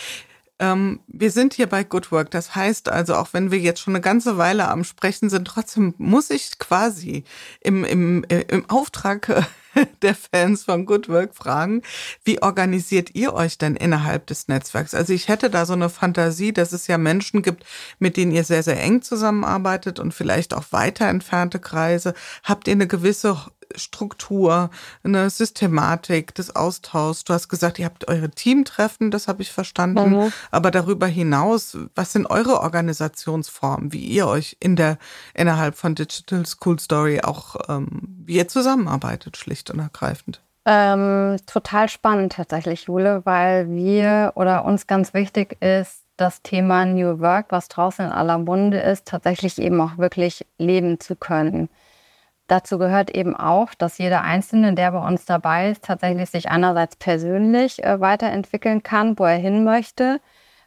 Ähm, 0.58 1.00
wir 1.06 1.30
sind 1.30 1.52
hier 1.52 1.68
bei 1.68 1.84
Good 1.84 2.10
Work. 2.12 2.30
Das 2.30 2.56
heißt 2.56 2.88
also, 2.88 3.14
auch 3.14 3.28
wenn 3.32 3.50
wir 3.50 3.58
jetzt 3.58 3.80
schon 3.80 3.94
eine 3.94 4.00
ganze 4.00 4.38
Weile 4.38 4.68
am 4.68 4.84
Sprechen 4.84 5.28
sind, 5.28 5.46
trotzdem 5.46 5.94
muss 5.98 6.30
ich 6.30 6.58
quasi 6.58 7.24
im, 7.60 7.84
im, 7.84 8.24
äh, 8.28 8.40
im 8.48 8.68
Auftrag 8.70 9.28
äh, 9.28 9.42
der 10.02 10.14
Fans 10.14 10.64
von 10.64 10.86
Good 10.86 11.08
Work 11.08 11.34
fragen, 11.34 11.82
wie 12.24 12.42
organisiert 12.42 13.14
ihr 13.14 13.34
euch 13.34 13.58
denn 13.58 13.76
innerhalb 13.76 14.26
des 14.26 14.48
Netzwerks? 14.48 14.94
Also 14.94 15.12
ich 15.12 15.28
hätte 15.28 15.50
da 15.50 15.66
so 15.66 15.72
eine 15.72 15.88
Fantasie, 15.88 16.52
dass 16.52 16.72
es 16.72 16.86
ja 16.86 16.98
Menschen 16.98 17.42
gibt, 17.42 17.64
mit 17.98 18.16
denen 18.16 18.32
ihr 18.32 18.44
sehr, 18.44 18.62
sehr 18.62 18.82
eng 18.82 19.02
zusammenarbeitet 19.02 19.98
und 19.98 20.12
vielleicht 20.12 20.54
auch 20.54 20.64
weiter 20.70 21.08
entfernte 21.08 21.58
Kreise. 21.58 22.14
Habt 22.42 22.68
ihr 22.68 22.72
eine 22.72 22.86
gewisse 22.86 23.36
Struktur, 23.76 24.70
eine 25.04 25.30
Systematik 25.30 26.34
des 26.34 26.54
Austauschs. 26.54 27.24
Du 27.24 27.32
hast 27.32 27.48
gesagt, 27.48 27.78
ihr 27.78 27.84
habt 27.86 28.08
eure 28.08 28.30
Teamtreffen, 28.30 29.10
das 29.10 29.28
habe 29.28 29.42
ich 29.42 29.52
verstanden. 29.52 30.10
Mhm. 30.10 30.32
Aber 30.50 30.70
darüber 30.70 31.06
hinaus, 31.06 31.76
was 31.94 32.12
sind 32.12 32.26
eure 32.26 32.60
Organisationsformen, 32.60 33.92
wie 33.92 34.04
ihr 34.04 34.26
euch 34.26 34.56
in 34.60 34.76
der 34.76 34.98
innerhalb 35.34 35.76
von 35.76 35.94
Digital 35.94 36.46
School 36.46 36.78
Story 36.78 37.20
auch 37.22 37.56
ähm, 37.68 38.16
wie 38.24 38.36
ihr 38.36 38.48
zusammenarbeitet, 38.48 39.36
schlicht 39.36 39.70
und 39.70 39.78
ergreifend? 39.78 40.40
Ähm, 40.68 41.36
total 41.46 41.88
spannend 41.88 42.32
tatsächlich, 42.32 42.86
Jule, 42.86 43.22
weil 43.24 43.70
wir 43.70 44.32
oder 44.34 44.64
uns 44.64 44.88
ganz 44.88 45.14
wichtig 45.14 45.56
ist, 45.62 46.02
das 46.16 46.42
Thema 46.42 46.84
New 46.84 47.20
Work, 47.20 47.46
was 47.50 47.68
draußen 47.68 48.06
in 48.06 48.10
aller 48.10 48.38
Munde 48.38 48.78
ist, 48.78 49.06
tatsächlich 49.06 49.58
eben 49.58 49.80
auch 49.80 49.98
wirklich 49.98 50.44
leben 50.58 50.98
zu 50.98 51.14
können. 51.14 51.68
Dazu 52.48 52.78
gehört 52.78 53.10
eben 53.10 53.34
auch, 53.34 53.74
dass 53.74 53.98
jeder 53.98 54.22
Einzelne, 54.22 54.74
der 54.74 54.92
bei 54.92 55.04
uns 55.04 55.24
dabei 55.24 55.70
ist, 55.70 55.84
tatsächlich 55.84 56.30
sich 56.30 56.48
einerseits 56.48 56.94
persönlich 56.96 57.82
äh, 57.82 58.00
weiterentwickeln 58.00 58.82
kann, 58.84 59.18
wo 59.18 59.24
er 59.24 59.36
hin 59.36 59.64
möchte. 59.64 60.20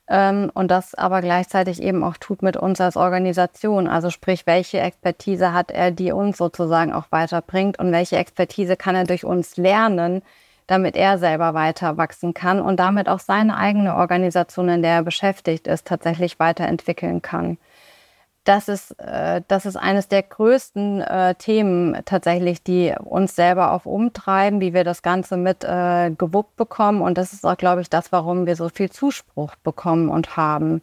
Ähm, 0.09 0.51
und 0.53 0.71
das 0.71 0.93
aber 0.95 1.21
gleichzeitig 1.21 1.81
eben 1.81 2.03
auch 2.03 2.17
tut 2.17 2.41
mit 2.41 2.57
uns 2.57 2.81
als 2.81 2.97
Organisation. 2.97 3.87
Also 3.87 4.09
sprich, 4.09 4.45
welche 4.45 4.79
Expertise 4.79 5.53
hat 5.53 5.71
er, 5.71 5.91
die 5.91 6.11
uns 6.11 6.37
sozusagen 6.37 6.91
auch 6.91 7.05
weiterbringt 7.11 7.79
und 7.79 7.91
welche 7.93 8.17
Expertise 8.17 8.75
kann 8.75 8.95
er 8.95 9.05
durch 9.05 9.23
uns 9.23 9.55
lernen, 9.55 10.21
damit 10.67 10.97
er 10.97 11.17
selber 11.17 11.53
weiter 11.53 11.97
wachsen 11.97 12.33
kann 12.33 12.59
und 12.59 12.77
damit 12.77 13.07
auch 13.07 13.19
seine 13.19 13.57
eigene 13.57 13.95
Organisation, 13.95 14.69
in 14.69 14.81
der 14.81 14.95
er 14.95 15.03
beschäftigt 15.03 15.67
ist, 15.67 15.87
tatsächlich 15.87 16.39
weiterentwickeln 16.39 17.21
kann 17.21 17.57
das 18.43 18.67
ist, 18.67 18.91
äh, 18.99 19.41
das 19.47 19.65
ist 19.65 19.75
eines 19.75 20.07
der 20.07 20.23
größten 20.23 21.01
äh, 21.01 21.35
Themen 21.35 21.97
tatsächlich, 22.05 22.63
die 22.63 22.93
uns 23.03 23.35
selber 23.35 23.73
auch 23.73 23.85
umtreiben, 23.85 24.61
wie 24.61 24.73
wir 24.73 24.83
das 24.83 25.01
Ganze 25.01 25.37
mit 25.37 25.63
äh, 25.63 26.11
gewuppt 26.11 26.55
bekommen. 26.55 27.01
Und 27.01 27.17
das 27.17 27.33
ist 27.33 27.45
auch, 27.45 27.57
glaube 27.57 27.81
ich, 27.81 27.89
das, 27.89 28.11
warum 28.11 28.45
wir 28.45 28.55
so 28.55 28.69
viel 28.69 28.89
Zuspruch 28.89 29.55
bekommen 29.57 30.09
und 30.09 30.37
haben. 30.37 30.81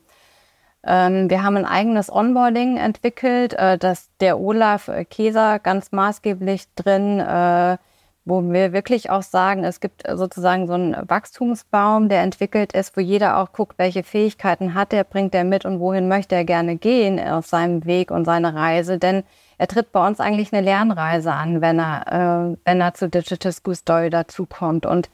Ähm, 0.84 1.28
wir 1.30 1.42
haben 1.42 1.56
ein 1.56 1.66
eigenes 1.66 2.10
Onboarding 2.12 2.76
entwickelt, 2.76 3.54
äh, 3.54 3.76
das 3.78 4.10
der 4.20 4.38
Olaf 4.38 4.90
Keser 5.10 5.58
ganz 5.58 5.90
maßgeblich 5.92 6.72
drin 6.76 7.18
äh, 7.18 7.78
wo 8.26 8.42
wir 8.42 8.72
wirklich 8.72 9.08
auch 9.08 9.22
sagen, 9.22 9.62
es 9.62 9.78
gibt 9.78 10.02
sozusagen 10.06 10.66
so 10.66 10.74
einen 10.74 10.96
Wachstumsbaum, 11.08 12.08
der 12.08 12.22
entwickelt 12.22 12.72
ist, 12.72 12.96
wo 12.96 13.00
jeder 13.00 13.38
auch 13.38 13.52
guckt, 13.52 13.78
welche 13.78 14.02
Fähigkeiten 14.02 14.74
hat 14.74 14.92
er, 14.92 15.04
bringt 15.04 15.32
er 15.32 15.44
mit 15.44 15.64
und 15.64 15.78
wohin 15.78 16.08
möchte 16.08 16.34
er 16.34 16.44
gerne 16.44 16.76
gehen 16.76 17.20
auf 17.20 17.46
seinem 17.46 17.84
Weg 17.84 18.10
und 18.10 18.24
seine 18.24 18.52
Reise. 18.52 18.98
Denn 18.98 19.22
er 19.58 19.68
tritt 19.68 19.92
bei 19.92 20.04
uns 20.04 20.18
eigentlich 20.18 20.52
eine 20.52 20.60
Lernreise 20.60 21.32
an, 21.32 21.60
wenn 21.60 21.78
er, 21.78 22.52
äh, 22.52 22.56
wenn 22.64 22.80
er 22.80 22.94
zu 22.94 23.08
Digital 23.08 23.52
School 23.52 23.76
Story 23.76 24.10
dazukommt. 24.10 24.86
Und 24.86 25.08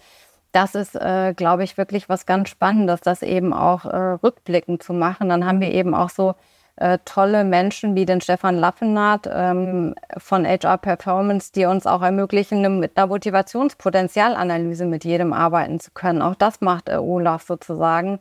das 0.52 0.74
ist, 0.74 0.96
äh, 0.96 1.34
glaube 1.34 1.64
ich, 1.64 1.76
wirklich 1.76 2.08
was 2.08 2.24
ganz 2.24 2.48
Spannendes, 2.48 3.02
das 3.02 3.20
eben 3.20 3.52
auch 3.52 3.84
äh, 3.84 3.96
rückblickend 4.22 4.82
zu 4.82 4.94
machen. 4.94 5.28
Dann 5.28 5.44
haben 5.44 5.60
wir 5.60 5.70
eben 5.70 5.94
auch 5.94 6.10
so 6.10 6.34
äh, 6.76 6.98
tolle 7.04 7.44
Menschen 7.44 7.94
wie 7.94 8.06
den 8.06 8.20
Stefan 8.20 8.56
Laffenat 8.56 9.28
ähm, 9.30 9.94
von 10.16 10.46
HR 10.46 10.78
Performance, 10.78 11.52
die 11.52 11.66
uns 11.66 11.86
auch 11.86 12.02
ermöglichen, 12.02 12.80
mit 12.80 12.96
einer 12.96 13.06
Motivationspotenzialanalyse 13.08 14.86
mit 14.86 15.04
jedem 15.04 15.32
arbeiten 15.32 15.80
zu 15.80 15.90
können. 15.90 16.22
Auch 16.22 16.34
das 16.34 16.60
macht 16.60 16.88
äh, 16.88 16.96
Olaf 16.96 17.42
sozusagen. 17.42 18.20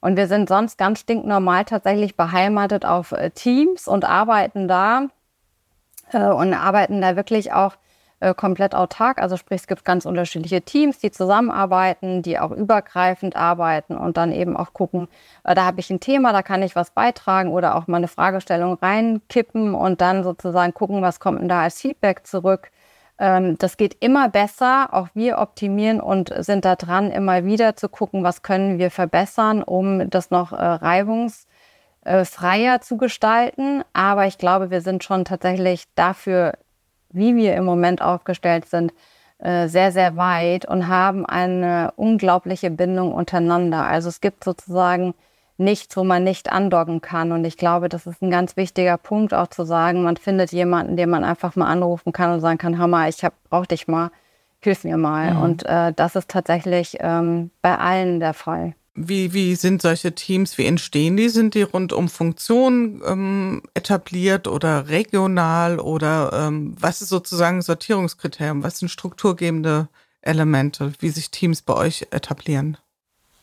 Und 0.00 0.16
wir 0.16 0.28
sind 0.28 0.48
sonst 0.48 0.78
ganz 0.78 1.00
stinknormal 1.00 1.64
tatsächlich 1.64 2.16
beheimatet 2.16 2.84
auf 2.84 3.12
äh, 3.12 3.30
Teams 3.30 3.88
und 3.88 4.04
arbeiten 4.04 4.68
da 4.68 5.08
äh, 6.12 6.28
und 6.28 6.54
arbeiten 6.54 7.00
da 7.00 7.16
wirklich 7.16 7.52
auch 7.52 7.74
äh, 8.20 8.34
komplett 8.34 8.74
autark. 8.74 9.20
Also 9.20 9.36
sprich, 9.36 9.60
es 9.60 9.66
gibt 9.66 9.84
ganz 9.84 10.06
unterschiedliche 10.06 10.62
Teams, 10.62 10.98
die 10.98 11.10
zusammenarbeiten, 11.10 12.22
die 12.22 12.38
auch 12.38 12.50
übergreifend 12.50 13.36
arbeiten 13.36 13.96
und 13.96 14.16
dann 14.16 14.32
eben 14.32 14.56
auch 14.56 14.72
gucken, 14.72 15.08
äh, 15.44 15.54
da 15.54 15.64
habe 15.64 15.80
ich 15.80 15.90
ein 15.90 16.00
Thema, 16.00 16.32
da 16.32 16.42
kann 16.42 16.62
ich 16.62 16.76
was 16.76 16.90
beitragen 16.90 17.50
oder 17.50 17.76
auch 17.76 17.86
mal 17.86 17.98
eine 17.98 18.08
Fragestellung 18.08 18.74
reinkippen 18.74 19.74
und 19.74 20.00
dann 20.00 20.24
sozusagen 20.24 20.74
gucken, 20.74 21.02
was 21.02 21.20
kommt 21.20 21.40
denn 21.40 21.48
da 21.48 21.62
als 21.62 21.80
Feedback 21.80 22.26
zurück. 22.26 22.70
Ähm, 23.18 23.58
das 23.58 23.76
geht 23.76 23.96
immer 24.00 24.28
besser. 24.28 24.88
Auch 24.92 25.08
wir 25.14 25.38
optimieren 25.38 26.00
und 26.00 26.32
sind 26.38 26.64
da 26.64 26.76
dran, 26.76 27.10
immer 27.10 27.44
wieder 27.44 27.76
zu 27.76 27.88
gucken, 27.88 28.22
was 28.24 28.42
können 28.42 28.78
wir 28.78 28.90
verbessern, 28.90 29.62
um 29.62 30.10
das 30.10 30.30
noch 30.30 30.52
äh, 30.52 30.56
reibungsfreier 30.56 32.80
zu 32.80 32.96
gestalten. 32.96 33.82
Aber 33.92 34.26
ich 34.26 34.38
glaube, 34.38 34.70
wir 34.70 34.80
sind 34.80 35.04
schon 35.04 35.24
tatsächlich 35.24 35.84
dafür 35.94 36.54
wie 37.10 37.36
wir 37.36 37.54
im 37.56 37.64
Moment 37.64 38.02
aufgestellt 38.02 38.66
sind, 38.66 38.92
äh, 39.38 39.68
sehr, 39.68 39.92
sehr 39.92 40.16
weit 40.16 40.66
und 40.66 40.88
haben 40.88 41.24
eine 41.24 41.92
unglaubliche 41.96 42.70
Bindung 42.70 43.12
untereinander. 43.12 43.84
Also 43.84 44.08
es 44.08 44.20
gibt 44.20 44.44
sozusagen 44.44 45.14
nichts, 45.58 45.96
wo 45.96 46.04
man 46.04 46.24
nicht 46.24 46.50
andocken 46.50 47.00
kann. 47.00 47.32
Und 47.32 47.44
ich 47.44 47.56
glaube, 47.56 47.88
das 47.88 48.06
ist 48.06 48.22
ein 48.22 48.30
ganz 48.30 48.56
wichtiger 48.56 48.96
Punkt 48.96 49.34
auch 49.34 49.48
zu 49.48 49.64
sagen, 49.64 50.02
man 50.02 50.16
findet 50.16 50.52
jemanden, 50.52 50.96
den 50.96 51.10
man 51.10 51.24
einfach 51.24 51.56
mal 51.56 51.66
anrufen 51.66 52.12
kann 52.12 52.32
und 52.32 52.40
sagen 52.40 52.58
kann, 52.58 52.78
Hammer, 52.78 53.08
ich 53.08 53.24
hab, 53.24 53.34
brauch 53.50 53.66
dich 53.66 53.88
mal, 53.88 54.10
hilf 54.60 54.84
mir 54.84 54.96
mal. 54.96 55.34
Mhm. 55.34 55.42
Und 55.42 55.66
äh, 55.66 55.92
das 55.92 56.16
ist 56.16 56.30
tatsächlich 56.30 56.96
ähm, 57.00 57.50
bei 57.60 57.76
allen 57.76 58.20
der 58.20 58.34
Fall. 58.34 58.74
Wie, 59.00 59.32
wie 59.32 59.54
sind 59.54 59.80
solche 59.80 60.12
Teams, 60.12 60.58
wie 60.58 60.66
entstehen 60.66 61.16
die? 61.16 61.28
Sind 61.28 61.54
die 61.54 61.62
rund 61.62 61.92
um 61.92 62.08
Funktionen 62.08 63.00
ähm, 63.06 63.62
etabliert 63.74 64.48
oder 64.48 64.88
regional 64.88 65.78
oder 65.78 66.32
ähm, 66.32 66.74
was 66.80 67.00
ist 67.00 67.10
sozusagen 67.10 67.62
Sortierungskriterium? 67.62 68.64
Was 68.64 68.80
sind 68.80 68.88
strukturgebende 68.88 69.88
Elemente, 70.20 70.92
wie 70.98 71.10
sich 71.10 71.30
Teams 71.30 71.62
bei 71.62 71.74
euch 71.74 72.08
etablieren? 72.10 72.76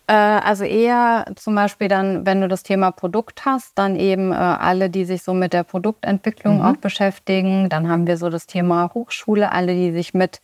Äh, 0.07 0.13
also 0.13 0.65
eher 0.65 1.25
zum 1.35 1.55
Beispiel 1.55 1.87
dann, 1.87 2.25
wenn 2.25 2.41
du 2.41 2.49
das 2.49 2.63
Thema 2.63 2.91
Produkt 2.91 3.45
hast, 3.45 3.77
dann 3.77 3.95
eben 3.95 4.33
äh, 4.33 4.35
alle, 4.35 4.89
die 4.89 5.05
sich 5.05 5.23
so 5.23 5.33
mit 5.33 5.53
der 5.53 5.63
Produktentwicklung 5.63 6.57
mhm. 6.57 6.65
auch 6.65 6.75
beschäftigen. 6.75 7.69
Dann 7.69 7.87
haben 7.87 8.07
wir 8.07 8.17
so 8.17 8.29
das 8.29 8.45
Thema 8.45 8.91
Hochschule, 8.93 9.53
alle, 9.53 9.73
die 9.73 9.93
sich 9.93 10.13
mit 10.13 10.41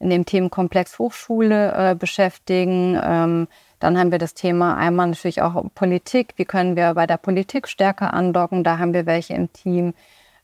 in 0.00 0.10
dem 0.10 0.24
Themenkomplex 0.24 0.98
Hochschule 0.98 1.90
äh, 1.90 1.94
beschäftigen. 1.94 2.98
Ähm, 3.02 3.48
dann 3.84 3.98
haben 3.98 4.10
wir 4.12 4.18
das 4.18 4.32
Thema 4.32 4.78
einmal 4.78 5.08
natürlich 5.08 5.42
auch 5.42 5.62
Politik. 5.74 6.32
Wie 6.36 6.46
können 6.46 6.74
wir 6.74 6.94
bei 6.94 7.06
der 7.06 7.18
Politik 7.18 7.68
stärker 7.68 8.14
andocken? 8.14 8.64
Da 8.64 8.78
haben 8.78 8.94
wir 8.94 9.04
welche 9.04 9.34
im 9.34 9.52
Team. 9.52 9.92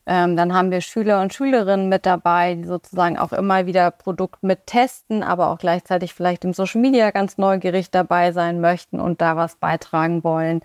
Ähm, 0.04 0.36
dann 0.36 0.52
haben 0.52 0.70
wir 0.70 0.82
Schüler 0.82 1.22
und 1.22 1.32
Schülerinnen 1.32 1.88
mit 1.88 2.04
dabei, 2.04 2.56
die 2.56 2.64
sozusagen 2.64 3.16
auch 3.16 3.32
immer 3.32 3.64
wieder 3.64 3.90
Produkt 3.92 4.42
mit 4.42 4.66
testen, 4.66 5.22
aber 5.22 5.48
auch 5.48 5.56
gleichzeitig 5.56 6.12
vielleicht 6.12 6.44
im 6.44 6.52
Social 6.52 6.82
Media 6.82 7.12
ganz 7.12 7.38
neugierig 7.38 7.90
dabei 7.90 8.32
sein 8.32 8.60
möchten 8.60 9.00
und 9.00 9.22
da 9.22 9.36
was 9.36 9.56
beitragen 9.56 10.22
wollen. 10.22 10.60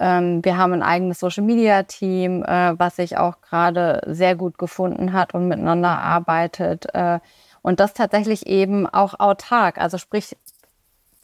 Ähm, 0.00 0.42
wir 0.42 0.56
haben 0.56 0.72
ein 0.72 0.82
eigenes 0.82 1.20
Social 1.20 1.44
Media 1.44 1.82
Team, 1.82 2.42
äh, 2.42 2.78
was 2.78 2.96
sich 2.96 3.18
auch 3.18 3.42
gerade 3.42 4.00
sehr 4.06 4.34
gut 4.34 4.56
gefunden 4.56 5.12
hat 5.12 5.34
und 5.34 5.46
miteinander 5.46 5.98
arbeitet. 5.98 6.86
Äh, 6.94 7.18
und 7.60 7.80
das 7.80 7.92
tatsächlich 7.92 8.46
eben 8.46 8.86
auch 8.86 9.20
autark, 9.20 9.76
also 9.76 9.98
sprich 9.98 10.36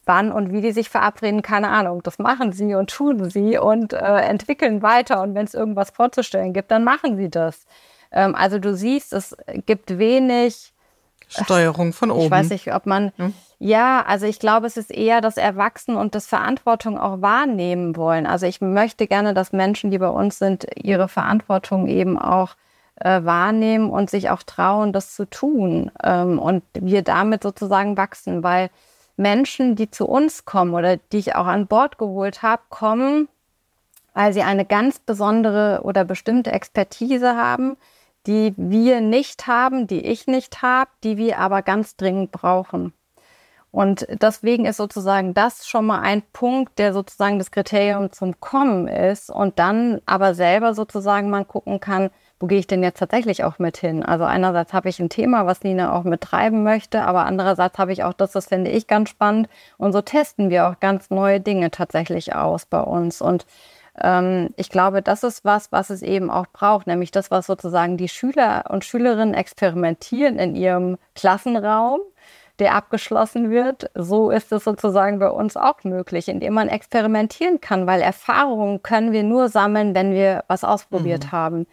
wann 0.05 0.31
und 0.31 0.51
wie 0.51 0.61
die 0.61 0.71
sich 0.71 0.89
verabreden, 0.89 1.41
keine 1.41 1.69
Ahnung. 1.69 2.01
Das 2.03 2.19
machen 2.19 2.51
sie 2.51 2.75
und 2.75 2.89
tun 2.89 3.29
sie 3.29 3.57
und 3.57 3.93
äh, 3.93 3.97
entwickeln 3.97 4.81
weiter. 4.81 5.21
Und 5.21 5.35
wenn 5.35 5.45
es 5.45 5.53
irgendwas 5.53 5.89
vorzustellen 5.91 6.53
gibt, 6.53 6.71
dann 6.71 6.83
machen 6.83 7.17
sie 7.17 7.29
das. 7.29 7.65
Ähm, 8.11 8.35
also 8.35 8.59
du 8.59 8.75
siehst, 8.75 9.13
es 9.13 9.35
gibt 9.65 9.97
wenig 9.97 10.73
Steuerung 11.27 11.93
von 11.93 12.11
oben. 12.11 12.25
Ich 12.25 12.31
weiß 12.31 12.49
nicht, 12.49 12.73
ob 12.73 12.85
man. 12.85 13.11
Hm? 13.17 13.33
Ja, 13.57 14.03
also 14.05 14.25
ich 14.25 14.39
glaube, 14.39 14.67
es 14.67 14.77
ist 14.77 14.91
eher 14.91 15.21
das 15.21 15.37
Erwachsen 15.37 15.95
und 15.95 16.13
das 16.13 16.27
Verantwortung 16.27 16.99
auch 16.99 17.21
wahrnehmen 17.21 17.95
wollen. 17.95 18.27
Also 18.27 18.45
ich 18.45 18.61
möchte 18.61 19.07
gerne, 19.07 19.33
dass 19.33 19.53
Menschen, 19.53 19.91
die 19.91 19.97
bei 19.97 20.09
uns 20.09 20.39
sind, 20.39 20.67
ihre 20.75 21.07
Verantwortung 21.07 21.87
eben 21.87 22.19
auch 22.19 22.55
äh, 22.97 23.23
wahrnehmen 23.23 23.89
und 23.89 24.09
sich 24.09 24.29
auch 24.29 24.43
trauen, 24.43 24.93
das 24.93 25.15
zu 25.15 25.25
tun. 25.29 25.91
Ähm, 26.03 26.37
und 26.37 26.63
wir 26.73 27.01
damit 27.01 27.43
sozusagen 27.43 27.97
wachsen, 27.97 28.43
weil 28.43 28.69
Menschen, 29.17 29.75
die 29.75 29.89
zu 29.89 30.07
uns 30.07 30.45
kommen 30.45 30.73
oder 30.73 30.97
die 30.97 31.17
ich 31.17 31.35
auch 31.35 31.45
an 31.45 31.67
Bord 31.67 31.97
geholt 31.97 32.41
habe, 32.41 32.63
kommen, 32.69 33.29
weil 34.13 34.33
sie 34.33 34.43
eine 34.43 34.65
ganz 34.65 34.99
besondere 34.99 35.81
oder 35.83 36.03
bestimmte 36.03 36.51
Expertise 36.51 37.35
haben, 37.35 37.77
die 38.27 38.53
wir 38.57 39.01
nicht 39.01 39.47
haben, 39.47 39.87
die 39.87 40.05
ich 40.05 40.27
nicht 40.27 40.61
habe, 40.61 40.89
die 41.03 41.17
wir 41.17 41.39
aber 41.39 41.61
ganz 41.61 41.95
dringend 41.95 42.31
brauchen. 42.31 42.93
Und 43.71 44.07
deswegen 44.09 44.65
ist 44.65 44.77
sozusagen 44.77 45.33
das 45.33 45.67
schon 45.67 45.85
mal 45.85 45.99
ein 45.99 46.21
Punkt, 46.31 46.79
der 46.79 46.93
sozusagen 46.93 47.39
das 47.39 47.51
Kriterium 47.51 48.11
zum 48.13 48.39
Kommen 48.39 48.87
ist 48.87 49.29
und 49.29 49.59
dann 49.59 50.01
aber 50.05 50.33
selber 50.33 50.73
sozusagen 50.73 51.29
man 51.29 51.45
gucken 51.45 51.81
kann, 51.81 52.09
wo 52.39 52.47
gehe 52.47 52.59
ich 52.59 52.67
denn 52.67 52.83
jetzt 52.83 52.99
tatsächlich 52.99 53.43
auch 53.43 53.59
mit 53.59 53.77
hin? 53.77 54.03
Also 54.03 54.25
einerseits 54.25 54.73
habe 54.73 54.89
ich 54.89 54.99
ein 54.99 55.09
Thema, 55.09 55.45
was 55.45 55.63
Nina 55.63 55.93
auch 55.93 56.03
mittreiben 56.03 56.63
möchte, 56.63 57.03
aber 57.03 57.25
andererseits 57.25 57.77
habe 57.77 57.93
ich 57.93 58.03
auch 58.03 58.13
das, 58.13 58.31
das 58.31 58.47
finde 58.47 58.71
ich 58.71 58.87
ganz 58.87 59.09
spannend. 59.09 59.47
Und 59.77 59.93
so 59.93 60.01
testen 60.01 60.49
wir 60.49 60.67
auch 60.67 60.79
ganz 60.79 61.09
neue 61.09 61.39
Dinge 61.39 61.71
tatsächlich 61.71 62.35
aus 62.35 62.65
bei 62.65 62.81
uns. 62.81 63.21
Und 63.21 63.45
ähm, 64.01 64.49
ich 64.57 64.69
glaube, 64.69 65.01
das 65.01 65.23
ist 65.23 65.45
was, 65.45 65.71
was 65.71 65.89
es 65.89 66.01
eben 66.01 66.29
auch 66.29 66.47
braucht, 66.51 66.87
nämlich 66.87 67.11
das, 67.11 67.31
was 67.31 67.45
sozusagen 67.45 67.95
die 67.95 68.09
Schüler 68.09 68.65
und 68.69 68.83
Schülerinnen 68.83 69.33
experimentieren 69.33 70.37
in 70.37 70.55
ihrem 70.55 70.97
Klassenraum 71.15 72.01
der 72.59 72.73
abgeschlossen 72.73 73.49
wird. 73.49 73.91
So 73.95 74.31
ist 74.31 74.53
es 74.53 74.63
sozusagen 74.63 75.19
bei 75.19 75.29
uns 75.29 75.57
auch 75.57 75.83
möglich, 75.83 76.29
indem 76.29 76.53
man 76.53 76.69
experimentieren 76.69 77.59
kann, 77.59 77.85
weil 77.85 78.01
Erfahrungen 78.01 78.81
können 78.81 79.11
wir 79.11 79.23
nur 79.23 79.49
sammeln, 79.49 79.93
wenn 79.93 80.13
wir 80.13 80.45
was 80.47 80.63
ausprobiert 80.63 81.25
mhm. 81.25 81.31
haben 81.33 81.67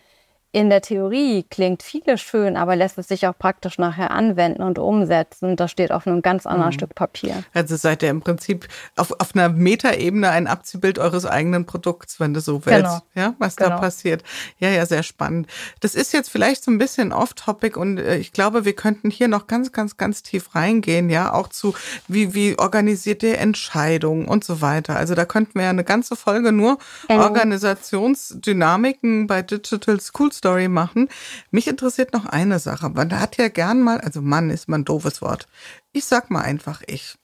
in 0.54 0.68
der 0.68 0.82
Theorie 0.82 1.46
klingt 1.48 1.82
vieles 1.82 2.20
schön, 2.20 2.58
aber 2.58 2.76
lässt 2.76 2.98
es 2.98 3.08
sich 3.08 3.26
auch 3.26 3.36
praktisch 3.36 3.78
nachher 3.78 4.10
anwenden 4.10 4.62
und 4.62 4.78
umsetzen. 4.78 5.56
Das 5.56 5.70
steht 5.70 5.90
auf 5.90 6.06
einem 6.06 6.20
ganz 6.20 6.44
anderen 6.44 6.68
mhm. 6.68 6.74
Stück 6.74 6.94
Papier. 6.94 7.42
Also 7.54 7.76
seid 7.76 8.02
ihr 8.02 8.10
im 8.10 8.20
Prinzip 8.20 8.68
auf, 8.96 9.18
auf 9.18 9.34
einer 9.34 9.48
Metaebene 9.48 10.28
ein 10.28 10.46
Abziehbild 10.46 10.98
eures 10.98 11.24
eigenen 11.24 11.64
Produkts, 11.64 12.20
wenn 12.20 12.34
du 12.34 12.40
so 12.40 12.66
willst, 12.66 12.82
genau. 12.82 13.00
ja, 13.14 13.34
was 13.38 13.56
genau. 13.56 13.70
da 13.70 13.78
passiert. 13.78 14.24
Ja, 14.58 14.68
ja, 14.68 14.84
sehr 14.84 15.02
spannend. 15.02 15.46
Das 15.80 15.94
ist 15.94 16.12
jetzt 16.12 16.28
vielleicht 16.28 16.62
so 16.62 16.70
ein 16.70 16.76
bisschen 16.76 17.14
off-topic 17.14 17.78
und 17.78 17.96
äh, 17.96 18.18
ich 18.18 18.32
glaube, 18.32 18.66
wir 18.66 18.74
könnten 18.74 19.08
hier 19.08 19.28
noch 19.28 19.46
ganz, 19.46 19.72
ganz, 19.72 19.96
ganz 19.96 20.22
tief 20.22 20.54
reingehen, 20.54 21.08
ja, 21.08 21.32
auch 21.32 21.48
zu, 21.48 21.74
wie, 22.08 22.34
wie 22.34 22.58
organisiert 22.58 23.22
ihr 23.22 23.38
Entscheidungen 23.38 24.28
und 24.28 24.44
so 24.44 24.60
weiter. 24.60 24.96
Also 24.96 25.14
da 25.14 25.24
könnten 25.24 25.54
wir 25.54 25.64
ja 25.64 25.70
eine 25.70 25.84
ganze 25.84 26.14
Folge 26.14 26.52
nur 26.52 26.76
genau. 27.08 27.22
Organisationsdynamiken 27.22 29.26
bei 29.26 29.40
Digital 29.40 29.98
Schools 29.98 30.41
Story 30.42 30.66
machen. 30.66 31.08
Mich 31.52 31.68
interessiert 31.68 32.12
noch 32.12 32.26
eine 32.26 32.58
Sache. 32.58 32.88
Man 32.88 33.18
hat 33.18 33.36
ja 33.36 33.46
gern 33.48 33.80
mal, 33.80 34.00
also 34.00 34.20
Mann 34.20 34.50
ist 34.50 34.68
mal 34.68 34.78
ein 34.78 34.84
doofes 34.84 35.22
Wort. 35.22 35.46
Ich 35.92 36.04
sag 36.04 36.30
mal 36.30 36.42
einfach 36.42 36.82
ich 36.88 37.14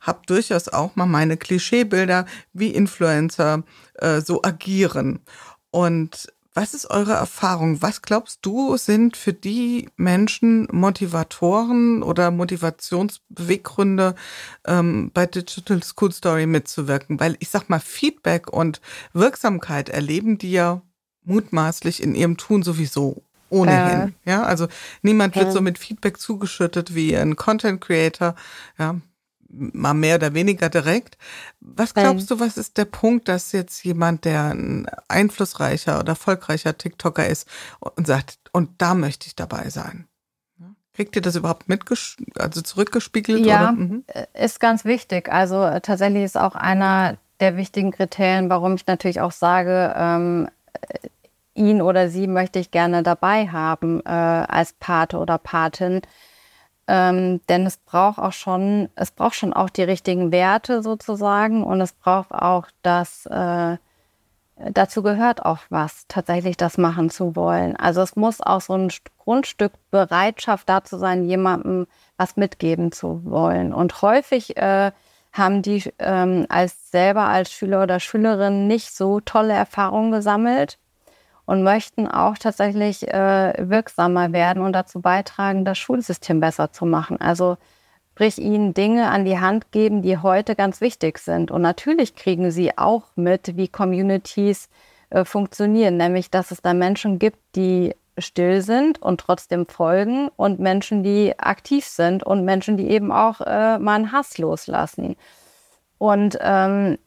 habe 0.00 0.20
durchaus 0.26 0.68
auch 0.68 0.96
mal 0.96 1.06
meine 1.06 1.36
Klischeebilder, 1.36 2.24
wie 2.54 2.70
Influencer 2.70 3.62
äh, 3.94 4.20
so 4.20 4.42
agieren. 4.42 5.20
Und 5.70 6.32
was 6.54 6.74
ist 6.74 6.90
eure 6.90 7.12
Erfahrung? 7.12 7.82
Was 7.82 8.02
glaubst 8.02 8.40
du, 8.42 8.76
sind 8.76 9.16
für 9.16 9.32
die 9.32 9.88
Menschen 9.96 10.66
Motivatoren 10.72 12.02
oder 12.02 12.30
Motivationsbeweggründe, 12.30 14.14
ähm, 14.66 15.10
bei 15.14 15.26
Digital 15.26 15.82
School 15.82 16.12
Story 16.12 16.46
mitzuwirken? 16.46 17.20
Weil 17.20 17.36
ich 17.38 17.50
sag 17.50 17.68
mal, 17.68 17.80
Feedback 17.80 18.52
und 18.52 18.80
Wirksamkeit 19.12 19.88
erleben 19.88 20.38
die 20.38 20.52
ja 20.52 20.82
mutmaßlich 21.24 22.02
in 22.02 22.14
ihrem 22.14 22.36
Tun 22.36 22.62
sowieso 22.62 23.22
ohnehin. 23.48 24.14
Äh, 24.24 24.30
ja, 24.30 24.42
also 24.42 24.66
niemand 25.02 25.36
wird 25.36 25.52
so 25.52 25.60
mit 25.60 25.78
Feedback 25.78 26.18
zugeschüttet 26.18 26.94
wie 26.94 27.16
ein 27.16 27.36
Content 27.36 27.80
Creator. 27.80 28.34
Ja, 28.78 28.96
mal 29.52 29.94
mehr 29.94 30.16
oder 30.16 30.34
weniger 30.34 30.70
direkt. 30.70 31.18
Was 31.60 31.94
glaubst 31.94 32.30
du, 32.30 32.40
was 32.40 32.56
ist 32.56 32.78
der 32.78 32.86
Punkt, 32.86 33.28
dass 33.28 33.52
jetzt 33.52 33.84
jemand, 33.84 34.24
der 34.24 34.54
ein 34.54 34.86
einflussreicher 35.08 36.00
oder 36.00 36.10
erfolgreicher 36.10 36.76
TikToker 36.76 37.26
ist 37.26 37.46
und 37.80 38.06
sagt, 38.06 38.38
und 38.52 38.70
da 38.78 38.94
möchte 38.94 39.26
ich 39.26 39.36
dabei 39.36 39.68
sein? 39.68 40.06
Kriegt 40.94 41.16
ihr 41.16 41.22
das 41.22 41.36
überhaupt 41.36 41.68
mit, 41.68 41.84
also 42.38 42.60
zurückgespiegelt? 42.60 43.46
Ja, 43.46 43.72
mhm. 43.72 44.04
ist 44.34 44.60
ganz 44.60 44.84
wichtig. 44.84 45.30
Also 45.32 45.70
tatsächlich 45.82 46.24
ist 46.24 46.36
auch 46.36 46.54
einer 46.54 47.16
der 47.40 47.56
wichtigen 47.56 47.92
Kriterien, 47.92 48.50
warum 48.50 48.74
ich 48.74 48.86
natürlich 48.86 49.20
auch 49.20 49.32
sage, 49.32 49.94
ähm, 49.96 50.48
ihn 51.54 51.82
oder 51.82 52.08
sie 52.08 52.26
möchte 52.26 52.58
ich 52.58 52.70
gerne 52.70 53.02
dabei 53.02 53.48
haben 53.48 54.00
äh, 54.04 54.08
als 54.08 54.72
Pate 54.74 55.18
oder 55.18 55.38
Patin. 55.38 56.00
Ähm, 56.88 57.40
denn 57.48 57.66
es 57.66 57.76
braucht 57.76 58.18
auch 58.18 58.32
schon, 58.32 58.88
es 58.96 59.12
braucht 59.12 59.34
schon 59.34 59.52
auch 59.52 59.70
die 59.70 59.82
richtigen 59.84 60.32
Werte 60.32 60.82
sozusagen 60.82 61.62
und 61.62 61.80
es 61.80 61.92
braucht 61.92 62.32
auch 62.32 62.66
das, 62.82 63.26
äh, 63.26 63.76
dazu 64.56 65.02
gehört 65.02 65.44
auch 65.44 65.60
was, 65.70 66.06
tatsächlich 66.08 66.56
das 66.56 66.78
machen 66.78 67.08
zu 67.10 67.36
wollen. 67.36 67.76
Also 67.76 68.02
es 68.02 68.16
muss 68.16 68.40
auch 68.40 68.60
so 68.60 68.74
ein 68.74 68.90
Grundstück 69.18 69.72
Bereitschaft 69.90 70.68
dazu 70.68 70.98
sein, 70.98 71.24
jemandem 71.24 71.86
was 72.16 72.36
mitgeben 72.36 72.90
zu 72.92 73.24
wollen. 73.24 73.72
Und 73.72 74.02
häufig 74.02 74.56
äh, 74.56 74.90
haben 75.32 75.62
die 75.62 75.84
ähm, 75.98 76.46
als 76.48 76.90
selber 76.90 77.28
als 77.28 77.52
Schüler 77.52 77.84
oder 77.84 78.00
Schülerin 78.00 78.66
nicht 78.66 78.94
so 78.94 79.20
tolle 79.20 79.54
Erfahrungen 79.54 80.12
gesammelt 80.12 80.78
und 81.46 81.62
möchten 81.62 82.06
auch 82.06 82.38
tatsächlich 82.38 83.06
äh, 83.08 83.54
wirksamer 83.58 84.32
werden 84.32 84.62
und 84.62 84.72
dazu 84.72 85.00
beitragen, 85.00 85.64
das 85.64 85.78
Schulsystem 85.78 86.40
besser 86.40 86.72
zu 86.72 86.86
machen. 86.86 87.20
Also 87.20 87.56
sprich 88.12 88.38
ihnen 88.38 88.74
Dinge 88.74 89.08
an 89.08 89.24
die 89.24 89.38
Hand 89.38 89.72
geben, 89.72 90.02
die 90.02 90.18
heute 90.18 90.54
ganz 90.54 90.80
wichtig 90.80 91.18
sind. 91.18 91.50
Und 91.50 91.62
natürlich 91.62 92.14
kriegen 92.14 92.50
sie 92.50 92.76
auch 92.76 93.04
mit, 93.16 93.56
wie 93.56 93.68
Communities 93.68 94.68
äh, 95.10 95.24
funktionieren, 95.24 95.96
nämlich 95.96 96.30
dass 96.30 96.50
es 96.50 96.62
da 96.62 96.74
Menschen 96.74 97.18
gibt, 97.18 97.38
die 97.56 97.94
still 98.18 98.60
sind 98.60 99.00
und 99.00 99.20
trotzdem 99.20 99.66
folgen 99.66 100.28
und 100.36 100.60
Menschen, 100.60 101.02
die 101.02 101.38
aktiv 101.38 101.86
sind 101.86 102.22
und 102.22 102.44
Menschen, 102.44 102.76
die 102.76 102.90
eben 102.90 103.10
auch 103.10 103.40
äh, 103.40 103.78
mal 103.78 103.94
einen 103.94 104.12
Hass 104.12 104.38
loslassen. 104.38 105.16
Und 105.98 106.38
ähm, 106.40 106.98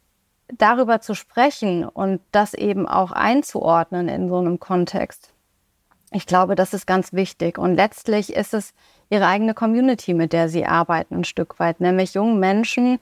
darüber 0.53 1.01
zu 1.01 1.15
sprechen 1.15 1.85
und 1.85 2.22
das 2.31 2.53
eben 2.53 2.88
auch 2.88 3.11
einzuordnen 3.11 4.07
in 4.07 4.30
so 4.30 4.38
einem 4.38 4.59
Kontext, 4.59 5.31
ich 6.11 6.26
glaube, 6.26 6.55
das 6.55 6.73
ist 6.73 6.88
ganz 6.88 7.11
wichtig. 7.13 7.57
Und 7.57 7.76
letztlich 7.76 8.34
ist 8.34 8.53
es 8.53 8.73
ihre 9.09 9.27
eigene 9.27 9.53
Community, 9.53 10.13
mit 10.13 10.34
der 10.34 10.47
sie 10.47 10.65
arbeiten, 10.65 11.15
ein 11.15 11.23
Stück 11.26 11.59
weit, 11.59 11.81
nämlich 11.81 12.13
jungen 12.13 12.39
Menschen, 12.39 12.99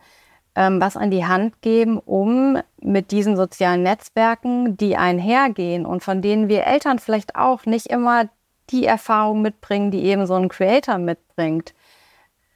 ähm, 0.56 0.82
was 0.82 0.98
an 0.98 1.11
die 1.11 1.26
Hand 1.26 1.61
geben, 1.61 1.99
um 1.99 2.57
mit 2.82 3.11
diesen 3.11 3.36
sozialen 3.36 3.84
Netzwerken, 3.84 4.78
die 4.78 4.98
einhergehen 4.98 5.86
und 5.86 6.03
von 6.03 6.22
denen 6.22 6.48
wir 6.48 6.65
Eltern 6.65 6.99
vielleicht 6.99 7.36
auch 7.36 7.65
nicht 7.65 7.88
immer 7.88 8.30
die 8.70 8.86
Erfahrung 8.86 9.41
mitbringen, 9.41 9.91
die 9.91 10.03
eben 10.03 10.26
so 10.26 10.36
ein 10.36 10.49
Creator 10.49 10.98
mitbringt, 10.98 11.74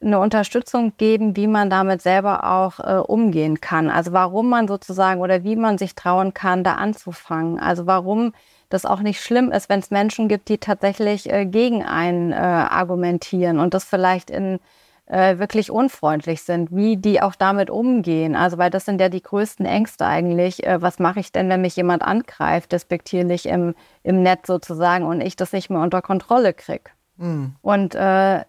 eine 0.02 0.20
Unterstützung 0.20 0.94
geben, 0.98 1.36
wie 1.36 1.48
man 1.48 1.70
damit 1.70 2.02
selber 2.02 2.44
auch 2.44 2.80
äh, 2.80 2.98
umgehen 3.00 3.60
kann. 3.62 3.90
Also 3.90 4.14
warum 4.14 4.50
man 4.50 4.68
sozusagen 4.68 5.22
oder 5.22 5.44
wie 5.44 5.56
man 5.56 5.78
sich 5.78 5.96
trauen 5.96 6.34
kann, 6.34 6.64
da 6.64 6.74
anzufangen. 6.74 7.60
Also 7.60 7.88
warum 7.88 8.34
das 8.70 8.86
auch 8.86 9.00
nicht 9.00 9.22
schlimm 9.22 9.52
ist, 9.52 9.70
wenn 9.70 9.80
es 9.80 9.92
Menschen 9.92 10.28
gibt, 10.28 10.50
die 10.50 10.58
tatsächlich 10.58 11.32
äh, 11.32 11.46
gegen 11.46 11.84
einen 11.84 12.32
äh, 12.32 12.36
argumentieren 12.36 13.60
und 13.60 13.74
das 13.74 13.86
vielleicht 13.86 14.30
in 14.30 14.60
äh, 15.08 15.40
wirklich 15.40 15.72
unfreundlich 15.72 16.42
sind, 16.42 16.76
wie 16.76 16.98
die 16.98 17.22
auch 17.22 17.36
damit 17.36 17.70
umgehen. 17.70 18.36
Also, 18.36 18.58
weil 18.58 18.70
das 18.70 18.86
sind 18.86 19.00
ja 19.00 19.10
die 19.10 19.22
größten 19.22 19.66
Ängste 19.66 20.06
eigentlich. 20.06 20.66
Äh, 20.66 20.82
was 20.82 21.00
mache 21.00 21.22
ich 21.22 21.32
denn, 21.32 21.50
wenn 21.50 21.62
mich 21.62 21.76
jemand 21.78 22.04
angreift, 22.04 22.74
despektierlich 22.74 23.46
im, 23.46 23.74
im 24.04 24.22
Netz 24.22 24.48
sozusagen 24.48 25.06
und 25.06 25.22
ich 25.22 25.36
das 25.36 25.54
nicht 25.54 25.70
mehr 25.70 25.80
unter 25.80 26.02
Kontrolle 26.02 26.54
kriege? 26.54 26.92
Mhm. 27.16 27.56
Und 27.62 27.96
äh, 27.96 28.42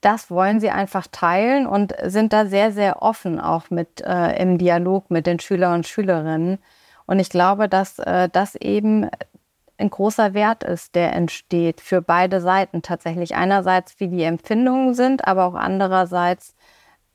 das 0.00 0.30
wollen 0.30 0.60
sie 0.60 0.70
einfach 0.70 1.06
teilen 1.10 1.66
und 1.66 1.94
sind 2.04 2.32
da 2.32 2.46
sehr, 2.46 2.72
sehr 2.72 3.02
offen 3.02 3.40
auch 3.40 3.70
mit 3.70 4.00
äh, 4.00 4.40
im 4.40 4.58
Dialog 4.58 5.10
mit 5.10 5.26
den 5.26 5.40
Schülern 5.40 5.74
und 5.74 5.86
Schülerinnen. 5.86 6.58
Und 7.06 7.18
ich 7.18 7.30
glaube, 7.30 7.68
dass 7.68 7.98
äh, 7.98 8.28
das 8.32 8.54
eben 8.54 9.08
ein 9.78 9.90
großer 9.90 10.34
Wert 10.34 10.62
ist, 10.62 10.94
der 10.94 11.12
entsteht 11.12 11.80
für 11.80 12.00
beide 12.00 12.40
Seiten 12.40 12.82
tatsächlich. 12.82 13.34
Einerseits, 13.34 13.98
wie 13.98 14.08
die 14.08 14.22
Empfindungen 14.22 14.94
sind, 14.94 15.26
aber 15.26 15.44
auch 15.46 15.54
andererseits, 15.54 16.54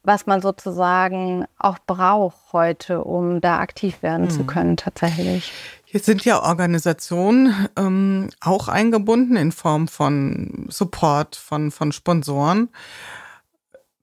was 0.04 0.26
man 0.26 0.42
sozusagen 0.42 1.46
auch 1.58 1.78
braucht 1.86 2.38
heute, 2.54 3.04
um 3.04 3.42
da 3.42 3.60
aktiv 3.60 4.02
werden 4.04 4.28
hm. 4.28 4.30
zu 4.30 4.44
können 4.46 4.78
tatsächlich. 4.78 5.52
Jetzt 5.90 6.06
sind 6.06 6.26
ja 6.26 6.44
Organisationen 6.44 7.70
ähm, 7.78 8.30
auch 8.42 8.68
eingebunden 8.68 9.38
in 9.38 9.52
Form 9.52 9.88
von 9.88 10.68
Support, 10.70 11.36
von, 11.36 11.72
von 11.72 11.92
Sponsoren 11.92 12.70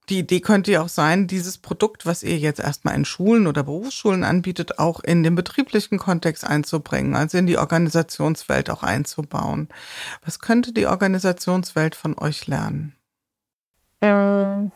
die 0.09 0.19
Idee 0.19 0.41
könnte 0.41 0.73
ja 0.73 0.83
auch 0.83 0.89
sein, 0.89 1.27
dieses 1.27 1.59
Produkt, 1.59 2.05
was 2.05 2.23
ihr 2.23 2.37
jetzt 2.37 2.61
erstmal 2.61 2.95
in 2.95 3.05
Schulen 3.05 3.47
oder 3.47 3.63
Berufsschulen 3.63 4.23
anbietet, 4.23 4.79
auch 4.79 5.01
in 5.01 5.23
den 5.23 5.35
betrieblichen 5.35 5.99
Kontext 5.99 6.45
einzubringen, 6.45 7.15
also 7.17 7.39
in 7.39 7.47
die 7.47 7.57
Organisationswelt 7.57 8.69
auch 8.71 8.83
einzubauen. 8.83 9.69
Was 10.25 10.41
könnte 10.41 10.73
die 10.73 10.87
Organisationswelt 10.87 11.95
von 11.95 12.19
euch 12.19 12.47
lernen? 12.47 12.95
Ähm, 14.03 14.73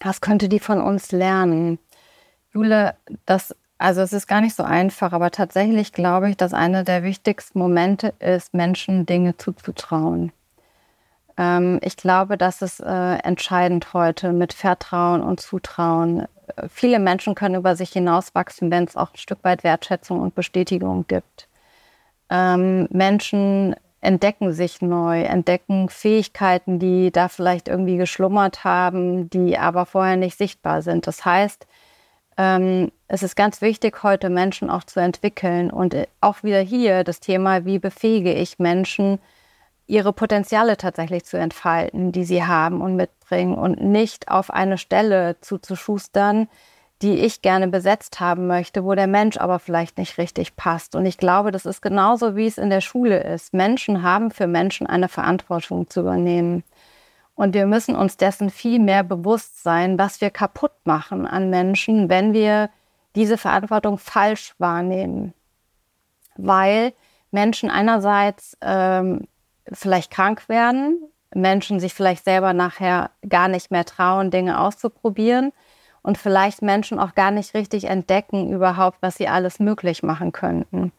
was 0.00 0.20
könnte 0.20 0.48
die 0.48 0.60
von 0.60 0.80
uns 0.80 1.10
lernen? 1.10 1.80
Jule, 2.52 2.94
das, 3.26 3.54
also 3.78 4.00
es 4.02 4.12
ist 4.12 4.26
gar 4.26 4.40
nicht 4.40 4.56
so 4.56 4.64
einfach, 4.64 5.12
aber 5.12 5.30
tatsächlich 5.30 5.92
glaube 5.92 6.30
ich, 6.30 6.36
dass 6.36 6.52
einer 6.52 6.84
der 6.84 7.02
wichtigsten 7.04 7.58
Momente 7.58 8.12
ist, 8.18 8.52
Menschen 8.54 9.06
Dinge 9.06 9.36
zuzutrauen. 9.36 10.32
Ähm, 11.36 11.78
ich 11.82 11.96
glaube, 11.96 12.36
das 12.36 12.60
ist 12.60 12.80
äh, 12.80 13.14
entscheidend 13.18 13.94
heute 13.94 14.32
mit 14.32 14.52
Vertrauen 14.52 15.22
und 15.22 15.40
Zutrauen. 15.40 16.26
Viele 16.68 16.98
Menschen 16.98 17.34
können 17.34 17.54
über 17.54 17.76
sich 17.76 17.90
hinauswachsen, 17.90 18.70
wenn 18.70 18.84
es 18.84 18.96
auch 18.96 19.12
ein 19.12 19.18
Stück 19.18 19.38
weit 19.44 19.64
Wertschätzung 19.64 20.20
und 20.20 20.34
Bestätigung 20.34 21.06
gibt. 21.06 21.48
Ähm, 22.30 22.88
Menschen 22.90 23.76
entdecken 24.00 24.52
sich 24.52 24.80
neu, 24.80 25.22
entdecken 25.22 25.88
Fähigkeiten, 25.88 26.78
die 26.78 27.10
da 27.10 27.28
vielleicht 27.28 27.68
irgendwie 27.68 27.96
geschlummert 27.96 28.64
haben, 28.64 29.28
die 29.30 29.58
aber 29.58 29.86
vorher 29.86 30.16
nicht 30.16 30.38
sichtbar 30.38 30.82
sind. 30.82 31.06
Das 31.06 31.24
heißt, 31.24 31.66
ähm, 32.38 32.92
es 33.08 33.22
ist 33.22 33.36
ganz 33.36 33.60
wichtig, 33.60 34.02
heute 34.02 34.30
Menschen 34.30 34.70
auch 34.70 34.84
zu 34.84 35.00
entwickeln 35.00 35.70
und 35.70 35.92
äh, 35.92 36.06
auch 36.20 36.42
wieder 36.44 36.60
hier 36.60 37.04
das 37.04 37.20
Thema, 37.20 37.64
wie 37.64 37.78
befähige 37.78 38.32
ich 38.32 38.58
Menschen, 38.58 39.18
ihre 39.88 40.12
Potenziale 40.12 40.76
tatsächlich 40.76 41.24
zu 41.24 41.36
entfalten, 41.36 42.12
die 42.12 42.24
sie 42.24 42.44
haben 42.44 42.80
und 42.80 42.94
mitbringen 42.94 43.54
und 43.54 43.82
nicht 43.82 44.30
auf 44.30 44.50
eine 44.50 44.78
Stelle 44.78 45.36
zuzuschustern, 45.40 46.48
die 47.02 47.14
ich 47.20 47.42
gerne 47.42 47.68
besetzt 47.68 48.20
haben 48.20 48.46
möchte, 48.46 48.84
wo 48.84 48.94
der 48.94 49.06
Mensch 49.06 49.36
aber 49.36 49.58
vielleicht 49.58 49.98
nicht 49.98 50.18
richtig 50.18 50.56
passt. 50.56 50.94
Und 50.94 51.06
ich 51.06 51.16
glaube, 51.16 51.52
das 51.52 51.64
ist 51.64 51.80
genauso, 51.80 52.36
wie 52.36 52.46
es 52.46 52.58
in 52.58 52.70
der 52.70 52.80
Schule 52.80 53.22
ist. 53.22 53.54
Menschen 53.54 54.02
haben 54.02 54.30
für 54.30 54.46
Menschen 54.46 54.86
eine 54.86 55.08
Verantwortung 55.08 55.88
zu 55.88 56.00
übernehmen. 56.00 56.64
Und 57.38 57.54
wir 57.54 57.66
müssen 57.66 57.94
uns 57.94 58.16
dessen 58.16 58.50
viel 58.50 58.80
mehr 58.80 59.04
bewusst 59.04 59.62
sein, 59.62 59.96
was 59.96 60.20
wir 60.20 60.28
kaputt 60.30 60.72
machen 60.82 61.24
an 61.24 61.50
Menschen, 61.50 62.08
wenn 62.08 62.32
wir 62.32 62.68
diese 63.14 63.38
Verantwortung 63.38 63.96
falsch 63.96 64.56
wahrnehmen. 64.58 65.32
Weil 66.34 66.94
Menschen 67.30 67.70
einerseits 67.70 68.58
ähm, 68.60 69.28
vielleicht 69.70 70.10
krank 70.10 70.48
werden, 70.48 70.98
Menschen 71.32 71.78
sich 71.78 71.94
vielleicht 71.94 72.24
selber 72.24 72.54
nachher 72.54 73.12
gar 73.28 73.46
nicht 73.46 73.70
mehr 73.70 73.84
trauen, 73.84 74.32
Dinge 74.32 74.58
auszuprobieren 74.58 75.52
und 76.02 76.18
vielleicht 76.18 76.60
Menschen 76.60 76.98
auch 76.98 77.14
gar 77.14 77.30
nicht 77.30 77.54
richtig 77.54 77.84
entdecken 77.84 78.52
überhaupt, 78.52 78.98
was 79.00 79.14
sie 79.14 79.28
alles 79.28 79.60
möglich 79.60 80.02
machen 80.02 80.32
könnten. 80.32 80.90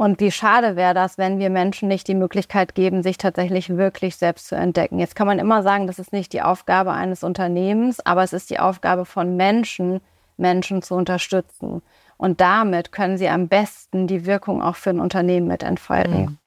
Und 0.00 0.18
wie 0.18 0.30
schade 0.30 0.76
wäre 0.76 0.94
das, 0.94 1.18
wenn 1.18 1.38
wir 1.38 1.50
Menschen 1.50 1.86
nicht 1.86 2.08
die 2.08 2.14
Möglichkeit 2.14 2.74
geben, 2.74 3.02
sich 3.02 3.18
tatsächlich 3.18 3.76
wirklich 3.76 4.16
selbst 4.16 4.48
zu 4.48 4.54
entdecken. 4.54 4.98
Jetzt 4.98 5.14
kann 5.14 5.26
man 5.26 5.38
immer 5.38 5.62
sagen, 5.62 5.86
das 5.86 5.98
ist 5.98 6.10
nicht 6.10 6.32
die 6.32 6.40
Aufgabe 6.40 6.92
eines 6.92 7.22
Unternehmens, 7.22 8.00
aber 8.06 8.22
es 8.22 8.32
ist 8.32 8.48
die 8.48 8.60
Aufgabe 8.60 9.04
von 9.04 9.36
Menschen, 9.36 10.00
Menschen 10.38 10.80
zu 10.80 10.94
unterstützen. 10.94 11.82
Und 12.16 12.40
damit 12.40 12.92
können 12.92 13.18
sie 13.18 13.28
am 13.28 13.48
besten 13.48 14.06
die 14.06 14.24
Wirkung 14.24 14.62
auch 14.62 14.76
für 14.76 14.88
ein 14.88 15.00
Unternehmen 15.00 15.48
mit 15.48 15.62
entfalten. 15.62 16.38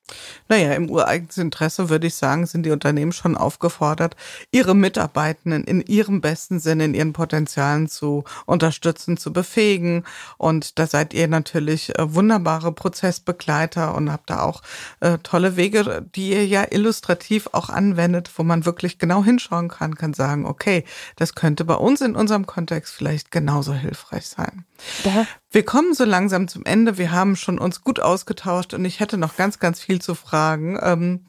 Naja, 0.49 0.73
im 0.73 0.89
ureigensten 0.89 1.45
Interesse 1.45 1.89
würde 1.89 2.07
ich 2.07 2.15
sagen, 2.15 2.45
sind 2.45 2.65
die 2.65 2.71
Unternehmen 2.71 3.13
schon 3.13 3.37
aufgefordert, 3.37 4.15
ihre 4.51 4.75
Mitarbeitenden 4.75 5.63
in 5.63 5.81
ihrem 5.81 6.19
besten 6.19 6.59
Sinne, 6.59 6.85
in 6.85 6.93
ihren 6.93 7.13
Potenzialen 7.13 7.87
zu 7.87 8.25
unterstützen, 8.45 9.17
zu 9.17 9.31
befähigen. 9.31 10.03
Und 10.37 10.77
da 10.77 10.87
seid 10.87 11.13
ihr 11.13 11.27
natürlich 11.27 11.97
äh, 11.97 12.13
wunderbare 12.13 12.73
Prozessbegleiter 12.73 13.95
und 13.95 14.11
habt 14.11 14.29
da 14.29 14.41
auch 14.41 14.61
äh, 14.99 15.17
tolle 15.19 15.55
Wege, 15.55 16.05
die 16.13 16.31
ihr 16.31 16.45
ja 16.45 16.65
illustrativ 16.69 17.47
auch 17.53 17.69
anwendet, 17.69 18.29
wo 18.35 18.43
man 18.43 18.65
wirklich 18.65 18.99
genau 18.99 19.23
hinschauen 19.23 19.69
kann, 19.69 19.95
kann 19.95 20.13
sagen, 20.13 20.45
okay, 20.45 20.83
das 21.15 21.33
könnte 21.33 21.63
bei 21.63 21.75
uns 21.75 22.01
in 22.01 22.15
unserem 22.15 22.45
Kontext 22.45 22.93
vielleicht 22.93 23.31
genauso 23.31 23.73
hilfreich 23.73 24.27
sein. 24.27 24.65
Ja. 25.03 25.25
Wir 25.53 25.63
kommen 25.63 25.93
so 25.93 26.03
langsam 26.03 26.47
zum 26.47 26.65
Ende. 26.65 26.97
Wir 26.97 27.11
haben 27.11 27.35
schon 27.35 27.59
uns 27.59 27.81
gut 27.81 27.99
ausgetauscht 27.99 28.73
und 28.73 28.83
ich 28.85 28.99
hätte 28.99 29.17
noch 29.17 29.37
ganz, 29.37 29.59
ganz 29.59 29.79
viel 29.79 29.92
viel 29.93 30.01
zu 30.01 30.15
fragen. 30.15 30.79
Ähm, 30.81 31.25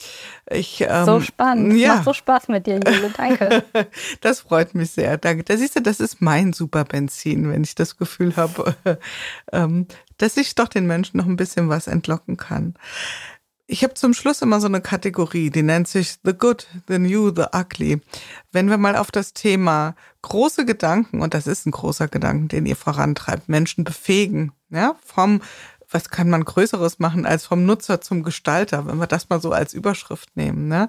ich, 0.50 0.84
ähm, 0.88 1.04
so 1.04 1.20
spannend. 1.20 1.76
Ja. 1.76 1.96
Macht 1.96 2.04
so 2.04 2.12
Spaß 2.14 2.48
mit 2.48 2.66
dir, 2.66 2.80
Jule. 2.80 3.12
Danke. 3.14 3.62
das 4.22 4.40
freut 4.40 4.74
mich 4.74 4.90
sehr. 4.90 5.18
Danke. 5.18 5.44
Da 5.44 5.56
siehst 5.56 5.76
du, 5.76 5.82
das 5.82 6.00
ist 6.00 6.22
mein 6.22 6.54
Superbenzin, 6.54 7.50
wenn 7.50 7.62
ich 7.62 7.74
das 7.74 7.98
Gefühl 7.98 8.36
habe, 8.36 8.74
ähm, 9.52 9.86
dass 10.16 10.38
ich 10.38 10.54
doch 10.54 10.68
den 10.68 10.86
Menschen 10.86 11.18
noch 11.18 11.26
ein 11.26 11.36
bisschen 11.36 11.68
was 11.68 11.86
entlocken 11.88 12.38
kann. 12.38 12.74
Ich 13.66 13.82
habe 13.82 13.94
zum 13.94 14.12
Schluss 14.12 14.42
immer 14.42 14.60
so 14.60 14.66
eine 14.66 14.82
Kategorie, 14.82 15.48
die 15.48 15.62
nennt 15.62 15.88
sich 15.88 16.16
The 16.22 16.34
Good, 16.34 16.66
The 16.86 16.98
New, 16.98 17.32
The 17.34 17.46
Ugly. 17.54 18.00
Wenn 18.52 18.68
wir 18.68 18.76
mal 18.76 18.94
auf 18.94 19.10
das 19.10 19.32
Thema 19.32 19.94
große 20.20 20.66
Gedanken, 20.66 21.22
und 21.22 21.32
das 21.32 21.46
ist 21.46 21.66
ein 21.66 21.70
großer 21.70 22.08
Gedanken, 22.08 22.48
den 22.48 22.66
ihr 22.66 22.76
vorantreibt, 22.76 23.48
Menschen 23.48 23.84
befähigen, 23.84 24.52
ja, 24.68 24.96
vom, 25.02 25.40
was 25.94 26.10
kann 26.10 26.28
man 26.28 26.44
Größeres 26.44 26.98
machen 26.98 27.24
als 27.24 27.46
vom 27.46 27.64
Nutzer 27.64 28.00
zum 28.00 28.24
Gestalter, 28.24 28.86
wenn 28.86 28.98
wir 28.98 29.06
das 29.06 29.28
mal 29.28 29.40
so 29.40 29.52
als 29.52 29.72
Überschrift 29.72 30.36
nehmen, 30.36 30.66
ne? 30.66 30.88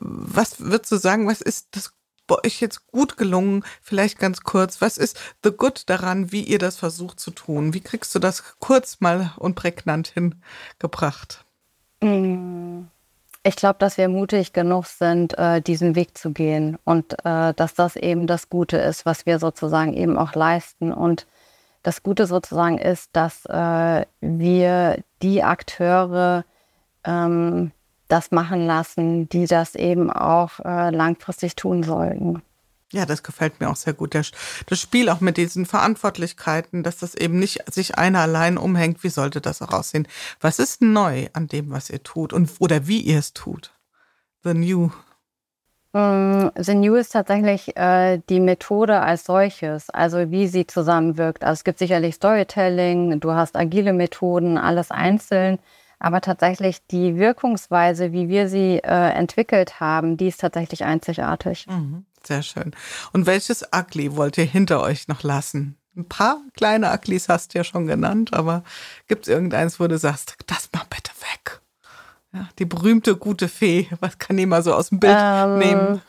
Was 0.00 0.60
würdest 0.60 0.90
du 0.90 0.96
sagen, 0.96 1.28
was 1.28 1.40
ist 1.40 1.68
das 1.70 1.94
bei 2.26 2.36
euch 2.44 2.60
jetzt 2.60 2.86
gut 2.88 3.16
gelungen? 3.16 3.64
Vielleicht 3.80 4.18
ganz 4.18 4.40
kurz, 4.40 4.80
was 4.80 4.98
ist 4.98 5.20
The 5.44 5.52
Good 5.52 5.88
daran, 5.88 6.32
wie 6.32 6.42
ihr 6.42 6.58
das 6.58 6.76
versucht 6.76 7.20
zu 7.20 7.30
tun? 7.30 7.74
Wie 7.74 7.80
kriegst 7.80 8.12
du 8.14 8.18
das 8.18 8.42
kurz 8.58 9.00
mal 9.00 9.32
und 9.36 9.54
prägnant 9.54 10.08
hingebracht? 10.08 11.44
Mm, 12.02 12.86
ich 13.44 13.54
glaube, 13.54 13.76
dass 13.78 13.98
wir 13.98 14.08
mutig 14.08 14.52
genug 14.52 14.86
sind, 14.86 15.38
äh, 15.38 15.60
diesen 15.60 15.94
Weg 15.94 16.18
zu 16.18 16.32
gehen 16.32 16.76
und 16.82 17.12
äh, 17.24 17.54
dass 17.54 17.74
das 17.74 17.94
eben 17.94 18.26
das 18.26 18.48
Gute 18.48 18.78
ist, 18.78 19.06
was 19.06 19.26
wir 19.26 19.38
sozusagen 19.38 19.92
eben 19.92 20.18
auch 20.18 20.34
leisten. 20.34 20.92
Und 20.92 21.26
das 21.84 22.02
Gute 22.02 22.26
sozusagen 22.26 22.78
ist, 22.78 23.10
dass 23.12 23.44
äh, 23.46 24.06
wir 24.20 25.04
die 25.22 25.44
Akteure 25.44 26.44
ähm, 27.04 27.70
das 28.08 28.30
machen 28.30 28.66
lassen, 28.66 29.28
die 29.28 29.46
das 29.46 29.74
eben 29.74 30.10
auch 30.10 30.58
äh, 30.60 30.90
langfristig 30.90 31.54
tun 31.54 31.82
sollten. 31.82 32.42
Ja, 32.92 33.06
das 33.06 33.22
gefällt 33.22 33.60
mir 33.60 33.68
auch 33.68 33.76
sehr 33.76 33.92
gut. 33.92 34.14
Das, 34.14 34.30
Spiel 34.72 35.08
auch 35.08 35.20
mit 35.20 35.36
diesen 35.36 35.66
Verantwortlichkeiten, 35.66 36.82
dass 36.82 36.98
das 36.98 37.14
eben 37.14 37.38
nicht 37.38 37.64
sich 37.72 37.98
einer 37.98 38.20
allein 38.20 38.56
umhängt. 38.56 39.02
Wie 39.02 39.08
sollte 39.08 39.40
das 39.40 39.62
auch 39.62 39.72
aussehen? 39.72 40.06
Was 40.40 40.58
ist 40.58 40.80
neu 40.80 41.28
an 41.32 41.48
dem, 41.48 41.70
was 41.70 41.90
ihr 41.90 42.02
tut 42.02 42.32
und 42.32 42.50
oder 42.60 42.86
wie 42.86 43.00
ihr 43.00 43.18
es 43.18 43.32
tut? 43.32 43.74
The 44.44 44.54
New. 44.54 44.90
Mm, 45.94 46.48
The 46.56 46.74
New 46.74 46.96
ist 46.96 47.12
tatsächlich 47.12 47.76
äh, 47.76 48.20
die 48.28 48.40
Methode 48.40 49.00
als 49.00 49.24
solches, 49.24 49.90
also 49.90 50.30
wie 50.32 50.48
sie 50.48 50.66
zusammenwirkt. 50.66 51.44
Also 51.44 51.60
es 51.60 51.64
gibt 51.64 51.78
sicherlich 51.78 52.16
Storytelling, 52.16 53.20
du 53.20 53.32
hast 53.32 53.56
agile 53.56 53.92
Methoden, 53.92 54.58
alles 54.58 54.90
einzeln, 54.90 55.60
aber 56.00 56.20
tatsächlich 56.20 56.84
die 56.88 57.16
Wirkungsweise, 57.16 58.12
wie 58.12 58.28
wir 58.28 58.48
sie 58.48 58.78
äh, 58.78 59.10
entwickelt 59.12 59.78
haben, 59.78 60.16
die 60.16 60.26
ist 60.26 60.40
tatsächlich 60.40 60.84
einzigartig. 60.84 61.66
Mhm. 61.68 62.04
Sehr 62.24 62.42
schön. 62.42 62.72
Und 63.12 63.26
welches 63.26 63.64
Ugly 63.72 64.16
wollt 64.16 64.36
ihr 64.36 64.44
hinter 64.44 64.82
euch 64.82 65.06
noch 65.06 65.22
lassen? 65.22 65.76
Ein 65.96 66.08
paar 66.08 66.38
kleine 66.56 66.92
Uglys 66.92 67.28
hast 67.28 67.54
du 67.54 67.58
ja 67.58 67.64
schon 67.64 67.86
genannt, 67.86 68.32
aber 68.32 68.64
gibt 69.06 69.28
es 69.28 69.28
irgendeins, 69.28 69.78
wo 69.78 69.86
du 69.86 69.96
sagst, 69.96 70.36
das 70.48 70.68
mal 70.72 70.82
bitte 70.90 71.12
weg? 71.20 71.60
Ja, 72.34 72.48
die 72.58 72.64
berühmte 72.64 73.16
gute 73.16 73.48
Fee, 73.48 73.88
was 74.00 74.18
kann 74.18 74.36
die 74.36 74.46
mal 74.46 74.62
so 74.62 74.74
aus 74.74 74.88
dem 74.88 75.00
Bild 75.00 75.16
ähm, 75.18 75.58
nehmen? 75.58 76.02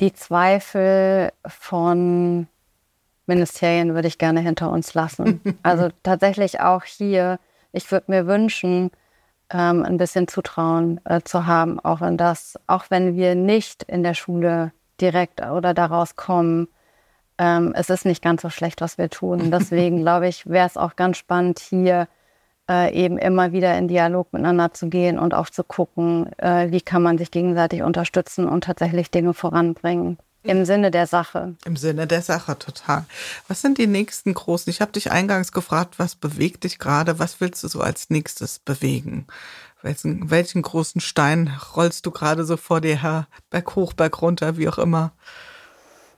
Die 0.00 0.12
Zweifel 0.12 1.32
von 1.46 2.46
Ministerien 3.26 3.94
würde 3.94 4.08
ich 4.08 4.18
gerne 4.18 4.40
hinter 4.40 4.70
uns 4.70 4.94
lassen. 4.94 5.40
Also 5.62 5.90
tatsächlich 6.02 6.60
auch 6.60 6.84
hier, 6.84 7.40
ich 7.72 7.90
würde 7.90 8.10
mir 8.10 8.26
wünschen, 8.26 8.90
ähm, 9.50 9.82
ein 9.82 9.96
bisschen 9.96 10.28
Zutrauen 10.28 11.00
äh, 11.04 11.20
zu 11.22 11.46
haben, 11.46 11.80
auch 11.80 12.00
wenn 12.00 12.16
das, 12.16 12.58
auch 12.66 12.86
wenn 12.90 13.16
wir 13.16 13.34
nicht 13.34 13.82
in 13.82 14.02
der 14.02 14.14
Schule 14.14 14.72
direkt 15.00 15.42
oder 15.42 15.74
daraus 15.74 16.16
kommen. 16.16 16.68
Ähm, 17.38 17.72
es 17.74 17.90
ist 17.90 18.04
nicht 18.04 18.22
ganz 18.22 18.42
so 18.42 18.50
schlecht, 18.50 18.80
was 18.80 18.98
wir 18.98 19.10
tun. 19.10 19.50
Deswegen 19.50 20.02
glaube 20.02 20.28
ich, 20.28 20.46
wäre 20.46 20.66
es 20.66 20.76
auch 20.76 20.94
ganz 20.96 21.16
spannend, 21.16 21.58
hier 21.58 22.06
äh, 22.68 22.92
eben 22.92 23.18
immer 23.18 23.52
wieder 23.52 23.76
in 23.78 23.88
Dialog 23.88 24.32
miteinander 24.32 24.72
zu 24.72 24.88
gehen 24.88 25.18
und 25.18 25.34
auch 25.34 25.50
zu 25.50 25.64
gucken, 25.64 26.30
äh, 26.38 26.70
wie 26.70 26.80
kann 26.80 27.02
man 27.02 27.18
sich 27.18 27.30
gegenseitig 27.30 27.82
unterstützen 27.82 28.48
und 28.48 28.64
tatsächlich 28.64 29.10
Dinge 29.10 29.34
voranbringen. 29.34 30.18
Im 30.44 30.64
Sinne 30.64 30.90
der 30.90 31.06
Sache. 31.06 31.56
Im 31.64 31.76
Sinne 31.76 32.06
der 32.06 32.22
Sache, 32.22 32.58
total. 32.58 33.04
Was 33.48 33.60
sind 33.60 33.76
die 33.76 33.88
nächsten 33.88 34.32
großen? 34.32 34.70
Ich 34.70 34.80
habe 34.80 34.92
dich 34.92 35.10
eingangs 35.10 35.52
gefragt, 35.52 35.98
was 35.98 36.14
bewegt 36.14 36.64
dich 36.64 36.78
gerade? 36.78 37.18
Was 37.18 37.40
willst 37.40 37.64
du 37.64 37.68
so 37.68 37.80
als 37.80 38.08
nächstes 38.08 38.60
bewegen? 38.60 39.26
Welchen, 39.82 40.30
welchen 40.30 40.62
großen 40.62 41.00
Stein 41.00 41.52
rollst 41.76 42.06
du 42.06 42.12
gerade 42.12 42.44
so 42.44 42.56
vor 42.56 42.80
dir 42.80 43.02
her? 43.02 43.26
Berg 43.50 43.76
hoch, 43.76 43.92
Berg 43.92 44.22
runter, 44.22 44.56
wie 44.56 44.68
auch 44.68 44.78
immer? 44.78 45.12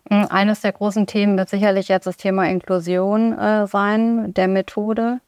Hm, 0.09 0.27
eines 0.31 0.60
der 0.60 0.72
großen 0.72 1.06
Themen 1.06 1.36
wird 1.36 1.48
sicherlich 1.48 1.89
jetzt 1.89 2.06
das 2.06 2.16
Thema 2.16 2.48
Inklusion 2.48 3.36
äh, 3.39 3.66
sein, 3.66 4.32
der 4.35 4.48
Methode. 4.48 5.20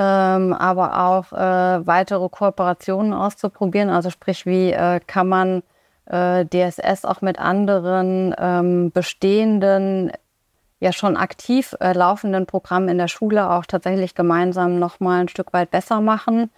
Ähm, 0.00 0.52
aber 0.52 1.04
auch 1.06 1.32
äh, 1.32 1.86
weitere 1.86 2.28
Kooperationen 2.28 3.12
auszuprobieren. 3.12 3.90
Also 3.90 4.10
sprich, 4.10 4.46
wie 4.46 4.70
äh, 4.70 5.00
kann 5.04 5.28
man 5.28 5.62
äh, 6.06 6.44
DSS 6.46 7.04
auch 7.04 7.20
mit 7.20 7.38
anderen 7.40 8.34
ähm, 8.38 8.92
bestehenden, 8.92 10.12
ja 10.78 10.92
schon 10.92 11.16
aktiv 11.16 11.74
äh, 11.80 11.92
laufenden 11.94 12.46
Programmen 12.46 12.88
in 12.88 12.98
der 12.98 13.08
Schule 13.08 13.50
auch 13.50 13.66
tatsächlich 13.66 14.14
gemeinsam 14.14 14.78
nochmal 14.78 15.22
ein 15.22 15.28
Stück 15.28 15.52
weit 15.52 15.72
besser 15.72 16.00
machen. 16.00 16.50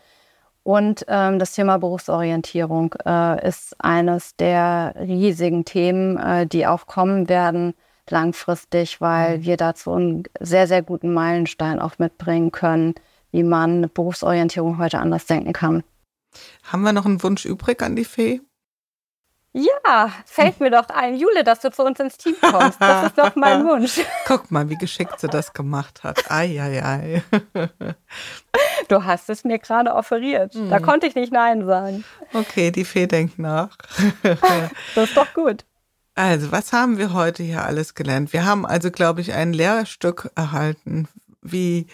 Und 0.62 1.06
ähm, 1.08 1.38
das 1.38 1.54
Thema 1.54 1.78
Berufsorientierung 1.78 2.94
äh, 3.06 3.48
ist 3.48 3.74
eines 3.78 4.36
der 4.36 4.94
riesigen 5.00 5.64
Themen, 5.64 6.18
äh, 6.18 6.46
die 6.46 6.66
auch 6.66 6.86
kommen 6.86 7.30
werden 7.30 7.74
langfristig, 8.10 9.00
weil 9.00 9.38
mhm. 9.38 9.44
wir 9.44 9.56
dazu 9.56 9.92
einen 9.92 10.24
sehr, 10.40 10.66
sehr 10.66 10.82
guten 10.82 11.14
Meilenstein 11.14 11.80
auch 11.80 11.98
mitbringen 11.98 12.52
können, 12.52 12.94
wie 13.32 13.42
man 13.42 13.90
Berufsorientierung 13.92 14.78
heute 14.78 14.98
anders 14.98 15.26
denken 15.26 15.52
kann. 15.52 15.82
Haben 16.64 16.82
wir 16.82 16.92
noch 16.92 17.06
einen 17.06 17.22
Wunsch 17.22 17.44
übrig 17.44 17.82
an 17.82 17.96
die 17.96 18.04
Fee? 18.04 18.40
Ja, 19.52 20.12
fällt 20.26 20.60
mir 20.60 20.70
doch 20.70 20.88
ein, 20.90 21.16
Jule, 21.16 21.42
dass 21.42 21.58
du 21.58 21.72
zu 21.72 21.82
uns 21.82 21.98
ins 21.98 22.16
Team 22.16 22.36
kommst. 22.40 22.80
Das 22.80 23.06
ist 23.06 23.18
doch 23.18 23.34
mein 23.34 23.64
Wunsch. 23.66 24.00
Guck 24.24 24.52
mal, 24.52 24.68
wie 24.68 24.76
geschickt 24.76 25.18
sie 25.18 25.26
das 25.26 25.52
gemacht 25.52 26.04
hat. 26.04 26.30
Ei, 26.30 26.60
ei, 26.62 26.84
ei. 26.84 27.22
Du 28.86 29.04
hast 29.04 29.28
es 29.28 29.42
mir 29.42 29.58
gerade 29.58 29.92
offeriert. 29.92 30.54
Da 30.54 30.76
hm. 30.76 30.82
konnte 30.82 31.08
ich 31.08 31.16
nicht 31.16 31.32
Nein 31.32 31.66
sagen. 31.66 32.04
Okay, 32.32 32.70
die 32.70 32.84
Fee 32.84 33.06
denkt 33.06 33.38
nach. 33.38 33.76
Das 34.94 35.08
ist 35.08 35.16
doch 35.16 35.32
gut. 35.34 35.64
Also, 36.14 36.52
was 36.52 36.72
haben 36.72 36.98
wir 36.98 37.12
heute 37.12 37.42
hier 37.42 37.64
alles 37.64 37.94
gelernt? 37.94 38.32
Wir 38.32 38.44
haben 38.44 38.66
also, 38.66 38.90
glaube 38.90 39.20
ich, 39.20 39.32
ein 39.32 39.52
Lehrstück 39.52 40.30
erhalten, 40.36 41.08
wie 41.42 41.86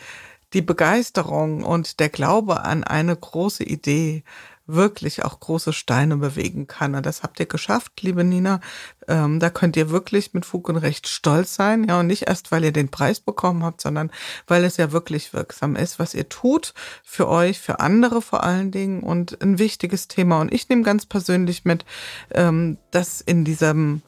die 0.56 0.62
Begeisterung 0.62 1.62
und 1.64 2.00
der 2.00 2.08
Glaube 2.08 2.62
an 2.62 2.82
eine 2.82 3.14
große 3.14 3.62
Idee 3.62 4.24
wirklich 4.66 5.22
auch 5.22 5.38
große 5.38 5.74
Steine 5.74 6.16
bewegen 6.16 6.66
kann. 6.66 6.94
Und 6.94 7.04
das 7.04 7.22
habt 7.22 7.38
ihr 7.38 7.46
geschafft, 7.46 8.00
liebe 8.00 8.24
Nina. 8.24 8.60
Ähm, 9.06 9.38
da 9.38 9.50
könnt 9.50 9.76
ihr 9.76 9.90
wirklich 9.90 10.32
mit 10.32 10.46
Fug 10.46 10.70
und 10.70 10.78
Recht 10.78 11.08
stolz 11.08 11.54
sein. 11.54 11.84
Ja, 11.84 12.00
und 12.00 12.06
nicht 12.06 12.22
erst, 12.22 12.52
weil 12.52 12.64
ihr 12.64 12.72
den 12.72 12.90
Preis 12.90 13.20
bekommen 13.20 13.64
habt, 13.64 13.82
sondern 13.82 14.10
weil 14.46 14.64
es 14.64 14.78
ja 14.78 14.92
wirklich 14.92 15.34
wirksam 15.34 15.76
ist, 15.76 15.98
was 15.98 16.14
ihr 16.14 16.30
tut 16.30 16.72
für 17.04 17.28
euch, 17.28 17.60
für 17.60 17.80
andere 17.80 18.22
vor 18.22 18.42
allen 18.42 18.70
Dingen 18.70 19.02
und 19.02 19.40
ein 19.42 19.58
wichtiges 19.58 20.08
Thema. 20.08 20.40
Und 20.40 20.54
ich 20.54 20.70
nehme 20.70 20.82
ganz 20.82 21.04
persönlich 21.04 21.66
mit, 21.66 21.84
ähm, 22.32 22.78
dass 22.92 23.20
in 23.20 23.44
diesem 23.44 24.00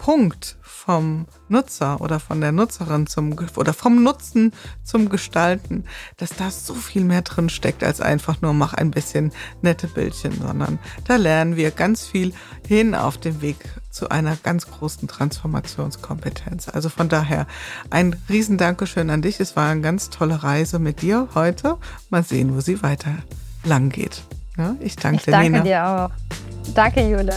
Punkt 0.00 0.56
vom 0.62 1.26
Nutzer 1.48 2.00
oder 2.00 2.20
von 2.20 2.40
der 2.40 2.52
Nutzerin 2.52 3.06
zum 3.06 3.36
oder 3.56 3.74
vom 3.74 4.02
Nutzen 4.02 4.52
zum 4.82 5.10
Gestalten, 5.10 5.84
dass 6.16 6.30
da 6.30 6.50
so 6.50 6.72
viel 6.74 7.04
mehr 7.04 7.20
drin 7.20 7.50
steckt 7.50 7.84
als 7.84 8.00
einfach 8.00 8.40
nur 8.40 8.54
mach 8.54 8.72
ein 8.72 8.90
bisschen 8.90 9.30
nette 9.60 9.88
Bildchen, 9.88 10.40
sondern 10.40 10.78
da 11.04 11.16
lernen 11.16 11.56
wir 11.56 11.70
ganz 11.70 12.06
viel 12.06 12.32
hin 12.66 12.94
auf 12.94 13.18
dem 13.18 13.42
Weg 13.42 13.58
zu 13.90 14.08
einer 14.08 14.36
ganz 14.36 14.70
großen 14.70 15.06
Transformationskompetenz. 15.06 16.70
Also 16.70 16.88
von 16.88 17.10
daher 17.10 17.46
ein 17.90 18.16
riesen 18.30 18.56
Dankeschön 18.56 19.10
an 19.10 19.20
dich. 19.20 19.38
Es 19.38 19.54
war 19.54 19.70
eine 19.70 19.82
ganz 19.82 20.08
tolle 20.08 20.42
Reise 20.42 20.78
mit 20.78 21.02
dir 21.02 21.28
heute. 21.34 21.76
Mal 22.08 22.22
sehen, 22.22 22.56
wo 22.56 22.60
sie 22.60 22.82
weiter 22.82 23.16
lang 23.64 23.90
geht. 23.90 24.22
Ja, 24.56 24.76
ich 24.80 24.96
danke 24.96 25.18
ich 25.18 25.24
dir, 25.24 25.32
danke 25.32 25.50
Nina. 25.50 25.62
dir 25.62 25.86
auch. 25.86 26.10
Danke, 26.74 27.06
Jule. 27.06 27.36